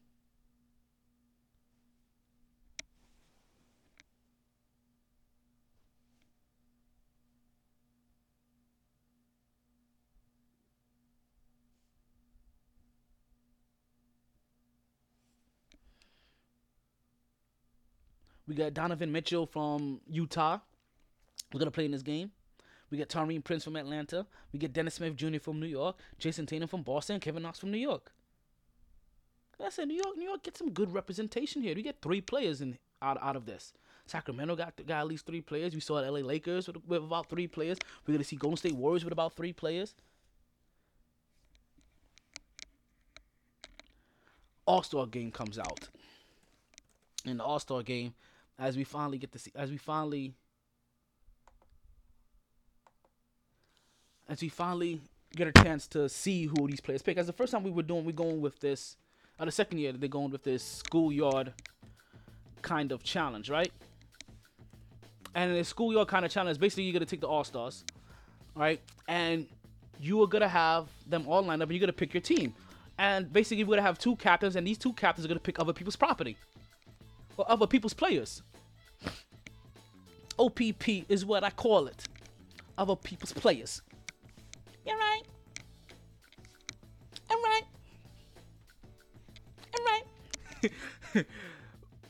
We 18.45 18.55
got 18.55 18.73
Donovan 18.73 19.11
Mitchell 19.11 19.45
from 19.45 20.01
Utah. 20.07 20.59
We're 21.53 21.59
gonna 21.59 21.71
play 21.71 21.85
in 21.85 21.91
this 21.91 22.01
game. 22.01 22.31
We 22.89 22.97
get 22.97 23.09
Taurean 23.09 23.43
Prince 23.43 23.63
from 23.63 23.75
Atlanta. 23.75 24.25
We 24.51 24.59
get 24.59 24.73
Dennis 24.73 24.95
Smith 24.95 25.15
Jr. 25.15 25.39
from 25.39 25.59
New 25.59 25.67
York. 25.67 25.97
Jayson 26.19 26.45
Tatum 26.45 26.67
from 26.67 26.83
Boston. 26.83 27.19
Kevin 27.19 27.43
Knox 27.43 27.59
from 27.59 27.71
New 27.71 27.77
York. 27.77 28.11
Like 29.59 29.67
I 29.67 29.69
said, 29.69 29.87
New 29.87 29.95
York, 29.95 30.17
New 30.17 30.25
York 30.25 30.43
get 30.43 30.57
some 30.57 30.71
good 30.71 30.93
representation 30.93 31.61
here. 31.61 31.75
We 31.75 31.83
get 31.83 32.01
three 32.01 32.21
players 32.21 32.61
in 32.61 32.77
out 33.01 33.17
out 33.21 33.35
of 33.35 33.45
this. 33.45 33.73
Sacramento 34.05 34.55
got 34.55 34.75
got 34.85 35.01
at 35.01 35.07
least 35.07 35.25
three 35.25 35.41
players. 35.41 35.73
We 35.73 35.79
saw 35.79 36.01
the 36.01 36.11
LA 36.11 36.19
Lakers 36.19 36.67
with, 36.67 36.77
with 36.87 37.03
about 37.03 37.29
three 37.29 37.47
players. 37.47 37.77
We're 38.05 38.13
gonna 38.13 38.23
see 38.23 38.35
Golden 38.35 38.57
State 38.57 38.75
Warriors 38.75 39.03
with 39.03 39.13
about 39.13 39.35
three 39.35 39.53
players. 39.53 39.95
All 44.65 44.83
Star 44.83 45.05
game 45.05 45.31
comes 45.31 45.59
out. 45.59 45.89
In 47.25 47.37
the 47.37 47.43
All 47.43 47.59
Star 47.59 47.83
game, 47.83 48.13
as 48.59 48.75
we 48.75 48.83
finally 48.83 49.17
get 49.17 49.31
to 49.33 49.39
see, 49.39 49.51
as 49.55 49.71
we 49.71 49.77
finally, 49.77 50.33
as 54.29 54.41
we 54.41 54.49
finally 54.49 55.01
get 55.35 55.47
a 55.47 55.51
chance 55.51 55.87
to 55.87 56.07
see 56.07 56.45
who 56.45 56.67
these 56.67 56.79
players 56.79 57.01
pick. 57.01 57.17
As 57.17 57.27
the 57.27 57.33
first 57.33 57.51
time 57.51 57.63
we 57.63 57.71
were 57.71 57.83
doing, 57.83 58.05
we're 58.05 58.11
going 58.11 58.41
with 58.41 58.59
this, 58.59 58.97
or 59.39 59.45
the 59.45 59.51
second 59.51 59.79
year 59.79 59.91
they're 59.91 60.07
going 60.07 60.31
with 60.31 60.43
this 60.43 60.63
schoolyard 60.63 61.53
kind 62.61 62.91
of 62.91 63.03
challenge, 63.03 63.49
right? 63.49 63.71
And 65.35 65.55
the 65.55 65.63
schoolyard 65.63 66.07
kind 66.07 66.25
of 66.25 66.31
challenge, 66.31 66.59
basically 66.59 66.83
you're 66.83 66.93
gonna 66.93 67.05
take 67.05 67.21
the 67.21 67.27
all 67.27 67.43
stars, 67.43 67.83
right? 68.55 68.79
And 69.07 69.47
you 69.99 70.21
are 70.21 70.27
gonna 70.27 70.47
have 70.47 70.87
them 71.07 71.27
all 71.27 71.41
lined 71.41 71.61
up, 71.61 71.69
and 71.69 71.75
you're 71.75 71.81
gonna 71.81 71.93
pick 71.93 72.13
your 72.13 72.21
team. 72.21 72.53
And 72.97 73.31
basically, 73.33 73.63
we're 73.63 73.77
gonna 73.77 73.87
have 73.87 73.97
two 73.97 74.15
captains, 74.17 74.55
and 74.55 74.67
these 74.67 74.77
two 74.77 74.93
captains 74.93 75.25
are 75.25 75.27
gonna 75.27 75.39
pick 75.39 75.59
other 75.59 75.73
people's 75.73 75.95
property 75.95 76.37
or 77.37 77.49
other 77.49 77.65
people's 77.65 77.93
players. 77.93 78.43
OPP 80.37 81.05
is 81.09 81.25
what 81.25 81.43
I 81.43 81.49
call 81.49 81.87
it. 81.87 82.03
Other 82.77 82.95
people's 82.95 83.33
players. 83.33 83.81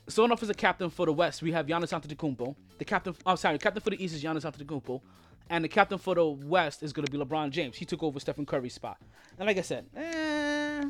Starting 0.08 0.34
off 0.34 0.44
as 0.44 0.50
a 0.50 0.54
captain 0.54 0.90
for 0.90 1.06
the 1.06 1.14
West, 1.14 1.42
we 1.42 1.52
have 1.54 1.66
Giannis 1.66 1.92
Antetokounmpo. 1.94 2.56
The 2.78 2.86
captain, 2.86 3.16
I'm 3.26 3.38
sorry, 3.38 3.56
the 3.56 3.64
captain 3.64 3.82
for 3.82 3.90
the 3.90 4.04
East 4.04 4.16
is 4.16 4.24
Giannis 4.24 4.44
Antetokounmpo, 4.44 5.02
and 5.50 5.64
the 5.64 5.70
captain 5.70 5.98
for 5.98 6.16
the 6.16 6.26
West 6.28 6.84
is 6.84 6.92
gonna 6.92 7.08
be 7.08 7.18
LeBron 7.18 7.52
James. 7.52 7.78
He 7.78 7.86
took 7.86 8.04
over 8.04 8.20
Stephen 8.20 8.46
Curry's 8.46 8.74
spot. 8.74 8.98
And 9.40 9.48
like 9.48 9.58
I 9.58 9.62
said, 9.62 9.86
eh, 9.96 10.84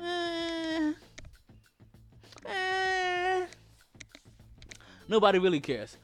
eh, 0.00 0.92
eh, 2.46 3.46
nobody 5.06 5.38
really 5.38 5.60
cares. 5.60 5.98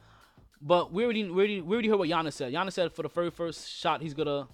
But 0.61 0.91
we 0.93 1.03
already, 1.03 1.23
we 1.23 1.31
already, 1.31 1.61
we 1.61 1.73
already 1.73 1.87
heard 1.87 1.97
what 1.97 2.09
Giannis 2.09 2.33
said. 2.33 2.53
Giannis 2.53 2.73
said 2.73 2.93
for 2.93 3.01
the 3.01 3.09
very 3.09 3.31
first 3.31 3.67
shot, 3.67 4.01
he's 4.03 4.13
gonna, 4.13 4.47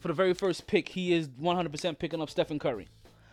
for 0.00 0.08
the 0.08 0.14
very 0.14 0.34
first 0.34 0.66
pick, 0.66 0.88
he 0.88 1.12
is 1.12 1.28
100% 1.28 1.98
picking 1.98 2.20
up 2.20 2.30
Stephen 2.30 2.58
Curry. 2.58 2.88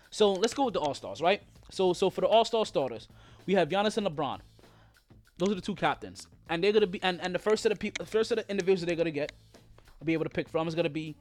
So 0.10 0.34
let's 0.34 0.54
go 0.54 0.66
with 0.66 0.74
the 0.74 0.80
All 0.80 0.94
Stars, 0.94 1.22
right? 1.22 1.42
So, 1.70 1.94
so 1.94 2.10
for 2.10 2.22
the 2.22 2.28
All 2.28 2.46
Star 2.46 2.66
starters, 2.66 3.08
we 3.46 3.54
have 3.56 3.70
Giannis 3.70 3.98
and 3.98 4.08
LeBron. 4.08 4.40
Those 5.38 5.52
are 5.52 5.56
the 5.56 5.62
two 5.62 5.76
captains, 5.76 6.28
and 6.50 6.64
they're 6.64 6.72
gonna 6.72 6.88
be, 6.88 7.02
and, 7.04 7.22
and 7.22 7.36
the 7.36 7.40
first 7.40 7.62
set 7.64 7.72
of 7.72 7.80
people, 7.80 8.06
first 8.06 8.30
set 8.30 8.40
of 8.40 8.46
individuals 8.50 8.86
they're 8.86 8.96
gonna 8.96 9.12
get, 9.12 9.34
be 10.04 10.14
able 10.14 10.24
to 10.24 10.30
pick 10.30 10.50
from 10.50 10.68
is 10.68 10.76
gonna 10.76 10.90
be 10.90 11.16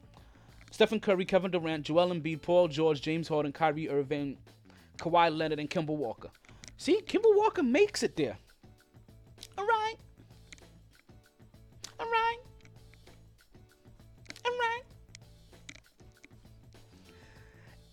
Stephen 0.71 0.99
Curry, 0.99 1.25
Kevin 1.25 1.51
Durant, 1.51 1.85
Joel 1.85 2.09
Embiid, 2.09 2.41
Paul 2.41 2.67
George, 2.67 3.01
James 3.01 3.27
Harden, 3.27 3.51
Kyrie 3.51 3.89
Irving, 3.89 4.37
Kawhi 4.97 5.35
Leonard, 5.35 5.59
and 5.59 5.69
Kemba 5.69 5.87
Walker. 5.87 6.29
See, 6.77 7.01
Kemba 7.01 7.35
Walker 7.35 7.63
makes 7.63 8.03
it 8.03 8.15
there. 8.15 8.37
All 9.57 9.65
right. 9.65 9.95
All 11.99 12.05
right. 12.05 12.37
All 14.45 14.51
right. 14.51 14.81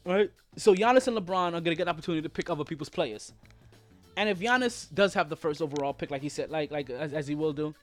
Right. 0.04 0.30
So 0.56 0.74
Giannis 0.74 1.08
and 1.08 1.16
LeBron 1.16 1.48
are 1.48 1.60
gonna 1.60 1.74
get 1.74 1.82
an 1.82 1.88
opportunity 1.88 2.22
to 2.22 2.28
pick 2.28 2.48
other 2.48 2.64
people's 2.64 2.88
players. 2.88 3.32
And 4.16 4.28
if 4.28 4.38
Giannis 4.38 4.92
does 4.94 5.14
have 5.14 5.28
the 5.28 5.36
first 5.36 5.60
overall 5.60 5.92
pick, 5.92 6.10
like 6.10 6.22
he 6.22 6.28
said, 6.28 6.50
like 6.50 6.70
like 6.70 6.90
as, 6.90 7.12
as 7.12 7.26
he 7.26 7.34
will 7.34 7.52
do, 7.52 7.74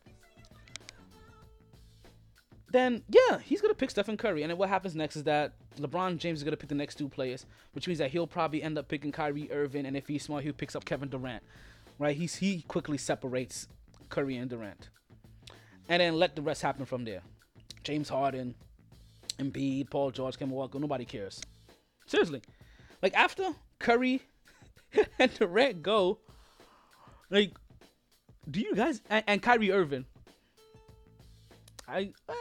then 2.71 3.03
yeah, 3.09 3.39
he's 3.39 3.61
gonna 3.61 3.73
pick 3.73 3.89
Stephen 3.89 4.15
Curry. 4.15 4.43
And 4.43 4.49
then 4.49 4.57
what 4.57 4.69
happens 4.69 4.95
next 4.95 5.17
is 5.17 5.23
that 5.23 5.53
LeBron 5.77 6.17
James 6.17 6.39
is 6.39 6.43
gonna 6.43 6.57
pick 6.57 6.69
the 6.69 6.75
next 6.75 6.95
two 6.95 7.09
players, 7.09 7.45
which 7.73 7.87
means 7.87 7.99
that 7.99 8.11
he'll 8.11 8.27
probably 8.27 8.63
end 8.63 8.77
up 8.77 8.87
picking 8.87 9.11
Kyrie 9.11 9.51
Irving, 9.51 9.85
and 9.85 9.97
if 9.97 10.07
he's 10.07 10.23
smart, 10.23 10.43
he 10.43 10.51
picks 10.53 10.75
up 10.75 10.85
Kevin 10.85 11.09
Durant. 11.09 11.43
Right? 11.99 12.15
He's 12.15 12.35
he 12.35 12.61
quickly 12.63 12.97
separates 12.97 13.67
Curry 14.09 14.37
and 14.37 14.49
Durant, 14.49 14.89
and 15.89 16.01
then 16.01 16.15
let 16.15 16.35
the 16.37 16.41
rest 16.41 16.61
happen 16.61 16.85
from 16.85 17.03
there. 17.03 17.21
James 17.83 18.07
Harden, 18.07 18.55
Embiid, 19.37 19.89
Paul 19.89 20.11
George, 20.11 20.37
Kemba 20.37 20.49
Walker, 20.49 20.79
nobody 20.79 21.03
cares. 21.03 21.41
Seriously, 22.05 22.41
like 23.01 23.13
after 23.15 23.53
Curry 23.79 24.21
and 25.19 25.33
Durant 25.33 25.81
go, 25.81 26.19
like, 27.29 27.53
do 28.49 28.59
you 28.59 28.75
guys 28.75 29.01
and, 29.09 29.23
and 29.27 29.41
Kyrie 29.41 29.71
Irving? 29.71 30.05
I 31.87 32.11
uh, 32.29 32.33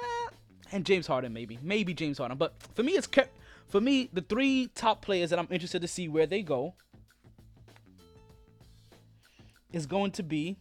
and 0.72 0.84
James 0.84 1.06
Harden 1.06 1.32
maybe, 1.32 1.58
maybe 1.62 1.94
James 1.94 2.18
Harden, 2.18 2.38
but 2.38 2.54
for 2.74 2.82
me 2.82 2.92
it's 2.92 3.08
for 3.68 3.80
me 3.80 4.10
the 4.12 4.20
three 4.20 4.68
top 4.74 5.02
players 5.02 5.30
that 5.30 5.38
I'm 5.38 5.48
interested 5.50 5.82
to 5.82 5.88
see 5.88 6.08
where 6.08 6.26
they 6.26 6.42
go 6.42 6.74
is 9.72 9.86
going 9.86 10.10
to 10.12 10.22
be 10.22 10.56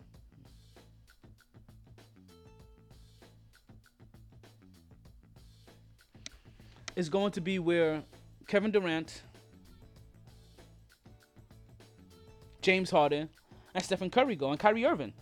is 6.96 7.10
going 7.10 7.32
to 7.32 7.42
be 7.42 7.60
where 7.60 8.04
Kevin 8.48 8.72
Durant, 8.72 9.24
James 12.62 12.90
Harden, 12.90 13.30
and 13.74 13.84
Stephen 13.84 14.10
Curry 14.10 14.36
go, 14.36 14.52
and 14.52 14.60
Kyrie 14.60 14.86
Irving. 14.86 15.14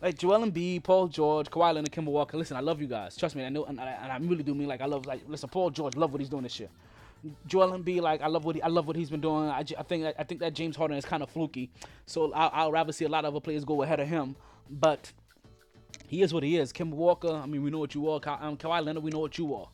Like 0.00 0.16
Joel 0.16 0.46
Embiid, 0.46 0.84
Paul 0.84 1.08
George, 1.08 1.50
Kawhi 1.50 1.74
Leonard, 1.74 1.90
Kemba 1.90 2.06
Walker. 2.06 2.36
Listen, 2.36 2.56
I 2.56 2.60
love 2.60 2.80
you 2.80 2.86
guys. 2.86 3.16
Trust 3.16 3.34
me, 3.34 3.44
I 3.44 3.48
know, 3.48 3.64
and 3.64 3.80
I, 3.80 3.90
and 4.02 4.12
I 4.12 4.16
really 4.18 4.44
do 4.44 4.54
mean 4.54 4.68
like 4.68 4.80
I 4.80 4.86
love. 4.86 5.06
Like, 5.06 5.22
listen, 5.26 5.48
Paul 5.48 5.70
George, 5.70 5.96
love 5.96 6.12
what 6.12 6.20
he's 6.20 6.28
doing 6.30 6.44
this 6.44 6.60
year. 6.60 6.68
Joel 7.46 7.76
Embiid, 7.76 8.00
like 8.00 8.22
I 8.22 8.28
love 8.28 8.44
what 8.44 8.54
he, 8.54 8.62
I 8.62 8.68
love 8.68 8.86
what 8.86 8.94
he's 8.94 9.10
been 9.10 9.20
doing. 9.20 9.48
I, 9.48 9.64
I 9.76 9.82
think 9.82 10.14
I 10.16 10.22
think 10.22 10.40
that 10.40 10.54
James 10.54 10.76
Harden 10.76 10.96
is 10.96 11.04
kind 11.04 11.22
of 11.22 11.28
fluky, 11.28 11.70
so 12.06 12.32
I, 12.32 12.46
I'll 12.46 12.70
rather 12.70 12.92
see 12.92 13.06
a 13.06 13.08
lot 13.08 13.24
of 13.24 13.34
other 13.34 13.40
players 13.40 13.64
go 13.64 13.82
ahead 13.82 13.98
of 13.98 14.06
him. 14.06 14.36
But 14.70 15.12
he 16.06 16.22
is 16.22 16.32
what 16.32 16.44
he 16.44 16.58
is. 16.58 16.72
Kemba 16.72 16.92
Walker, 16.92 17.32
I 17.32 17.46
mean, 17.46 17.64
we 17.64 17.70
know 17.70 17.78
what 17.80 17.94
you 17.94 18.08
are. 18.08 18.20
Ka- 18.20 18.38
um, 18.40 18.56
Kawhi 18.56 18.84
Leonard, 18.84 19.02
we 19.02 19.10
know 19.10 19.18
what 19.18 19.36
you 19.36 19.52
are. 19.54 19.68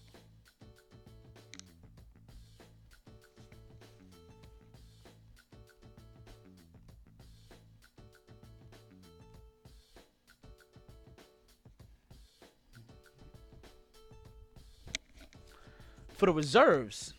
For 16.14 16.26
the 16.26 16.32
reserves 16.32 17.14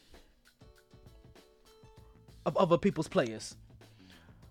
of 2.46 2.56
other 2.58 2.78
people's 2.78 3.08
players. 3.08 3.56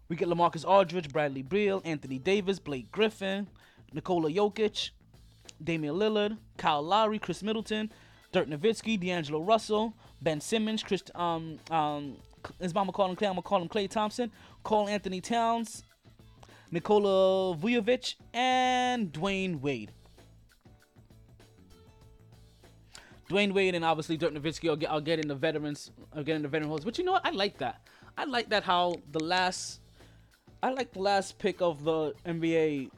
We 0.09 0.17
get 0.17 0.29
Lamarcus 0.29 0.67
Aldridge, 0.67 1.11
Bradley 1.11 1.43
Beal, 1.43 1.81
Anthony 1.85 2.19
Davis, 2.19 2.59
Blake 2.59 2.91
Griffin, 2.93 3.49
Nikola 3.93 4.31
Jokic, 4.31 4.91
Damian 5.63 5.95
Lillard, 5.95 6.37
Kyle 6.57 6.83
Lowry, 6.83 7.19
Khris 7.19 7.43
Middleton, 7.43 7.91
Dirk 8.33 8.49
Nowitzki, 8.49 9.01
D'Angelo 9.01 9.41
Russell, 9.41 9.95
Ben 10.21 10.41
Simmons, 10.41 10.83
Chris, 10.83 11.03
um, 11.15 11.59
um, 11.71 12.17
his 12.61 12.75
mama 12.75 12.93
call 12.93 13.09
him 13.09 13.17
Clay, 13.17 13.29
I'm 13.29 13.35
gonna 13.35 13.43
call 13.43 13.63
him 13.63 13.69
Klay 13.69 13.89
Thompson, 13.89 14.31
Karl-Anthony 14.63 15.21
Towns, 15.21 15.85
Nikola 16.71 17.57
Vujovic, 17.57 18.17
and 18.35 19.13
Dwyane 19.13 19.61
Wade. 19.61 19.93
Dwyane 23.35 23.53
Wade 23.53 23.75
and 23.75 23.85
obviously 23.85 24.17
Dirk 24.17 24.33
Nowitzki 24.33 24.73
are, 24.73 24.77
get, 24.77 24.91
are 24.91 25.01
getting 25.01 25.27
the 25.27 25.35
veterans, 25.35 25.91
are 26.15 26.23
getting 26.23 26.43
the 26.43 26.49
veteran 26.49 26.69
holders. 26.69 26.85
But 26.85 26.99
you 26.99 27.05
know 27.05 27.13
what? 27.13 27.27
I 27.27 27.31
like 27.31 27.59
that. 27.59 27.81
I 28.17 28.25
like 28.25 28.49
that 28.51 28.63
how 28.63 28.95
the 29.11 29.19
last, 29.19 29.81
I 30.63 30.71
like 30.71 30.93
the 30.93 31.01
last 31.01 31.39
pick 31.39 31.61
of 31.61 31.83
the 31.83 32.15
NBA, 32.27 32.91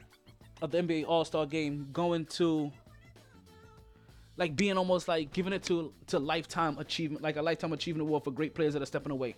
of 0.61 0.69
the 0.69 0.77
NBA 0.77 1.05
All 1.07 1.25
Star 1.25 1.47
game 1.47 1.87
going 1.91 2.25
to, 2.25 2.71
like 4.37 4.55
being 4.55 4.77
almost 4.77 5.07
like 5.07 5.33
giving 5.33 5.53
it 5.53 5.63
to 5.63 5.91
to 6.07 6.19
lifetime 6.19 6.77
achievement, 6.77 7.23
like 7.23 7.37
a 7.37 7.41
lifetime 7.41 7.73
achievement 7.73 8.07
award 8.07 8.23
for 8.23 8.29
great 8.29 8.53
players 8.53 8.73
that 8.73 8.83
are 8.83 8.85
stepping 8.85 9.11
away. 9.11 9.35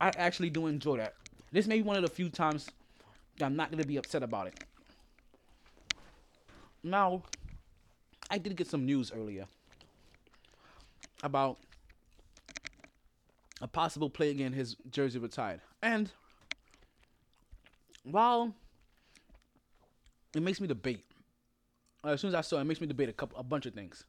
I 0.00 0.08
actually 0.16 0.48
do 0.48 0.66
enjoy 0.66 0.96
that. 0.96 1.12
This 1.52 1.66
may 1.66 1.76
be 1.76 1.82
one 1.82 1.96
of 1.96 2.02
the 2.02 2.10
few 2.10 2.30
times 2.30 2.70
that 3.36 3.44
I'm 3.44 3.56
not 3.56 3.70
gonna 3.70 3.84
be 3.84 3.98
upset 3.98 4.22
about 4.22 4.46
it. 4.46 4.64
Now, 6.82 7.22
I 8.30 8.38
did 8.38 8.56
get 8.56 8.66
some 8.66 8.84
news 8.84 9.12
earlier 9.14 9.46
about 11.22 11.58
a 13.60 13.68
possible 13.68 14.10
player 14.10 14.34
getting 14.34 14.52
his 14.52 14.76
jersey 14.90 15.18
retired. 15.18 15.60
And 15.82 16.10
while 18.02 18.54
it 20.34 20.42
makes 20.42 20.60
me 20.60 20.66
debate, 20.66 21.04
uh, 22.04 22.08
as 22.08 22.20
soon 22.20 22.28
as 22.28 22.34
I 22.34 22.40
saw 22.42 22.58
it, 22.58 22.62
it 22.62 22.64
makes 22.64 22.80
me 22.80 22.86
debate 22.86 23.08
a 23.08 23.12
couple, 23.12 23.38
a 23.38 23.42
bunch 23.42 23.66
of 23.66 23.74
things. 23.74 24.04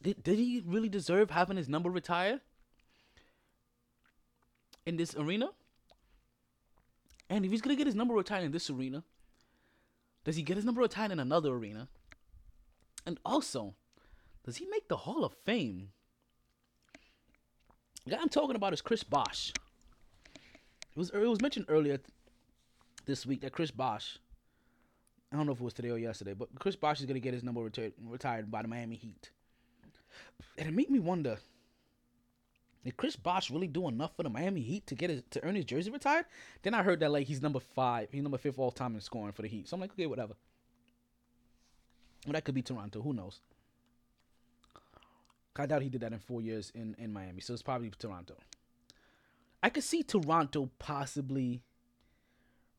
Did, 0.00 0.22
did 0.22 0.38
he 0.38 0.62
really 0.66 0.88
deserve 0.88 1.30
having 1.30 1.56
his 1.56 1.68
number 1.68 1.90
retired 1.90 2.40
in 4.84 4.96
this 4.96 5.14
arena? 5.16 5.50
And 7.30 7.44
if 7.44 7.50
he's 7.50 7.62
gonna 7.62 7.76
get 7.76 7.86
his 7.86 7.96
number 7.96 8.14
retired 8.14 8.44
in 8.44 8.52
this 8.52 8.68
arena, 8.68 9.04
does 10.24 10.36
he 10.36 10.42
get 10.42 10.56
his 10.56 10.64
number 10.64 10.80
retired 10.80 11.10
in 11.12 11.18
another 11.18 11.52
arena? 11.52 11.88
And 13.06 13.18
also, 13.24 13.74
does 14.44 14.56
he 14.56 14.66
make 14.66 14.88
the 14.88 14.96
Hall 14.96 15.24
of 15.24 15.34
Fame? 15.44 15.90
The 18.04 18.12
guy 18.12 18.18
I'm 18.20 18.28
talking 18.28 18.56
about 18.56 18.72
is 18.72 18.80
Chris 18.80 19.02
Bosh. 19.02 19.52
It 20.34 20.98
was 20.98 21.10
it 21.10 21.18
was 21.18 21.40
mentioned 21.40 21.66
earlier 21.68 21.98
this 23.06 23.24
week 23.24 23.40
that 23.40 23.52
Chris 23.52 23.70
Bosh 23.70 24.18
I 25.32 25.36
don't 25.36 25.46
know 25.46 25.52
if 25.52 25.60
it 25.60 25.64
was 25.64 25.72
today 25.72 25.90
or 25.90 25.98
yesterday, 25.98 26.34
but 26.34 26.48
Chris 26.58 26.76
Bosh 26.76 27.00
is 27.00 27.06
gonna 27.06 27.20
get 27.20 27.32
his 27.32 27.42
number 27.42 27.62
retired 27.62 27.94
retired 28.04 28.50
by 28.50 28.62
the 28.62 28.68
Miami 28.68 28.96
Heat, 28.96 29.30
and 30.58 30.68
it 30.68 30.74
made 30.74 30.90
me 30.90 30.98
wonder. 30.98 31.38
Did 32.84 32.96
Chris 32.96 33.14
Bosh 33.14 33.48
really 33.48 33.68
do 33.68 33.86
enough 33.86 34.16
for 34.16 34.24
the 34.24 34.28
Miami 34.28 34.60
Heat 34.60 34.88
to 34.88 34.96
get 34.96 35.08
his 35.08 35.22
to 35.30 35.44
earn 35.44 35.54
his 35.54 35.64
jersey 35.64 35.90
retired? 35.90 36.26
Then 36.62 36.74
I 36.74 36.82
heard 36.82 37.00
that 37.00 37.12
like 37.12 37.28
he's 37.28 37.40
number 37.40 37.60
five, 37.60 38.08
he's 38.10 38.22
number 38.22 38.38
fifth 38.38 38.58
all 38.58 38.72
time 38.72 38.94
in 38.94 39.00
scoring 39.00 39.32
for 39.32 39.42
the 39.42 39.48
Heat. 39.48 39.68
So 39.68 39.76
I'm 39.76 39.80
like, 39.80 39.92
okay, 39.92 40.06
whatever. 40.06 40.34
Well, 42.26 42.34
that 42.34 42.44
could 42.44 42.54
be 42.54 42.62
Toronto. 42.62 43.02
Who 43.02 43.12
knows? 43.12 43.40
I 45.56 45.66
doubt 45.66 45.82
he 45.82 45.90
did 45.90 46.00
that 46.00 46.12
in 46.12 46.18
four 46.18 46.40
years 46.40 46.72
in 46.74 46.96
in 46.98 47.12
Miami, 47.12 47.40
so 47.40 47.52
it's 47.52 47.62
probably 47.62 47.90
Toronto. 47.98 48.34
I 49.62 49.68
could 49.68 49.84
see 49.84 50.02
Toronto 50.02 50.70
possibly 50.78 51.62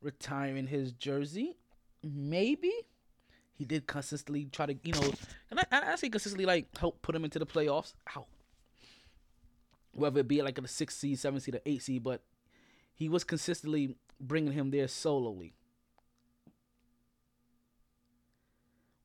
retiring 0.02 0.68
his 0.68 0.92
jersey. 0.92 1.58
Maybe 2.04 2.72
he 3.54 3.64
did 3.64 3.88
consistently 3.88 4.46
try 4.46 4.66
to, 4.66 4.76
you 4.84 4.94
know, 4.94 5.14
and 5.52 5.60
I, 5.60 5.94
I 5.94 5.96
say 5.96 6.10
consistently 6.10 6.46
like 6.46 6.76
help 6.78 7.02
put 7.02 7.16
him 7.16 7.24
into 7.24 7.40
the 7.40 7.46
playoffs. 7.46 7.94
How? 8.06 8.26
Whether 9.94 10.22
it 10.22 10.28
be 10.28 10.42
like 10.42 10.58
a 10.58 10.68
six 10.68 10.98
seed, 10.98 11.20
seven 11.20 11.40
seed, 11.40 11.56
or 11.56 11.62
eight 11.66 11.84
seed, 11.84 12.04
but 12.04 12.22
he 12.96 13.08
was 13.08 13.24
consistently 13.24 13.96
bringing 14.20 14.54
him 14.54 14.72
there 14.72 14.88
solely. 14.88 15.54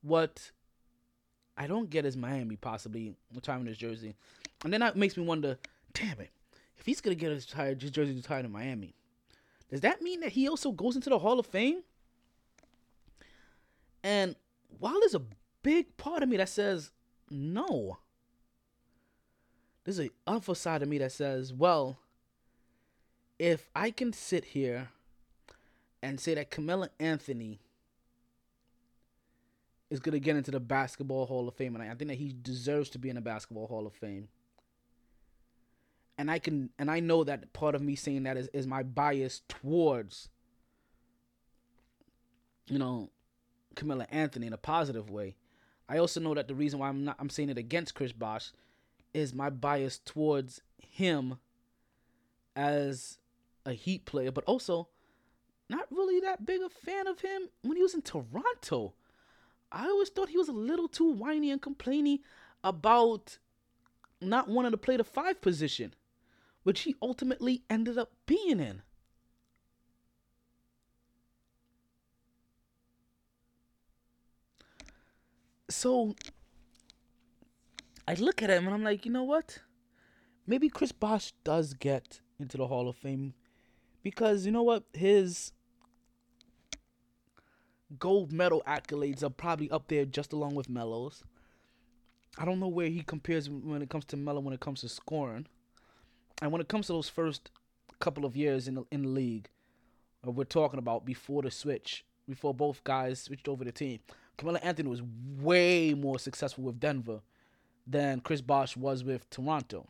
What 0.01 0.51
I 1.57 1.67
don't 1.67 1.89
get 1.89 2.05
is 2.05 2.15
Miami 2.15 2.55
possibly 2.55 3.15
retiring 3.33 3.65
his 3.65 3.77
jersey, 3.77 4.15
and 4.63 4.71
then 4.71 4.81
that 4.81 4.95
makes 4.95 5.17
me 5.17 5.23
wonder. 5.23 5.57
Damn 5.93 6.19
it! 6.19 6.29
If 6.77 6.85
he's 6.85 7.01
gonna 7.01 7.15
get 7.15 7.31
his, 7.31 7.45
tired, 7.45 7.81
his 7.81 7.91
jersey 7.91 8.15
retired 8.15 8.45
in 8.45 8.51
Miami, 8.51 8.93
does 9.69 9.81
that 9.81 10.01
mean 10.01 10.21
that 10.21 10.31
he 10.31 10.47
also 10.47 10.71
goes 10.71 10.95
into 10.95 11.09
the 11.09 11.19
Hall 11.19 11.39
of 11.39 11.45
Fame? 11.45 11.83
And 14.03 14.35
while 14.79 14.99
there's 14.99 15.15
a 15.15 15.21
big 15.61 15.97
part 15.97 16.23
of 16.23 16.29
me 16.29 16.37
that 16.37 16.49
says 16.49 16.91
no, 17.29 17.97
there's 19.83 19.99
a 19.99 20.09
other 20.25 20.55
side 20.55 20.81
of 20.81 20.87
me 20.87 20.97
that 20.99 21.11
says, 21.11 21.53
well, 21.53 21.99
if 23.37 23.69
I 23.75 23.91
can 23.91 24.13
sit 24.13 24.45
here 24.45 24.89
and 26.01 26.19
say 26.19 26.33
that 26.35 26.51
Carmelo 26.51 26.89
Anthony 26.99 27.59
is 29.89 29.99
gonna 29.99 30.19
get 30.19 30.35
into 30.35 30.51
the 30.51 30.59
Basketball 30.59 31.25
Hall 31.25 31.47
of 31.47 31.55
Fame, 31.55 31.75
and 31.75 31.83
I 31.83 31.93
think 31.95 32.09
that 32.09 32.17
he 32.17 32.35
deserves 32.41 32.89
to 32.91 32.99
be 32.99 33.09
in 33.09 33.15
the 33.15 33.21
Basketball 33.21 33.67
Hall 33.67 33.87
of 33.87 33.93
Fame. 33.93 34.27
And 36.17 36.29
I 36.29 36.37
can, 36.37 36.69
and 36.77 36.91
I 36.91 36.99
know 36.99 37.23
that 37.23 37.53
part 37.53 37.75
of 37.75 37.81
me 37.81 37.95
saying 37.95 38.23
that 38.23 38.35
is, 38.35 38.49
is 38.49 38.67
my 38.67 38.83
bias 38.83 39.41
towards, 39.47 40.29
you 42.67 42.77
know, 42.77 43.09
Carmelo 43.75 44.05
Anthony 44.11 44.47
in 44.47 44.53
a 44.53 44.57
positive 44.57 45.09
way. 45.09 45.35
I 45.87 45.97
also 45.97 46.19
know 46.19 46.33
that 46.33 46.47
the 46.47 46.55
reason 46.55 46.79
why 46.79 46.89
I'm 46.89 47.05
not, 47.05 47.15
I'm 47.19 47.29
saying 47.29 47.49
it 47.49 47.57
against 47.57 47.95
Chris 47.95 48.11
Bosh, 48.11 48.51
is 49.13 49.33
my 49.33 49.49
bias 49.49 49.97
towards 49.97 50.61
him 50.77 51.39
as 52.55 53.17
a 53.65 53.73
Heat 53.73 54.05
player, 54.05 54.31
but 54.31 54.43
also 54.43 54.89
not 55.69 55.87
really 55.89 56.19
that 56.19 56.45
big 56.45 56.61
a 56.61 56.69
fan 56.69 57.07
of 57.07 57.21
him 57.21 57.49
when 57.61 57.77
he 57.77 57.83
was 57.83 57.93
in 57.93 58.01
Toronto. 58.01 58.93
I 59.71 59.85
always 59.85 60.09
thought 60.09 60.29
he 60.29 60.37
was 60.37 60.49
a 60.49 60.53
little 60.53 60.87
too 60.87 61.11
whiny 61.11 61.51
and 61.51 61.61
complaining 61.61 62.19
about 62.63 63.37
not 64.21 64.47
wanting 64.47 64.71
to 64.71 64.77
play 64.77 64.97
the 64.97 65.03
five 65.03 65.41
position, 65.41 65.93
which 66.63 66.81
he 66.81 66.95
ultimately 67.01 67.63
ended 67.69 67.97
up 67.97 68.11
being 68.25 68.59
in. 68.59 68.81
So 75.69 76.15
I 78.07 78.15
look 78.15 78.41
at 78.41 78.49
him 78.49 78.65
and 78.65 78.73
I'm 78.73 78.83
like, 78.83 79.05
you 79.05 79.11
know 79.11 79.23
what? 79.23 79.59
Maybe 80.47 80.67
Chris 80.67 80.91
Bosh 80.91 81.31
does 81.43 81.73
get 81.73 82.21
into 82.39 82.57
the 82.57 82.65
Hall 82.65 82.89
of 82.89 82.95
Fame 82.95 83.35
because 84.01 84.47
you 84.47 84.51
know 84.51 84.63
what? 84.63 84.83
His 84.93 85.51
gold 87.97 88.31
medal 88.31 88.61
accolades 88.67 89.23
are 89.23 89.29
probably 89.29 89.71
up 89.71 89.87
there 89.87 90.05
just 90.05 90.33
along 90.33 90.55
with 90.55 90.69
Melo's. 90.69 91.23
I 92.37 92.45
don't 92.45 92.59
know 92.59 92.67
where 92.67 92.87
he 92.87 93.01
compares 93.01 93.49
when 93.49 93.81
it 93.81 93.89
comes 93.89 94.05
to 94.05 94.17
Melo 94.17 94.39
when 94.39 94.53
it 94.53 94.59
comes 94.59 94.81
to 94.81 94.89
scoring. 94.89 95.47
And 96.41 96.51
when 96.51 96.61
it 96.61 96.67
comes 96.67 96.87
to 96.87 96.93
those 96.93 97.09
first 97.09 97.49
couple 97.99 98.25
of 98.25 98.37
years 98.37 98.67
in 98.67 98.75
the, 98.75 98.83
in 98.91 99.01
the 99.01 99.09
league, 99.09 99.49
uh, 100.25 100.31
we're 100.31 100.43
talking 100.43 100.79
about 100.79 101.05
before 101.05 101.41
the 101.41 101.51
switch, 101.51 102.05
before 102.27 102.53
both 102.53 102.83
guys 102.83 103.21
switched 103.21 103.47
over 103.47 103.63
the 103.63 103.71
team, 103.71 103.99
Carmelo 104.37 104.59
Anthony 104.63 104.89
was 104.89 105.01
way 105.39 105.93
more 105.93 106.19
successful 106.19 106.63
with 106.63 106.79
Denver 106.79 107.21
than 107.85 108.21
Chris 108.21 108.41
Bosh 108.41 108.77
was 108.77 109.03
with 109.03 109.29
Toronto. 109.29 109.87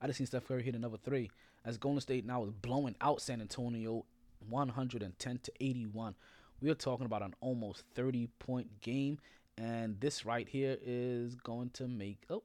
I 0.00 0.06
just 0.06 0.18
seen 0.18 0.26
Steph 0.26 0.46
Curry 0.46 0.62
hit 0.62 0.74
another 0.74 0.96
three 0.96 1.30
as 1.64 1.76
Golden 1.76 2.00
State 2.00 2.24
now 2.24 2.44
is 2.44 2.50
blowing 2.50 2.94
out 3.00 3.20
San 3.20 3.40
Antonio 3.40 4.04
110 4.48 5.38
to 5.42 5.52
81. 5.60 6.14
We 6.60 6.70
are 6.70 6.74
talking 6.74 7.06
about 7.06 7.22
an 7.22 7.34
almost 7.40 7.84
30 7.94 8.28
point 8.38 8.80
game, 8.80 9.18
and 9.56 10.00
this 10.00 10.24
right 10.24 10.48
here 10.48 10.76
is 10.82 11.34
going 11.34 11.70
to 11.70 11.88
make 11.88 12.24
oh 12.30 12.42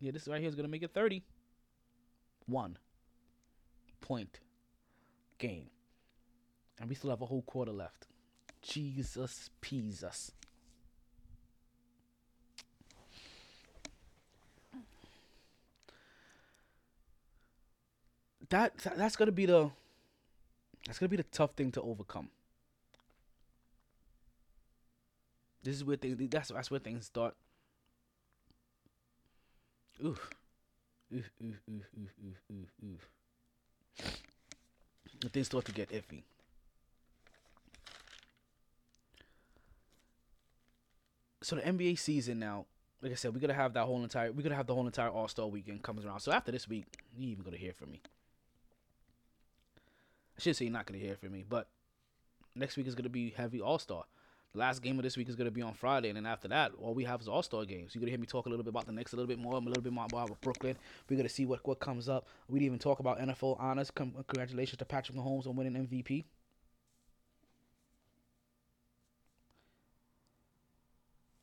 yeah, 0.00 0.10
this 0.10 0.28
right 0.28 0.40
here 0.40 0.48
is 0.48 0.54
going 0.54 0.66
to 0.66 0.70
make 0.70 0.82
it 0.82 0.92
30. 0.92 1.22
One 2.46 2.76
point 4.00 4.40
game. 5.38 5.70
And 6.78 6.88
we 6.88 6.94
still 6.94 7.10
have 7.10 7.22
a 7.22 7.26
whole 7.26 7.42
quarter 7.42 7.72
left. 7.72 8.06
Jesus 8.60 9.48
Jesus. 9.62 10.30
That, 10.30 10.43
that 18.54 18.72
that's 18.96 19.16
gonna 19.16 19.32
be 19.32 19.46
the 19.46 19.70
that's 20.86 20.98
gonna 20.98 21.08
be 21.08 21.16
the 21.16 21.24
tough 21.24 21.52
thing 21.56 21.72
to 21.72 21.82
overcome. 21.82 22.28
This 25.62 25.76
is 25.76 25.84
where 25.84 25.96
things 25.96 26.16
that's 26.30 26.50
that's 26.50 26.70
where 26.70 26.80
things 26.80 27.06
start. 27.06 27.34
Oof. 30.04 30.30
Oof, 31.12 31.30
oof, 31.42 31.60
oof, 31.70 31.84
oof, 32.00 32.10
oof, 32.26 32.40
oof, 32.52 32.70
oof. 32.84 33.08
And 35.22 35.32
things 35.32 35.46
start 35.46 35.64
to 35.66 35.72
get 35.72 35.90
iffy. 35.90 36.22
So 41.42 41.56
the 41.56 41.62
NBA 41.62 41.98
season 41.98 42.38
now, 42.38 42.66
like 43.02 43.12
I 43.12 43.14
said, 43.16 43.34
we're 43.34 43.40
gonna 43.40 43.54
have 43.54 43.74
that 43.74 43.84
whole 43.84 44.02
entire 44.02 44.32
we're 44.32 44.42
gonna 44.42 44.54
have 44.54 44.66
the 44.66 44.74
whole 44.74 44.86
entire 44.86 45.10
All 45.10 45.28
Star 45.28 45.46
weekend 45.46 45.82
comes 45.82 46.04
around. 46.04 46.20
So 46.20 46.32
after 46.32 46.52
this 46.52 46.68
week, 46.68 46.86
you 47.16 47.28
even 47.30 47.44
gonna 47.44 47.56
hear 47.56 47.72
from 47.72 47.90
me. 47.90 48.00
I 50.36 50.40
should 50.40 50.56
say 50.56 50.64
you're 50.64 50.72
not 50.72 50.86
gonna 50.86 50.98
hear 50.98 51.16
from 51.16 51.32
me, 51.32 51.44
but 51.48 51.68
next 52.54 52.76
week 52.76 52.86
is 52.86 52.94
gonna 52.94 53.08
be 53.08 53.30
heavy 53.30 53.60
All 53.60 53.78
Star. 53.78 54.04
The 54.52 54.58
last 54.58 54.82
game 54.82 54.98
of 54.98 55.02
this 55.02 55.16
week 55.16 55.28
is 55.28 55.36
gonna 55.36 55.50
be 55.50 55.62
on 55.62 55.74
Friday, 55.74 56.08
and 56.08 56.16
then 56.16 56.26
after 56.26 56.48
that, 56.48 56.72
all 56.80 56.94
we 56.94 57.04
have 57.04 57.20
is 57.20 57.28
All 57.28 57.42
Star 57.42 57.64
games. 57.64 57.94
You're 57.94 58.00
gonna 58.00 58.10
hear 58.10 58.18
me 58.18 58.26
talk 58.26 58.46
a 58.46 58.48
little 58.48 58.64
bit 58.64 58.70
about 58.70 58.86
the 58.86 58.92
Knicks, 58.92 59.12
a 59.12 59.16
little 59.16 59.28
bit 59.28 59.38
more, 59.38 59.56
I'm 59.56 59.66
a 59.66 59.68
little 59.68 59.82
bit 59.82 59.92
more 59.92 60.06
about 60.06 60.40
Brooklyn. 60.40 60.76
We're 61.08 61.16
gonna 61.16 61.28
see 61.28 61.46
what 61.46 61.66
what 61.66 61.80
comes 61.80 62.08
up. 62.08 62.26
We 62.48 62.58
didn't 62.58 62.66
even 62.66 62.78
talk 62.78 63.00
about 63.00 63.18
NFL 63.18 63.60
honors. 63.60 63.90
Congratulations 63.90 64.78
to 64.78 64.84
Patrick 64.84 65.16
Mahomes 65.16 65.46
on 65.46 65.56
winning 65.56 65.86
MVP. 65.86 66.24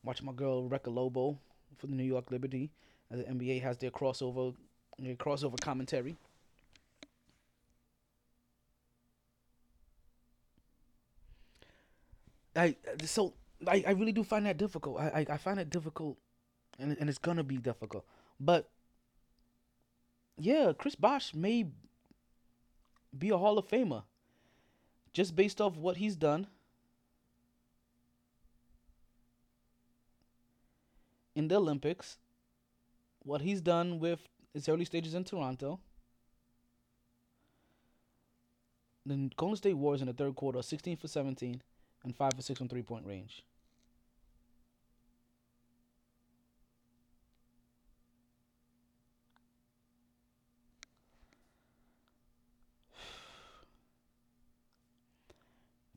Watch 0.04 0.22
my 0.22 0.32
girl 0.32 0.64
Rebecca 0.64 0.90
Lobo 0.90 1.38
for 1.78 1.86
the 1.86 1.94
New 1.94 2.02
York 2.02 2.30
Liberty 2.30 2.70
the 3.12 3.24
NBA 3.24 3.62
has 3.62 3.76
their 3.78 3.90
crossover 3.90 4.54
their 4.98 5.14
crossover 5.16 5.60
commentary. 5.60 6.16
I 12.54 12.76
so 13.04 13.34
I, 13.66 13.84
I 13.86 13.90
really 13.92 14.12
do 14.12 14.24
find 14.24 14.46
that 14.46 14.56
difficult. 14.58 15.00
I, 15.00 15.08
I, 15.08 15.34
I 15.34 15.36
find 15.36 15.58
it 15.58 15.70
difficult, 15.70 16.18
and 16.78 16.96
and 16.98 17.08
it's 17.08 17.18
gonna 17.18 17.44
be 17.44 17.56
difficult. 17.56 18.04
But 18.38 18.68
yeah, 20.38 20.72
Chris 20.76 20.94
Bosh 20.94 21.34
may 21.34 21.66
be 23.16 23.30
a 23.30 23.38
Hall 23.38 23.58
of 23.58 23.68
Famer 23.68 24.02
just 25.12 25.36
based 25.36 25.60
off 25.60 25.76
what 25.76 25.98
he's 25.98 26.16
done 26.16 26.46
in 31.34 31.48
the 31.48 31.56
Olympics, 31.56 32.18
what 33.22 33.42
he's 33.42 33.60
done 33.60 33.98
with 33.98 34.20
his 34.54 34.68
early 34.68 34.84
stages 34.84 35.14
in 35.14 35.24
Toronto. 35.24 35.80
The 39.04 39.30
Golden 39.36 39.56
State 39.56 39.74
Warriors 39.74 40.00
in 40.00 40.06
the 40.06 40.12
third 40.12 40.36
quarter, 40.36 40.62
16 40.62 40.96
for 40.96 41.08
17 41.08 41.60
and 42.04 42.14
five 42.16 42.32
for 42.34 42.42
six 42.42 42.60
on 42.60 42.68
three 42.68 42.82
point 42.82 43.06
range. 43.06 43.44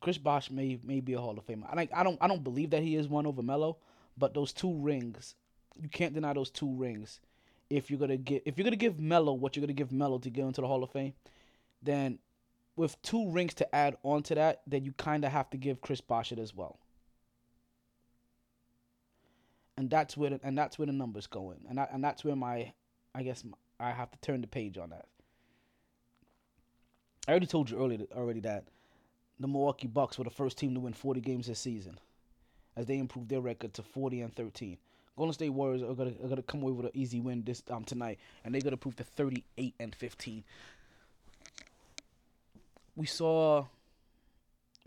Chris 0.05 0.19
Bosh 0.19 0.51
may 0.51 0.77
may 0.83 0.99
be 0.99 1.13
a 1.13 1.19
Hall 1.19 1.35
of 1.35 1.47
Famer. 1.47 1.65
I 1.67 1.75
like 1.75 1.89
I 1.91 2.03
don't 2.03 2.19
I 2.21 2.27
don't 2.27 2.43
believe 2.43 2.69
that 2.69 2.83
he 2.83 2.95
is 2.95 3.07
one 3.07 3.25
over 3.25 3.41
Melo, 3.41 3.77
but 4.15 4.35
those 4.35 4.53
two 4.53 4.71
rings, 4.71 5.33
you 5.81 5.89
can't 5.89 6.13
deny 6.13 6.31
those 6.31 6.51
two 6.51 6.71
rings. 6.75 7.19
If 7.71 7.89
you're 7.89 7.99
gonna 7.99 8.15
get 8.17 8.43
if 8.45 8.55
you're 8.55 8.65
gonna 8.65 8.75
give 8.75 8.99
Melo 8.99 9.33
what 9.33 9.55
you're 9.55 9.61
gonna 9.61 9.73
give 9.73 9.91
Melo 9.91 10.19
to 10.19 10.29
get 10.29 10.45
into 10.45 10.61
the 10.61 10.67
Hall 10.67 10.83
of 10.83 10.91
Fame, 10.91 11.13
then 11.81 12.19
with 12.75 13.01
two 13.01 13.29
rings 13.29 13.53
to 13.55 13.75
add 13.75 13.97
on 14.03 14.23
to 14.23 14.35
that, 14.35 14.61
then 14.67 14.83
you 14.83 14.91
kind 14.93 15.23
of 15.23 15.31
have 15.31 15.49
to 15.51 15.57
give 15.57 15.81
Chris 15.81 16.01
Bosh 16.01 16.31
it 16.31 16.39
as 16.39 16.53
well. 16.53 16.77
And 19.77 19.89
that's 19.89 20.15
where 20.15 20.31
the, 20.31 20.39
and 20.43 20.57
that's 20.57 20.79
where 20.79 20.85
the 20.85 20.93
numbers 20.93 21.27
going, 21.27 21.65
and 21.67 21.77
that, 21.77 21.89
and 21.91 22.03
that's 22.03 22.23
where 22.23 22.35
my 22.35 22.71
I 23.13 23.23
guess 23.23 23.43
my, 23.43 23.57
I 23.79 23.91
have 23.91 24.11
to 24.11 24.17
turn 24.19 24.41
the 24.41 24.47
page 24.47 24.77
on 24.77 24.89
that. 24.91 25.05
I 27.27 27.31
already 27.31 27.45
told 27.47 27.69
you 27.69 27.77
earlier 27.77 28.05
already 28.15 28.41
that 28.41 28.65
the 29.39 29.47
Milwaukee 29.47 29.87
Bucks 29.87 30.17
were 30.17 30.23
the 30.23 30.29
first 30.29 30.57
team 30.57 30.73
to 30.75 30.79
win 30.79 30.93
40 30.93 31.21
games 31.21 31.47
this 31.47 31.59
season, 31.59 31.99
as 32.75 32.85
they 32.85 32.97
improved 32.97 33.29
their 33.29 33.41
record 33.41 33.73
to 33.73 33.83
40 33.83 34.21
and 34.21 34.35
13. 34.35 34.77
Golden 35.17 35.33
State 35.33 35.49
Warriors 35.49 35.81
are 35.81 35.93
gonna 35.93 36.13
are 36.23 36.27
gonna 36.27 36.41
come 36.41 36.61
away 36.61 36.73
with 36.73 36.85
an 36.87 36.91
easy 36.93 37.19
win 37.19 37.43
this 37.43 37.63
um 37.69 37.85
tonight, 37.85 38.19
and 38.43 38.53
they're 38.53 38.61
gonna 38.61 38.77
prove 38.77 38.97
to 38.97 39.03
38 39.03 39.73
and 39.79 39.95
15. 39.95 40.43
We 42.95 43.05
saw 43.05 43.65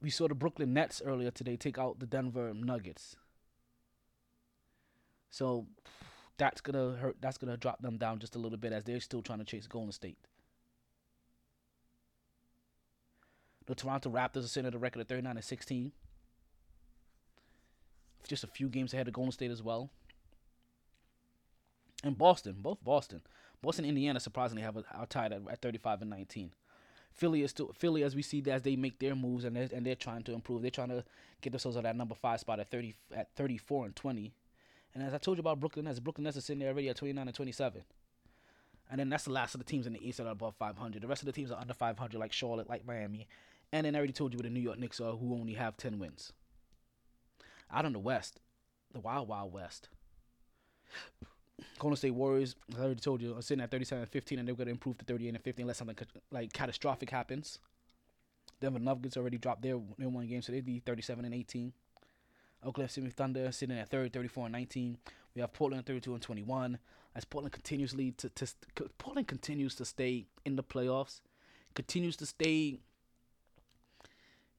we 0.00 0.10
saw 0.10 0.28
the 0.28 0.34
Brooklyn 0.34 0.72
Nets 0.72 1.02
earlier 1.04 1.30
today 1.30 1.56
take 1.56 1.78
out 1.78 1.98
the 1.98 2.06
Denver 2.06 2.52
Nuggets. 2.54 3.16
So 5.30 5.66
that's 6.36 6.60
gonna 6.60 6.96
hurt. 6.96 7.16
That's 7.20 7.38
gonna 7.38 7.56
drop 7.56 7.82
them 7.82 7.98
down 7.98 8.20
just 8.20 8.36
a 8.36 8.38
little 8.38 8.58
bit 8.58 8.72
as 8.72 8.84
they're 8.84 9.00
still 9.00 9.22
trying 9.22 9.40
to 9.40 9.44
chase 9.44 9.66
Golden 9.66 9.92
State. 9.92 10.18
The 13.66 13.74
Toronto 13.74 14.10
Raptors 14.10 14.44
are 14.44 14.48
sitting 14.48 14.68
at 14.68 14.74
a 14.74 14.78
record 14.78 15.02
of 15.02 15.08
39 15.08 15.36
and 15.36 15.44
16. 15.44 15.92
Just 18.26 18.44
a 18.44 18.46
few 18.46 18.68
games 18.68 18.94
ahead 18.94 19.08
of 19.08 19.14
Golden 19.14 19.32
State 19.32 19.50
as 19.50 19.62
well. 19.62 19.90
And 22.02 22.16
Boston, 22.16 22.56
both 22.60 22.82
Boston, 22.82 23.20
Boston, 23.60 23.84
Indiana, 23.84 24.20
surprisingly 24.20 24.62
have 24.62 24.76
a, 24.76 24.84
are 24.94 25.06
tied 25.06 25.32
at, 25.32 25.42
at 25.50 25.60
35 25.60 26.02
and 26.02 26.10
19. 26.10 26.52
Philly 27.18 27.42
is 27.42 27.50
still 27.50 27.72
Philly 27.76 28.04
as 28.04 28.14
we 28.14 28.22
see 28.22 28.42
as 28.48 28.62
they 28.62 28.76
make 28.76 29.00
their 29.00 29.16
moves 29.16 29.44
and 29.44 29.56
they're, 29.56 29.68
and 29.74 29.84
they're 29.84 29.96
trying 29.96 30.22
to 30.22 30.32
improve. 30.32 30.62
They're 30.62 30.70
trying 30.70 30.90
to 30.90 31.04
get 31.40 31.50
themselves 31.50 31.76
at 31.76 31.82
that 31.82 31.96
number 31.96 32.14
five 32.14 32.38
spot 32.38 32.60
at 32.60 32.70
30 32.70 32.94
at 33.14 33.28
34 33.34 33.86
and 33.86 33.96
20. 33.96 34.32
And 34.94 35.02
as 35.02 35.12
I 35.12 35.18
told 35.18 35.36
you 35.36 35.40
about 35.40 35.58
Brooklyn 35.58 35.86
Nets, 35.86 35.98
Brooklyn 35.98 36.24
Nets 36.24 36.36
is 36.36 36.44
sitting 36.44 36.60
there 36.60 36.70
already 36.70 36.88
at 36.88 36.96
29 36.96 37.26
and 37.26 37.34
27. 37.34 37.82
And 38.90 39.00
then 39.00 39.08
that's 39.08 39.24
the 39.24 39.32
last 39.32 39.54
of 39.54 39.58
the 39.58 39.64
teams 39.64 39.86
in 39.86 39.92
the 39.92 40.08
East 40.08 40.18
that 40.18 40.26
are 40.26 40.30
above 40.30 40.54
500. 40.54 41.02
The 41.02 41.08
rest 41.08 41.22
of 41.22 41.26
the 41.26 41.32
teams 41.32 41.50
are 41.50 41.60
under 41.60 41.74
500, 41.74 42.18
like 42.18 42.32
Charlotte, 42.32 42.70
like 42.70 42.86
Miami. 42.86 43.26
And 43.72 43.84
then 43.84 43.96
I 43.96 43.98
already 43.98 44.12
told 44.12 44.32
you 44.32 44.38
what 44.38 44.44
the 44.44 44.50
New 44.50 44.60
York 44.60 44.78
Knicks 44.78 45.00
are, 45.00 45.12
who 45.12 45.34
only 45.34 45.54
have 45.54 45.76
10 45.76 45.98
wins. 45.98 46.32
Out 47.70 47.84
in 47.84 47.92
the 47.92 47.98
West, 47.98 48.40
the 48.92 49.00
Wild 49.00 49.28
Wild 49.28 49.52
West. 49.52 49.88
Golden 51.78 51.96
State 51.96 52.14
Warriors, 52.14 52.56
I 52.76 52.80
already 52.80 53.00
told 53.00 53.22
you, 53.22 53.36
are 53.36 53.42
sitting 53.42 53.62
at 53.62 53.70
37 53.70 54.02
and 54.02 54.10
15, 54.10 54.38
and 54.38 54.48
they're 54.48 54.54
going 54.54 54.66
to 54.66 54.72
improve 54.72 54.98
to 54.98 55.04
38 55.04 55.28
and 55.28 55.40
15 55.42 55.62
unless 55.62 55.78
something 55.78 55.96
like 56.30 56.52
catastrophic 56.52 57.10
happens. 57.10 57.58
Denver 58.60 58.78
Nuggets 58.78 59.16
already 59.16 59.38
dropped 59.38 59.62
their, 59.62 59.78
their 59.96 60.08
one 60.08 60.26
game, 60.26 60.42
so 60.42 60.52
they'd 60.52 60.64
be 60.64 60.80
37 60.80 61.24
and 61.24 61.34
18. 61.34 61.72
Oklahoma 62.66 62.88
City 62.88 63.10
Thunder 63.10 63.52
sitting 63.52 63.78
at 63.78 63.88
30, 63.88 64.08
34 64.10 64.46
and 64.46 64.52
19. 64.52 64.98
We 65.34 65.40
have 65.40 65.52
Portland 65.52 65.86
32 65.86 66.14
and 66.14 66.22
21. 66.22 66.78
As 67.14 67.24
Portland 67.24 67.52
continuously 67.52 68.12
to, 68.12 68.28
to 68.28 68.46
Portland 68.98 69.28
continues 69.28 69.74
to 69.76 69.84
stay 69.84 70.26
in 70.44 70.56
the 70.56 70.62
playoffs, 70.62 71.20
continues 71.74 72.16
to 72.16 72.26
stay 72.26 72.80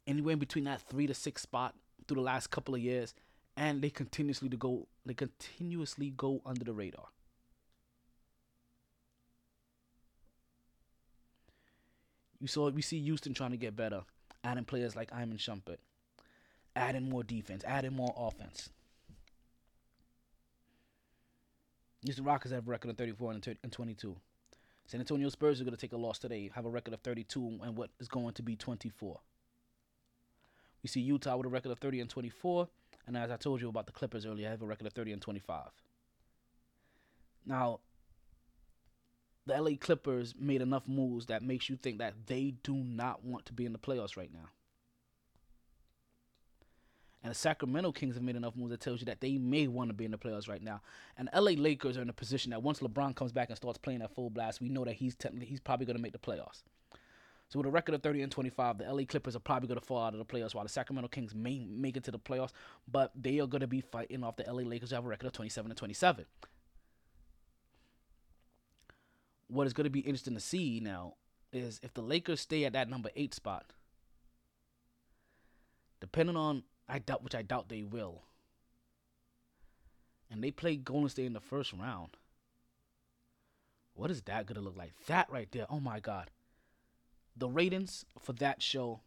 anywhere 0.08 0.34
in 0.34 0.40
between 0.40 0.64
that 0.66 0.82
three 0.82 1.08
to 1.08 1.14
six 1.14 1.42
spot 1.42 1.76
through 2.08 2.16
the 2.16 2.22
last 2.22 2.50
couple 2.50 2.76
of 2.76 2.82
years, 2.82 3.14
and 3.60 3.82
they 3.82 3.90
continuously 3.90 4.48
to 4.48 4.56
go 4.56 4.88
they 5.06 5.14
continuously 5.14 6.12
go 6.16 6.42
under 6.46 6.64
the 6.64 6.74
radar. 6.74 7.08
You 12.40 12.48
saw 12.48 12.70
we 12.70 12.82
see 12.82 13.02
Houston 13.02 13.34
trying 13.34 13.52
to 13.52 13.58
get 13.58 13.76
better, 13.76 14.04
adding 14.46 14.64
players 14.64 14.96
like 14.96 15.14
Iman 15.14 15.38
Shumpert, 15.38 15.80
adding 16.74 17.10
more 17.10 17.22
defense, 17.22 17.66
adding 17.68 17.94
more 17.94 18.14
offense. 18.18 18.70
Houston 22.06 22.24
Rockets 22.24 22.54
have 22.54 22.66
a 22.66 22.72
record 22.72 22.92
of 22.92 22.98
34 22.98 23.34
and 23.34 23.72
22. 23.72 24.16
San 24.88 25.02
Antonio 25.02 25.28
Spurs 25.28 25.60
are 25.60 25.66
going 25.66 25.76
to 25.76 25.82
take 25.82 25.92
a 25.92 25.98
loss 25.98 26.18
today, 26.18 26.50
have 26.56 26.66
a 26.66 26.70
record 26.70 26.94
of 26.94 27.02
32 27.02 27.60
and 27.62 27.76
what 27.76 27.90
is 28.00 28.08
going 28.08 28.34
to 28.36 28.42
be 28.42 28.56
24. 28.56 29.20
We 30.82 30.88
see 30.88 31.02
Utah 31.02 31.36
with 31.36 31.48
a 31.48 31.50
record 31.50 31.74
of 31.74 31.80
30 31.80 32.00
and 32.00 32.10
24. 32.10 32.70
And 33.10 33.18
as 33.18 33.32
I 33.32 33.38
told 33.38 33.60
you 33.60 33.70
about 33.70 33.88
the 33.88 33.92
Clippers 33.92 34.28
earlier, 34.28 34.48
I 34.48 34.52
have 34.52 34.62
a 34.62 34.68
record 34.68 34.86
of 34.86 34.94
30 34.94 35.14
and 35.14 35.22
25. 35.22 35.72
Now, 37.44 37.80
the 39.48 39.60
LA 39.60 39.72
Clippers 39.82 40.36
made 40.40 40.62
enough 40.62 40.88
moves 40.88 41.26
that 41.26 41.42
makes 41.42 41.72
you 41.72 41.76
think 41.76 41.98
that 41.98 42.14
they 42.28 42.54
do 42.62 42.76
not 42.76 43.26
want 43.26 43.48
to 43.48 43.54
be 43.54 43.66
in 43.66 43.74
the 43.74 43.80
playoffs 43.80 44.16
right 44.16 44.32
now. 44.32 44.50
And 47.24 47.32
the 47.32 47.36
Sacramento 47.36 47.94
Kings 47.94 48.14
have 48.14 48.24
made 48.24 48.36
enough 48.36 48.56
moves 48.56 48.70
that 48.70 48.80
tells 48.80 49.00
you 49.00 49.06
that 49.06 49.22
they 49.22 49.40
may 49.40 49.66
want 49.66 49.90
to 49.90 49.96
be 49.96 50.06
in 50.06 50.12
the 50.12 50.20
playoffs 50.20 50.48
right 50.48 50.62
now. 50.62 50.82
And 51.18 51.30
LA 51.34 51.54
Lakers 51.54 51.98
are 51.98 52.04
in 52.04 52.10
a 52.10 52.14
position 52.14 52.52
that 52.52 52.62
once 52.62 52.78
LeBron 52.78 53.16
comes 53.16 53.32
back 53.32 53.50
and 53.50 53.58
starts 53.58 53.80
playing 53.80 54.04
at 54.04 54.14
full 54.14 54.30
blast, 54.30 54.62
we 54.62 54.70
know 54.70 54.86
that 54.86 54.94
he's 54.94 55.16
technically 55.16 55.48
he's 55.48 55.60
probably 55.60 55.88
going 55.88 55.98
to 55.98 56.04
make 56.04 56.14
the 56.14 56.20
playoffs. 56.20 56.62
So 57.50 57.58
with 57.58 57.66
a 57.66 57.72
record 57.72 57.96
of 57.96 58.04
30 58.04 58.22
and 58.22 58.32
25, 58.32 58.78
the 58.78 58.94
LA 58.94 59.04
Clippers 59.06 59.36
are 59.36 59.40
probably 59.40 59.68
going 59.68 59.80
to 59.80 59.86
fall 59.86 60.04
out 60.04 60.14
of 60.14 60.20
the 60.20 60.26
playoffs, 60.26 60.54
while 60.54 60.64
the 60.64 60.70
Sacramento 60.70 61.08
Kings 61.08 61.34
may 61.34 61.66
make 61.66 61.98
it 61.98 62.04
to 62.04 62.12
the 62.12 62.20
playoffs, 62.20 62.52
but 62.90 63.12
they 63.20 63.40
are 63.40 63.48
going 63.48 63.62
to 63.62 63.68
be 63.68 63.82
fighting 63.82 64.24
off 64.24 64.36
the 64.36 64.44
LA 64.44 64.62
Lakers 64.62 64.92
who 64.92 64.96
have 64.96 65.06
a 65.06 65.08
record 65.08 65.26
of 65.26 65.34
27 65.34 65.72
and 65.72 65.78
27. 65.78 66.26
What 69.48 69.66
is 69.66 69.74
going 69.74 69.86
to 69.86 69.90
be 69.90 70.02
interesting 70.02 70.36
to 70.36 70.40
see 70.40 70.80
now 70.80 71.16
is 71.52 71.80
if 71.82 71.92
the 71.96 72.04
Lakers 72.04 72.40
stay 72.40 72.66
at 72.66 72.74
that 72.74 72.88
number 72.88 73.10
eight 73.16 73.34
spot, 73.34 73.74
depending 76.00 76.38
on 76.38 76.64
I 76.88 77.00
doubt, 77.00 77.24
which 77.24 77.34
I 77.34 77.42
doubt 77.42 77.70
they 77.70 77.82
will, 77.82 78.22
and 80.30 80.44
they 80.44 80.52
play 80.52 80.76
Golden 80.76 81.10
State 81.10 81.26
in 81.26 81.34
the 81.34 81.40
first 81.40 81.74
round. 81.74 82.10
What 83.96 84.12
is 84.12 84.22
that 84.24 84.46
gonna 84.46 84.62
look 84.62 84.78
like? 84.78 84.94
That 85.08 85.32
right 85.32 85.52
there, 85.52 85.66
oh 85.68 85.80
my 85.80 86.00
god 86.00 86.30
the 87.40 87.50
ratings 87.50 88.06
for 88.20 88.34
that 88.34 88.62
show 88.62 89.00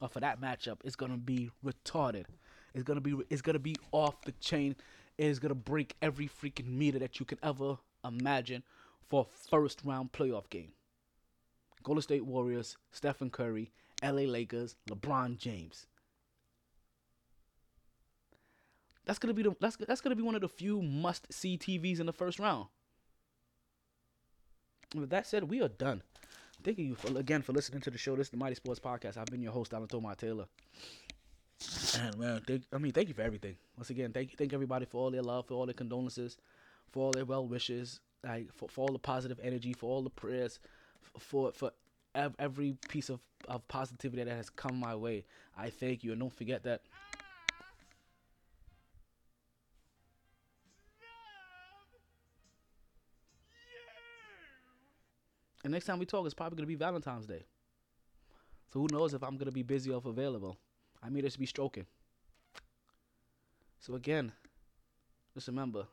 or 0.00 0.08
for 0.08 0.20
that 0.20 0.40
matchup 0.40 0.78
is 0.84 0.96
gonna 0.96 1.16
be 1.16 1.50
retarded. 1.64 2.24
It's 2.72 2.84
gonna 2.84 3.00
be 3.00 3.16
it's 3.30 3.42
gonna 3.42 3.58
be 3.58 3.76
off 3.92 4.22
the 4.22 4.32
chain. 4.32 4.76
It 5.18 5.26
is 5.26 5.38
gonna 5.38 5.54
break 5.54 5.94
every 6.00 6.28
freaking 6.28 6.68
meter 6.68 6.98
that 6.98 7.20
you 7.20 7.26
can 7.26 7.38
ever 7.42 7.78
imagine 8.04 8.62
for 9.08 9.22
a 9.28 9.48
first 9.50 9.82
round 9.84 10.12
playoff 10.12 10.48
game. 10.50 10.72
Golden 11.82 12.02
State 12.02 12.24
Warriors, 12.24 12.76
Stephen 12.90 13.30
Curry, 13.30 13.70
LA 14.02 14.22
Lakers, 14.22 14.76
LeBron 14.88 15.36
James. 15.38 15.86
That's 19.04 19.18
gonna 19.18 19.34
be 19.34 19.42
the 19.42 19.54
that's 19.60 19.76
that's 19.76 20.00
gonna 20.00 20.16
be 20.16 20.22
one 20.22 20.34
of 20.34 20.40
the 20.40 20.48
few 20.48 20.80
must 20.80 21.32
see 21.32 21.58
TVs 21.58 22.00
in 22.00 22.06
the 22.06 22.12
first 22.12 22.38
round. 22.38 22.68
With 24.94 25.10
that 25.10 25.26
said, 25.26 25.44
we 25.44 25.60
are 25.60 25.68
done. 25.68 26.02
Thank 26.64 26.78
you 26.78 26.94
for, 26.94 27.18
again 27.18 27.42
for 27.42 27.52
listening 27.52 27.82
to 27.82 27.90
the 27.90 27.98
show. 27.98 28.16
This 28.16 28.28
is 28.28 28.30
the 28.30 28.38
MyT 28.38 28.56
Sports 28.56 28.80
Podcast. 28.80 29.18
I've 29.18 29.26
been 29.26 29.42
your 29.42 29.52
host, 29.52 29.74
Alan 29.74 29.86
Tomar 29.86 30.14
Taylor. 30.14 30.46
And 32.00 32.18
man, 32.18 32.40
thank, 32.46 32.62
I 32.72 32.78
mean, 32.78 32.92
thank 32.92 33.08
you 33.08 33.14
for 33.14 33.20
everything. 33.20 33.56
Once 33.76 33.90
again, 33.90 34.12
thank 34.12 34.30
you, 34.32 34.36
thank 34.38 34.54
everybody 34.54 34.86
for 34.86 34.96
all 35.02 35.10
their 35.10 35.20
love, 35.20 35.46
for 35.46 35.54
all 35.54 35.66
their 35.66 35.74
condolences, 35.74 36.38
for 36.90 37.04
all 37.04 37.12
their 37.12 37.26
well 37.26 37.46
wishes, 37.46 38.00
like 38.24 38.50
for, 38.50 38.70
for 38.70 38.86
all 38.86 38.92
the 38.94 38.98
positive 38.98 39.38
energy, 39.42 39.74
for 39.74 39.90
all 39.90 40.02
the 40.02 40.08
prayers, 40.08 40.58
for 41.18 41.52
for 41.52 41.70
every 42.38 42.76
piece 42.88 43.10
of, 43.10 43.20
of 43.46 43.66
positivity 43.68 44.24
that 44.24 44.34
has 44.34 44.48
come 44.48 44.80
my 44.80 44.94
way. 44.94 45.24
I 45.58 45.68
thank 45.68 46.02
you, 46.02 46.12
and 46.12 46.20
don't 46.20 46.32
forget 46.32 46.62
that 46.64 46.80
And 55.64 55.72
next 55.72 55.86
time 55.86 55.98
we 55.98 56.04
talk, 56.04 56.26
it's 56.26 56.34
probably 56.34 56.56
gonna 56.56 56.66
be 56.66 56.74
Valentine's 56.74 57.26
Day. 57.26 57.42
So 58.72 58.80
who 58.80 58.88
knows 58.92 59.14
if 59.14 59.24
I'm 59.24 59.38
gonna 59.38 59.50
be 59.50 59.62
busy 59.62 59.90
or 59.90 60.02
available? 60.04 60.58
I 61.02 61.08
may 61.08 61.22
just 61.22 61.38
be 61.38 61.46
stroking. 61.46 61.86
So 63.80 63.94
again, 63.94 64.32
just 65.32 65.48
remember. 65.48 65.86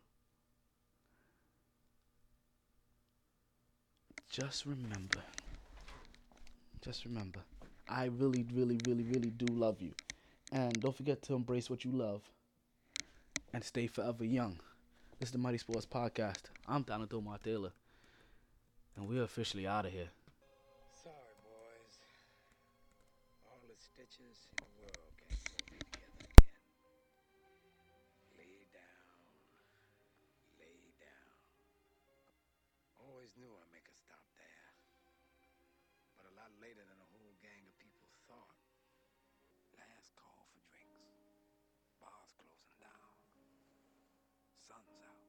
Just 4.30 4.66
remember. 4.66 5.20
Just 6.82 7.06
remember. 7.06 7.40
I 7.88 8.06
really, 8.06 8.46
really, 8.54 8.80
really, 8.88 9.04
really 9.04 9.30
do 9.30 9.46
love 9.54 9.82
you. 9.82 9.94
And 10.52 10.82
don't 10.82 10.96
forget 10.96 11.22
to 11.24 11.34
embrace 11.34 11.70
what 11.70 11.86
you 11.86 11.92
love. 11.92 12.22
And 13.54 13.64
stay 13.64 13.88
forever 13.88 14.26
young. 14.26 14.60
This 15.20 15.30
is 15.30 15.34
the 15.34 15.38
MyT 15.38 15.60
Sports 15.60 15.86
Podcast. 15.86 16.44
I'm 16.68 16.84
Donald 16.84 17.14
Taylor. 17.44 17.72
And 18.98 19.08
we're 19.08 19.24
officially 19.24 19.66
out 19.66 19.86
of 19.86 19.92
here. 19.92 20.12
Sorry, 21.04 21.36
boys. 21.42 21.96
All 23.48 23.64
the 23.66 23.78
stitches 23.80 24.46
in 24.52 24.58
the 24.62 24.72
world 24.84 25.14
can't 25.18 25.40
me 25.72 25.80
together 25.80 26.28
again. 26.28 26.64
Lay 28.36 28.68
down. 28.76 29.20
Lay 30.60 30.92
down. 31.00 31.40
Always 33.00 33.32
knew 33.40 33.50
I'd 33.58 33.72
make 33.72 33.88
a 33.88 33.96
stop 33.96 34.28
there. 34.36 34.70
But 36.20 36.28
a 36.30 36.34
lot 36.36 36.52
later 36.62 36.84
than 36.86 37.00
a 37.00 37.10
whole 37.16 37.34
gang 37.40 37.64
of 37.66 37.74
people 37.80 38.06
thought. 38.28 38.60
Last 39.80 40.14
call 40.20 40.46
for 40.52 40.62
drinks. 40.68 41.58
Bars 42.04 42.36
closing 42.38 42.78
down. 42.84 43.16
Sun's 44.62 45.00
out. 45.02 45.21